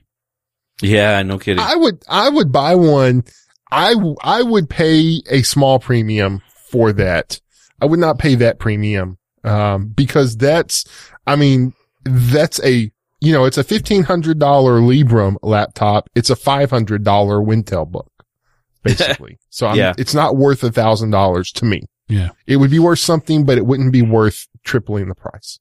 yeah, 0.81 1.21
no 1.23 1.37
kidding. 1.37 1.63
I 1.63 1.75
would, 1.75 2.03
I 2.07 2.29
would 2.29 2.51
buy 2.51 2.75
one. 2.75 3.23
I, 3.71 3.95
I 4.21 4.41
would 4.41 4.69
pay 4.69 5.21
a 5.29 5.41
small 5.41 5.79
premium 5.79 6.41
for 6.71 6.93
that. 6.93 7.41
I 7.81 7.85
would 7.85 7.99
not 7.99 8.19
pay 8.19 8.35
that 8.35 8.59
premium, 8.59 9.17
um, 9.45 9.87
because 9.87 10.35
that's, 10.37 10.85
I 11.27 11.35
mean, 11.35 11.73
that's 12.03 12.59
a, 12.63 12.91
you 13.21 13.31
know, 13.33 13.45
it's 13.45 13.57
a 13.57 13.63
$1,500 13.63 14.35
Librem 14.35 15.37
laptop. 15.41 16.09
It's 16.15 16.29
a 16.29 16.35
$500 16.35 16.99
Wintel 16.99 17.89
book, 17.89 18.11
basically. 18.83 19.39
so 19.49 19.67
I'm, 19.67 19.77
Yeah. 19.77 19.93
it's 19.97 20.13
not 20.13 20.35
worth 20.35 20.63
a 20.63 20.71
thousand 20.71 21.11
dollars 21.11 21.51
to 21.53 21.65
me. 21.65 21.83
Yeah. 22.07 22.29
It 22.45 22.57
would 22.57 22.69
be 22.69 22.79
worth 22.79 22.99
something, 22.99 23.45
but 23.45 23.57
it 23.57 23.65
wouldn't 23.65 23.91
be 23.91 24.01
worth 24.03 24.47
tripling 24.63 25.07
the 25.07 25.15
price. 25.15 25.59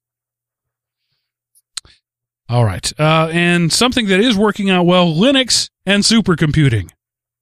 All 2.49 2.64
right. 2.64 2.93
Uh, 3.01 3.28
and 3.32 3.72
something 3.72 4.07
that 4.09 4.20
is 4.20 4.37
working 4.37 4.68
out 4.68 4.85
well, 4.85 5.07
Linux 5.07 5.70
and 5.87 6.03
supercomputing. 6.03 6.91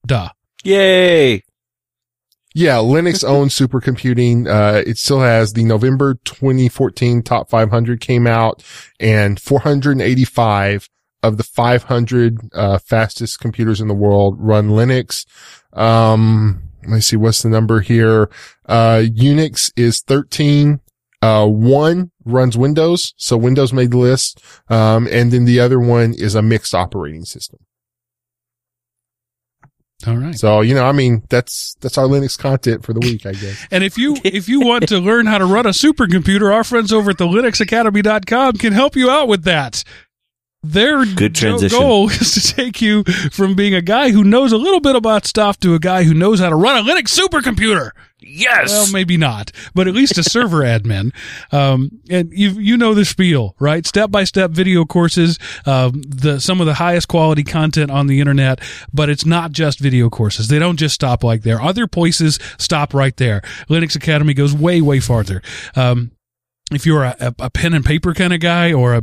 Duh. 0.07 0.29
Yay! 0.63 1.43
Yeah, 2.55 2.77
Linux 2.77 3.25
owns 3.29 3.59
supercomputing. 3.59 4.47
Uh, 4.47 4.83
it 4.87 4.99
still 4.99 5.21
has 5.21 5.53
the 5.53 5.65
November 5.65 6.15
2014 6.25 7.23
top 7.23 7.49
500 7.49 8.01
came 8.01 8.27
out 8.27 8.63
and 9.01 9.41
485 9.41 10.89
of 11.23 11.37
the 11.37 11.45
500, 11.45 12.51
uh, 12.53 12.79
fastest 12.79 13.39
computers 13.39 13.81
in 13.81 13.89
the 13.89 13.95
world 13.95 14.37
run 14.39 14.71
Linux. 14.71 15.25
Um, 15.73 16.65
let 16.83 16.91
me 16.91 17.01
see. 17.01 17.17
What's 17.17 17.43
the 17.43 17.49
number 17.49 17.81
here? 17.81 18.29
Uh, 18.67 19.03
Unix 19.05 19.73
is 19.77 20.01
13. 20.01 20.81
Uh, 21.21 21.47
one 21.47 22.11
runs 22.25 22.57
Windows. 22.59 23.15
So 23.17 23.37
Windows 23.37 23.73
made 23.73 23.93
the 23.93 23.99
list. 23.99 24.43
Um, 24.69 25.07
and 25.11 25.31
then 25.31 25.45
the 25.45 25.61
other 25.61 25.79
one 25.79 26.13
is 26.15 26.35
a 26.35 26.43
mixed 26.43 26.75
operating 26.75 27.25
system. 27.25 27.61
All 30.07 30.17
right. 30.17 30.35
So, 30.39 30.61
you 30.63 30.75
know, 30.75 30.85
I 30.85 30.93
mean, 30.93 31.23
that's, 31.29 31.75
that's 31.81 31.97
our 31.99 32.07
Linux 32.07 32.39
content 32.39 32.85
for 32.85 32.93
the 32.93 33.01
week, 33.01 33.25
I 33.27 33.33
guess. 33.33 33.67
And 33.71 33.85
if 33.85 33.97
you 33.97 34.17
if 34.25 34.49
you 34.49 34.61
want 34.61 34.89
to 34.89 34.99
learn 34.99 35.27
how 35.27 35.39
to 35.39 35.47
run 35.47 35.67
a 35.67 35.71
supercomputer, 35.71 36.53
our 36.53 36.65
friends 36.65 36.93
over 36.93 37.11
at 37.11 37.19
the 37.19 37.27
linuxacademy.com 37.27 38.55
can 38.55 38.73
help 38.73 38.97
you 38.97 39.11
out 39.11 39.29
with 39.29 39.45
that. 39.45 39.85
Their 40.65 41.05
Good 41.05 41.35
go- 41.35 41.41
transition. 41.41 41.79
goal 41.79 42.09
is 42.11 42.35
to 42.35 42.55
take 42.55 42.81
you 42.81 43.03
from 43.33 43.55
being 43.55 43.75
a 43.75 43.83
guy 43.83 44.11
who 44.11 44.23
knows 44.23 44.53
a 44.53 44.57
little 44.59 44.81
bit 44.81 44.95
about 44.95 45.27
stuff 45.27 45.59
to 45.61 45.75
a 45.75 45.79
guy 45.81 46.05
who 46.05 46.15
knows 46.15 46.39
how 46.41 46.51
to 46.51 46.57
run 46.57 46.77
a 46.77 46.89
Linux 46.89 47.19
supercomputer. 47.19 47.91
Yes. 48.23 48.71
Well, 48.71 48.91
maybe 48.93 49.17
not, 49.17 49.53
but 49.75 49.89
at 49.89 49.95
least 49.95 50.19
a 50.19 50.25
server 50.25 50.59
admin. 50.63 51.13
Um, 51.53 52.01
and 52.11 52.33
you 52.33 52.51
you 52.51 52.77
know 52.77 52.95
the 52.95 53.05
spiel, 53.05 53.55
right? 53.59 53.87
Step 53.87 54.11
by 54.11 54.25
step 54.25 54.51
video 54.51 54.85
courses, 54.85 55.39
um, 55.67 56.03
the 56.07 56.41
some 56.41 56.61
of 56.61 56.67
the 56.67 56.75
highest 56.75 57.09
quality 57.09 57.45
content 57.45 57.91
on 57.91 58.07
the 58.07 58.21
internet. 58.21 58.61
But 58.93 59.11
it's 59.11 59.27
not 59.27 59.53
just 59.53 59.79
video 59.79 60.09
courses. 60.09 60.49
They 60.49 60.59
don't 60.59 60.77
just 60.77 60.95
stop 60.95 61.25
like 61.25 61.43
there. 61.43 61.61
Other 61.61 61.87
places 61.87 62.39
stop 62.59 62.95
right 62.95 63.17
there. 63.17 63.43
Linux 63.69 63.97
Academy 63.97 64.35
goes 64.35 64.55
way 64.55 64.81
way 64.81 65.01
farther. 65.01 65.43
Um, 65.75 66.13
if 66.71 66.87
you're 66.87 67.05
a, 67.05 67.35
a 67.39 67.51
pen 67.51 67.75
and 67.75 67.85
paper 67.85 68.15
kind 68.15 68.33
of 68.33 68.41
guy 68.41 68.73
or 68.73 68.95
a 68.95 69.03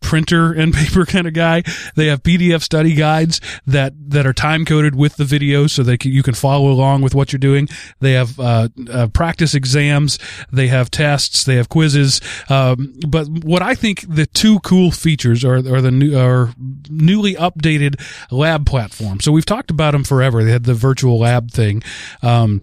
printer 0.00 0.52
and 0.52 0.72
paper 0.74 1.04
kind 1.04 1.26
of 1.26 1.34
guy. 1.34 1.62
They 1.96 2.06
have 2.06 2.22
PDF 2.22 2.62
study 2.62 2.94
guides 2.94 3.40
that 3.66 3.92
that 4.10 4.26
are 4.26 4.32
time 4.32 4.64
coded 4.64 4.94
with 4.94 5.16
the 5.16 5.24
videos, 5.24 5.70
so 5.70 5.82
that 5.82 6.04
you 6.04 6.22
can 6.22 6.34
follow 6.34 6.70
along 6.70 7.02
with 7.02 7.14
what 7.14 7.32
you're 7.32 7.38
doing. 7.38 7.68
They 8.00 8.12
have 8.12 8.38
uh, 8.40 8.68
uh, 8.90 9.08
practice 9.08 9.54
exams, 9.54 10.18
they 10.52 10.68
have 10.68 10.90
tests, 10.90 11.44
they 11.44 11.56
have 11.56 11.68
quizzes. 11.68 12.20
Um, 12.48 12.94
but 13.06 13.28
what 13.28 13.62
I 13.62 13.74
think 13.74 14.04
the 14.08 14.26
two 14.26 14.60
cool 14.60 14.90
features 14.90 15.44
are 15.44 15.56
are 15.56 15.80
the 15.80 15.90
new 15.90 16.18
are 16.18 16.54
newly 16.88 17.34
updated 17.34 18.00
lab 18.30 18.66
platform. 18.66 19.20
So 19.20 19.32
we've 19.32 19.46
talked 19.46 19.70
about 19.70 19.92
them 19.92 20.04
forever. 20.04 20.44
They 20.44 20.52
had 20.52 20.64
the 20.64 20.74
virtual 20.74 21.18
lab 21.18 21.50
thing. 21.50 21.82
Um, 22.22 22.62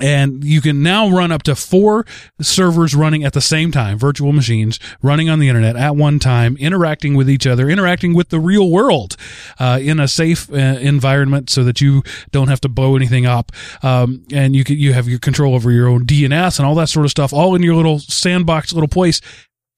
and 0.00 0.44
you 0.44 0.60
can 0.60 0.82
now 0.82 1.08
run 1.08 1.30
up 1.30 1.42
to 1.44 1.54
four 1.54 2.04
servers 2.40 2.94
running 2.94 3.24
at 3.24 3.32
the 3.32 3.40
same 3.40 3.70
time, 3.70 3.98
virtual 3.98 4.32
machines 4.32 4.80
running 5.02 5.28
on 5.28 5.38
the 5.38 5.48
internet 5.48 5.76
at 5.76 5.96
one 5.96 6.18
time, 6.18 6.56
interacting 6.58 7.14
with 7.14 7.30
each 7.30 7.46
other, 7.46 7.68
interacting 7.68 8.14
with 8.14 8.30
the 8.30 8.40
real 8.40 8.70
world 8.70 9.16
uh, 9.58 9.78
in 9.80 10.00
a 10.00 10.08
safe 10.08 10.50
uh, 10.52 10.56
environment, 10.56 11.50
so 11.50 11.64
that 11.64 11.80
you 11.80 12.02
don't 12.30 12.48
have 12.48 12.60
to 12.60 12.68
blow 12.68 12.96
anything 12.96 13.26
up, 13.26 13.52
um, 13.82 14.24
and 14.32 14.56
you 14.56 14.64
can, 14.64 14.76
you 14.76 14.92
have 14.92 15.08
your 15.08 15.18
control 15.18 15.54
over 15.54 15.70
your 15.70 15.88
own 15.88 16.04
DNS 16.06 16.58
and 16.58 16.66
all 16.66 16.74
that 16.74 16.88
sort 16.88 17.04
of 17.04 17.10
stuff, 17.10 17.32
all 17.32 17.54
in 17.54 17.62
your 17.62 17.74
little 17.74 17.98
sandbox, 17.98 18.72
little 18.72 18.88
place, 18.88 19.20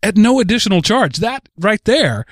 at 0.02 0.16
no 0.16 0.40
additional 0.40 0.82
charge. 0.82 1.18
That 1.18 1.48
right 1.58 1.82
there 1.84 2.24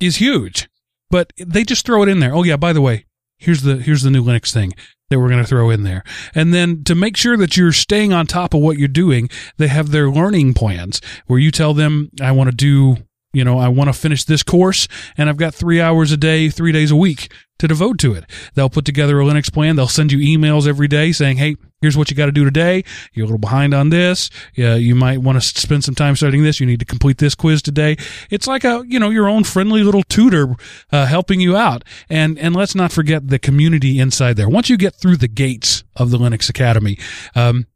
is 0.00 0.16
huge, 0.16 0.68
but 1.10 1.32
they 1.38 1.64
just 1.64 1.84
throw 1.86 2.02
it 2.02 2.08
in 2.08 2.20
there. 2.20 2.34
Oh 2.34 2.42
yeah, 2.42 2.56
by 2.56 2.72
the 2.72 2.80
way, 2.80 3.06
here's 3.38 3.62
the 3.62 3.76
here's 3.76 4.02
the 4.02 4.10
new 4.10 4.22
Linux 4.22 4.52
thing 4.52 4.74
that 5.10 5.18
we're 5.18 5.28
going 5.28 5.42
to 5.42 5.48
throw 5.48 5.70
in 5.70 5.84
there. 5.84 6.04
And 6.34 6.52
then 6.52 6.84
to 6.84 6.94
make 6.94 7.16
sure 7.16 7.36
that 7.36 7.56
you're 7.56 7.72
staying 7.72 8.12
on 8.12 8.26
top 8.26 8.52
of 8.52 8.60
what 8.60 8.78
you're 8.78 8.88
doing, 8.88 9.30
they 9.56 9.68
have 9.68 9.90
their 9.90 10.10
learning 10.10 10.54
plans 10.54 11.00
where 11.26 11.38
you 11.38 11.50
tell 11.50 11.72
them, 11.72 12.10
I 12.20 12.32
want 12.32 12.50
to 12.50 12.56
do, 12.56 12.98
you 13.32 13.44
know, 13.44 13.58
I 13.58 13.68
want 13.68 13.88
to 13.88 13.98
finish 13.98 14.24
this 14.24 14.42
course 14.42 14.86
and 15.16 15.28
I've 15.28 15.38
got 15.38 15.54
three 15.54 15.80
hours 15.80 16.12
a 16.12 16.16
day, 16.16 16.50
three 16.50 16.72
days 16.72 16.90
a 16.90 16.96
week 16.96 17.32
to 17.58 17.68
devote 17.68 17.98
to 17.98 18.14
it. 18.14 18.24
They'll 18.54 18.70
put 18.70 18.84
together 18.84 19.20
a 19.20 19.24
Linux 19.24 19.52
plan. 19.52 19.76
They'll 19.76 19.88
send 19.88 20.12
you 20.12 20.18
emails 20.18 20.66
every 20.66 20.88
day 20.88 21.12
saying, 21.12 21.36
Hey, 21.38 21.56
here's 21.80 21.96
what 21.96 22.10
you 22.10 22.16
got 22.16 22.26
to 22.26 22.32
do 22.32 22.44
today. 22.44 22.84
You're 23.12 23.24
a 23.24 23.26
little 23.26 23.38
behind 23.38 23.74
on 23.74 23.90
this. 23.90 24.30
Yeah, 24.54 24.74
you 24.74 24.94
might 24.94 25.18
want 25.18 25.40
to 25.40 25.60
spend 25.60 25.84
some 25.84 25.94
time 25.94 26.16
studying 26.16 26.42
this. 26.42 26.60
You 26.60 26.66
need 26.66 26.80
to 26.80 26.86
complete 26.86 27.18
this 27.18 27.34
quiz 27.34 27.62
today. 27.62 27.96
It's 28.30 28.46
like 28.46 28.64
a, 28.64 28.84
you 28.86 28.98
know, 28.98 29.10
your 29.10 29.28
own 29.28 29.44
friendly 29.44 29.82
little 29.82 30.02
tutor, 30.04 30.54
uh, 30.92 31.06
helping 31.06 31.40
you 31.40 31.56
out. 31.56 31.84
And, 32.08 32.38
and 32.38 32.54
let's 32.54 32.74
not 32.74 32.92
forget 32.92 33.28
the 33.28 33.38
community 33.38 33.98
inside 33.98 34.36
there. 34.36 34.48
Once 34.48 34.68
you 34.68 34.76
get 34.76 34.94
through 34.94 35.16
the 35.16 35.28
gates 35.28 35.84
of 35.96 36.10
the 36.10 36.18
Linux 36.18 36.48
Academy, 36.48 36.98
um, 37.34 37.66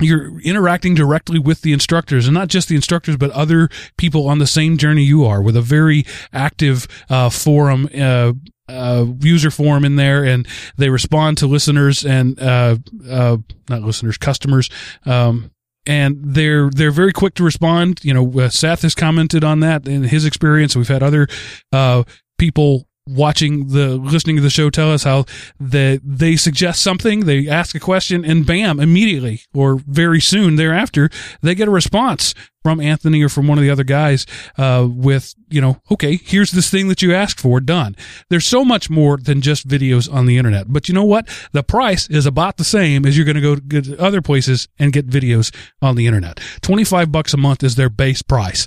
you're 0.00 0.40
interacting 0.40 0.94
directly 0.94 1.38
with 1.38 1.62
the 1.62 1.72
instructors 1.72 2.26
and 2.26 2.34
not 2.34 2.48
just 2.48 2.68
the 2.68 2.76
instructors 2.76 3.16
but 3.16 3.30
other 3.30 3.68
people 3.96 4.28
on 4.28 4.38
the 4.38 4.46
same 4.46 4.76
journey 4.76 5.02
you 5.02 5.24
are 5.24 5.42
with 5.42 5.56
a 5.56 5.62
very 5.62 6.04
active 6.32 6.86
uh, 7.10 7.30
forum 7.30 7.88
uh, 7.98 8.32
uh, 8.68 9.06
user 9.20 9.50
forum 9.50 9.84
in 9.84 9.96
there 9.96 10.24
and 10.24 10.46
they 10.76 10.90
respond 10.90 11.38
to 11.38 11.46
listeners 11.46 12.04
and 12.04 12.38
uh, 12.40 12.76
uh, 13.08 13.36
not 13.68 13.82
listeners 13.82 14.18
customers 14.18 14.68
um, 15.06 15.50
and 15.88 16.18
they're 16.22 16.68
they're 16.70 16.90
very 16.90 17.12
quick 17.12 17.34
to 17.34 17.42
respond. 17.42 18.00
You 18.04 18.14
know 18.14 18.40
uh, 18.40 18.50
Seth 18.50 18.82
has 18.82 18.94
commented 18.94 19.42
on 19.42 19.60
that 19.60 19.88
in 19.88 20.04
his 20.04 20.24
experience. 20.24 20.76
We've 20.76 20.86
had 20.86 21.02
other 21.02 21.26
uh, 21.72 22.04
people 22.36 22.87
watching 23.08 23.68
the 23.68 23.96
listening 23.96 24.36
to 24.36 24.42
the 24.42 24.50
show 24.50 24.70
tell 24.70 24.92
us 24.92 25.04
how 25.04 25.24
that 25.58 26.00
they 26.04 26.36
suggest 26.36 26.82
something 26.82 27.20
they 27.20 27.48
ask 27.48 27.74
a 27.74 27.80
question 27.80 28.24
and 28.24 28.46
bam 28.46 28.78
immediately 28.78 29.42
or 29.54 29.76
very 29.86 30.20
soon 30.20 30.56
thereafter 30.56 31.08
they 31.42 31.54
get 31.54 31.68
a 31.68 31.70
response 31.70 32.34
from 32.62 32.80
anthony 32.80 33.22
or 33.22 33.28
from 33.28 33.46
one 33.46 33.56
of 33.56 33.62
the 33.62 33.70
other 33.70 33.84
guys 33.84 34.26
uh, 34.58 34.86
with 34.88 35.34
you 35.48 35.60
know 35.60 35.80
okay 35.90 36.16
here's 36.16 36.50
this 36.50 36.70
thing 36.70 36.88
that 36.88 37.02
you 37.02 37.14
asked 37.14 37.40
for 37.40 37.60
done. 37.60 37.96
There's 38.28 38.46
so 38.46 38.64
much 38.64 38.90
more 38.90 39.16
than 39.16 39.40
just 39.40 39.66
videos 39.66 40.12
on 40.12 40.26
the 40.26 40.36
internet 40.36 40.72
but 40.72 40.88
you 40.88 40.94
know 40.94 41.04
what? 41.04 41.28
The 41.52 41.62
price 41.62 42.08
is 42.08 42.26
about 42.26 42.56
the 42.56 42.64
same 42.64 43.06
as 43.06 43.16
you're 43.16 43.26
going 43.26 43.40
to 43.40 43.56
go 43.70 43.80
to 43.80 43.96
other 43.98 44.22
places 44.22 44.68
and 44.78 44.92
get 44.92 45.06
videos 45.06 45.54
on 45.80 45.96
the 45.96 46.06
internet. 46.06 46.40
25 46.62 47.10
bucks 47.12 47.32
a 47.32 47.36
month 47.36 47.62
is 47.62 47.76
their 47.76 47.90
base 47.90 48.22
price 48.22 48.66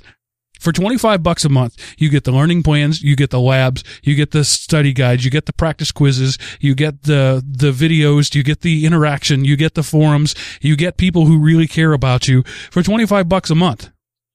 for 0.62 0.70
25 0.70 1.24
bucks 1.24 1.44
a 1.44 1.48
month, 1.48 1.76
you 1.98 2.08
get 2.08 2.22
the 2.22 2.30
learning 2.30 2.62
plans, 2.62 3.02
you 3.02 3.16
get 3.16 3.30
the 3.30 3.40
labs, 3.40 3.82
you 4.04 4.14
get 4.14 4.30
the 4.30 4.44
study 4.44 4.92
guides, 4.92 5.24
you 5.24 5.30
get 5.30 5.46
the 5.46 5.52
practice 5.52 5.90
quizzes, 5.90 6.38
you 6.60 6.76
get 6.76 7.02
the, 7.02 7.44
the 7.44 7.72
videos, 7.72 8.32
you 8.32 8.44
get 8.44 8.60
the 8.60 8.86
interaction, 8.86 9.44
you 9.44 9.56
get 9.56 9.74
the 9.74 9.82
forums, 9.82 10.36
you 10.60 10.76
get 10.76 10.96
people 10.96 11.26
who 11.26 11.36
really 11.36 11.66
care 11.66 11.92
about 11.92 12.28
you 12.28 12.44
for 12.70 12.80
25 12.80 13.28
bucks 13.28 13.50
a 13.50 13.56
month. 13.56 13.90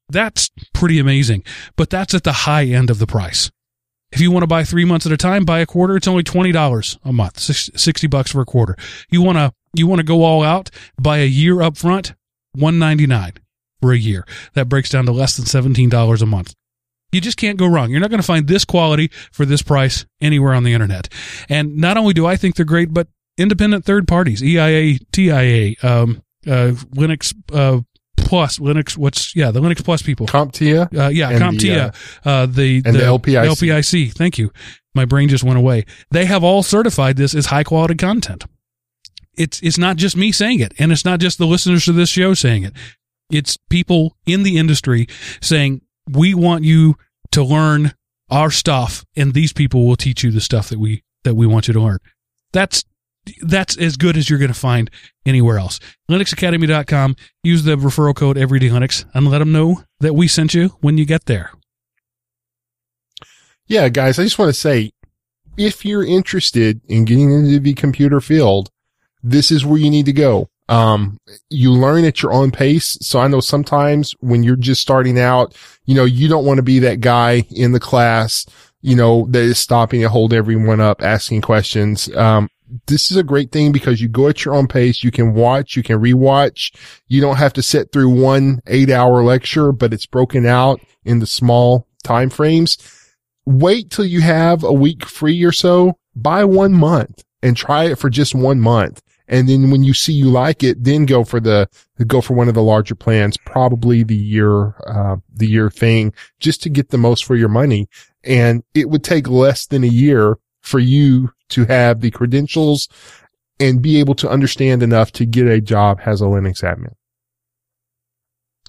That's 0.10 0.52
pretty 0.74 1.00
amazing, 1.00 1.44
but 1.78 1.90
that's 1.90 2.14
at 2.14 2.26
the 2.26 2.34
high 2.34 2.66
end 2.66 2.90
of 2.90 3.00
the 3.00 3.08
price. 3.08 3.50
If 4.12 4.20
you 4.20 4.30
want 4.30 4.44
to 4.44 4.48
buy 4.48 4.66
three 4.66 4.86
months 4.86 5.06
at 5.06 5.12
a 5.14 5.18
time, 5.18 5.46
buy 5.46 5.60
a 5.60 5.66
quarter. 5.66 5.98
It's 5.98 6.08
only 6.08 6.24
twenty 6.24 6.54
dollars 6.54 6.98
a 7.04 7.12
month, 7.12 7.40
sixty 7.40 8.08
bucks 8.08 8.32
for 8.32 8.40
a 8.40 8.46
quarter. 8.46 8.78
You 9.10 9.22
want 9.22 9.38
to 9.38 9.52
you 9.74 9.86
want 9.86 10.00
to 10.00 10.06
go 10.06 10.24
all 10.24 10.44
out, 10.44 10.70
buy 10.98 11.18
a 11.18 11.26
year 11.26 11.62
up 11.62 11.76
front, 11.76 12.14
one 12.54 12.80
ninety 12.80 13.06
nine 13.06 13.34
for 13.82 13.92
a 13.92 13.98
year. 13.98 14.26
That 14.54 14.70
breaks 14.70 14.90
down 14.90 15.06
to 15.06 15.12
less 15.12 15.38
than 15.38 15.46
$17 15.46 16.22
a 16.22 16.26
month. 16.26 16.54
You 17.12 17.22
just 17.22 17.38
can't 17.38 17.58
go 17.58 17.68
wrong. 17.68 17.90
You're 17.90 18.02
not 18.02 18.10
going 18.10 18.22
to 18.22 18.28
find 18.28 18.48
this 18.48 18.66
quality 18.66 19.10
for 19.32 19.46
this 19.46 19.62
price 19.62 20.06
anywhere 20.20 20.54
on 20.54 20.64
the 20.64 20.74
internet. 20.74 21.08
And 21.48 21.78
not 21.78 21.96
only 21.96 22.14
do 22.14 22.26
I 22.26 22.36
think 22.36 22.56
they're 22.56 22.66
great, 22.66 22.94
but 22.94 23.08
independent 23.38 23.86
third 23.86 24.08
parties, 24.08 24.44
EIA, 24.44 25.00
TIA, 25.12 25.76
um, 25.84 26.22
uh, 26.46 26.74
Linux, 26.96 27.34
uh, 27.54 27.82
Plus, 28.18 28.60
Linux, 28.60 28.98
what's, 28.98 29.34
yeah, 29.38 29.52
the 29.52 29.62
Linux 29.62 29.82
Plus 29.86 30.02
people. 30.02 30.28
CompTIA? 30.28 30.94
Uh, 30.94 31.08
yeah, 31.08 31.30
And 31.30 31.40
CompTIA, 31.40 31.94
the, 32.24 32.30
uh, 32.30 32.46
the, 32.46 32.82
and 32.86 32.96
the 32.96 33.00
LPIC. 33.00 33.48
LPIC. 33.48 34.14
Thank 34.14 34.38
you. 34.38 34.52
My 34.94 35.06
brain 35.06 35.30
just 35.30 35.46
went 35.46 35.58
away. 35.58 35.86
They 36.12 36.26
have 36.26 36.44
all 36.44 36.62
certified 36.62 37.16
this 37.16 37.34
as 37.34 37.46
high 37.46 37.64
quality 37.64 37.96
content. 37.96 38.44
It's, 39.38 39.62
it's 39.62 39.78
not 39.78 39.96
just 39.96 40.18
me 40.18 40.34
saying 40.34 40.60
it, 40.60 40.74
and 40.78 40.92
it's 40.92 41.06
not 41.06 41.22
just 41.22 41.38
the 41.38 41.46
listeners 41.46 41.86
to 41.86 41.94
this 41.94 42.10
show 42.10 42.34
saying 42.34 42.64
it. 42.64 42.74
It's 43.30 43.58
people 43.70 44.16
in 44.26 44.44
the 44.44 44.58
industry 44.58 45.08
saying, 45.42 45.82
we 46.10 46.34
want 46.34 46.64
you 46.64 46.96
to 47.32 47.44
learn 47.44 47.94
our 48.30 48.52
stuff 48.52 49.06
and 49.16 49.34
these 49.34 49.54
people 49.54 49.86
will 49.86 49.96
teach 49.96 50.24
you 50.24 50.32
the 50.32 50.42
stuff 50.42 50.70
that 50.70 50.80
we, 50.80 51.04
that 51.24 51.36
we 51.36 51.46
want 51.46 51.68
you 51.68 51.74
to 51.74 51.82
learn. 51.82 52.00
That's, 52.54 52.84
that's 53.42 53.78
as 53.78 53.98
good 53.98 54.16
as 54.16 54.30
you're 54.30 54.40
going 54.40 54.54
to 54.54 54.60
find 54.60 54.90
anywhere 55.26 55.58
else. 55.58 55.80
LinuxAcademy.com. 56.10 57.16
Use 57.44 57.64
the 57.64 57.76
referral 57.76 58.16
code 58.16 58.38
EverydayLinux 58.38 59.06
and 59.14 59.28
let 59.28 59.40
them 59.40 59.52
know 59.52 59.84
that 60.00 60.14
we 60.14 60.28
sent 60.28 60.54
you 60.54 60.70
when 60.80 60.98
you 60.98 61.06
get 61.06 61.26
there. 61.26 61.52
Yeah, 63.68 63.90
guys, 63.90 64.18
I 64.18 64.24
just 64.24 64.40
want 64.40 64.50
to 64.50 64.60
say, 64.60 64.92
if 65.58 65.84
you're 65.84 66.06
interested 66.06 66.80
in 66.86 67.04
getting 67.04 67.32
into 67.32 67.60
the 67.60 67.74
computer 67.74 68.22
field, 68.22 68.70
this 69.22 69.52
is 69.52 69.66
where 69.66 69.80
you 69.80 69.90
need 69.90 70.06
to 70.06 70.14
go. 70.14 70.50
Um, 70.70 71.18
you 71.50 71.72
learn 71.72 72.04
at 72.04 72.22
your 72.22 72.34
own 72.34 72.52
pace. 72.52 72.98
So 73.02 73.20
I 73.20 73.28
know 73.28 73.40
sometimes 73.40 74.14
when 74.20 74.44
you're 74.44 74.56
just 74.56 74.82
starting 74.82 75.20
out, 75.20 75.56
you 75.86 75.96
know, 75.96 76.06
you 76.06 76.28
don't 76.28 76.46
want 76.46 76.58
to 76.58 76.64
be 76.64 76.80
that 76.80 77.00
guy 77.00 77.46
in 77.52 77.72
the 77.72 77.80
class, 77.80 78.46
you 78.82 78.96
know, 78.96 79.28
that 79.30 79.42
is 79.42 79.60
stopping 79.60 80.04
and 80.04 80.12
hold 80.12 80.34
everyone 80.34 80.82
up, 80.82 81.02
asking 81.02 81.42
questions. 81.42 82.14
Um, 82.16 82.50
this 82.88 83.12
is 83.12 83.18
a 83.18 83.24
great 83.24 83.52
thing 83.52 83.72
because 83.72 84.02
you 84.02 84.08
go 84.10 84.28
at 84.28 84.44
your 84.44 84.54
own 84.54 84.68
pace. 84.68 85.04
You 85.04 85.12
can 85.12 85.34
watch, 85.34 85.76
you 85.76 85.84
can 85.84 86.00
rewatch. 86.00 86.76
You 87.08 87.22
don't 87.22 87.38
have 87.38 87.54
to 87.54 87.64
sit 87.64 87.92
through 87.92 88.10
one 88.10 88.62
eight 88.68 88.90
hour 88.90 89.24
lecture, 89.24 89.72
but 89.72 89.94
it's 89.94 90.06
broken 90.06 90.46
out 90.46 90.82
into 91.06 91.26
small 91.26 91.88
time 92.04 92.30
frames. 92.30 92.78
Wait 93.46 93.90
till 93.90 94.06
you 94.06 94.22
have 94.22 94.64
a 94.64 94.74
week 94.74 95.06
free 95.06 95.42
or 95.44 95.54
so. 95.54 95.98
Buy 96.16 96.44
one 96.44 96.74
month 96.74 97.24
and 97.42 97.56
try 97.56 97.86
it 97.86 97.98
for 97.98 98.10
just 98.10 98.36
one 98.36 98.60
month. 98.60 99.02
And 99.28 99.50
then 99.50 99.72
when 99.72 99.84
you 99.84 99.94
see 99.94 100.14
you 100.14 100.30
like 100.30 100.64
it, 100.64 100.84
then 100.84 101.06
go 101.06 101.24
for 101.24 101.40
the, 101.40 101.70
go 102.06 102.22
for 102.22 102.34
one 102.34 102.48
of 102.48 102.54
the 102.54 102.64
larger 102.64 102.96
plans, 102.96 103.38
probably 103.38 104.04
the 104.04 104.16
year, 104.16 104.76
uh, 104.88 105.18
the 105.34 105.48
year 105.48 105.70
thing 105.70 106.14
just 106.40 106.64
to 106.64 106.70
get 106.70 106.90
the 106.90 106.98
most 106.98 107.26
for 107.26 107.36
your 107.36 107.50
money. 107.50 107.90
And 108.24 108.64
it 108.74 108.90
would 108.90 109.04
take 109.04 109.28
less 109.28 109.66
than 109.66 109.84
a 109.84 109.88
year 109.88 110.38
for 110.62 110.80
you 110.80 111.32
to 111.50 111.66
have 111.66 112.02
the 112.02 112.12
credentials 112.12 112.88
and 113.60 113.82
be 113.82 114.00
able 114.00 114.16
to 114.16 114.30
understand 114.30 114.84
enough 114.84 115.12
to 115.14 115.26
get 115.26 115.48
a 115.48 115.60
job 115.62 116.00
as 116.06 116.22
a 116.22 116.26
Linux 116.26 116.62
admin. 116.64 116.94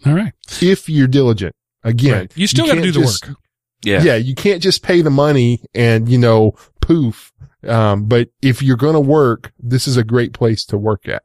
All 0.06 0.14
right. 0.14 0.32
If 0.60 0.89
you're 0.89 1.09
diligent. 1.09 1.55
Again, 1.85 2.12
Right. 2.12 2.32
You 2.36 2.47
still 2.47 2.66
got 2.66 2.74
to 2.74 2.82
do 2.82 2.93
the 2.93 3.01
just- 3.01 3.28
work. 3.28 3.36
Yeah. 3.85 4.02
yeah, 4.02 4.16
you 4.16 4.35
can't 4.35 4.60
just 4.60 4.82
pay 4.82 5.02
the 5.02 5.10
money 5.10 5.62
and, 5.72 6.09
you 6.09 6.18
know, 6.18 6.56
poof. 6.80 7.32
Um, 7.69 8.07
but 8.07 8.31
if 8.43 8.62
you're 8.62 8.77
going 8.77 8.95
to 8.95 9.01
work, 9.01 9.53
this 9.59 9.86
is 9.86 9.97
a 9.97 10.05
great 10.05 10.32
place 10.32 10.65
to 10.66 10.78
work 10.78 11.09
at. 11.09 11.23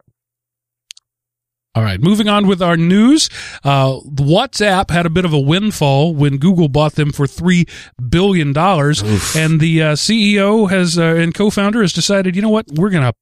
All 1.75 1.81
right, 1.81 1.99
moving 1.99 2.27
on 2.27 2.45
with 2.45 2.61
our 2.61 2.77
news. 2.77 3.31
Uh, 3.63 3.99
WhatsApp 4.01 4.91
had 4.91 5.07
a 5.07 5.09
bit 5.09 5.25
of 5.25 5.33
a 5.33 5.39
windfall 5.39 6.13
when 6.13 6.37
Google 6.37 6.69
bought 6.69 6.93
them 6.93 7.11
for 7.11 7.25
three 7.25 7.65
billion 8.09 8.53
dollars, 8.53 9.01
and 9.35 9.59
the 9.59 9.81
uh, 9.81 9.93
CEO 9.93 10.69
has 10.69 10.99
uh, 10.99 11.15
and 11.15 11.33
co-founder 11.33 11.81
has 11.81 11.91
decided, 11.91 12.35
you 12.35 12.43
know 12.43 12.49
what, 12.49 12.67
we're 12.73 12.91
going 12.91 13.03
to 13.03 13.13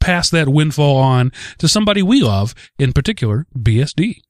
pass 0.00 0.30
that 0.30 0.48
windfall 0.48 0.96
on 0.96 1.30
to 1.58 1.68
somebody 1.68 2.02
we 2.02 2.22
love, 2.22 2.54
in 2.78 2.94
particular 2.94 3.46
BSD. 3.54 4.22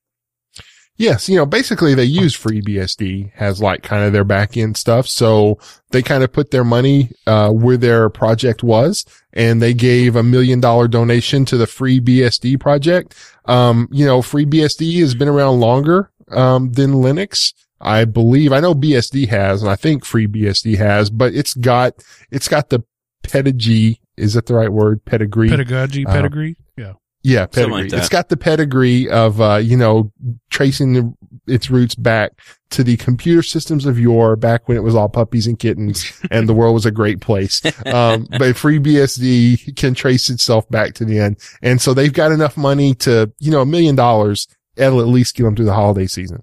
Yes, 1.00 1.30
you 1.30 1.36
know, 1.36 1.46
basically 1.46 1.94
they 1.94 2.04
use 2.04 2.36
FreeBSD 2.36 3.32
as 3.38 3.62
like 3.62 3.82
kind 3.82 4.04
of 4.04 4.12
their 4.12 4.22
back 4.22 4.58
end 4.58 4.76
stuff. 4.76 5.08
So 5.08 5.58
they 5.92 6.02
kind 6.02 6.22
of 6.22 6.30
put 6.30 6.50
their 6.50 6.62
money, 6.62 7.10
uh, 7.26 7.48
where 7.52 7.78
their 7.78 8.10
project 8.10 8.62
was 8.62 9.06
and 9.32 9.62
they 9.62 9.72
gave 9.72 10.14
a 10.14 10.22
million 10.22 10.60
dollar 10.60 10.88
donation 10.88 11.46
to 11.46 11.56
the 11.56 11.64
FreeBSD 11.64 12.60
project. 12.60 13.14
Um, 13.46 13.88
you 13.90 14.04
know, 14.04 14.20
FreeBSD 14.20 15.00
has 15.00 15.14
been 15.14 15.28
around 15.28 15.58
longer, 15.60 16.10
um, 16.32 16.72
than 16.72 16.92
Linux. 16.92 17.54
I 17.80 18.04
believe, 18.04 18.52
I 18.52 18.60
know 18.60 18.74
BSD 18.74 19.28
has 19.28 19.62
and 19.62 19.70
I 19.70 19.76
think 19.76 20.04
FreeBSD 20.04 20.76
has, 20.76 21.08
but 21.08 21.32
it's 21.32 21.54
got, 21.54 21.94
it's 22.30 22.46
got 22.46 22.68
the 22.68 22.84
pedigree. 23.22 24.02
Is 24.18 24.34
that 24.34 24.44
the 24.44 24.54
right 24.54 24.70
word? 24.70 25.02
Pedigree. 25.06 25.48
Pedagogy, 25.48 26.04
Uh, 26.04 26.12
pedigree, 26.12 26.56
yeah. 26.76 26.92
Yeah, 27.22 27.46
pedigree. 27.46 27.82
like. 27.82 27.92
It's 27.92 28.08
got 28.08 28.28
the 28.30 28.36
pedigree 28.36 29.08
of, 29.08 29.40
uh, 29.40 29.56
you 29.56 29.76
know, 29.76 30.12
tracing 30.50 30.92
the, 30.94 31.14
its 31.46 31.70
roots 31.70 31.94
back 31.94 32.32
to 32.70 32.82
the 32.82 32.96
computer 32.96 33.42
systems 33.42 33.84
of 33.84 33.98
yore, 33.98 34.36
back 34.36 34.68
when 34.68 34.76
it 34.76 34.82
was 34.82 34.94
all 34.94 35.08
puppies 35.08 35.46
and 35.46 35.58
kittens 35.58 36.20
and 36.30 36.48
the 36.48 36.54
world 36.54 36.74
was 36.74 36.86
a 36.86 36.90
great 36.90 37.20
place. 37.20 37.62
Um, 37.86 38.26
but 38.30 38.56
FreeBSD 38.56 39.76
can 39.76 39.94
trace 39.94 40.30
itself 40.30 40.68
back 40.70 40.94
to 40.94 41.04
the 41.04 41.18
end. 41.18 41.38
And 41.60 41.80
so 41.80 41.92
they've 41.92 42.12
got 42.12 42.32
enough 42.32 42.56
money 42.56 42.94
to, 42.96 43.32
you 43.38 43.50
know, 43.50 43.60
a 43.60 43.66
million 43.66 43.96
dollars. 43.96 44.46
It'll 44.76 45.00
at 45.00 45.08
least 45.08 45.34
get 45.34 45.44
them 45.44 45.56
through 45.56 45.66
the 45.66 45.74
holiday 45.74 46.06
season. 46.06 46.42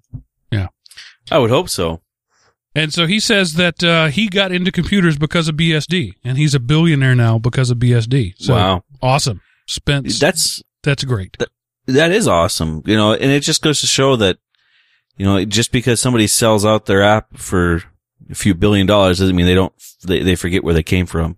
Yeah. 0.51 0.67
I 1.31 1.39
would 1.39 1.49
hope 1.49 1.69
so. 1.69 2.01
And 2.77 2.93
so 2.93 3.07
he 3.07 3.19
says 3.19 3.55
that 3.55 3.83
uh, 3.83 4.07
he 4.07 4.27
got 4.27 4.51
into 4.51 4.71
computers 4.71 5.17
because 5.17 5.47
of 5.47 5.55
BSD, 5.55 6.13
and 6.23 6.37
he's 6.37 6.53
a 6.53 6.59
billionaire 6.59 7.15
now 7.15 7.39
because 7.39 7.71
of 7.71 7.79
BSD. 7.79 8.35
So 8.37 8.53
wow. 8.53 8.83
awesome, 9.01 9.41
Spence. 9.65 10.19
That's 10.19 10.61
that's 10.87 11.03
great. 11.03 11.37
that 11.85 12.11
is 12.11 12.27
awesome. 12.27 12.81
You 12.85 12.95
know, 12.97 13.13
and 13.13 13.31
it 13.31 13.41
just 13.41 13.61
goes 13.61 13.81
to 13.81 13.87
show 13.87 14.15
that 14.15 14.37
you 15.17 15.25
know, 15.25 15.43
just 15.45 15.71
because 15.71 15.99
somebody 15.99 16.27
sells 16.27 16.63
out 16.65 16.85
their 16.85 17.01
app 17.01 17.37
for 17.37 17.83
a 18.29 18.35
few 18.35 18.53
billion 18.53 18.85
dollars 18.87 19.19
doesn't 19.19 19.35
mean 19.35 19.45
they 19.45 19.55
don't 19.55 19.73
they, 20.03 20.21
they 20.23 20.35
forget 20.35 20.63
where 20.63 20.73
they 20.73 20.83
came 20.83 21.05
from. 21.05 21.37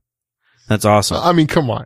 That's 0.67 0.85
awesome. 0.85 1.17
I 1.17 1.31
mean, 1.33 1.47
come 1.47 1.69
on. 1.69 1.85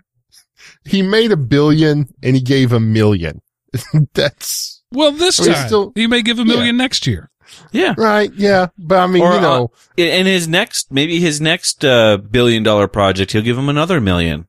He 0.85 1.01
made 1.01 1.31
a 1.31 1.37
billion 1.37 2.13
and 2.21 2.35
he 2.35 2.41
gave 2.41 2.71
a 2.73 2.79
million. 2.79 3.41
That's 4.13 4.83
Well, 4.91 5.11
this 5.11 5.39
I 5.39 5.43
mean, 5.45 5.53
time 5.53 5.67
still- 5.67 5.91
he 5.95 6.07
may 6.07 6.21
give 6.21 6.39
a 6.39 6.45
million 6.45 6.77
next 6.77 7.07
year. 7.07 7.29
yeah. 7.71 7.93
right. 7.97 8.31
Yeah. 8.33 8.67
But 8.77 8.99
I 8.99 9.07
mean, 9.07 9.23
Or, 9.23 9.35
you 9.35 9.41
know, 9.41 9.71
in 9.97 10.25
his 10.25 10.47
next, 10.47 10.91
maybe 10.91 11.19
his 11.19 11.39
next 11.39 11.85
uh, 11.85 12.17
billion 12.17 12.63
dollar 12.63 12.87
project, 12.87 13.31
he'll 13.31 13.41
give 13.41 13.57
him 13.57 13.69
another 13.69 14.01
million. 14.01 14.47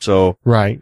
So, 0.00 0.38
right. 0.44 0.80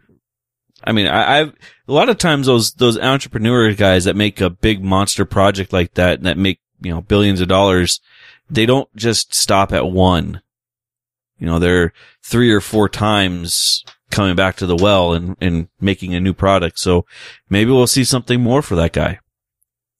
I 0.85 0.91
mean, 0.91 1.07
I, 1.07 1.39
I've 1.39 1.53
a 1.87 1.93
lot 1.93 2.09
of 2.09 2.17
times 2.17 2.47
those 2.47 2.73
those 2.73 2.97
entrepreneur 2.97 3.73
guys 3.73 4.05
that 4.05 4.15
make 4.15 4.39
a 4.41 4.49
big 4.49 4.83
monster 4.83 5.25
project 5.25 5.73
like 5.73 5.93
that 5.95 6.17
and 6.17 6.25
that 6.25 6.37
make 6.37 6.59
you 6.81 6.91
know 6.91 7.01
billions 7.01 7.41
of 7.41 7.47
dollars, 7.47 7.99
they 8.49 8.65
don't 8.65 8.93
just 8.95 9.33
stop 9.33 9.71
at 9.71 9.87
one. 9.87 10.41
You 11.37 11.47
know, 11.47 11.59
they're 11.59 11.91
three 12.23 12.51
or 12.51 12.61
four 12.61 12.87
times 12.87 13.83
coming 14.11 14.35
back 14.35 14.55
to 14.57 14.65
the 14.65 14.75
well 14.75 15.13
and 15.13 15.35
and 15.41 15.67
making 15.81 16.13
a 16.13 16.19
new 16.19 16.33
product. 16.33 16.79
So 16.79 17.05
maybe 17.49 17.71
we'll 17.71 17.87
see 17.87 18.03
something 18.03 18.41
more 18.41 18.61
for 18.61 18.75
that 18.75 18.93
guy. 18.93 19.19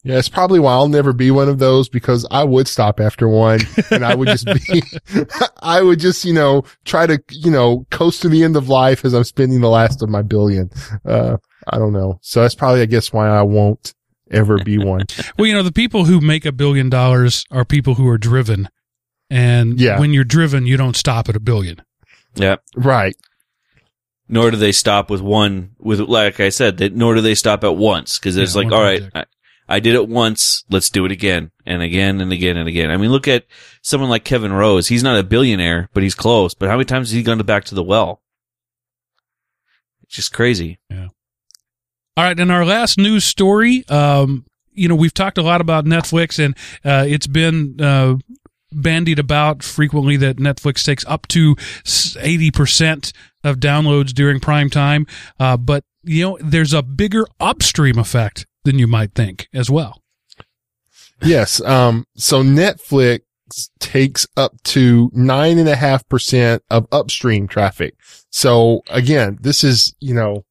Yeah. 0.06 0.18
It's 0.20 0.30
probably 0.30 0.60
why 0.60 0.72
I'll 0.74 0.88
never 0.88 1.12
be 1.14 1.32
one 1.32 1.50
of 1.50 1.58
those 1.60 1.90
because 1.90 2.26
I 2.30 2.44
would 2.44 2.68
stop 2.68 3.00
after 3.00 3.28
one 3.28 3.60
and 3.90 4.06
I 4.06 4.14
would 4.16 4.28
just 4.28 4.46
be, 4.46 4.84
I 5.62 5.82
would 5.82 6.00
just, 6.00 6.24
you 6.24 6.34
know, 6.34 6.64
try 6.86 7.08
to, 7.08 7.22
you 7.32 7.50
know, 7.52 7.86
coast 7.92 8.22
to 8.22 8.30
the 8.30 8.44
end 8.44 8.56
of 8.56 8.70
life 8.70 9.04
as 9.04 9.14
I'm 9.14 9.24
spending 9.24 9.62
the 9.62 9.68
last 9.70 10.02
of 10.04 10.10
my 10.10 10.22
billion. 10.22 10.70
Uh, 11.04 11.38
I 11.68 11.80
don't 11.80 11.92
know. 11.94 12.20
So 12.22 12.42
that's 12.44 12.56
probably, 12.56 12.82
I 12.82 12.86
guess, 12.86 13.12
why 13.12 13.28
I 13.28 13.42
won't 13.42 13.94
ever 14.32 14.58
be 14.64 14.78
one. 14.78 15.06
Well, 15.38 15.48
you 15.48 15.54
know, 15.54 15.64
the 15.64 15.72
people 15.72 16.06
who 16.06 16.22
make 16.22 16.46
a 16.46 16.52
billion 16.52 16.90
dollars 16.90 17.44
are 17.52 17.66
people 17.66 17.96
who 17.96 18.08
are 18.08 18.18
driven. 18.20 18.70
And 19.32 19.80
Yeah. 19.82 20.00
when 20.00 20.14
you're 20.14 20.24
driven, 20.24 20.68
you 20.68 20.78
don't 20.78 20.96
stop 20.96 21.28
at 21.30 21.36
a 21.36 21.40
billion. 21.40 21.82
Yeah. 22.36 22.58
right. 22.76 23.16
nor 24.28 24.52
do 24.52 24.58
they 24.58 24.72
stop 24.72 25.10
with 25.10 25.22
one 25.22 25.72
with 25.80 26.00
like 26.02 26.40
I 26.40 26.50
said, 26.50 26.78
they, 26.78 26.90
nor 26.90 27.16
do 27.16 27.22
they 27.22 27.34
stop 27.36 27.64
at 27.64 27.76
once 27.76 28.20
because 28.20 28.38
it's 28.38 28.56
Yeah, 28.56 28.62
like, 28.62 28.72
all 28.72 28.82
right. 28.82 29.04
I, 29.16 29.26
I 29.68 29.80
did 29.80 29.96
it 29.96 30.08
once, 30.08 30.64
let's 30.70 30.90
do 30.90 31.06
it 31.06 31.12
again 31.12 31.52
and 31.66 31.82
again 31.82 32.22
and 32.22 32.32
again 32.32 32.58
and 32.58 32.68
again. 32.68 32.92
I 32.92 32.98
mean, 32.98 33.12
look 33.12 33.28
at 33.28 33.46
someone 33.82 34.10
like 34.10 34.24
Kevin 34.24 34.54
Rose. 34.54 34.88
He's 34.88 35.04
not 35.04 35.18
a 35.18 35.24
billionaire, 35.24 35.90
but 35.94 36.04
he's 36.04 36.16
close. 36.16 36.54
But 36.54 36.70
how 36.70 36.76
many 36.76 36.86
times 36.86 37.10
has 37.10 37.16
he 37.16 37.24
gone 37.24 37.40
to 37.40 37.44
back 37.44 37.66
to 37.66 37.76
the 37.76 37.84
well? 37.84 38.22
It's 40.04 40.16
just 40.16 40.34
crazy. 40.34 40.80
Yeah. 40.90 41.08
All 42.18 42.24
right, 42.24 42.40
and 42.40 42.52
our 42.52 42.64
last 42.64 42.98
news 42.98 43.26
story, 43.26 43.84
um, 43.90 44.46
you 44.72 44.88
know, 44.88 44.96
we've 44.96 45.14
talked 45.14 45.38
a 45.38 45.42
lot 45.42 45.62
about 45.62 45.86
Netflix, 45.86 46.44
and 46.44 46.56
uh, 46.86 47.06
it's 47.08 47.28
been 47.28 47.82
uh, 47.82 48.16
bandied 48.72 49.20
about 49.20 49.64
frequently 49.64 50.16
that 50.18 50.38
Netflix 50.38 50.86
takes 50.86 51.04
up 51.08 51.28
to 51.30 51.56
eighty 52.20 52.52
percent 52.52 53.12
of 53.44 53.58
downloads 53.58 54.14
during 54.14 54.40
prime 54.40 54.70
time. 54.70 55.08
Uh, 55.40 55.58
but 55.58 55.84
you 56.04 56.24
know, 56.24 56.38
there's 56.40 56.74
a 56.74 56.84
bigger 56.84 57.26
upstream 57.40 57.98
effect 57.98 58.46
than 58.66 58.78
you 58.78 58.88
might 58.88 59.14
think 59.16 59.48
as 59.54 59.70
well. 59.70 60.02
Yes. 61.24 61.62
Um, 61.62 62.06
so 62.18 62.44
Netflix 62.44 63.22
takes 63.80 64.28
up 64.36 64.62
to 64.64 65.10
nine 65.14 65.58
and 65.58 65.70
a 65.70 65.76
half 65.76 66.08
percent 66.10 66.62
of 66.70 66.88
upstream 66.92 67.48
traffic. 67.48 67.96
So 68.30 68.82
again, 68.90 69.38
this 69.40 69.64
is, 69.64 69.96
you 70.02 70.14
know, 70.14 70.44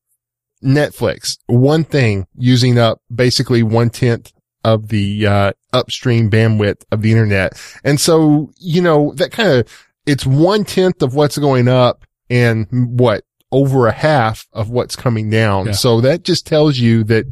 Netflix, 0.64 1.36
one 1.46 1.84
thing 1.84 2.26
using 2.34 2.78
up 2.78 3.02
basically 3.14 3.62
one 3.62 3.90
tenth 3.90 4.32
of 4.62 4.88
the, 4.88 5.26
uh, 5.26 5.52
upstream 5.74 6.30
bandwidth 6.30 6.84
of 6.90 7.02
the 7.02 7.10
internet. 7.10 7.60
And 7.84 8.00
so, 8.00 8.50
you 8.58 8.80
know, 8.80 9.12
that 9.16 9.32
kind 9.32 9.50
of, 9.50 9.86
it's 10.06 10.24
one 10.24 10.64
tenth 10.64 11.02
of 11.02 11.14
what's 11.14 11.36
going 11.36 11.68
up 11.68 12.06
and 12.30 12.66
what 12.70 13.24
over 13.52 13.86
a 13.86 13.92
half 13.92 14.46
of 14.52 14.70
what's 14.70 14.96
coming 14.96 15.28
down. 15.28 15.66
Yeah. 15.66 15.72
So 15.72 16.00
that 16.00 16.22
just 16.22 16.46
tells 16.46 16.78
you 16.78 17.04
that 17.04 17.26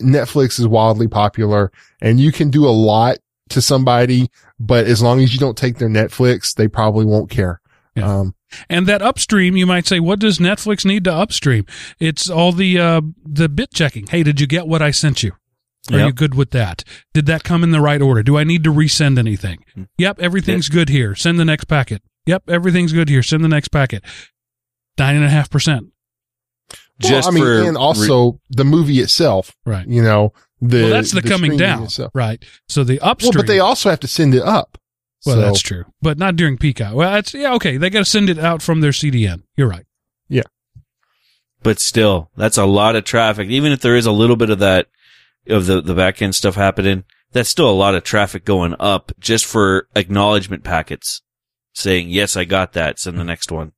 Netflix 0.00 0.58
is 0.58 0.66
wildly 0.66 1.08
popular 1.08 1.70
and 2.00 2.18
you 2.20 2.32
can 2.32 2.50
do 2.50 2.66
a 2.66 2.70
lot 2.70 3.18
to 3.50 3.60
somebody, 3.60 4.30
but 4.58 4.86
as 4.86 5.02
long 5.02 5.20
as 5.20 5.32
you 5.32 5.38
don't 5.40 5.56
take 5.58 5.78
their 5.78 5.88
Netflix, 5.88 6.54
they 6.54 6.68
probably 6.68 7.04
won't 7.04 7.30
care. 7.30 7.60
Yeah. 7.96 8.18
Um, 8.20 8.34
And 8.68 8.86
that 8.86 9.02
upstream, 9.02 9.56
you 9.56 9.66
might 9.66 9.86
say, 9.86 9.98
what 10.00 10.18
does 10.20 10.38
Netflix 10.38 10.84
need 10.84 11.04
to 11.04 11.12
upstream? 11.12 11.66
It's 11.98 12.28
all 12.30 12.52
the 12.52 12.78
uh, 12.78 13.00
the 13.24 13.48
bit 13.48 13.72
checking. 13.72 14.06
Hey, 14.06 14.22
did 14.22 14.40
you 14.40 14.46
get 14.46 14.66
what 14.68 14.82
I 14.82 14.90
sent 14.92 15.22
you? 15.22 15.32
Are 15.90 15.98
Yep. 15.98 16.06
you 16.06 16.12
good 16.12 16.34
with 16.34 16.50
that? 16.50 16.84
Did 17.14 17.26
that 17.26 17.42
come 17.42 17.64
in 17.64 17.70
the 17.72 17.80
right 17.80 18.00
order? 18.02 18.22
Do 18.22 18.36
I 18.38 18.44
need 18.44 18.62
to 18.64 18.72
resend 18.72 19.18
anything? 19.18 19.64
Hmm. 19.74 19.84
Yep, 19.98 20.20
everything's 20.20 20.68
good 20.68 20.88
here. 20.88 21.14
Send 21.16 21.38
the 21.40 21.44
next 21.44 21.64
packet. 21.64 22.02
Yep, 22.26 22.44
everything's 22.48 22.92
good 22.92 23.08
here. 23.08 23.22
Send 23.22 23.42
the 23.42 23.48
next 23.48 23.68
packet. 23.68 24.04
Nine 24.98 25.16
and 25.16 25.24
a 25.24 25.30
half 25.30 25.48
percent. 25.50 25.86
Well, 27.02 27.28
I 27.28 27.30
mean, 27.30 27.42
for 27.44 27.62
and 27.62 27.76
also 27.76 28.40
the 28.50 28.64
movie 28.64 29.00
itself, 29.00 29.54
Right. 29.64 29.86
you 29.86 30.02
know, 30.02 30.32
the, 30.60 30.82
well, 30.82 30.90
that's 30.90 31.12
the, 31.12 31.22
coming 31.22 31.56
down. 31.56 31.84
itself. 31.84 32.10
Right. 32.14 32.44
So 32.68 32.84
the 32.84 33.00
upstream, 33.00 33.30
Well, 33.34 33.42
but 33.42 33.46
they 33.46 33.60
also 33.60 33.90
have 33.90 34.00
to 34.00 34.08
send 34.08 34.34
it 34.34 34.42
up. 34.42 34.76
well, 35.24 35.36
So- 35.36 35.40
that's 35.40 35.60
true. 35.60 35.84
But 36.02 36.18
not 36.18 36.36
during 36.36 36.58
peak 36.58 36.80
hour. 36.80 36.94
Well, 36.94 37.12
that's 37.12 37.32
yeah. 37.34 37.54
Okay, 37.54 37.76
they 37.76 37.88
got 37.90 38.00
to 38.00 38.04
send 38.04 38.28
it 38.30 38.38
out 38.38 38.60
from 38.62 38.80
their 38.80 38.92
CDN. 38.92 39.42
You're 39.56 39.68
right. 39.68 39.86
Yeah, 40.28 40.42
but 41.62 41.78
still, 41.78 42.30
that's 42.36 42.56
a 42.58 42.64
lot 42.66 42.96
of 42.96 43.04
traffic. 43.04 43.48
Even 43.48 43.72
if 43.72 43.80
there 43.80 43.96
is 43.96 44.06
a 44.06 44.12
little 44.12 44.36
bit 44.36 44.50
of 44.50 44.58
that, 44.60 44.86
of 45.48 45.66
the, 45.66 45.80
the 45.80 45.94
back 45.94 46.20
end 46.22 46.34
stuff 46.34 46.54
happening, 46.54 47.04
that's 47.32 47.48
still 47.50 47.68
a 47.70 47.72
lot 47.72 47.94
of 47.94 48.02
traffic 48.04 48.44
going 48.44 48.74
up 48.80 49.12
just 49.18 49.46
for 49.46 49.88
acknowledgement 49.94 50.64
packets 50.64 51.22
saying, 51.74 52.08
yes, 52.10 52.36
I 52.36 52.44
got 52.44 52.72
that. 52.74 52.98
Send 52.98 53.18
the 53.18 53.24
next 53.24 53.50
one. 53.52 53.72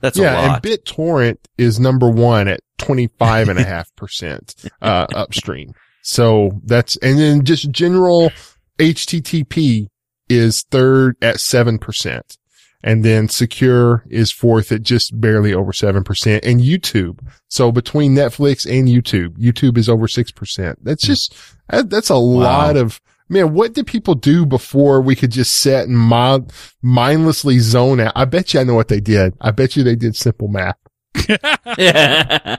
That's 0.00 0.18
a 0.18 0.22
yeah, 0.22 0.54
and 0.54 0.62
BitTorrent 0.62 1.38
is 1.56 1.80
number 1.80 2.08
one 2.08 2.48
at 2.48 2.60
twenty 2.78 3.08
five 3.18 3.48
and 3.48 3.58
a 3.58 3.64
half 3.64 3.94
percent 3.96 4.54
uh 4.82 5.06
upstream. 5.14 5.74
So 6.02 6.60
that's 6.64 6.96
and 6.98 7.18
then 7.18 7.44
just 7.44 7.70
general 7.70 8.30
HTTP 8.78 9.88
is 10.28 10.62
third 10.70 11.16
at 11.22 11.40
seven 11.40 11.78
percent. 11.78 12.36
And 12.82 13.04
then 13.04 13.28
secure 13.28 14.04
is 14.08 14.30
fourth 14.30 14.70
at 14.70 14.82
just 14.82 15.20
barely 15.20 15.52
over 15.52 15.72
7% 15.72 16.40
and 16.44 16.60
YouTube. 16.60 17.18
So 17.48 17.72
between 17.72 18.14
Netflix 18.14 18.64
and 18.70 18.86
YouTube, 18.86 19.36
YouTube 19.36 19.76
is 19.76 19.88
over 19.88 20.06
6%. 20.06 20.76
That's 20.82 21.02
just, 21.02 21.34
that's 21.68 22.08
a 22.08 22.14
lot 22.14 22.76
of, 22.76 23.00
man, 23.28 23.54
what 23.54 23.74
did 23.74 23.86
people 23.86 24.14
do 24.14 24.46
before 24.46 25.00
we 25.00 25.14
could 25.16 25.30
just 25.30 25.54
sit 25.54 25.86
and 25.88 25.98
mild, 25.98 26.52
mindlessly 26.82 27.58
zone 27.58 28.00
out? 28.00 28.12
I 28.16 28.24
bet 28.24 28.54
you 28.54 28.60
I 28.60 28.64
know 28.64 28.74
what 28.74 28.88
they 28.88 29.00
did. 29.00 29.34
I 29.40 29.50
bet 29.50 29.76
you 29.76 29.82
they 29.82 29.96
did 29.96 30.16
simple 30.16 30.48
math. 30.48 30.76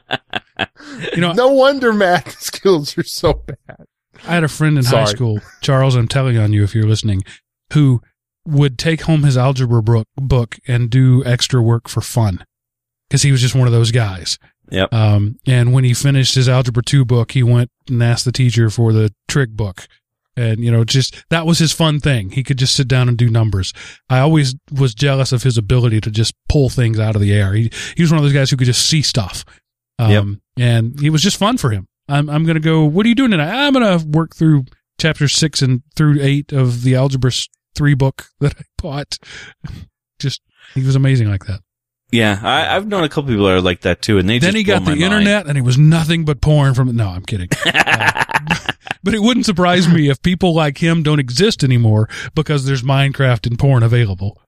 You 1.13 1.21
know, 1.21 1.33
No 1.33 1.49
wonder 1.49 1.93
math 1.93 2.39
skills 2.41 2.97
are 2.97 3.03
so 3.03 3.33
bad. 3.45 3.85
I 4.27 4.33
had 4.33 4.43
a 4.43 4.49
friend 4.49 4.77
in 4.77 4.83
high 4.83 5.05
school, 5.05 5.39
Charles. 5.61 5.95
I'm 5.95 6.07
telling 6.07 6.37
on 6.37 6.51
you 6.51 6.63
if 6.63 6.75
you're 6.75 6.87
listening, 6.87 7.23
who 7.73 8.01
would 8.45 8.77
take 8.77 9.01
home 9.01 9.23
his 9.23 9.37
algebra 9.37 9.81
book, 9.81 10.07
book 10.17 10.57
and 10.67 10.89
do 10.89 11.23
extra 11.25 11.61
work 11.61 11.87
for 11.87 12.01
fun 12.01 12.43
because 13.07 13.21
he 13.21 13.31
was 13.31 13.41
just 13.41 13.55
one 13.55 13.67
of 13.67 13.73
those 13.73 13.91
guys. 13.91 14.37
Yep. 14.71 14.93
Um, 14.93 15.39
and 15.47 15.73
when 15.73 15.83
he 15.83 15.93
finished 15.93 16.35
his 16.35 16.49
algebra 16.49 16.83
two 16.83 17.05
book, 17.05 17.31
he 17.31 17.43
went 17.43 17.71
and 17.87 18.03
asked 18.03 18.25
the 18.25 18.31
teacher 18.31 18.69
for 18.69 18.91
the 18.91 19.13
trig 19.27 19.55
book. 19.55 19.87
And, 20.39 20.63
you 20.63 20.71
know, 20.71 20.85
just 20.85 21.21
that 21.29 21.45
was 21.45 21.59
his 21.59 21.73
fun 21.73 21.99
thing. 21.99 22.29
He 22.29 22.43
could 22.43 22.57
just 22.57 22.73
sit 22.73 22.87
down 22.87 23.09
and 23.09 23.17
do 23.17 23.29
numbers. 23.29 23.73
I 24.09 24.19
always 24.19 24.55
was 24.71 24.95
jealous 24.95 25.33
of 25.33 25.43
his 25.43 25.57
ability 25.57 25.99
to 26.01 26.11
just 26.11 26.33
pull 26.47 26.69
things 26.69 26.97
out 26.97 27.15
of 27.15 27.21
the 27.21 27.33
air. 27.33 27.53
He, 27.53 27.69
he 27.97 28.03
was 28.03 28.11
one 28.11 28.19
of 28.19 28.23
those 28.23 28.31
guys 28.31 28.49
who 28.49 28.55
could 28.55 28.65
just 28.65 28.87
see 28.87 29.01
stuff. 29.01 29.43
Um, 29.97 30.09
and 30.57 31.03
it 31.03 31.09
was 31.09 31.21
just 31.21 31.35
fun 31.35 31.57
for 31.57 31.71
him. 31.71 31.87
I'm, 32.07 32.29
I'm 32.29 32.45
going 32.45 32.55
to 32.55 32.61
go, 32.61 32.85
what 32.85 33.05
are 33.05 33.09
you 33.09 33.15
doing 33.15 33.31
tonight? 33.31 33.51
I'm 33.51 33.73
going 33.73 33.99
to 33.99 34.07
work 34.07 34.33
through 34.33 34.63
chapter 34.97 35.27
six 35.27 35.61
and 35.61 35.83
through 35.95 36.21
eight 36.21 36.53
of 36.53 36.83
the 36.83 36.95
algebra 36.95 37.31
three 37.75 37.95
book 37.95 38.27
that 38.39 38.55
I 38.57 38.63
bought. 38.81 39.17
Just, 40.19 40.41
he 40.73 40.83
was 40.83 40.95
amazing 40.95 41.29
like 41.29 41.45
that. 41.47 41.59
Yeah, 42.11 42.39
I, 42.41 42.75
I've 42.75 42.87
known 42.87 43.03
a 43.03 43.09
couple 43.09 43.29
people 43.29 43.45
that 43.45 43.53
are 43.53 43.61
like 43.61 43.81
that 43.81 44.01
too, 44.01 44.17
and 44.17 44.27
they 44.27 44.39
then 44.39 44.49
just 44.53 44.57
he 44.57 44.63
got 44.63 44.79
the 44.79 44.91
my 44.91 44.91
mind. 44.91 45.01
internet 45.01 45.47
and 45.47 45.57
it 45.57 45.61
was 45.61 45.77
nothing 45.77 46.25
but 46.25 46.41
porn 46.41 46.73
from 46.73 46.89
it. 46.89 46.95
No, 46.95 47.07
I'm 47.09 47.23
kidding. 47.23 47.49
Uh, 47.65 48.71
but 49.03 49.13
it 49.13 49.21
wouldn't 49.21 49.45
surprise 49.45 49.87
me 49.87 50.09
if 50.09 50.21
people 50.21 50.53
like 50.53 50.77
him 50.79 51.03
don't 51.03 51.19
exist 51.19 51.63
anymore 51.63 52.07
because 52.35 52.65
there's 52.65 52.81
Minecraft 52.81 53.47
and 53.47 53.57
porn 53.57 53.81
available. 53.83 54.41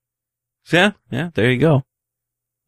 yeah, 0.72 0.92
yeah, 1.10 1.30
there 1.36 1.50
you 1.52 1.58
go. 1.58 1.84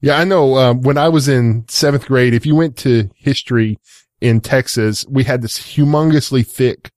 Yeah, 0.02 0.18
I 0.18 0.24
know. 0.24 0.58
Um, 0.58 0.82
when 0.82 0.98
I 0.98 1.10
was 1.10 1.28
in 1.28 1.66
seventh 1.68 2.06
grade, 2.08 2.34
if 2.34 2.46
you 2.46 2.56
went 2.56 2.78
to 2.78 3.10
history 3.16 3.78
in 4.22 4.40
Texas, 4.42 5.06
we 5.10 5.24
had 5.26 5.42
this 5.42 5.60
humongously 5.60 6.46
thick 6.48 6.90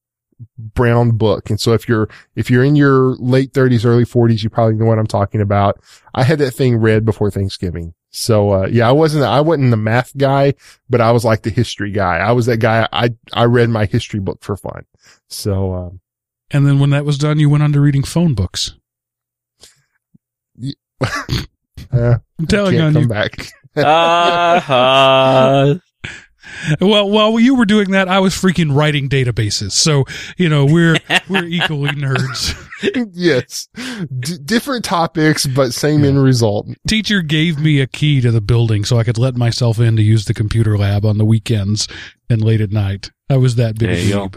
brown 0.59 1.13
book. 1.13 1.51
And 1.51 1.61
so 1.61 1.73
if 1.73 1.89
you're, 1.89 2.09
if 2.35 2.51
you're 2.51 2.65
in 2.65 2.77
your 2.77 3.15
late 3.17 3.53
thirties, 3.53 3.85
early 3.85 4.05
forties, 4.05 4.43
you 4.45 4.51
probably 4.51 4.75
know 4.77 4.85
what 4.87 4.99
I'm 4.99 5.07
talking 5.07 5.41
about. 5.41 5.81
I 6.15 6.23
had 6.25 6.39
that 6.41 6.51
thing 6.53 6.77
read 6.77 7.05
before 7.05 7.31
Thanksgiving. 7.31 7.95
So, 8.11 8.51
uh, 8.51 8.67
yeah, 8.71 8.89
I 8.89 8.93
wasn't, 8.93 9.25
I 9.25 9.41
wasn't 9.43 9.71
the 9.71 9.77
math 9.77 10.17
guy, 10.17 10.55
but 10.89 11.01
I 11.03 11.13
was 11.13 11.25
like 11.25 11.43
the 11.43 11.51
history 11.51 11.91
guy. 11.91 12.17
I 12.17 12.33
was 12.33 12.47
that 12.47 12.59
guy. 12.59 12.89
I, 12.91 13.11
I 13.35 13.45
read 13.45 13.69
my 13.69 13.85
history 13.85 14.21
book 14.21 14.43
for 14.43 14.57
fun. 14.57 14.87
So, 15.29 15.75
um, 15.75 16.01
And 16.51 16.67
then 16.67 16.79
when 16.79 16.91
that 16.91 17.05
was 17.05 17.19
done, 17.19 17.39
you 17.39 17.51
went 17.51 17.63
on 17.63 17.73
to 17.75 17.81
reading 17.81 18.05
phone 18.05 18.33
books. 18.33 18.75
uh, 21.93 22.19
I'm 22.39 22.47
telling 22.49 22.77
can't 22.77 22.87
on 22.87 22.93
come 22.95 23.03
you. 23.03 23.09
back. 23.09 23.49
Uh-huh. 23.77 25.75
Well, 26.81 27.11
while 27.11 27.39
you 27.39 27.55
were 27.55 27.67
doing 27.67 27.91
that, 27.93 28.09
I 28.09 28.21
was 28.21 28.35
freaking 28.35 28.75
writing 28.75 29.09
databases. 29.09 29.73
So 29.73 30.05
you 30.37 30.49
know 30.49 30.65
we're 30.65 30.99
we're 31.29 31.45
equally 31.45 31.91
nerds. 31.91 32.55
yes. 33.13 33.69
D- 34.19 34.39
different 34.45 34.85
topics, 34.85 35.47
but 35.47 35.73
same 35.73 36.05
end 36.05 36.23
result. 36.23 36.69
Teacher 36.87 37.23
gave 37.23 37.59
me 37.59 37.81
a 37.81 37.87
key 37.87 38.21
to 38.21 38.31
the 38.31 38.41
building 38.41 38.85
so 38.85 38.99
I 38.99 39.05
could 39.05 39.19
let 39.19 39.37
myself 39.37 39.79
in 39.79 39.97
to 39.97 40.03
use 40.03 40.25
the 40.27 40.35
computer 40.35 40.77
lab 40.77 41.05
on 41.05 41.19
the 41.19 41.25
weekends 41.25 41.89
and 42.29 42.43
late 42.43 42.61
at 42.61 42.71
night. 42.71 43.11
I 43.31 43.37
was 43.37 43.57
that 43.57 43.79
big 43.79 43.89
There 43.89 43.97
a 43.97 44.03
you 44.03 44.13
go. 44.13 44.31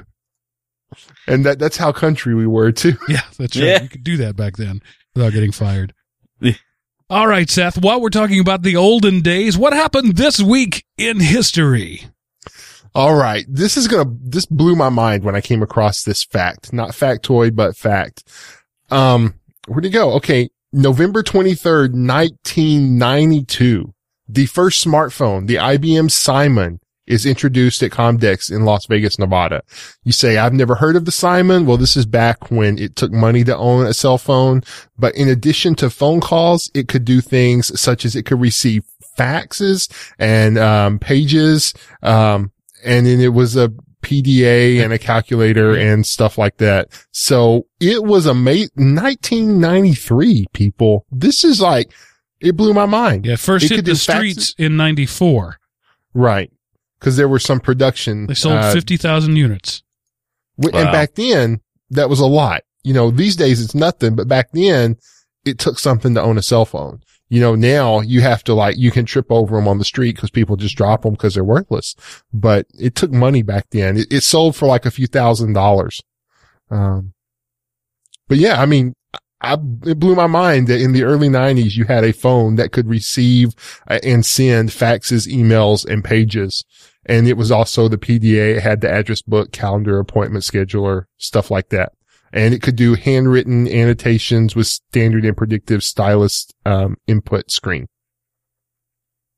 And 1.27 1.45
that, 1.45 1.59
that's 1.59 1.77
how 1.77 1.91
country 1.91 2.33
we 2.33 2.47
were 2.47 2.71
too. 2.71 2.97
Yeah, 3.07 3.21
that's 3.37 3.55
right. 3.55 3.65
Yeah. 3.65 3.83
You 3.83 3.89
could 3.89 4.03
do 4.03 4.17
that 4.17 4.35
back 4.35 4.57
then 4.57 4.81
without 5.15 5.33
getting 5.33 5.51
fired. 5.51 5.93
All 7.11 7.27
right, 7.27 7.49
Seth, 7.49 7.81
while 7.81 7.99
we're 7.99 8.09
talking 8.09 8.39
about 8.39 8.61
the 8.61 8.75
olden 8.75 9.21
days, 9.21 9.57
what 9.57 9.73
happened 9.73 10.15
this 10.15 10.39
week 10.39 10.85
in 10.95 11.19
history? 11.19 12.03
All 12.93 13.15
right. 13.15 13.45
This 13.47 13.77
is 13.77 13.87
going 13.87 14.05
to, 14.05 14.15
this 14.21 14.45
blew 14.45 14.75
my 14.75 14.89
mind 14.89 15.23
when 15.23 15.35
I 15.35 15.41
came 15.41 15.63
across 15.63 16.03
this 16.03 16.23
fact, 16.23 16.71
not 16.71 16.91
factoid, 16.91 17.55
but 17.55 17.75
fact. 17.75 18.29
Um, 18.91 19.33
where'd 19.67 19.85
it 19.85 19.89
go? 19.89 20.13
Okay. 20.13 20.49
November 20.71 21.23
23rd, 21.23 21.93
1992. 21.93 23.91
The 24.27 24.45
first 24.45 24.85
smartphone, 24.85 25.47
the 25.47 25.55
IBM 25.55 26.11
Simon 26.11 26.79
is 27.09 27.25
introduced 27.25 27.83
at 27.83 27.91
Comdex 27.91 28.49
in 28.49 28.63
Las 28.63 28.85
Vegas, 28.85 29.19
Nevada. 29.19 29.63
You 30.03 30.11
say, 30.13 30.37
I've 30.37 30.53
never 30.53 30.75
heard 30.75 30.95
of 30.95 31.03
the 31.05 31.11
Simon. 31.11 31.65
Well, 31.65 31.75
this 31.77 31.97
is 31.97 32.05
back 32.05 32.49
when 32.49 32.77
it 32.77 32.95
took 32.95 33.11
money 33.11 33.43
to 33.43 33.57
own 33.57 33.85
a 33.85 33.93
cell 33.93 34.17
phone. 34.17 34.63
But 34.97 35.15
in 35.15 35.27
addition 35.27 35.75
to 35.75 35.89
phone 35.89 36.21
calls, 36.21 36.71
it 36.73 36.87
could 36.87 37.03
do 37.03 37.19
things 37.19 37.77
such 37.79 38.05
as 38.05 38.15
it 38.15 38.23
could 38.23 38.39
receive 38.39 38.83
faxes 39.17 39.91
and, 40.17 40.57
um, 40.57 40.99
pages, 40.99 41.73
um, 42.03 42.51
and 42.85 43.05
then 43.05 43.19
it 43.19 43.33
was 43.33 43.57
a 43.57 43.69
PDA 44.01 44.81
and 44.81 44.93
a 44.93 44.97
calculator 44.97 45.75
and 45.75 46.05
stuff 46.07 46.37
like 46.37 46.55
that. 46.57 46.87
So 47.11 47.65
it 47.81 48.05
was 48.05 48.25
a 48.25 48.33
ma- 48.33 48.63
1993 48.75 50.45
people. 50.53 51.05
This 51.11 51.43
is 51.43 51.59
like, 51.61 51.91
it 52.39 52.55
blew 52.55 52.73
my 52.73 52.85
mind. 52.85 53.25
Yeah, 53.25 53.35
first 53.35 53.65
It 53.65 53.71
hit 53.71 53.75
the 53.77 53.81
do 53.83 53.91
faxes. 53.93 53.99
streets 54.17 54.55
in 54.57 54.77
94. 54.77 55.57
Right. 56.13 56.51
Cause 56.99 57.15
there 57.15 57.29
were 57.29 57.39
some 57.39 57.59
production. 57.61 58.27
They 58.27 58.33
sold 58.33 58.57
uh, 58.57 58.73
50,000 58.73 59.35
units. 59.35 59.83
W- 60.59 60.77
And 60.77 60.87
Wow. 60.87 60.91
back 60.91 61.15
then, 61.15 61.61
that 61.91 62.09
was 62.09 62.19
a 62.19 62.25
lot. 62.25 62.63
You 62.83 62.93
know, 62.93 63.09
these 63.11 63.35
days 63.35 63.61
it's 63.61 63.73
nothing, 63.75 64.15
but 64.15 64.27
back 64.27 64.49
then 64.51 64.97
it 65.45 65.59
took 65.59 65.79
something 65.79 66.13
to 66.15 66.21
own 66.21 66.37
a 66.37 66.41
cell 66.41 66.65
phone. 66.65 67.01
You 67.29 67.39
know, 67.39 67.55
now 67.55 68.01
you 68.01 68.21
have 68.21 68.43
to 68.45 68.53
like, 68.53 68.77
you 68.77 68.91
can 68.91 69.05
trip 69.05 69.27
over 69.29 69.55
them 69.55 69.67
on 69.67 69.77
the 69.77 69.85
street 69.85 70.15
because 70.15 70.31
people 70.31 70.55
just 70.57 70.75
drop 70.75 71.03
them 71.03 71.13
because 71.13 71.35
they're 71.35 71.43
worthless. 71.43 71.95
But 72.33 72.65
it 72.77 72.95
took 72.95 73.11
money 73.11 73.43
back 73.43 73.67
then. 73.69 73.97
It, 73.97 74.07
it 74.11 74.21
sold 74.21 74.55
for 74.55 74.65
like 74.67 74.85
a 74.85 74.91
few 74.91 75.07
thousand 75.07 75.53
dollars. 75.53 76.01
Um, 76.71 77.13
but 78.27 78.37
yeah, 78.39 78.61
I 78.61 78.65
mean, 78.65 78.93
I, 79.41 79.53
it 79.85 79.99
blew 79.99 80.15
my 80.15 80.27
mind 80.27 80.67
that 80.67 80.81
in 80.81 80.91
the 80.91 81.03
early 81.03 81.29
nineties, 81.29 81.77
you 81.77 81.85
had 81.85 82.03
a 82.03 82.11
phone 82.13 82.55
that 82.55 82.71
could 82.71 82.87
receive 82.87 83.53
uh, 83.87 83.99
and 84.03 84.25
send 84.25 84.69
faxes, 84.69 85.27
emails, 85.31 85.85
and 85.85 86.03
pages. 86.03 86.63
And 87.09 87.27
it 87.27 87.37
was 87.37 87.51
also 87.51 87.87
the 87.87 87.97
PDA. 87.97 88.57
It 88.57 88.61
had 88.61 88.81
the 88.81 88.89
address 88.89 89.23
book, 89.23 89.51
calendar, 89.51 89.97
appointment 89.99 90.43
scheduler, 90.43 91.05
stuff 91.17 91.49
like 91.49 91.69
that. 91.69 91.93
And 92.31 92.53
it 92.53 92.61
could 92.61 92.75
do 92.75 92.93
handwritten 92.93 93.67
annotations 93.67 94.55
with 94.55 94.67
standard 94.67 95.25
and 95.25 95.35
predictive 95.35 95.83
stylus, 95.83 96.47
um, 96.67 96.97
input 97.07 97.49
screen. 97.49 97.87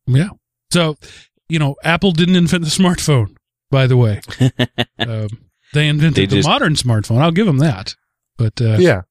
Yeah. 0.06 0.32
So, 0.72 0.98
you 1.48 1.60
know, 1.60 1.76
Apple 1.82 2.12
didn't 2.12 2.36
invent 2.36 2.66
the 2.66 2.70
smartphone, 2.70 3.38
by 3.70 3.88
the 3.88 3.96
way. 3.96 4.20
um, 5.00 5.30
they 5.74 5.88
invented 5.88 6.30
They 6.30 6.42
the 6.42 6.48
modern 6.48 6.74
smartphone. 6.74 7.20
I'll 7.20 7.32
give 7.32 7.46
them 7.46 7.60
that. 7.60 7.96
But, 8.38 8.62
uh, 8.62 8.78
Yeah. 8.80 9.04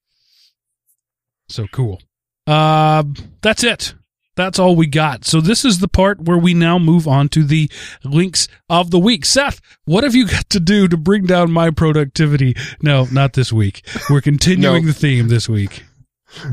So 1.49 1.67
cool. 1.73 2.03
Uh, 2.47 3.05
that's 3.41 3.65
it. 3.65 3.95
That's 4.41 4.59
all 4.59 4.75
we 4.75 4.87
got. 4.87 5.27
So 5.27 5.43
this 5.43 5.67
is 5.67 5.81
the 5.81 5.87
part 5.89 6.23
where 6.23 6.39
we 6.39 6.55
now 6.55 6.79
move 6.79 7.07
on 7.07 7.29
to 7.29 7.45
the 7.45 7.71
links 8.05 8.49
of 8.71 8.91
the 8.91 8.99
week. 8.99 9.27
Seth, 9.27 9.61
what 9.85 10.03
have 10.03 10.15
you 10.15 10.27
got 10.27 10.49
to 10.49 10.59
do 10.59 10.89
to 10.89 10.97
bring 10.97 11.27
down 11.27 11.53
my 11.53 11.69
productivity? 11.69 12.57
No, 12.81 13.07
not 13.13 13.35
this 13.35 13.53
week. 13.53 13.87
We're 14.09 14.23
continuing 14.23 14.87
No. 14.87 14.93
the 14.93 14.99
theme 14.99 15.29
this 15.29 15.47
week. 15.47 15.85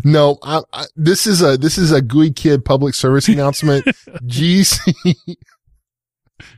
No, 0.04 0.38
I, 0.44 0.64
I, 0.74 0.86
this 0.98 1.26
is 1.26 1.42
a, 1.42 1.56
this 1.56 1.78
is 1.78 1.94
a 1.94 2.02
GUI 2.02 2.32
kid 2.32 2.66
public 2.66 2.94
service 2.94 3.30
announcement. 3.30 3.86
GC, 4.26 4.94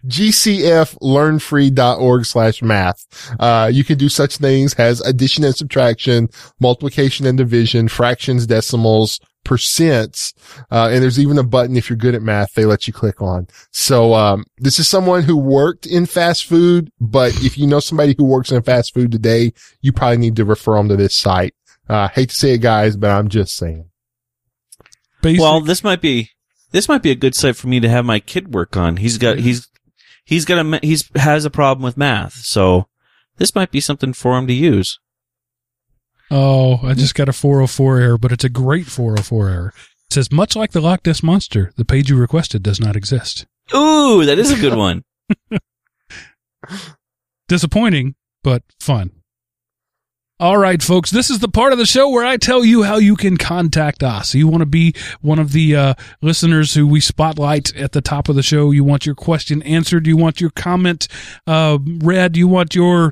gcflearnfree.org 0.07 2.25
slash 2.25 2.61
math. 2.61 3.35
Uh, 3.39 3.69
you 3.71 3.83
can 3.83 3.97
do 3.97 4.09
such 4.09 4.37
things 4.37 4.73
as 4.75 5.01
addition 5.01 5.43
and 5.43 5.55
subtraction, 5.55 6.29
multiplication 6.59 7.25
and 7.25 7.37
division, 7.37 7.87
fractions, 7.87 8.47
decimals, 8.47 9.19
percents. 9.45 10.33
Uh, 10.71 10.89
and 10.91 11.01
there's 11.01 11.19
even 11.19 11.37
a 11.37 11.43
button 11.43 11.75
if 11.75 11.89
you're 11.89 11.97
good 11.97 12.15
at 12.15 12.21
math, 12.21 12.53
they 12.53 12.65
let 12.65 12.87
you 12.87 12.93
click 12.93 13.21
on. 13.21 13.47
So, 13.71 14.13
um, 14.13 14.45
this 14.57 14.79
is 14.79 14.87
someone 14.87 15.23
who 15.23 15.37
worked 15.37 15.85
in 15.85 16.05
fast 16.05 16.45
food, 16.45 16.91
but 16.99 17.33
if 17.43 17.57
you 17.57 17.67
know 17.67 17.79
somebody 17.79 18.15
who 18.17 18.25
works 18.25 18.51
in 18.51 18.61
fast 18.61 18.93
food 18.93 19.11
today, 19.11 19.53
you 19.81 19.93
probably 19.93 20.17
need 20.17 20.35
to 20.35 20.45
refer 20.45 20.75
them 20.75 20.89
to 20.89 20.95
this 20.95 21.15
site. 21.15 21.55
Uh, 21.87 22.07
hate 22.09 22.29
to 22.29 22.35
say 22.35 22.53
it 22.53 22.59
guys, 22.59 22.95
but 22.95 23.09
I'm 23.09 23.29
just 23.29 23.55
saying. 23.55 23.89
Basic, 25.21 25.41
well, 25.41 25.61
this 25.61 25.83
might 25.83 26.01
be 26.01 26.29
this 26.71 26.87
might 26.87 27.01
be 27.01 27.11
a 27.11 27.15
good 27.15 27.35
site 27.35 27.55
for 27.55 27.67
me 27.67 27.79
to 27.79 27.89
have 27.89 28.05
my 28.05 28.19
kid 28.19 28.53
work 28.53 28.77
on. 28.77 28.97
He's 28.97 29.17
got 29.17 29.37
mm-hmm. 29.37 29.45
he's 29.45 29.67
he's 30.25 30.45
got 30.45 30.65
a 30.65 30.79
he's 30.81 31.09
has 31.15 31.45
a 31.45 31.49
problem 31.49 31.83
with 31.83 31.97
math, 31.97 32.33
so 32.33 32.87
this 33.37 33.55
might 33.55 33.71
be 33.71 33.79
something 33.79 34.13
for 34.13 34.37
him 34.37 34.47
to 34.47 34.53
use. 34.53 34.99
oh, 36.29 36.79
I 36.83 36.93
just 36.93 37.15
got 37.15 37.29
a 37.29 37.33
404 37.33 37.99
error, 37.99 38.17
but 38.17 38.31
it's 38.31 38.43
a 38.43 38.49
great 38.49 38.85
404 38.85 39.49
error. 39.49 39.73
It 40.09 40.13
says, 40.13 40.31
much 40.31 40.55
like 40.55 40.71
the 40.71 40.81
Loch 40.81 41.05
Ness 41.05 41.23
Monster, 41.23 41.71
the 41.75 41.85
page 41.85 42.09
you 42.09 42.17
requested 42.17 42.63
does 42.63 42.79
not 42.79 42.95
exist. 42.95 43.45
Ooh, 43.73 44.25
that 44.25 44.39
is 44.39 44.51
a 44.51 44.59
good 44.59 44.75
one. 44.77 45.03
Disappointing, 47.47 48.15
but 48.43 48.63
fun. 48.79 49.11
All 50.41 50.57
right, 50.57 50.81
folks, 50.81 51.11
this 51.11 51.29
is 51.29 51.39
the 51.39 51.49
part 51.49 51.73
of 51.73 51.79
the 51.79 51.85
show 51.85 52.07
where 52.07 52.25
I 52.25 52.37
tell 52.37 52.63
you 52.63 52.83
how 52.83 52.95
you 52.95 53.17
can 53.17 53.35
contact 53.35 54.01
us. 54.01 54.33
You 54.33 54.47
want 54.47 54.61
to 54.61 54.65
be 54.65 54.93
one 55.19 55.37
of 55.37 55.51
the 55.51 55.75
uh, 55.75 55.93
listeners 56.21 56.75
who 56.75 56.87
we 56.87 57.01
spotlight 57.01 57.75
at 57.75 57.91
the 57.91 57.99
top 57.99 58.29
of 58.29 58.37
the 58.37 58.41
show. 58.41 58.71
You 58.71 58.85
want 58.85 59.05
your 59.05 59.15
question 59.15 59.61
answered. 59.63 60.07
You 60.07 60.15
want 60.15 60.39
your 60.39 60.51
comment 60.51 61.09
uh, 61.45 61.77
read. 61.83 62.37
You 62.37 62.47
want 62.47 62.73
your 62.73 63.11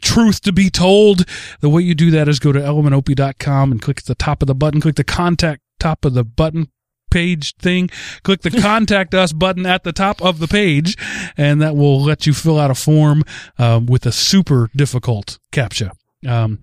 truth 0.00 0.40
to 0.42 0.52
be 0.52 0.70
told. 0.70 1.24
The 1.58 1.68
way 1.68 1.82
you 1.82 1.96
do 1.96 2.12
that 2.12 2.28
is 2.28 2.38
go 2.38 2.52
to 2.52 2.60
elementop.com 2.60 3.72
and 3.72 3.82
click 3.82 3.98
at 3.98 4.04
the 4.04 4.14
top 4.14 4.40
of 4.40 4.46
the 4.46 4.54
button, 4.54 4.80
click 4.80 4.94
the 4.94 5.02
contact 5.02 5.62
top 5.80 6.04
of 6.04 6.14
the 6.14 6.22
button 6.22 6.70
page 7.10 7.56
thing, 7.56 7.90
click 8.22 8.42
the 8.42 8.50
contact 8.62 9.14
us 9.14 9.32
button 9.32 9.66
at 9.66 9.82
the 9.82 9.92
top 9.92 10.22
of 10.22 10.38
the 10.38 10.46
page, 10.46 10.96
and 11.36 11.60
that 11.60 11.74
will 11.74 12.00
let 12.00 12.24
you 12.24 12.32
fill 12.32 12.56
out 12.56 12.70
a 12.70 12.76
form 12.76 13.24
um, 13.58 13.86
with 13.86 14.06
a 14.06 14.12
super 14.12 14.70
difficult 14.76 15.40
captcha. 15.50 15.90
Um, 16.26 16.60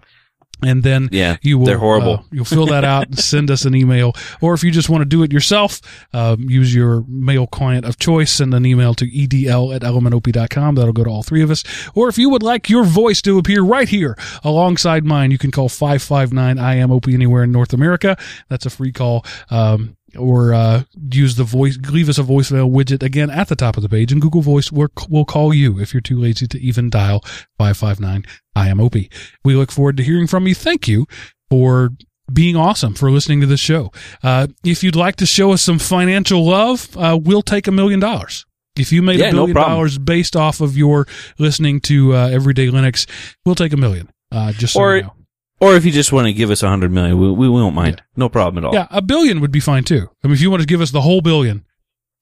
and 0.63 0.83
then 0.83 1.09
Yeah, 1.11 1.35
you 1.41 1.57
will 1.57 1.65
they're 1.65 1.77
horrible. 1.77 2.13
uh, 2.13 2.21
you'll 2.31 2.45
fill 2.45 2.65
that 2.67 2.85
out 2.85 3.07
and 3.07 3.19
send 3.19 3.51
us 3.51 3.65
an 3.65 3.75
email, 3.75 4.13
or 4.39 4.53
if 4.53 4.63
you 4.63 4.71
just 4.71 4.89
want 4.89 5.01
to 5.01 5.05
do 5.05 5.21
it 5.21 5.33
yourself, 5.33 5.81
um, 6.13 6.49
use 6.49 6.73
your 6.73 7.03
mail 7.09 7.45
client 7.45 7.85
of 7.85 7.99
choice. 7.99 8.31
Send 8.31 8.53
an 8.53 8.65
email 8.65 8.93
to 8.95 9.05
edl 9.05 9.75
at 9.75 9.81
elementop.com. 9.81 10.75
That'll 10.75 10.93
go 10.93 11.03
to 11.03 11.09
all 11.09 11.23
three 11.23 11.41
of 11.41 11.51
us. 11.51 11.63
Or 11.93 12.07
if 12.07 12.17
you 12.17 12.29
would 12.29 12.41
like 12.41 12.69
your 12.69 12.85
voice 12.85 13.21
to 13.23 13.37
appear 13.37 13.61
right 13.63 13.89
here 13.89 14.17
alongside 14.45 15.03
mine, 15.03 15.29
you 15.29 15.37
can 15.37 15.51
call 15.51 15.67
five 15.67 16.01
five 16.01 16.31
nine 16.31 16.57
I 16.57 16.75
am 16.75 16.89
OP 16.89 17.09
anywhere 17.09 17.43
in 17.43 17.51
North 17.51 17.73
America. 17.73 18.17
That's 18.47 18.65
a 18.65 18.69
free 18.69 18.93
call. 18.93 19.25
Um, 19.49 19.97
or 20.17 20.53
uh, 20.53 20.83
use 21.11 21.35
the 21.35 21.43
voice, 21.43 21.77
leave 21.89 22.09
us 22.09 22.17
a 22.17 22.23
voicemail 22.23 22.71
widget 22.71 23.03
again 23.03 23.29
at 23.29 23.47
the 23.47 23.55
top 23.55 23.77
of 23.77 23.83
the 23.83 23.89
page, 23.89 24.11
and 24.11 24.21
Google 24.21 24.41
Voice 24.41 24.71
will, 24.71 24.87
will 25.09 25.25
call 25.25 25.53
you 25.53 25.79
if 25.79 25.93
you're 25.93 26.01
too 26.01 26.19
lazy 26.19 26.47
to 26.47 26.59
even 26.59 26.89
dial 26.89 27.19
559 27.57 28.25
I 28.55 28.69
am 28.69 28.79
OP. 28.79 28.95
We 29.43 29.55
look 29.55 29.71
forward 29.71 29.97
to 29.97 30.03
hearing 30.03 30.27
from 30.27 30.47
you. 30.47 30.55
Thank 30.55 30.87
you 30.87 31.05
for 31.49 31.89
being 32.31 32.55
awesome 32.55 32.95
for 32.95 33.11
listening 33.11 33.41
to 33.41 33.47
this 33.47 33.59
show. 33.59 33.91
Uh, 34.23 34.47
if 34.63 34.83
you'd 34.83 34.95
like 34.95 35.15
to 35.17 35.25
show 35.25 35.51
us 35.51 35.61
some 35.61 35.77
financial 35.79 36.45
love, 36.45 36.95
uh, 36.97 37.17
we'll 37.21 37.41
take 37.43 37.67
a 37.67 37.71
million 37.71 37.99
dollars. 37.99 38.45
If 38.75 38.91
you 38.91 39.01
made 39.01 39.21
a 39.21 39.25
no 39.25 39.31
billion 39.31 39.53
problem. 39.53 39.75
dollars 39.75 39.97
based 39.97 40.35
off 40.35 40.59
of 40.59 40.75
your 40.75 41.07
listening 41.37 41.79
to 41.81 42.13
uh, 42.13 42.27
Everyday 42.29 42.67
Linux, 42.67 43.07
we'll 43.45 43.55
take 43.55 43.73
a 43.73 43.77
million. 43.77 44.09
Uh, 44.31 44.51
just 44.51 44.73
so 44.73 44.81
Or- 44.81 44.97
you 44.97 45.03
know. 45.03 45.13
Or 45.61 45.75
if 45.75 45.85
you 45.85 45.91
just 45.91 46.11
want 46.11 46.27
to 46.27 46.33
give 46.33 46.51
us 46.51 46.61
a 46.63 46.69
hundred 46.69 46.91
million, 46.91 47.17
we, 47.19 47.31
we 47.31 47.49
won't 47.49 47.75
mind. 47.75 48.03
No 48.15 48.27
problem 48.29 48.63
at 48.63 48.67
all. 48.67 48.73
Yeah, 48.73 48.87
a 48.91 49.01
billion 49.01 49.39
would 49.41 49.51
be 49.51 49.59
fine 49.61 49.83
too. 49.83 50.09
I 50.23 50.27
mean, 50.27 50.33
if 50.33 50.41
you 50.41 50.51
want 50.51 50.61
to 50.61 50.67
give 50.67 50.81
us 50.81 50.91
the 50.91 51.01
whole 51.01 51.21
billion, 51.21 51.65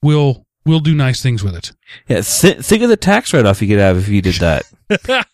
we'll 0.01 0.45
we'll 0.65 0.79
do 0.79 0.93
nice 0.93 1.21
things 1.21 1.43
with 1.43 1.55
it. 1.55 1.71
Yeah, 2.07 2.21
th- 2.21 2.59
think 2.59 2.83
of 2.83 2.89
the 2.89 2.97
tax 2.97 3.33
write 3.33 3.45
off 3.45 3.61
you 3.61 3.67
could 3.67 3.79
have 3.79 3.97
if 3.97 4.07
you 4.07 4.21
did 4.21 4.35
that. 4.35 4.63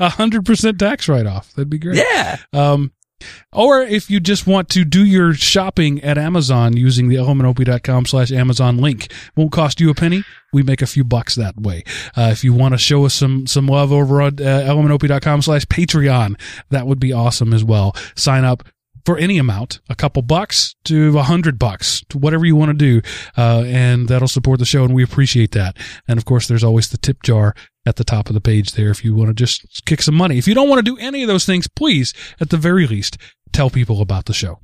A 0.00 0.08
hundred 0.08 0.44
percent 0.44 0.78
tax 0.78 1.08
write 1.08 1.26
off. 1.26 1.52
That'd 1.54 1.70
be 1.70 1.78
great. 1.78 1.96
yeah. 1.96 2.38
Um, 2.52 2.92
or 3.52 3.82
if 3.82 4.10
you 4.10 4.20
just 4.20 4.46
want 4.46 4.68
to 4.70 4.84
do 4.84 5.04
your 5.04 5.34
shopping 5.34 6.02
at 6.02 6.18
Amazon 6.18 6.76
using 6.76 7.08
the 7.08 7.16
elementop.com 7.16 8.06
slash 8.06 8.30
Amazon 8.32 8.78
link, 8.78 9.12
won't 9.36 9.52
cost 9.52 9.80
you 9.80 9.90
a 9.90 9.94
penny. 9.94 10.24
We 10.52 10.62
make 10.62 10.82
a 10.82 10.86
few 10.86 11.04
bucks 11.04 11.34
that 11.36 11.56
way. 11.56 11.84
Uh, 12.16 12.30
if 12.32 12.42
you 12.42 12.52
want 12.52 12.74
to 12.74 12.78
show 12.78 13.04
us 13.04 13.14
some, 13.14 13.46
some 13.46 13.66
love 13.66 13.92
over 13.92 14.20
on 14.20 14.34
uh, 14.40 14.64
elementop.com 14.66 15.42
slash 15.42 15.64
Patreon, 15.66 16.40
that 16.70 16.86
would 16.86 17.00
be 17.00 17.12
awesome 17.12 17.52
as 17.52 17.64
well. 17.64 17.94
Sign 18.16 18.44
up 18.44 18.64
for 19.04 19.16
any 19.16 19.38
amount, 19.38 19.80
a 19.88 19.94
couple 19.94 20.22
bucks 20.22 20.74
to 20.84 21.18
a 21.18 21.22
hundred 21.22 21.58
bucks 21.58 22.02
to 22.10 22.18
whatever 22.18 22.44
you 22.44 22.56
want 22.56 22.70
to 22.70 22.74
do. 22.74 23.00
Uh, 23.36 23.64
and 23.66 24.08
that'll 24.08 24.28
support 24.28 24.58
the 24.58 24.64
show 24.64 24.84
and 24.84 24.94
we 24.94 25.02
appreciate 25.02 25.52
that. 25.52 25.76
And 26.06 26.18
of 26.18 26.24
course, 26.24 26.46
there's 26.46 26.64
always 26.64 26.90
the 26.90 26.98
tip 26.98 27.22
jar 27.22 27.54
at 27.86 27.96
the 27.96 28.04
top 28.04 28.28
of 28.28 28.34
the 28.34 28.40
page 28.40 28.72
there 28.72 28.90
if 28.90 29.04
you 29.04 29.14
want 29.14 29.28
to 29.28 29.34
just 29.34 29.84
kick 29.86 30.02
some 30.02 30.14
money. 30.14 30.38
If 30.38 30.46
you 30.46 30.54
don't 30.54 30.68
want 30.68 30.84
to 30.84 30.94
do 30.94 31.00
any 31.00 31.22
of 31.22 31.28
those 31.28 31.46
things, 31.46 31.68
please, 31.68 32.12
at 32.40 32.50
the 32.50 32.56
very 32.56 32.86
least, 32.86 33.16
tell 33.52 33.70
people 33.70 34.00
about 34.02 34.26
the 34.26 34.34
show. 34.34 34.60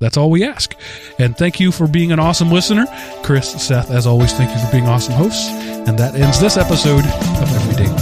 That's 0.00 0.16
all 0.16 0.30
we 0.30 0.44
ask. 0.44 0.74
And 1.18 1.36
thank 1.36 1.60
you 1.60 1.70
for 1.70 1.86
being 1.86 2.10
an 2.10 2.18
awesome 2.18 2.50
listener. 2.50 2.86
Chris, 3.22 3.50
Seth, 3.62 3.90
as 3.90 4.06
always, 4.06 4.32
thank 4.32 4.50
you 4.50 4.64
for 4.64 4.72
being 4.72 4.88
awesome 4.88 5.14
hosts. 5.14 5.48
And 5.48 5.96
that 5.98 6.16
ends 6.16 6.40
this 6.40 6.56
episode 6.56 7.04
of 7.04 7.54
Everyday 7.54 8.01